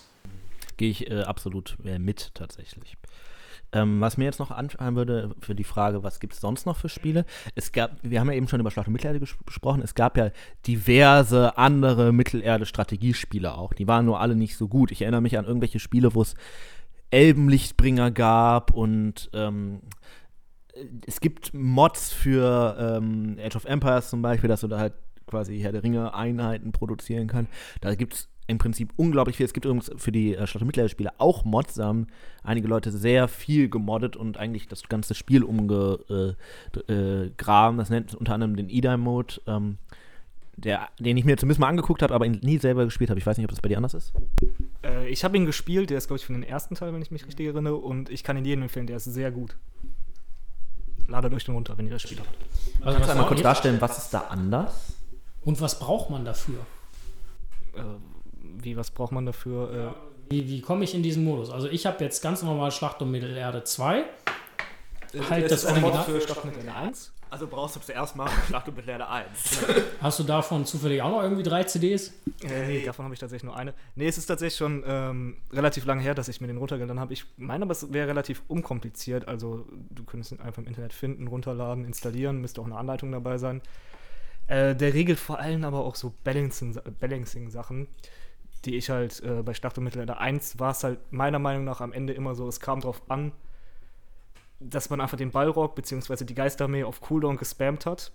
Gehe 0.77 0.89
ich 0.89 1.09
äh, 1.09 1.21
absolut 1.21 1.77
äh, 1.85 1.99
mit 1.99 2.31
tatsächlich. 2.33 2.97
Ähm, 3.73 3.99
was 3.99 4.17
mir 4.17 4.25
jetzt 4.25 4.39
noch 4.39 4.51
anfallen 4.51 4.95
würde 4.95 5.35
für 5.39 5.55
die 5.55 5.63
Frage, 5.63 6.03
was 6.03 6.19
gibt 6.19 6.33
es 6.33 6.41
sonst 6.41 6.65
noch 6.65 6.77
für 6.77 6.89
Spiele? 6.89 7.25
Es 7.55 7.71
gab, 7.71 7.91
wir 8.03 8.19
haben 8.19 8.29
ja 8.29 8.37
eben 8.37 8.47
schon 8.47 8.59
über 8.59 8.69
Schlacht 8.69 8.87
um 8.87 8.93
Mittelerde 8.93 9.19
ges 9.19 9.35
gesprochen, 9.45 9.81
es 9.81 9.95
gab 9.95 10.15
ja 10.15 10.29
diverse 10.67 11.57
andere 11.57 12.13
Mittelerde-Strategiespiele 12.13 13.53
auch. 13.55 13.73
Die 13.73 13.87
waren 13.87 14.05
nur 14.05 14.19
alle 14.19 14.35
nicht 14.35 14.57
so 14.57 14.67
gut. 14.67 14.91
Ich 14.91 15.01
erinnere 15.01 15.21
mich 15.21 15.37
an 15.37 15.45
irgendwelche 15.45 15.79
Spiele, 15.79 16.13
wo 16.13 16.21
es 16.21 16.35
Elbenlichtbringer 17.09 18.11
gab 18.11 18.71
und 18.71 19.29
ähm, 19.33 19.81
es 21.05 21.19
gibt 21.19 21.53
Mods 21.53 22.11
für 22.11 22.75
ähm, 22.79 23.37
Age 23.43 23.55
of 23.55 23.65
Empires 23.65 24.09
zum 24.09 24.21
Beispiel, 24.21 24.47
dass 24.47 24.61
du 24.61 24.67
da 24.67 24.79
halt 24.79 24.93
quasi 25.27 25.59
Herr 25.59 25.71
der 25.71 25.83
Ringe 25.83 26.13
Einheiten 26.13 26.71
produzieren 26.71 27.27
kann. 27.27 27.47
Da 27.81 27.95
gibt 27.95 28.13
es 28.13 28.29
im 28.47 28.57
Prinzip 28.57 28.91
unglaublich 28.97 29.37
viel. 29.37 29.45
Es 29.45 29.53
gibt 29.53 29.65
übrigens 29.65 29.91
für 29.95 30.11
die 30.11 30.35
äh, 30.35 30.47
Schlacht- 30.47 30.61
und 30.61 30.67
Mittelerde-Spiele 30.67 31.11
auch 31.17 31.45
Mods. 31.45 31.75
Da 31.75 31.85
haben 31.85 32.07
einige 32.43 32.67
Leute 32.67 32.91
sehr 32.91 33.27
viel 33.27 33.69
gemoddet 33.69 34.15
und 34.15 34.37
eigentlich 34.37 34.67
das 34.67 34.83
ganze 34.83 35.13
Spiel 35.15 35.43
umgegraben. 35.43 36.35
Äh, 36.87 37.29
graben. 37.37 37.77
das 37.77 37.89
nennt 37.89 38.15
unter 38.15 38.33
anderem 38.33 38.55
den 38.55 38.69
E-Dime-Mode, 38.69 39.41
ähm, 39.47 39.77
der, 40.55 40.89
den 40.99 41.17
ich 41.17 41.25
mir 41.25 41.37
zumindest 41.37 41.59
mal 41.59 41.67
angeguckt 41.67 42.01
habe, 42.01 42.13
aber 42.13 42.25
ihn 42.25 42.39
nie 42.43 42.57
selber 42.57 42.85
gespielt 42.85 43.09
habe. 43.09 43.19
Ich 43.19 43.25
weiß 43.25 43.37
nicht, 43.37 43.45
ob 43.45 43.51
das 43.51 43.61
bei 43.61 43.69
dir 43.69 43.77
anders 43.77 43.93
ist. 43.93 44.13
Äh, 44.83 45.07
ich 45.09 45.23
habe 45.23 45.37
ihn 45.37 45.45
gespielt, 45.45 45.89
der 45.89 45.97
ist, 45.97 46.07
glaube 46.07 46.19
ich, 46.19 46.25
von 46.25 46.35
den 46.35 46.43
ersten 46.43 46.75
Teil, 46.75 46.93
wenn 46.93 47.01
ich 47.01 47.11
mich 47.11 47.25
richtig 47.25 47.47
erinnere, 47.47 47.77
und 47.77 48.09
ich 48.09 48.23
kann 48.23 48.37
ihn 48.37 48.45
jedem 48.45 48.63
empfehlen, 48.63 48.87
der 48.87 48.97
ist 48.97 49.05
sehr 49.05 49.31
gut. 49.31 49.55
Ladet 51.07 51.33
euch 51.33 51.43
den 51.45 51.55
runter, 51.55 51.77
wenn 51.77 51.85
ihr 51.85 51.93
das 51.93 52.01
Spiel 52.01 52.19
habt. 52.19 52.29
Also 52.81 52.93
Kannst 52.93 53.07
du 53.07 53.11
einmal 53.11 53.27
kurz 53.27 53.41
darstellen, 53.41 53.77
was 53.79 53.97
ist 53.97 54.13
da 54.13 54.19
anders? 54.29 54.93
und 55.45 55.61
was 55.61 55.79
braucht 55.79 56.09
man 56.09 56.25
dafür? 56.25 56.65
Äh, 58.63 58.65
wie, 58.65 58.77
was 58.77 58.91
braucht 58.91 59.11
man 59.11 59.25
dafür? 59.25 59.95
Wie, 60.29 60.47
wie 60.47 60.61
komme 60.61 60.83
ich 60.83 60.95
in 60.95 61.03
diesen 61.03 61.23
Modus? 61.23 61.49
Also 61.49 61.67
ich 61.67 61.85
habe 61.85 62.03
jetzt 62.03 62.21
ganz 62.21 62.41
normal 62.43 62.71
Schlacht 62.71 63.01
um 63.01 63.11
Mittelerde 63.11 63.63
2. 63.63 63.99
Äh, 63.99 64.05
Halt 65.29 65.51
das 65.51 65.63
ist 65.63 65.65
ein 65.69 65.81
Mod 65.81 65.93
Original- 65.93 66.05
für 66.05 66.21
Schlacht 66.21 66.45
mit 66.45 66.55
1. 66.67 67.11
Also 67.29 67.47
brauchst 67.47 67.75
du 67.75 67.79
zuerst 67.79 68.15
mal 68.15 68.29
Schlacht 68.47 68.67
und 68.67 68.77
Mittelerde 68.77 69.09
1. 69.09 69.27
Hast 70.01 70.19
du 70.19 70.23
davon 70.23 70.65
zufällig 70.65 71.01
auch 71.01 71.09
noch 71.09 71.23
irgendwie 71.23 71.41
drei 71.41 71.63
CDs? 71.63 72.13
Äh, 72.43 72.67
nee, 72.67 72.85
davon 72.85 73.05
habe 73.05 73.13
ich 73.15 73.19
tatsächlich 73.19 73.43
nur 73.45 73.57
eine. 73.57 73.73
Nee, 73.95 74.07
es 74.07 74.19
ist 74.19 74.27
tatsächlich 74.27 74.55
schon 74.57 74.83
ähm, 74.85 75.37
relativ 75.51 75.85
lange 75.85 76.01
her, 76.03 76.13
dass 76.13 76.27
ich 76.27 76.41
mir 76.41 76.47
den 76.47 76.57
runtergeladen 76.57 76.99
habe. 76.99 77.11
Ich 77.13 77.25
meine 77.37 77.63
aber, 77.65 77.71
es 77.71 77.91
wäre 77.91 78.07
relativ 78.07 78.43
unkompliziert. 78.47 79.27
Also, 79.27 79.65
du 79.89 80.03
könntest 80.03 80.31
ihn 80.31 80.41
einfach 80.41 80.61
im 80.61 80.67
Internet 80.67 80.93
finden, 80.93 81.27
runterladen, 81.27 81.85
installieren, 81.85 82.39
müsste 82.39 82.61
auch 82.61 82.65
eine 82.65 82.77
Anleitung 82.77 83.11
dabei 83.11 83.39
sein. 83.39 83.61
Äh, 84.47 84.75
der 84.75 84.93
regelt 84.93 85.17
vor 85.19 85.39
allem 85.39 85.63
aber 85.63 85.85
auch 85.85 85.95
so 85.95 86.13
Balancing- 86.23 86.79
Balancing-Sachen, 86.99 87.87
die 88.65 88.75
ich 88.75 88.89
halt 88.89 89.21
äh, 89.21 89.43
bei 89.43 89.53
Schlacht 89.53 89.77
um 89.77 89.83
Mittelerde 89.83 90.17
1 90.17 90.59
war 90.59 90.71
es 90.71 90.83
halt 90.83 90.99
meiner 91.11 91.39
Meinung 91.39 91.63
nach 91.63 91.81
am 91.81 91.91
Ende 91.91 92.13
immer 92.13 92.35
so, 92.35 92.47
es 92.47 92.59
kam 92.59 92.81
drauf 92.81 93.01
an, 93.09 93.31
dass 94.59 94.89
man 94.89 95.01
einfach 95.01 95.17
den 95.17 95.31
Ballrock 95.31 95.75
bzw. 95.75 96.23
die 96.23 96.35
Geisterarmee 96.35 96.83
auf 96.83 97.01
Cooldown 97.01 97.37
gespammt 97.37 97.85
hat. 97.85 98.11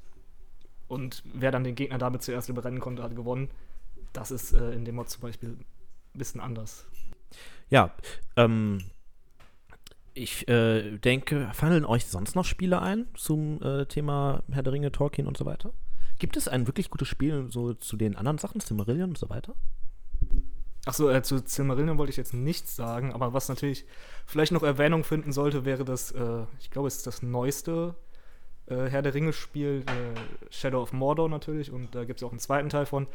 Und 0.87 1.23
wer 1.35 1.51
dann 1.51 1.65
den 1.65 1.75
Gegner 1.75 1.99
damit 1.99 2.23
zuerst 2.23 2.49
überrennen 2.49 2.81
konnte, 2.81 3.03
hat 3.03 3.15
gewonnen. 3.15 3.51
Das 4.15 4.31
ist 4.31 4.55
äh, 4.55 4.73
in 4.73 4.87
dem 4.87 4.95
Mod 4.95 5.11
zum 5.11 5.21
Beispiel 5.21 5.51
ein 5.51 5.65
bisschen 6.15 6.41
anders. 6.41 6.87
Ja, 7.69 7.95
ähm, 8.37 8.79
ich 10.15 10.49
äh, 10.49 10.97
denke, 10.97 11.51
fallen 11.53 11.85
euch 11.85 12.07
sonst 12.07 12.35
noch 12.35 12.47
Spiele 12.47 12.81
ein 12.81 13.07
zum 13.15 13.63
äh, 13.63 13.85
Thema 13.85 14.43
Herr 14.51 14.63
der 14.63 14.73
Ringe, 14.73 14.91
Tolkien 14.91 15.27
und 15.27 15.37
so 15.37 15.45
weiter? 15.45 15.73
Gibt 16.19 16.37
es 16.37 16.49
ein 16.49 16.67
wirklich 16.67 16.91
gutes 16.91 17.07
Spiel 17.07 17.47
so 17.51 17.75
zu 17.75 17.97
den 17.97 18.17
anderen 18.17 18.39
Sachen, 18.39 18.61
Silmarillion 18.61 19.11
und 19.11 19.19
so 19.19 19.29
weiter? 19.29 19.55
Achso, 20.89 21.11
äh, 21.11 21.23
zu 21.23 21.39
Silmarillion 21.45 21.99
wollte 21.99 22.11
ich 22.11 22.17
jetzt 22.17 22.33
nichts 22.33 22.75
sagen, 22.75 23.13
aber 23.13 23.35
was 23.35 23.49
natürlich 23.49 23.85
vielleicht 24.25 24.53
noch 24.53 24.63
Erwähnung 24.63 25.05
finden 25.05 25.33
sollte, 25.33 25.65
wäre 25.65 25.85
das, 25.85 26.13
äh, 26.13 26.45
ich 26.61 26.71
glaube, 26.71 26.89
es 26.89 26.97
ist 26.97 27.07
das 27.07 27.23
neueste 27.23 27.95
äh, 28.67 28.87
Herr 28.87 29.03
der 29.03 29.13
Ringe-Spiel, 29.15 29.85
äh, 29.87 30.51
Shadow 30.51 30.81
of 30.81 30.93
Mordor 30.93 31.29
natürlich, 31.29 31.71
und 31.71 31.95
da 31.95 32.05
gibt 32.05 32.21
es 32.21 32.25
auch 32.27 32.31
einen 32.31 32.39
zweiten 32.39 32.69
Teil 32.69 32.87
von. 32.87 33.07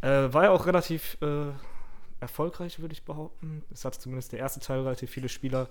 Äh, 0.00 0.32
war 0.32 0.44
ja 0.44 0.50
auch 0.50 0.66
relativ 0.66 1.18
äh, 1.20 1.50
erfolgreich, 2.20 2.80
würde 2.80 2.94
ich 2.94 3.04
behaupten. 3.04 3.62
Es 3.72 3.84
hat 3.84 3.94
zumindest 3.94 4.32
der 4.32 4.40
erste 4.40 4.60
Teil 4.60 4.80
relativ 4.80 5.10
viele 5.10 5.28
Spieler, 5.28 5.68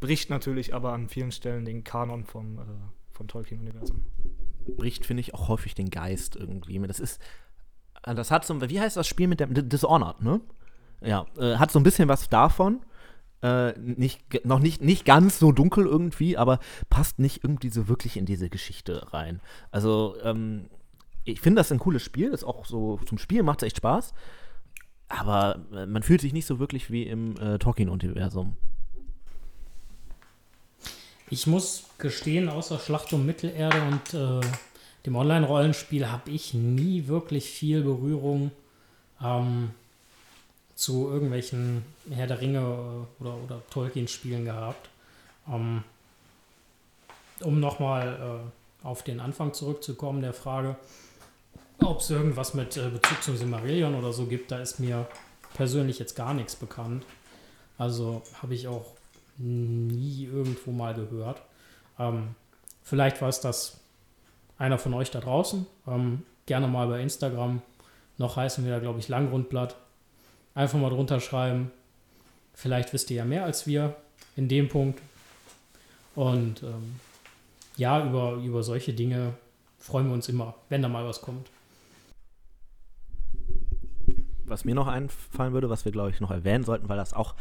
bricht 0.00 0.30
natürlich 0.30 0.74
aber 0.74 0.92
an 0.92 1.08
vielen 1.08 1.32
Stellen 1.32 1.64
den 1.64 1.84
Kanon 1.84 2.24
vom, 2.24 2.58
vom 3.12 3.28
Tolkien-Universum. 3.28 4.04
Bricht, 4.78 5.04
finde 5.04 5.20
ich, 5.20 5.34
auch 5.34 5.48
häufig 5.48 5.74
den 5.74 5.90
Geist 5.90 6.36
irgendwie. 6.36 6.78
Das 6.86 7.00
ist, 7.00 7.20
das 8.02 8.30
hat 8.30 8.44
so, 8.44 8.60
wie 8.60 8.80
heißt 8.80 8.96
das 8.96 9.06
Spiel 9.06 9.28
mit 9.28 9.40
dem, 9.40 9.68
Dishonored, 9.68 10.22
ne? 10.22 10.40
Ja, 11.02 11.26
äh, 11.38 11.56
hat 11.56 11.70
so 11.70 11.78
ein 11.78 11.82
bisschen 11.82 12.08
was 12.08 12.28
davon. 12.28 12.80
Äh, 13.42 13.72
nicht, 13.78 14.44
noch 14.44 14.58
nicht, 14.58 14.82
nicht 14.82 15.06
ganz 15.06 15.38
so 15.38 15.50
dunkel 15.50 15.86
irgendwie, 15.86 16.36
aber 16.36 16.58
passt 16.90 17.18
nicht 17.18 17.42
irgendwie 17.42 17.70
so 17.70 17.88
wirklich 17.88 18.18
in 18.18 18.26
diese 18.26 18.50
Geschichte 18.50 19.12
rein. 19.12 19.40
Also, 19.70 20.16
ähm, 20.22 20.68
ich 21.24 21.40
finde 21.40 21.60
das 21.60 21.72
ein 21.72 21.78
cooles 21.78 22.02
Spiel, 22.02 22.32
ist 22.32 22.44
auch 22.44 22.66
so 22.66 22.98
zum 23.06 23.18
Spielen 23.18 23.46
macht 23.46 23.62
es 23.62 23.66
echt 23.68 23.78
Spaß. 23.78 24.12
Aber 25.08 25.60
äh, 25.74 25.86
man 25.86 26.02
fühlt 26.02 26.20
sich 26.20 26.32
nicht 26.32 26.46
so 26.46 26.58
wirklich 26.58 26.90
wie 26.90 27.04
im 27.04 27.36
äh, 27.38 27.58
Tolkien-Universum. 27.58 28.56
Ich 31.30 31.46
muss 31.46 31.84
gestehen, 31.98 32.48
außer 32.48 32.78
Schlacht 32.78 33.12
um 33.12 33.24
Mittelerde 33.24 33.82
und 33.82 34.14
äh, 34.14 34.40
dem 35.06 35.16
Online-Rollenspiel 35.16 36.10
habe 36.10 36.30
ich 36.30 36.54
nie 36.54 37.06
wirklich 37.06 37.48
viel 37.50 37.82
Berührung 37.82 38.50
ähm, 39.22 39.70
zu 40.74 41.10
irgendwelchen 41.10 41.84
Herr 42.10 42.26
der 42.26 42.40
Ringe 42.40 42.58
äh, 42.58 43.22
oder, 43.22 43.34
oder 43.44 43.62
Tolkien-Spielen 43.70 44.44
gehabt. 44.44 44.88
Ähm, 45.48 45.84
um 47.40 47.60
nochmal 47.60 48.42
äh, 48.84 48.86
auf 48.86 49.02
den 49.02 49.20
Anfang 49.20 49.54
zurückzukommen, 49.54 50.20
der 50.20 50.32
Frage, 50.32 50.76
ob 51.78 52.00
es 52.00 52.10
irgendwas 52.10 52.54
mit 52.54 52.76
äh, 52.76 52.88
Bezug 52.88 53.22
zum 53.22 53.36
Silmarillion 53.36 53.94
oder 53.94 54.12
so 54.12 54.26
gibt, 54.26 54.50
da 54.50 54.58
ist 54.58 54.80
mir 54.80 55.06
persönlich 55.54 55.98
jetzt 55.98 56.16
gar 56.16 56.34
nichts 56.34 56.56
bekannt. 56.56 57.04
Also 57.78 58.22
habe 58.42 58.54
ich 58.54 58.68
auch 58.68 58.92
nie 59.38 60.24
irgendwo 60.24 60.70
mal 60.70 60.94
gehört. 60.94 61.40
Ähm, 61.98 62.34
vielleicht 62.82 63.22
weiß 63.22 63.40
das 63.40 63.80
einer 64.60 64.78
von 64.78 64.94
euch 64.94 65.10
da 65.10 65.18
draußen. 65.18 65.66
Ähm, 65.88 66.22
gerne 66.46 66.68
mal 66.68 66.86
bei 66.86 67.00
Instagram. 67.00 67.62
Noch 68.18 68.36
heißen 68.36 68.64
wir 68.64 68.70
da, 68.70 68.78
glaube 68.78 69.00
ich, 69.00 69.08
Langgrundblatt. 69.08 69.74
Einfach 70.54 70.78
mal 70.78 70.90
drunter 70.90 71.18
schreiben. 71.18 71.72
Vielleicht 72.54 72.92
wisst 72.92 73.10
ihr 73.10 73.16
ja 73.16 73.24
mehr 73.24 73.44
als 73.44 73.66
wir 73.66 73.96
in 74.36 74.48
dem 74.48 74.68
Punkt. 74.68 75.00
Und 76.14 76.62
ähm, 76.62 77.00
ja, 77.76 78.06
über, 78.06 78.34
über 78.34 78.62
solche 78.62 78.92
Dinge 78.92 79.34
freuen 79.78 80.06
wir 80.06 80.14
uns 80.14 80.28
immer, 80.28 80.54
wenn 80.68 80.82
da 80.82 80.88
mal 80.88 81.06
was 81.06 81.22
kommt. 81.22 81.48
was 84.50 84.64
mir 84.64 84.74
noch 84.74 84.88
einfallen 84.88 85.52
würde, 85.52 85.70
was 85.70 85.84
wir, 85.84 85.92
glaube 85.92 86.10
ich, 86.10 86.20
noch 86.20 86.30
erwähnen 86.30 86.64
sollten, 86.64 86.88
weil 86.88 86.96
das 86.96 87.14
auch 87.14 87.34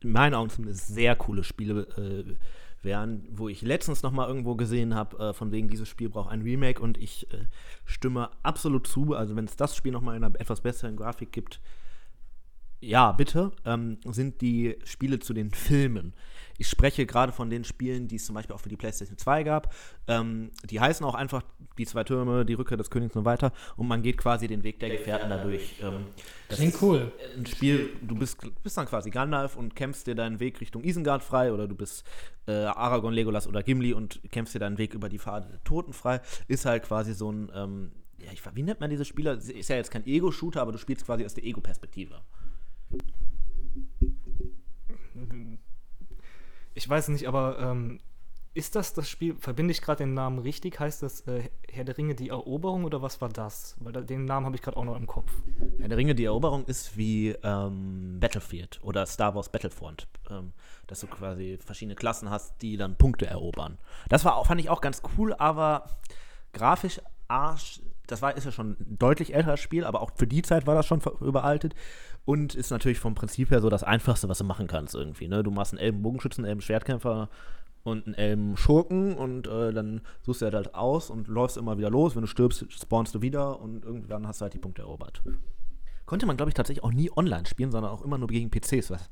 in 0.00 0.12
meinen 0.12 0.34
Augen 0.34 0.50
zumindest 0.50 0.86
sehr 0.86 1.16
coole 1.16 1.44
Spiele 1.44 1.82
äh, 1.98 2.36
Während, 2.84 3.26
wo 3.38 3.48
ich 3.48 3.62
letztens 3.62 4.02
noch 4.02 4.12
mal 4.12 4.28
irgendwo 4.28 4.54
gesehen 4.54 4.94
habe, 4.94 5.18
äh, 5.18 5.32
von 5.32 5.50
wegen 5.52 5.68
dieses 5.68 5.88
Spiel 5.88 6.08
braucht 6.08 6.30
ein 6.30 6.42
Remake 6.42 6.80
und 6.80 6.98
ich 6.98 7.32
äh, 7.32 7.46
stimme 7.84 8.30
absolut 8.42 8.86
zu. 8.86 9.14
Also 9.14 9.34
wenn 9.36 9.46
es 9.46 9.56
das 9.56 9.74
Spiel 9.74 9.92
noch 9.92 10.02
mal 10.02 10.16
in 10.16 10.22
einer 10.22 10.38
etwas 10.38 10.60
besseren 10.60 10.96
Grafik 10.96 11.32
gibt, 11.32 11.60
ja, 12.80 13.12
bitte, 13.12 13.52
ähm, 13.64 13.98
sind 14.04 14.42
die 14.42 14.76
Spiele 14.84 15.18
zu 15.18 15.32
den 15.32 15.50
Filmen. 15.50 16.12
Ich 16.58 16.68
spreche 16.68 17.06
gerade 17.06 17.32
von 17.32 17.50
den 17.50 17.64
Spielen, 17.64 18.08
die 18.08 18.16
es 18.16 18.26
zum 18.26 18.34
Beispiel 18.34 18.54
auch 18.54 18.60
für 18.60 18.68
die 18.68 18.76
PlayStation 18.76 19.18
2 19.18 19.42
gab. 19.42 19.74
Ähm, 20.06 20.50
die 20.68 20.80
heißen 20.80 21.04
auch 21.04 21.14
einfach 21.14 21.42
die 21.78 21.86
zwei 21.86 22.04
Türme, 22.04 22.44
die 22.44 22.54
Rückkehr 22.54 22.76
des 22.76 22.90
Königs 22.90 23.16
und 23.16 23.22
so 23.22 23.24
weiter. 23.24 23.52
Und 23.76 23.88
man 23.88 24.02
geht 24.02 24.18
quasi 24.18 24.46
den 24.46 24.62
Weg 24.62 24.78
der 24.80 24.90
Gefährten 24.90 25.30
dadurch. 25.30 25.76
Ähm, 25.82 26.06
das 26.48 26.58
Klingt 26.58 26.80
cool. 26.82 27.12
ein 27.36 27.46
Spiel, 27.46 27.90
du 28.02 28.14
bist, 28.14 28.38
bist 28.62 28.76
dann 28.76 28.86
quasi 28.86 29.10
Gandalf 29.10 29.56
und 29.56 29.74
kämpfst 29.74 30.06
dir 30.06 30.14
deinen 30.14 30.40
Weg 30.40 30.60
Richtung 30.60 30.84
Isengard 30.84 31.22
frei 31.22 31.52
oder 31.52 31.66
du 31.66 31.74
bist 31.74 32.04
äh, 32.46 32.52
Aragorn, 32.52 33.14
Legolas 33.14 33.48
oder 33.48 33.62
Gimli 33.62 33.92
und 33.92 34.20
kämpfst 34.30 34.54
dir 34.54 34.60
deinen 34.60 34.78
Weg 34.78 34.94
über 34.94 35.08
die 35.08 35.18
Pfade 35.18 35.48
der 35.48 35.64
Toten 35.64 35.92
frei. 35.92 36.20
Ist 36.46 36.66
halt 36.66 36.84
quasi 36.84 37.14
so 37.14 37.32
ein, 37.32 37.50
ähm, 37.54 37.92
ja, 38.18 38.30
ich, 38.32 38.42
wie 38.54 38.62
nennt 38.62 38.80
man 38.80 38.90
diese 38.90 39.04
Spieler? 39.04 39.32
Ist 39.34 39.68
ja 39.68 39.76
jetzt 39.76 39.90
kein 39.90 40.06
Ego-Shooter, 40.06 40.60
aber 40.60 40.72
du 40.72 40.78
spielst 40.78 41.06
quasi 41.06 41.24
aus 41.24 41.34
der 41.34 41.44
Ego-Perspektive. 41.44 42.20
Ich 46.74 46.88
weiß 46.88 47.08
nicht, 47.08 47.26
aber 47.28 47.58
ähm, 47.58 48.00
ist 48.54 48.76
das 48.76 48.92
das 48.92 49.08
Spiel, 49.08 49.36
verbinde 49.36 49.72
ich 49.72 49.82
gerade 49.82 50.04
den 50.04 50.14
Namen 50.14 50.38
richtig? 50.38 50.78
Heißt 50.78 51.02
das 51.02 51.22
äh, 51.22 51.48
Herr 51.68 51.84
der 51.84 51.98
Ringe 51.98 52.14
die 52.14 52.28
Eroberung 52.28 52.84
oder 52.84 53.02
was 53.02 53.20
war 53.20 53.28
das? 53.28 53.76
Weil 53.80 53.92
da, 53.92 54.00
den 54.00 54.24
Namen 54.24 54.46
habe 54.46 54.54
ich 54.54 54.62
gerade 54.62 54.76
auch 54.76 54.84
noch 54.84 54.96
im 54.96 55.08
Kopf. 55.08 55.30
Herr 55.78 55.88
der 55.88 55.98
Ringe, 55.98 56.14
die 56.14 56.24
Eroberung 56.24 56.64
ist 56.66 56.96
wie 56.96 57.30
ähm, 57.42 58.18
Battlefield 58.20 58.78
oder 58.82 59.06
Star 59.06 59.34
Wars 59.34 59.48
Battlefront. 59.48 60.06
Ähm, 60.30 60.52
dass 60.86 61.00
du 61.00 61.08
quasi 61.08 61.58
verschiedene 61.64 61.96
Klassen 61.96 62.30
hast, 62.30 62.62
die 62.62 62.76
dann 62.76 62.96
Punkte 62.96 63.26
erobern. 63.26 63.78
Das 64.08 64.24
war 64.24 64.44
fand 64.44 64.60
ich 64.60 64.70
auch 64.70 64.80
ganz 64.80 65.02
cool, 65.16 65.34
aber 65.34 65.98
grafisch 66.52 67.00
arsch. 67.26 67.80
Das 68.06 68.22
war, 68.22 68.36
ist 68.36 68.44
ja 68.44 68.52
schon 68.52 68.76
ein 68.80 68.98
deutlich 68.98 69.34
älteres 69.34 69.60
Spiel, 69.60 69.84
aber 69.84 70.02
auch 70.02 70.10
für 70.14 70.26
die 70.26 70.42
Zeit 70.42 70.66
war 70.66 70.74
das 70.74 70.86
schon 70.86 71.00
überaltet. 71.20 71.74
Und 72.26 72.54
ist 72.54 72.70
natürlich 72.70 72.98
vom 72.98 73.14
Prinzip 73.14 73.50
her 73.50 73.60
so 73.60 73.68
das 73.68 73.84
Einfachste, 73.84 74.28
was 74.28 74.38
du 74.38 74.44
machen 74.44 74.66
kannst 74.66 74.94
irgendwie. 74.94 75.28
Ne? 75.28 75.42
Du 75.42 75.50
machst 75.50 75.72
einen 75.72 75.80
Elbenbogenschützen, 75.80 76.44
einen 76.44 76.50
Elben-Schwertkämpfer 76.50 77.28
und 77.82 78.06
einen 78.06 78.14
Elben-Schurken 78.14 79.14
und 79.14 79.46
äh, 79.46 79.72
dann 79.72 80.00
suchst 80.22 80.40
du 80.40 80.50
halt 80.50 80.74
aus 80.74 81.10
und 81.10 81.28
läufst 81.28 81.58
immer 81.58 81.76
wieder 81.76 81.90
los. 81.90 82.14
Wenn 82.16 82.22
du 82.22 82.26
stirbst, 82.26 82.64
spawnst 82.72 83.14
du 83.14 83.22
wieder 83.22 83.60
und 83.60 83.84
irgendwann 83.84 84.26
hast 84.26 84.40
du 84.40 84.44
halt 84.44 84.54
die 84.54 84.58
Punkte 84.58 84.82
erobert. 84.82 85.22
Konnte 86.06 86.26
man, 86.26 86.36
glaube 86.36 86.50
ich, 86.50 86.54
tatsächlich 86.54 86.84
auch 86.84 86.92
nie 86.92 87.10
online 87.14 87.46
spielen, 87.46 87.70
sondern 87.70 87.92
auch 87.92 88.02
immer 88.02 88.18
nur 88.18 88.28
gegen 88.28 88.50
PCs, 88.50 88.90
was 88.90 89.10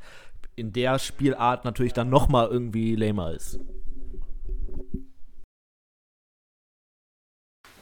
in 0.56 0.72
der 0.72 0.98
Spielart 0.98 1.64
natürlich 1.64 1.92
dann 1.92 2.10
nochmal 2.10 2.48
irgendwie 2.48 2.96
lamer 2.96 3.32
ist. 3.32 3.58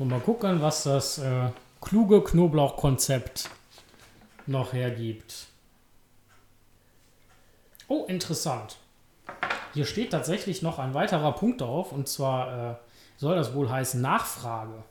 Und 0.00 0.08
mal 0.08 0.20
gucken, 0.20 0.62
was 0.62 0.84
das 0.84 1.18
äh, 1.18 1.50
kluge 1.82 2.24
Knoblauchkonzept 2.24 3.50
noch 4.46 4.72
hergibt. 4.72 5.48
Oh, 7.86 8.06
interessant. 8.06 8.78
Hier 9.74 9.84
steht 9.84 10.12
tatsächlich 10.12 10.62
noch 10.62 10.78
ein 10.78 10.94
weiterer 10.94 11.32
Punkt 11.32 11.60
drauf, 11.60 11.92
und 11.92 12.08
zwar 12.08 12.70
äh, 12.70 12.74
soll 13.18 13.36
das 13.36 13.52
wohl 13.52 13.68
heißen 13.68 14.00
Nachfrage. 14.00 14.82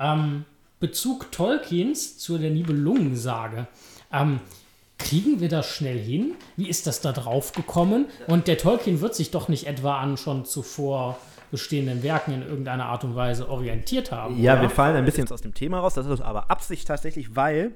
Ähm, 0.00 0.44
Bezug 0.80 1.30
Tolkiens 1.30 2.18
zu 2.18 2.36
der 2.36 2.50
Nibelungensage. 2.50 3.68
Ähm, 4.12 4.40
kriegen 4.98 5.38
wir 5.38 5.48
das 5.48 5.68
schnell 5.68 5.98
hin? 5.98 6.34
Wie 6.56 6.68
ist 6.68 6.88
das 6.88 7.00
da 7.00 7.12
drauf 7.12 7.52
gekommen? 7.52 8.06
Und 8.26 8.48
der 8.48 8.58
Tolkien 8.58 9.00
wird 9.00 9.14
sich 9.14 9.30
doch 9.30 9.46
nicht 9.46 9.68
etwa 9.68 10.00
an 10.00 10.16
schon 10.16 10.44
zuvor 10.44 11.18
bestehenden 11.50 12.02
Werken 12.02 12.32
in 12.32 12.42
irgendeiner 12.42 12.86
Art 12.86 13.04
und 13.04 13.14
Weise 13.14 13.48
orientiert 13.48 14.12
haben. 14.12 14.40
Ja, 14.40 14.54
oder? 14.54 14.62
wir 14.62 14.70
fallen 14.70 14.96
ein 14.96 15.04
bisschen 15.04 15.30
aus 15.30 15.42
dem 15.42 15.54
Thema 15.54 15.80
raus. 15.80 15.94
Das 15.94 16.06
ist 16.06 16.20
aber 16.20 16.50
Absicht 16.50 16.86
tatsächlich, 16.88 17.36
weil 17.36 17.72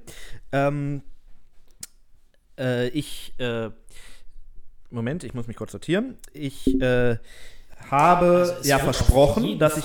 ähm, 0.53 1.03
äh, 2.59 2.89
ich. 2.89 3.35
Äh, 3.39 3.71
Moment, 4.91 5.23
ich 5.23 5.35
muss 5.35 5.47
mich 5.47 5.57
kurz 5.57 5.73
sortieren. 5.73 6.17
Ich 6.33 6.81
äh, 6.81 7.19
habe 7.91 8.27
Also 8.27 8.69
ja 8.69 8.79
versprochen, 8.79 9.59
dass 9.59 9.77
ich. 9.77 9.85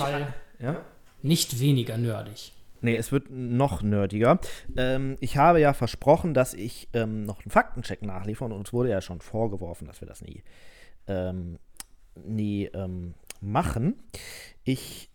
Ja? 0.59 0.77
nicht 1.23 1.59
weniger 1.59 1.97
nerdig. 1.97 2.51
Nee, 2.81 2.97
es 2.97 3.13
wird 3.13 3.29
noch 3.29 3.81
nerdiger. 3.81 4.39
Ähm, 4.75 5.15
ich 5.21 5.37
habe 5.37 5.61
ja 5.61 5.73
versprochen, 5.73 6.33
dass 6.33 6.53
ich 6.53 6.89
ähm, 6.93 7.23
noch 7.23 7.39
einen 7.39 7.49
Faktencheck 7.49 8.01
nachliefere 8.01 8.45
und 8.45 8.51
uns 8.51 8.73
wurde 8.73 8.89
ja 8.89 9.01
schon 9.01 9.21
vorgeworfen, 9.21 9.87
dass 9.87 10.01
wir 10.01 10.07
das 10.07 10.21
nie, 10.21 10.43
ähm, 11.07 11.59
nie 12.25 12.65
ähm, 12.65 13.13
machen. 13.43 14.01
Ich 14.63 15.09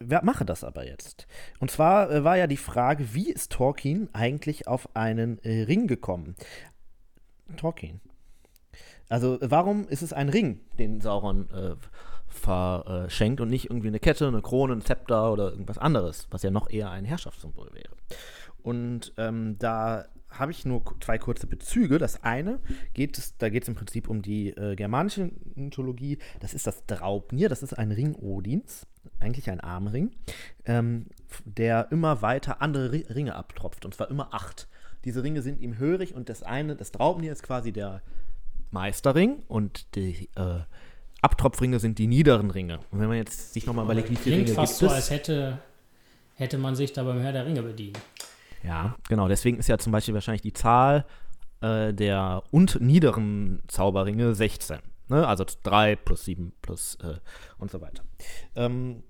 mache 0.00 0.44
das 0.44 0.64
aber 0.64 0.86
jetzt. 0.86 1.26
Und 1.58 1.70
zwar 1.70 2.10
äh, 2.10 2.24
war 2.24 2.36
ja 2.36 2.46
die 2.46 2.56
Frage, 2.56 3.14
wie 3.14 3.30
ist 3.30 3.52
Tolkien 3.52 4.08
eigentlich 4.12 4.68
auf 4.68 4.94
einen 4.94 5.38
äh, 5.40 5.62
Ring 5.62 5.86
gekommen? 5.86 6.36
Tolkien. 7.56 8.00
Also 9.08 9.38
warum 9.40 9.88
ist 9.88 10.02
es 10.02 10.12
ein 10.12 10.28
Ring, 10.28 10.60
den 10.78 11.00
Sauron 11.00 11.48
äh, 11.50 11.76
verschenkt 12.28 13.40
und 13.40 13.48
nicht 13.48 13.70
irgendwie 13.70 13.88
eine 13.88 14.00
Kette, 14.00 14.28
eine 14.28 14.42
Krone, 14.42 14.74
ein 14.74 14.82
Zepter 14.82 15.32
oder 15.32 15.50
irgendwas 15.50 15.78
anderes, 15.78 16.28
was 16.30 16.42
ja 16.42 16.50
noch 16.50 16.68
eher 16.70 16.90
ein 16.90 17.06
Herrschaftssymbol 17.06 17.70
wäre. 17.72 17.96
Und 18.62 19.14
ähm, 19.16 19.56
da 19.58 20.04
habe 20.30 20.52
ich 20.52 20.64
nur 20.64 20.82
zwei 21.00 21.18
kurze 21.18 21.46
Bezüge. 21.46 21.98
Das 21.98 22.22
eine 22.22 22.60
geht 22.94 23.18
es, 23.18 23.36
da 23.38 23.48
geht 23.48 23.62
es 23.62 23.68
im 23.68 23.74
Prinzip 23.74 24.08
um 24.08 24.22
die 24.22 24.50
äh, 24.50 24.76
germanische 24.76 25.30
Mythologie. 25.54 26.18
Das 26.40 26.54
ist 26.54 26.66
das 26.66 26.84
Draupnir, 26.86 27.48
das 27.48 27.62
ist 27.62 27.78
ein 27.78 27.92
Ring 27.92 28.14
Odins, 28.14 28.86
eigentlich 29.20 29.50
ein 29.50 29.60
Armring, 29.60 30.10
ähm, 30.64 31.06
der 31.44 31.90
immer 31.90 32.22
weiter 32.22 32.60
andere 32.62 32.92
Ri 32.92 33.06
Ringe 33.08 33.34
abtropft, 33.34 33.84
und 33.84 33.94
zwar 33.94 34.10
immer 34.10 34.34
acht. 34.34 34.68
Diese 35.04 35.22
Ringe 35.22 35.42
sind 35.42 35.60
ihm 35.60 35.78
hörig 35.78 36.14
und 36.14 36.28
das 36.28 36.42
eine, 36.42 36.76
das 36.76 36.92
Draupnir 36.92 37.32
ist 37.32 37.42
quasi 37.42 37.72
der 37.72 38.02
Meisterring 38.70 39.42
und 39.48 39.94
die 39.94 40.28
äh, 40.36 40.60
Abtropfringe 41.20 41.80
sind 41.80 41.98
die 41.98 42.06
niederen 42.06 42.50
Ringe. 42.50 42.78
Und 42.90 43.00
wenn 43.00 43.08
man 43.08 43.16
jetzt 43.16 43.54
sich 43.54 43.66
nochmal 43.66 43.84
überlegt, 43.84 44.10
wie 44.10 44.16
viele 44.16 44.36
Klingt 44.36 44.48
Ringe 44.50 44.56
fast 44.56 44.78
gibt 44.78 44.90
so, 44.90 44.94
es. 44.94 45.02
als 45.02 45.10
hätte, 45.10 45.58
hätte 46.34 46.58
man 46.58 46.76
sich 46.76 46.92
da 46.92 47.02
beim 47.02 47.20
Herr 47.20 47.32
der 47.32 47.46
Ringe 47.46 47.62
bedient. 47.62 47.98
Ja, 48.62 48.96
genau. 49.08 49.28
Deswegen 49.28 49.58
ist 49.58 49.68
ja 49.68 49.78
zum 49.78 49.92
Beispiel 49.92 50.14
wahrscheinlich 50.14 50.42
die 50.42 50.52
Zahl 50.52 51.04
äh, 51.60 51.92
der 51.92 52.42
und 52.50 52.80
niederen 52.80 53.62
Zauberringe 53.68 54.34
16. 54.34 54.78
Ne? 55.08 55.26
Also 55.26 55.44
3 55.62 55.96
plus 55.96 56.24
7 56.24 56.52
plus 56.62 56.96
äh, 57.02 57.16
und 57.58 57.70
so 57.70 57.80
weiter. 57.80 58.04
Ähm, 58.54 59.02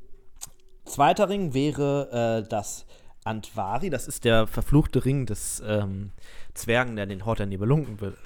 zweiter 0.84 1.28
Ring 1.28 1.54
wäre 1.54 2.42
äh, 2.44 2.48
das 2.48 2.86
Antvari. 3.24 3.90
Das 3.90 4.08
ist 4.08 4.24
der 4.24 4.46
verfluchte 4.46 5.04
Ring 5.04 5.26
des 5.26 5.62
ähm, 5.66 6.12
Zwergen, 6.54 6.96
der 6.96 7.06
den 7.06 7.24
Hort 7.24 7.40
der 7.40 7.46
Nibelungen 7.46 7.96
be, 7.96 8.16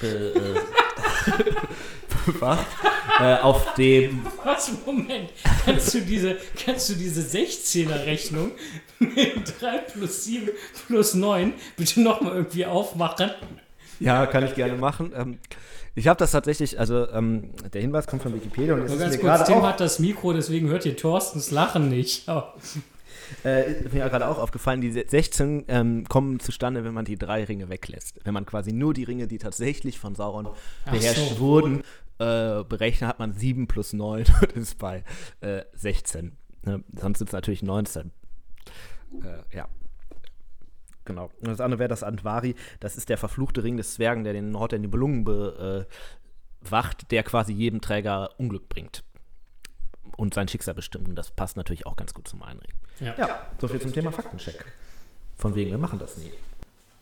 be, 0.00 0.32
bewacht. 2.32 2.66
äh, 3.20 3.36
auf 3.36 3.74
dem 3.74 4.24
Was? 4.44 4.70
Moment. 4.84 5.30
Kannst 5.64 5.94
du 5.94 6.00
diese, 6.00 6.36
kannst 6.64 6.88
du 6.90 6.94
diese 6.94 7.22
16er-Rechnung 7.22 8.52
mit 8.98 9.60
3 9.60 9.78
plus 9.92 10.24
7 10.24 10.48
plus 10.86 11.14
9 11.14 11.52
bitte 11.76 12.00
nochmal 12.00 12.34
irgendwie 12.34 12.66
aufmachen? 12.66 13.30
Ja, 14.00 14.26
kann 14.26 14.44
ich 14.44 14.54
gerne 14.54 14.74
machen. 14.74 15.12
Ähm, 15.16 15.38
ich 15.94 16.06
habe 16.06 16.18
das 16.18 16.30
tatsächlich, 16.30 16.78
also 16.78 17.08
ähm, 17.10 17.50
der 17.72 17.80
Hinweis 17.80 18.06
kommt 18.06 18.22
von 18.22 18.32
Wikipedia 18.32 18.74
und 18.74 18.82
es 18.82 18.92
ist 18.92 18.98
ganz 19.00 19.16
mir 19.16 19.20
kurz, 19.20 19.38
gerade 19.38 19.44
Tim 19.52 19.58
auch, 19.58 19.66
hat 19.66 19.80
das 19.80 19.98
Mikro, 19.98 20.32
deswegen 20.32 20.68
hört 20.68 20.86
ihr 20.86 20.96
Thorstens 20.96 21.50
Lachen 21.50 21.88
nicht. 21.88 22.28
Aber 22.28 22.54
äh, 23.44 23.72
ist 23.82 23.92
mir 23.92 24.08
gerade 24.08 24.28
auch 24.28 24.38
aufgefallen, 24.38 24.80
die 24.80 24.92
16 24.92 25.64
ähm, 25.68 26.04
kommen 26.08 26.40
zustande, 26.40 26.84
wenn 26.84 26.94
man 26.94 27.04
die 27.04 27.16
drei 27.16 27.44
Ringe 27.44 27.68
weglässt. 27.68 28.20
Wenn 28.24 28.34
man 28.34 28.46
quasi 28.46 28.72
nur 28.72 28.94
die 28.94 29.04
Ringe, 29.04 29.26
die 29.26 29.38
tatsächlich 29.38 29.98
von 29.98 30.14
Sauron 30.14 30.48
beherrscht 30.90 31.34
so. 31.34 31.40
wurden, 31.40 31.82
äh, 32.18 32.64
berechnet, 32.64 33.08
hat 33.08 33.18
man 33.18 33.32
7 33.32 33.68
plus 33.68 33.92
9 33.92 34.24
und 34.40 34.52
ist 34.52 34.78
bei 34.78 35.04
äh, 35.40 35.62
16. 35.74 36.36
Ne? 36.62 36.84
Sonst 36.94 37.18
sind 37.18 37.28
es 37.28 37.32
natürlich 37.32 37.62
19. 37.62 38.10
Äh, 39.22 39.56
ja. 39.56 39.68
Genau. 41.04 41.30
Und 41.40 41.48
das 41.48 41.60
andere 41.60 41.78
wäre 41.78 41.88
das 41.88 42.02
Antvari. 42.02 42.54
Das 42.80 42.96
ist 42.96 43.08
der 43.08 43.16
verfluchte 43.16 43.64
Ring 43.64 43.76
des 43.76 43.94
Zwergen, 43.94 44.24
der 44.24 44.34
den 44.34 44.56
Hort 44.58 44.72
der 44.72 44.78
Nibelungen 44.78 45.24
bewacht, 45.24 47.10
der 47.10 47.22
quasi 47.22 47.52
jedem 47.54 47.80
Träger 47.80 48.38
Unglück 48.38 48.68
bringt. 48.68 49.04
Und 50.16 50.34
sein 50.34 50.48
Schicksal 50.48 50.74
bestimmt. 50.74 51.08
Und 51.08 51.14
das 51.14 51.30
passt 51.30 51.56
natürlich 51.56 51.86
auch 51.86 51.96
ganz 51.96 52.12
gut 52.12 52.28
zum 52.28 52.42
Einring. 52.42 52.72
ja. 53.00 53.14
Ja, 53.16 53.46
so 53.58 53.68
viel 53.68 53.80
zum 53.80 53.92
Thema 53.92 54.12
Faktencheck. 54.12 54.66
Von 55.36 55.54
wegen, 55.54 55.70
wir 55.70 55.78
machen 55.78 55.98
das 55.98 56.18
nie. 56.18 56.32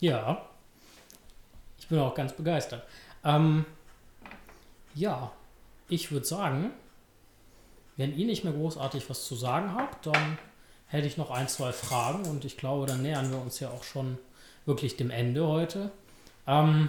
Ja. 0.01 0.47
Ich 1.79 1.89
bin 1.89 1.99
auch 1.99 2.15
ganz 2.15 2.33
begeistert. 2.33 2.87
Ähm, 3.25 3.65
ja, 4.97 5.31
ich 5.89 6.11
würde 6.11 6.27
sagen, 6.27 6.73
wenn 7.97 8.17
ihr 8.17 8.27
nicht 8.27 8.45
mehr 8.45 8.53
großartig 8.53 9.09
was 9.09 9.25
zu 9.25 9.37
sagen 9.37 9.75
habt, 9.75 10.07
dann 10.07 10.39
hätte 10.87 11.07
ich 11.07 11.17
noch 11.17 11.31
ein, 11.31 11.49
zwei 11.49 11.73
Fragen 11.73 12.25
und 12.27 12.45
ich 12.45 12.57
glaube, 12.57 12.87
dann 12.87 13.03
nähern 13.03 13.31
wir 13.31 13.39
uns 13.39 13.61
ja 13.61 13.71
auch 13.71 13.85
schon 13.85 14.19
wirklich 14.65 14.97
dem 14.97 15.11
Ende 15.11 15.47
heute. 15.47 15.91
Ähm, 16.47 16.89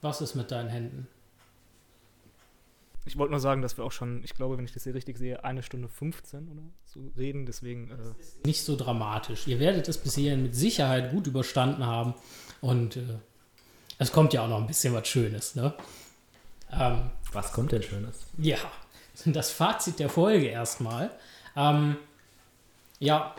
was 0.00 0.20
ist 0.20 0.34
mit 0.34 0.50
deinen 0.50 0.68
Händen? 0.68 1.08
Ich 3.04 3.16
wollte 3.16 3.30
nur 3.30 3.40
sagen, 3.40 3.62
dass 3.62 3.78
wir 3.78 3.84
auch 3.84 3.92
schon, 3.92 4.22
ich 4.22 4.34
glaube, 4.34 4.58
wenn 4.58 4.66
ich 4.66 4.72
das 4.72 4.84
hier 4.84 4.94
richtig 4.94 5.16
sehe, 5.16 5.42
eine 5.42 5.62
Stunde 5.62 5.88
15 5.88 6.48
oder 6.48 6.60
so 6.84 7.10
reden. 7.16 7.46
Deswegen, 7.46 7.90
äh, 7.90 8.46
Nicht 8.46 8.62
so 8.62 8.76
dramatisch. 8.76 9.46
Ihr 9.46 9.58
werdet 9.60 9.88
es 9.88 9.96
bis 9.96 10.14
hierhin 10.14 10.42
mit 10.42 10.54
Sicherheit 10.54 11.10
gut 11.10 11.26
überstanden 11.26 11.86
haben. 11.86 12.14
Und 12.60 12.96
äh, 12.96 13.18
es 13.98 14.12
kommt 14.12 14.32
ja 14.32 14.44
auch 14.44 14.48
noch 14.48 14.58
ein 14.58 14.66
bisschen 14.66 14.94
was 14.94 15.06
Schönes, 15.08 15.54
ne? 15.54 15.74
Ähm, 16.72 17.10
Was 17.32 17.52
kommt 17.52 17.72
denn 17.72 17.82
Schönes? 17.82 18.26
Ja, 18.38 18.58
das 19.24 19.50
Fazit 19.50 19.98
der 19.98 20.08
Folge 20.08 20.46
erstmal. 20.46 21.10
Ähm, 21.56 21.96
ja, 23.00 23.34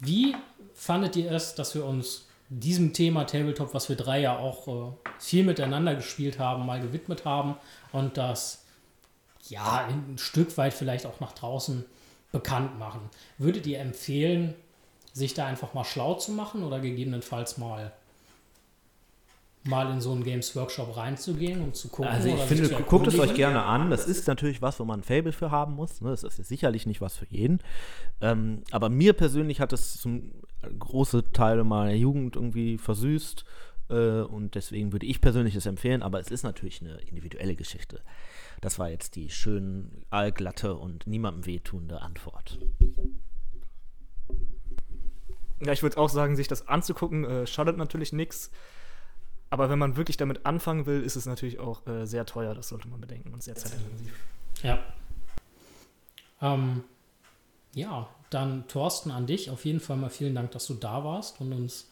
wie 0.00 0.36
fandet 0.74 1.16
ihr 1.16 1.32
es, 1.32 1.54
dass 1.54 1.74
wir 1.74 1.84
uns 1.84 2.26
diesem 2.48 2.92
Thema 2.92 3.24
Tabletop, 3.24 3.74
was 3.74 3.88
wir 3.88 3.96
drei 3.96 4.20
ja 4.20 4.38
auch 4.38 4.68
äh, 4.68 4.92
viel 5.18 5.44
miteinander 5.44 5.94
gespielt 5.94 6.38
haben, 6.38 6.64
mal 6.66 6.80
gewidmet 6.80 7.24
haben 7.24 7.56
und 7.92 8.16
das 8.16 8.64
ja 9.48 9.86
ein 9.86 10.18
Stück 10.18 10.56
weit 10.56 10.74
vielleicht 10.74 11.06
auch 11.06 11.20
nach 11.20 11.32
draußen 11.32 11.84
bekannt 12.32 12.78
machen? 12.78 13.00
Würdet 13.38 13.66
ihr 13.66 13.80
empfehlen, 13.80 14.54
sich 15.12 15.34
da 15.34 15.46
einfach 15.46 15.74
mal 15.74 15.84
schlau 15.84 16.14
zu 16.14 16.32
machen 16.32 16.62
oder 16.62 16.80
gegebenenfalls 16.80 17.58
mal 17.58 17.92
mal 19.64 19.90
in 19.92 20.00
so 20.00 20.12
einen 20.12 20.24
Games 20.24 20.54
Workshop 20.56 20.96
reinzugehen 20.96 21.62
und 21.62 21.76
zu 21.76 21.88
gucken? 21.88 22.10
Also 22.10 22.28
ich 22.28 22.40
finde, 22.42 22.68
guckt 22.68 23.06
es 23.06 23.18
euch 23.18 23.34
gerne 23.34 23.62
an. 23.62 23.90
Das 23.90 24.06
ist 24.06 24.26
natürlich 24.26 24.62
was, 24.62 24.80
wo 24.80 24.84
man 24.84 25.00
ein 25.00 25.02
Fable 25.02 25.32
für 25.32 25.50
haben 25.50 25.74
muss. 25.74 26.00
Ne? 26.00 26.10
Das 26.10 26.22
ist 26.22 26.36
sicherlich 26.48 26.86
nicht 26.86 27.00
was 27.00 27.16
für 27.16 27.26
jeden. 27.28 27.60
Ähm, 28.20 28.62
aber 28.70 28.88
mir 28.88 29.12
persönlich 29.12 29.60
hat 29.60 29.72
es 29.72 30.00
zum 30.00 30.32
große 30.78 31.32
Teile 31.32 31.64
meiner 31.64 31.94
Jugend 31.94 32.36
irgendwie 32.36 32.78
versüßt. 32.78 33.44
Äh, 33.90 34.20
und 34.20 34.54
deswegen 34.54 34.92
würde 34.92 35.06
ich 35.06 35.20
persönlich 35.20 35.54
es 35.54 35.66
empfehlen. 35.66 36.02
Aber 36.02 36.20
es 36.20 36.30
ist 36.30 36.42
natürlich 36.42 36.80
eine 36.82 36.98
individuelle 37.08 37.56
Geschichte. 37.56 38.00
Das 38.60 38.78
war 38.78 38.90
jetzt 38.90 39.16
die 39.16 39.30
schön 39.30 40.04
allglatte 40.10 40.74
und 40.74 41.06
niemandem 41.06 41.46
wehtuende 41.46 42.00
Antwort. 42.02 42.58
ja, 45.60 45.72
ich 45.72 45.82
würde 45.82 45.98
auch 45.98 46.08
sagen, 46.08 46.36
sich 46.36 46.48
das 46.48 46.68
anzugucken, 46.68 47.24
äh, 47.24 47.46
schadet 47.46 47.76
natürlich 47.76 48.12
nichts. 48.12 48.50
Aber 49.50 49.70
wenn 49.70 49.78
man 49.78 49.96
wirklich 49.96 50.16
damit 50.16 50.44
anfangen 50.44 50.86
will, 50.86 51.02
ist 51.02 51.16
es 51.16 51.26
natürlich 51.26 51.58
auch 51.58 51.86
äh, 51.86 52.06
sehr 52.06 52.26
teuer, 52.26 52.54
das 52.54 52.68
sollte 52.68 52.88
man 52.88 53.00
bedenken 53.00 53.32
und 53.32 53.42
sehr 53.42 53.54
zeitintensiv. 53.54 54.12
Ja. 54.62 54.78
Ähm, 56.42 56.84
ja, 57.74 58.08
dann 58.30 58.66
Thorsten 58.68 59.10
an 59.10 59.26
dich. 59.26 59.50
Auf 59.50 59.64
jeden 59.64 59.80
Fall 59.80 59.96
mal 59.96 60.10
vielen 60.10 60.34
Dank, 60.34 60.50
dass 60.50 60.66
du 60.66 60.74
da 60.74 61.04
warst 61.04 61.40
und 61.40 61.52
uns 61.52 61.88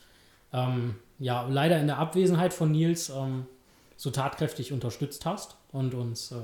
ähm, 0.53 0.97
ja 1.19 1.47
leider 1.49 1.79
in 1.79 1.87
der 1.87 1.99
Abwesenheit 1.99 2.53
von 2.53 2.73
Nils 2.73 3.09
ähm, 3.11 3.47
so 3.97 4.11
tatkräftig 4.11 4.73
unterstützt 4.73 5.25
hast 5.25 5.57
und 5.73 5.95
uns 5.95 6.33
äh, 6.33 6.37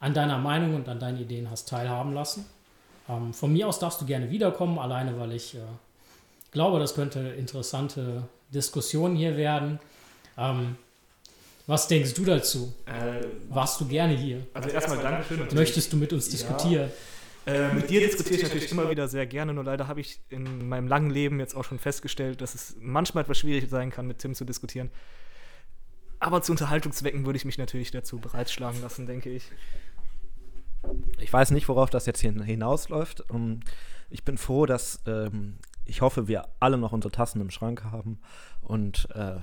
an 0.00 0.14
deiner 0.14 0.38
Meinung 0.38 0.74
und 0.74 0.88
an 0.88 0.98
deinen 0.98 1.18
Ideen 1.18 1.50
hast 1.50 1.68
teilhaben 1.68 2.12
lassen. 2.12 2.44
Ähm, 3.08 3.32
von 3.32 3.52
mir 3.52 3.68
aus 3.68 3.78
darfst 3.78 4.00
du 4.00 4.06
gerne 4.06 4.30
wiederkommen, 4.30 4.78
alleine 4.78 5.18
weil 5.18 5.32
ich 5.32 5.54
äh, 5.54 5.60
glaube, 6.50 6.78
das 6.78 6.94
könnte 6.94 7.20
interessante 7.20 8.24
Diskussion 8.52 9.14
hier 9.14 9.36
werden. 9.36 9.78
Ähm, 10.36 10.76
was 11.66 11.88
denkst 11.88 12.14
du 12.14 12.24
dazu? 12.24 12.74
Äh, 12.86 13.24
Warst 13.48 13.80
du 13.80 13.86
gerne 13.88 14.14
hier? 14.16 14.46
also 14.52 14.68
erstmal 14.68 14.98
Dankeschön. 14.98 15.38
natürlich. 15.38 15.54
Möchtest 15.58 15.92
du 15.92 15.96
mit 15.96 16.12
uns 16.12 16.28
diskutieren? 16.28 16.90
Äh, 17.46 17.72
mit 17.74 17.90
dir 17.90 18.00
diskutiere 18.00 18.36
ich 18.36 18.42
natürlich 18.42 18.70
immer 18.72 18.88
wieder 18.90 19.06
sehr 19.08 19.26
gerne, 19.26 19.52
nur 19.52 19.64
leider 19.64 19.86
habe 19.86 20.00
ich 20.00 20.18
in 20.30 20.66
meinem 20.68 20.88
langen 20.88 21.10
Leben 21.10 21.40
jetzt 21.40 21.54
auch 21.54 21.64
schon 21.64 21.78
festgestellt, 21.78 22.40
dass 22.40 22.54
es 22.54 22.76
manchmal 22.80 23.24
etwas 23.24 23.38
schwierig 23.38 23.68
sein 23.68 23.90
kann, 23.90 24.06
mit 24.06 24.18
Tim 24.18 24.34
zu 24.34 24.44
diskutieren. 24.44 24.90
Aber 26.20 26.40
zu 26.40 26.52
Unterhaltungszwecken 26.52 27.26
würde 27.26 27.36
ich 27.36 27.44
mich 27.44 27.58
natürlich 27.58 27.90
dazu 27.90 28.18
bereitschlagen 28.18 28.80
lassen, 28.80 29.06
denke 29.06 29.28
ich. 29.30 29.44
Ich 31.18 31.30
weiß 31.32 31.50
nicht, 31.50 31.68
worauf 31.68 31.90
das 31.90 32.06
jetzt 32.06 32.20
hin- 32.20 32.42
hinausläuft. 32.42 33.30
Um, 33.30 33.60
ich 34.10 34.24
bin 34.24 34.38
froh, 34.38 34.64
dass 34.64 35.00
ähm, 35.06 35.58
ich 35.84 36.00
hoffe, 36.00 36.28
wir 36.28 36.48
alle 36.60 36.78
noch 36.78 36.92
unsere 36.92 37.12
Tassen 37.12 37.40
im 37.42 37.50
Schrank 37.50 37.84
haben 37.84 38.20
und 38.62 39.08
äh, 39.14 39.36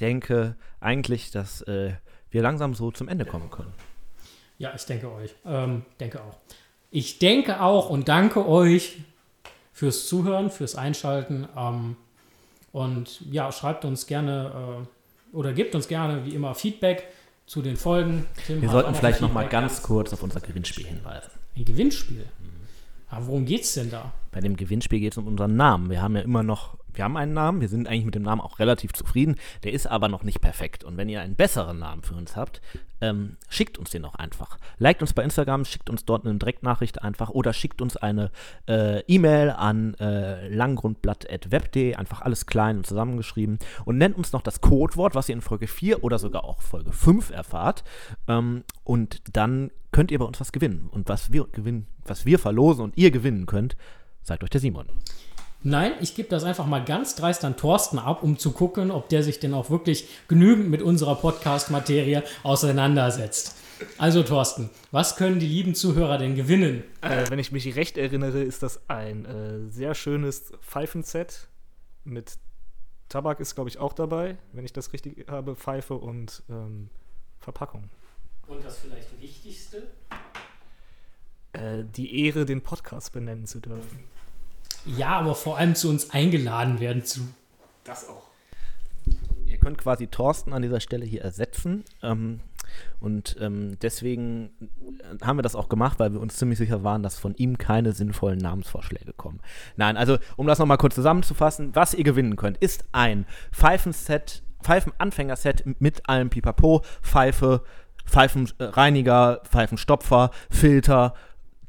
denke 0.00 0.56
eigentlich, 0.80 1.30
dass 1.30 1.62
äh, 1.62 1.92
wir 2.30 2.42
langsam 2.42 2.74
so 2.74 2.90
zum 2.90 3.08
Ende 3.08 3.24
kommen 3.24 3.50
können. 3.50 3.72
Ja, 4.58 4.72
ich 4.74 4.84
denke 4.84 5.12
euch. 5.12 5.34
Ähm, 5.46 5.82
denke 6.00 6.20
auch. 6.22 6.36
Ich 6.90 7.18
denke 7.18 7.60
auch 7.60 7.90
und 7.90 8.08
danke 8.08 8.46
euch 8.48 8.98
fürs 9.72 10.08
Zuhören, 10.08 10.50
fürs 10.50 10.74
Einschalten. 10.74 11.48
Ähm, 11.56 11.96
und 12.72 13.20
ja, 13.30 13.50
schreibt 13.52 13.84
uns 13.84 14.06
gerne 14.06 14.86
äh, 15.32 15.36
oder 15.36 15.52
gebt 15.52 15.74
uns 15.74 15.88
gerne 15.88 16.24
wie 16.24 16.34
immer 16.34 16.54
Feedback 16.54 17.04
zu 17.46 17.62
den 17.62 17.76
Folgen. 17.76 18.26
Tim 18.46 18.60
Wir 18.62 18.68
sollten 18.70 18.94
vielleicht 18.94 19.20
noch 19.20 19.32
mal 19.32 19.42
Feedback. 19.42 19.52
ganz 19.60 19.82
kurz 19.82 20.12
auf 20.12 20.22
unser 20.22 20.40
Gewinnspiel 20.40 20.86
hinweisen. 20.86 21.30
Ein 21.56 21.64
Gewinnspiel. 21.64 22.24
Aber 23.10 23.26
worum 23.26 23.46
geht's 23.46 23.74
denn 23.74 23.90
da? 23.90 24.12
Bei 24.32 24.40
dem 24.40 24.56
Gewinnspiel 24.56 25.00
geht 25.00 25.12
es 25.12 25.18
um 25.18 25.26
unseren 25.26 25.56
Namen. 25.56 25.88
Wir 25.90 26.02
haben 26.02 26.14
ja 26.14 26.22
immer 26.22 26.42
noch, 26.42 26.76
wir 26.98 27.04
haben 27.04 27.16
einen 27.16 27.32
Namen, 27.32 27.60
wir 27.60 27.68
sind 27.68 27.86
eigentlich 27.86 28.04
mit 28.04 28.16
dem 28.16 28.24
Namen 28.24 28.40
auch 28.40 28.58
relativ 28.58 28.92
zufrieden. 28.92 29.36
Der 29.62 29.72
ist 29.72 29.86
aber 29.86 30.08
noch 30.08 30.24
nicht 30.24 30.40
perfekt. 30.40 30.82
Und 30.82 30.96
wenn 30.96 31.08
ihr 31.08 31.20
einen 31.20 31.36
besseren 31.36 31.78
Namen 31.78 32.02
für 32.02 32.14
uns 32.14 32.34
habt, 32.34 32.60
ähm, 33.00 33.36
schickt 33.48 33.78
uns 33.78 33.90
den 33.90 34.04
auch 34.04 34.16
einfach. 34.16 34.58
Liked 34.78 35.00
uns 35.00 35.12
bei 35.12 35.22
Instagram, 35.22 35.64
schickt 35.64 35.88
uns 35.90 36.04
dort 36.04 36.26
eine 36.26 36.36
Direktnachricht 36.36 37.00
einfach 37.00 37.30
oder 37.30 37.52
schickt 37.52 37.80
uns 37.80 37.96
eine 37.96 38.32
äh, 38.68 39.00
E-Mail 39.06 39.50
an 39.50 39.94
äh, 39.94 40.48
langgrundblatt.web.de, 40.48 41.94
einfach 41.94 42.22
alles 42.22 42.46
klein 42.46 42.78
und 42.78 42.86
zusammengeschrieben 42.86 43.60
und 43.84 43.96
nennt 43.96 44.16
uns 44.16 44.32
noch 44.32 44.42
das 44.42 44.60
Codewort, 44.60 45.14
was 45.14 45.28
ihr 45.28 45.36
in 45.36 45.40
Folge 45.40 45.68
4 45.68 46.02
oder 46.02 46.18
sogar 46.18 46.44
auch 46.44 46.62
Folge 46.62 46.90
5 46.90 47.30
erfahrt. 47.30 47.84
Ähm, 48.26 48.64
und 48.82 49.22
dann 49.36 49.70
könnt 49.92 50.10
ihr 50.10 50.18
bei 50.18 50.24
uns 50.24 50.40
was 50.40 50.50
gewinnen. 50.50 50.88
Und 50.90 51.08
was 51.08 51.32
wir 51.32 51.46
gewinnen, 51.46 51.86
was 52.04 52.26
wir 52.26 52.40
verlosen 52.40 52.82
und 52.82 52.98
ihr 52.98 53.12
gewinnen 53.12 53.46
könnt, 53.46 53.76
sagt 54.22 54.42
euch 54.42 54.50
der 54.50 54.60
Simon. 54.60 54.86
Nein, 55.62 55.92
ich 56.00 56.14
gebe 56.14 56.28
das 56.28 56.44
einfach 56.44 56.66
mal 56.66 56.84
ganz 56.84 57.16
dreist 57.16 57.44
an 57.44 57.56
Thorsten 57.56 57.98
ab, 57.98 58.22
um 58.22 58.38
zu 58.38 58.52
gucken, 58.52 58.92
ob 58.92 59.08
der 59.08 59.24
sich 59.24 59.40
denn 59.40 59.54
auch 59.54 59.70
wirklich 59.70 60.08
genügend 60.28 60.70
mit 60.70 60.82
unserer 60.82 61.16
Podcast-Materie 61.16 62.22
auseinandersetzt. 62.44 63.56
Also 63.96 64.22
Thorsten, 64.22 64.70
was 64.92 65.16
können 65.16 65.40
die 65.40 65.46
lieben 65.46 65.74
Zuhörer 65.74 66.18
denn 66.18 66.36
gewinnen? 66.36 66.84
Äh, 67.00 67.28
wenn 67.28 67.38
ich 67.40 67.50
mich 67.50 67.74
recht 67.74 67.98
erinnere, 67.98 68.42
ist 68.42 68.62
das 68.62 68.88
ein 68.88 69.24
äh, 69.24 69.68
sehr 69.68 69.94
schönes 69.94 70.52
Pfeifenset 70.62 71.48
mit 72.04 72.38
Tabak 73.08 73.40
ist, 73.40 73.54
glaube 73.54 73.70
ich, 73.70 73.78
auch 73.78 73.94
dabei, 73.94 74.36
wenn 74.52 74.64
ich 74.64 74.72
das 74.72 74.92
richtig 74.92 75.28
habe, 75.28 75.56
Pfeife 75.56 75.94
und 75.94 76.42
ähm, 76.48 76.90
Verpackung. 77.38 77.88
Und 78.46 78.64
das 78.64 78.78
vielleicht 78.78 79.20
Wichtigste? 79.20 79.88
Äh, 81.52 81.84
die 81.84 82.24
Ehre, 82.26 82.44
den 82.44 82.62
Podcast 82.62 83.12
benennen 83.12 83.46
zu 83.46 83.60
dürfen. 83.60 84.04
Ja, 84.84 85.18
aber 85.18 85.34
vor 85.34 85.58
allem 85.58 85.74
zu 85.74 85.88
uns 85.88 86.10
eingeladen 86.10 86.80
werden 86.80 87.04
zu. 87.04 87.20
Das 87.84 88.08
auch. 88.08 88.28
Ihr 89.46 89.58
könnt 89.58 89.78
quasi 89.78 90.06
Thorsten 90.06 90.52
an 90.52 90.62
dieser 90.62 90.80
Stelle 90.80 91.04
hier 91.04 91.22
ersetzen. 91.22 91.84
Ähm, 92.02 92.40
und 93.00 93.36
ähm, 93.40 93.78
deswegen 93.80 94.50
äh, 94.60 95.24
haben 95.24 95.38
wir 95.38 95.42
das 95.42 95.54
auch 95.54 95.68
gemacht, 95.68 95.98
weil 95.98 96.12
wir 96.12 96.20
uns 96.20 96.36
ziemlich 96.36 96.58
sicher 96.58 96.84
waren, 96.84 97.02
dass 97.02 97.18
von 97.18 97.34
ihm 97.34 97.58
keine 97.58 97.92
sinnvollen 97.92 98.38
Namensvorschläge 98.38 99.12
kommen. 99.12 99.40
Nein, 99.76 99.96
also 99.96 100.18
um 100.36 100.46
das 100.46 100.58
nochmal 100.58 100.78
kurz 100.78 100.94
zusammenzufassen, 100.94 101.74
was 101.74 101.94
ihr 101.94 102.04
gewinnen 102.04 102.36
könnt, 102.36 102.58
ist 102.58 102.84
ein 102.92 103.26
Pfeifenset, 103.52 104.42
Pfeifenanfängerset 104.62 105.80
mit 105.80 106.08
allem 106.08 106.30
Pipapo, 106.30 106.82
Pfeife, 107.02 107.62
Pfeifenreiniger, 108.06 109.42
Pfeifenstopfer, 109.44 110.30
Filter, 110.50 111.14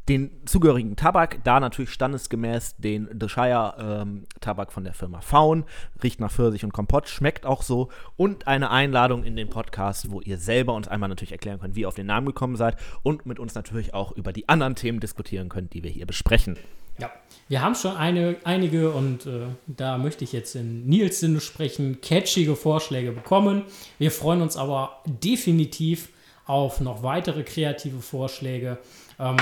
den 0.10 0.32
zugehörigen 0.46 0.96
Tabak, 0.96 1.44
da 1.44 1.60
natürlich 1.60 1.92
standesgemäß 1.92 2.76
den 2.78 3.08
The 3.20 3.30
Shire 3.30 3.76
ähm, 3.80 4.24
Tabak 4.42 4.74
von 4.74 4.84
der 4.84 4.94
Firma 4.94 5.22
Faun, 5.22 5.66
riecht 6.04 6.20
nach 6.20 6.32
Pfirsich 6.32 6.64
und 6.64 6.74
Kompott, 6.74 7.08
schmeckt 7.08 7.46
auch 7.46 7.62
so 7.62 7.90
und 8.18 8.48
eine 8.48 8.72
Einladung 8.72 9.24
in 9.24 9.36
den 9.36 9.50
Podcast, 9.50 10.10
wo 10.10 10.20
ihr 10.22 10.40
selber 10.40 10.74
uns 10.74 10.88
einmal 10.88 11.10
natürlich 11.10 11.32
erklären 11.32 11.60
könnt, 11.60 11.76
wie 11.76 11.82
ihr 11.82 11.88
auf 11.88 11.96
den 11.96 12.08
Namen 12.08 12.26
gekommen 12.26 12.56
seid 12.56 12.76
und 13.04 13.28
mit 13.28 13.40
uns 13.40 13.54
natürlich 13.54 13.94
auch 13.94 14.12
über 14.12 14.34
die 14.34 14.50
anderen 14.50 14.76
Themen 14.76 15.00
diskutieren 15.00 15.48
könnt, 15.48 15.74
die 15.74 15.84
wir 15.84 15.92
hier 15.92 16.08
besprechen. 16.08 16.58
Ja. 16.98 17.12
Wir 17.48 17.62
haben 17.62 17.76
schon 17.76 17.96
eine, 17.96 18.36
einige, 18.44 18.92
und 18.92 19.26
äh, 19.26 19.48
da 19.66 19.98
möchte 19.98 20.24
ich 20.24 20.34
jetzt 20.34 20.56
in 20.56 20.86
Nils 20.86 21.20
Sinne 21.20 21.40
sprechen, 21.40 22.02
catchige 22.02 22.56
Vorschläge 22.56 23.12
bekommen. 23.12 23.64
Wir 23.98 24.12
freuen 24.12 24.42
uns 24.42 24.58
aber 24.58 25.02
definitiv 25.06 26.10
auf 26.46 26.82
noch 26.82 27.04
weitere 27.04 27.44
kreative 27.44 28.02
Vorschläge, 28.02 28.80
ähm, 29.20 29.38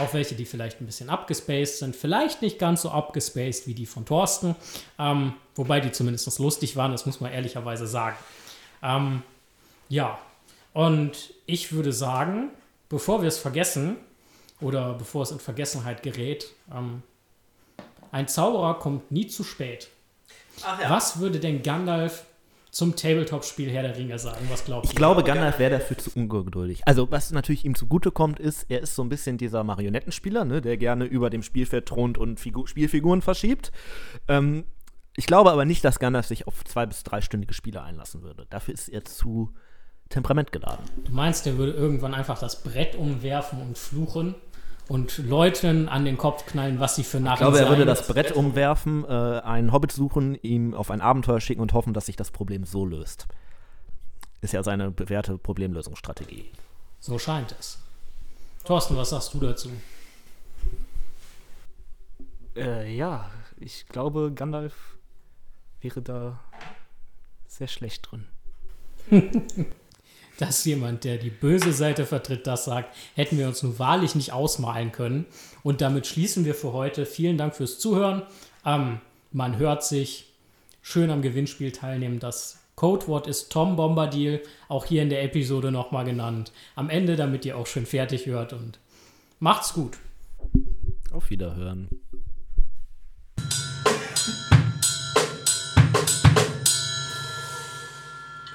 auch 0.00 0.14
welche, 0.14 0.34
die 0.34 0.44
vielleicht 0.44 0.80
ein 0.80 0.86
bisschen 0.86 1.10
abgespaced 1.10 1.78
sind, 1.78 1.96
vielleicht 1.96 2.42
nicht 2.42 2.58
ganz 2.58 2.82
so 2.82 2.90
abgespaced 2.90 3.66
wie 3.66 3.74
die 3.74 3.86
von 3.86 4.04
Thorsten, 4.04 4.54
ähm, 4.98 5.34
wobei 5.54 5.80
die 5.80 5.92
zumindest 5.92 6.38
lustig 6.38 6.76
waren, 6.76 6.92
das 6.92 7.06
muss 7.06 7.20
man 7.20 7.32
ehrlicherweise 7.32 7.86
sagen. 7.86 8.16
Ähm, 8.82 9.22
ja, 9.88 10.18
und 10.72 11.34
ich 11.46 11.72
würde 11.72 11.92
sagen, 11.92 12.50
bevor 12.88 13.22
wir 13.22 13.28
es 13.28 13.38
vergessen, 13.38 13.96
oder 14.62 14.94
bevor 14.94 15.22
es 15.22 15.30
in 15.30 15.40
Vergessenheit 15.40 16.02
gerät, 16.02 16.46
ähm, 16.72 17.02
ein 18.12 18.28
Zauberer 18.28 18.78
kommt 18.78 19.10
nie 19.10 19.26
zu 19.26 19.42
spät. 19.42 19.88
Was 20.88 21.18
würde 21.18 21.40
denn 21.40 21.62
Gandalf 21.62 22.24
zum 22.72 22.96
Tabletop-Spiel 22.96 23.70
Herr 23.70 23.82
der 23.82 23.96
Ringe 23.96 24.18
sagen? 24.18 24.46
Was 24.50 24.64
glaubt 24.64 24.86
Ich 24.86 24.94
glaube, 24.94 25.22
Gandalf 25.22 25.58
wäre 25.58 25.78
dafür 25.78 25.98
zu 25.98 26.10
ungeduldig. 26.14 26.82
Also, 26.86 27.10
was 27.10 27.30
natürlich 27.30 27.64
ihm 27.64 27.74
zugutekommt, 27.74 28.40
ist, 28.40 28.66
er 28.68 28.80
ist 28.80 28.96
so 28.96 29.02
ein 29.02 29.10
bisschen 29.10 29.38
dieser 29.38 29.62
Marionettenspieler, 29.62 30.44
ne, 30.44 30.60
der 30.62 30.78
gerne 30.78 31.04
über 31.04 31.30
dem 31.30 31.42
Spielfeld 31.42 31.86
thront 31.86 32.18
und 32.18 32.40
Figu 32.40 32.66
Spielfiguren 32.66 33.22
verschiebt. 33.22 33.70
Ähm, 34.26 34.64
ich 35.14 35.26
glaube 35.26 35.52
aber 35.52 35.66
nicht, 35.66 35.84
dass 35.84 35.98
Gandalf 35.98 36.26
sich 36.26 36.46
auf 36.48 36.64
zwei- 36.64 36.86
bis 36.86 37.04
dreistündige 37.04 37.52
Spiele 37.52 37.82
einlassen 37.82 38.22
würde. 38.22 38.46
Dafür 38.48 38.72
ist 38.72 38.88
er 38.88 39.04
zu 39.04 39.52
temperamentgeladen. 40.08 40.84
Du 41.04 41.12
meinst, 41.12 41.44
der 41.44 41.58
würde 41.58 41.72
irgendwann 41.72 42.14
einfach 42.14 42.38
das 42.38 42.62
Brett 42.62 42.96
umwerfen 42.96 43.60
und 43.60 43.76
fluchen 43.76 44.34
und 44.92 45.16
Leuten 45.16 45.88
an 45.88 46.04
den 46.04 46.18
Kopf 46.18 46.44
knallen, 46.44 46.78
was 46.78 46.96
sie 46.96 47.02
für 47.02 47.18
Narren 47.18 47.36
Ich 47.36 47.38
glaube, 47.38 47.58
er 47.58 47.68
würde 47.70 47.86
das 47.86 48.06
Brett 48.06 48.32
umwerfen, 48.32 49.06
äh, 49.06 49.08
einen 49.08 49.72
Hobbit 49.72 49.90
suchen, 49.90 50.34
ihm 50.42 50.74
auf 50.74 50.90
ein 50.90 51.00
Abenteuer 51.00 51.40
schicken 51.40 51.62
und 51.62 51.72
hoffen, 51.72 51.94
dass 51.94 52.04
sich 52.04 52.16
das 52.16 52.30
Problem 52.30 52.64
so 52.64 52.84
löst. 52.84 53.26
Ist 54.42 54.52
ja 54.52 54.62
seine 54.62 54.90
bewährte 54.90 55.38
Problemlösungsstrategie. 55.38 56.44
So 57.00 57.18
scheint 57.18 57.56
es. 57.58 57.78
Thorsten, 58.66 58.94
was 58.98 59.08
sagst 59.08 59.32
du 59.32 59.40
dazu? 59.40 59.70
Äh, 62.54 62.94
ja, 62.94 63.30
ich 63.56 63.86
glaube, 63.88 64.30
Gandalf 64.34 64.98
wäre 65.80 66.02
da 66.02 66.38
sehr 67.46 67.68
schlecht 67.68 68.10
drin. 68.10 68.26
Dass 70.42 70.64
jemand, 70.64 71.04
der 71.04 71.18
die 71.18 71.30
böse 71.30 71.72
Seite 71.72 72.04
vertritt, 72.04 72.48
das 72.48 72.64
sagt, 72.64 72.96
hätten 73.14 73.38
wir 73.38 73.46
uns 73.46 73.62
nun 73.62 73.78
wahrlich 73.78 74.16
nicht 74.16 74.32
ausmalen 74.32 74.90
können. 74.90 75.24
Und 75.62 75.80
damit 75.80 76.04
schließen 76.04 76.44
wir 76.44 76.56
für 76.56 76.72
heute. 76.72 77.06
Vielen 77.06 77.38
Dank 77.38 77.54
fürs 77.54 77.78
Zuhören. 77.78 78.22
Ähm, 78.66 78.98
man 79.30 79.58
hört 79.58 79.84
sich. 79.84 80.32
Schön 80.80 81.10
am 81.10 81.22
Gewinnspiel 81.22 81.70
teilnehmen. 81.70 82.18
Das 82.18 82.58
Codewort 82.74 83.28
ist 83.28 83.52
Tom 83.52 83.76
Bombadil, 83.76 84.42
auch 84.66 84.84
hier 84.84 85.02
in 85.02 85.10
der 85.10 85.22
Episode 85.22 85.70
nochmal 85.70 86.04
genannt. 86.04 86.50
Am 86.74 86.90
Ende, 86.90 87.14
damit 87.14 87.44
ihr 87.44 87.56
auch 87.56 87.68
schön 87.68 87.86
fertig 87.86 88.26
hört. 88.26 88.52
Und 88.52 88.80
macht's 89.38 89.74
gut. 89.74 89.98
Auf 91.12 91.30
Wiederhören. 91.30 92.01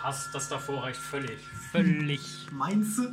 Passt, 0.08 0.34
das 0.34 0.48
davor 0.48 0.84
reicht 0.84 1.02
völlig. 1.02 1.38
Völlig. 1.74 2.48
Meinst 2.50 2.98
du? 2.98 3.04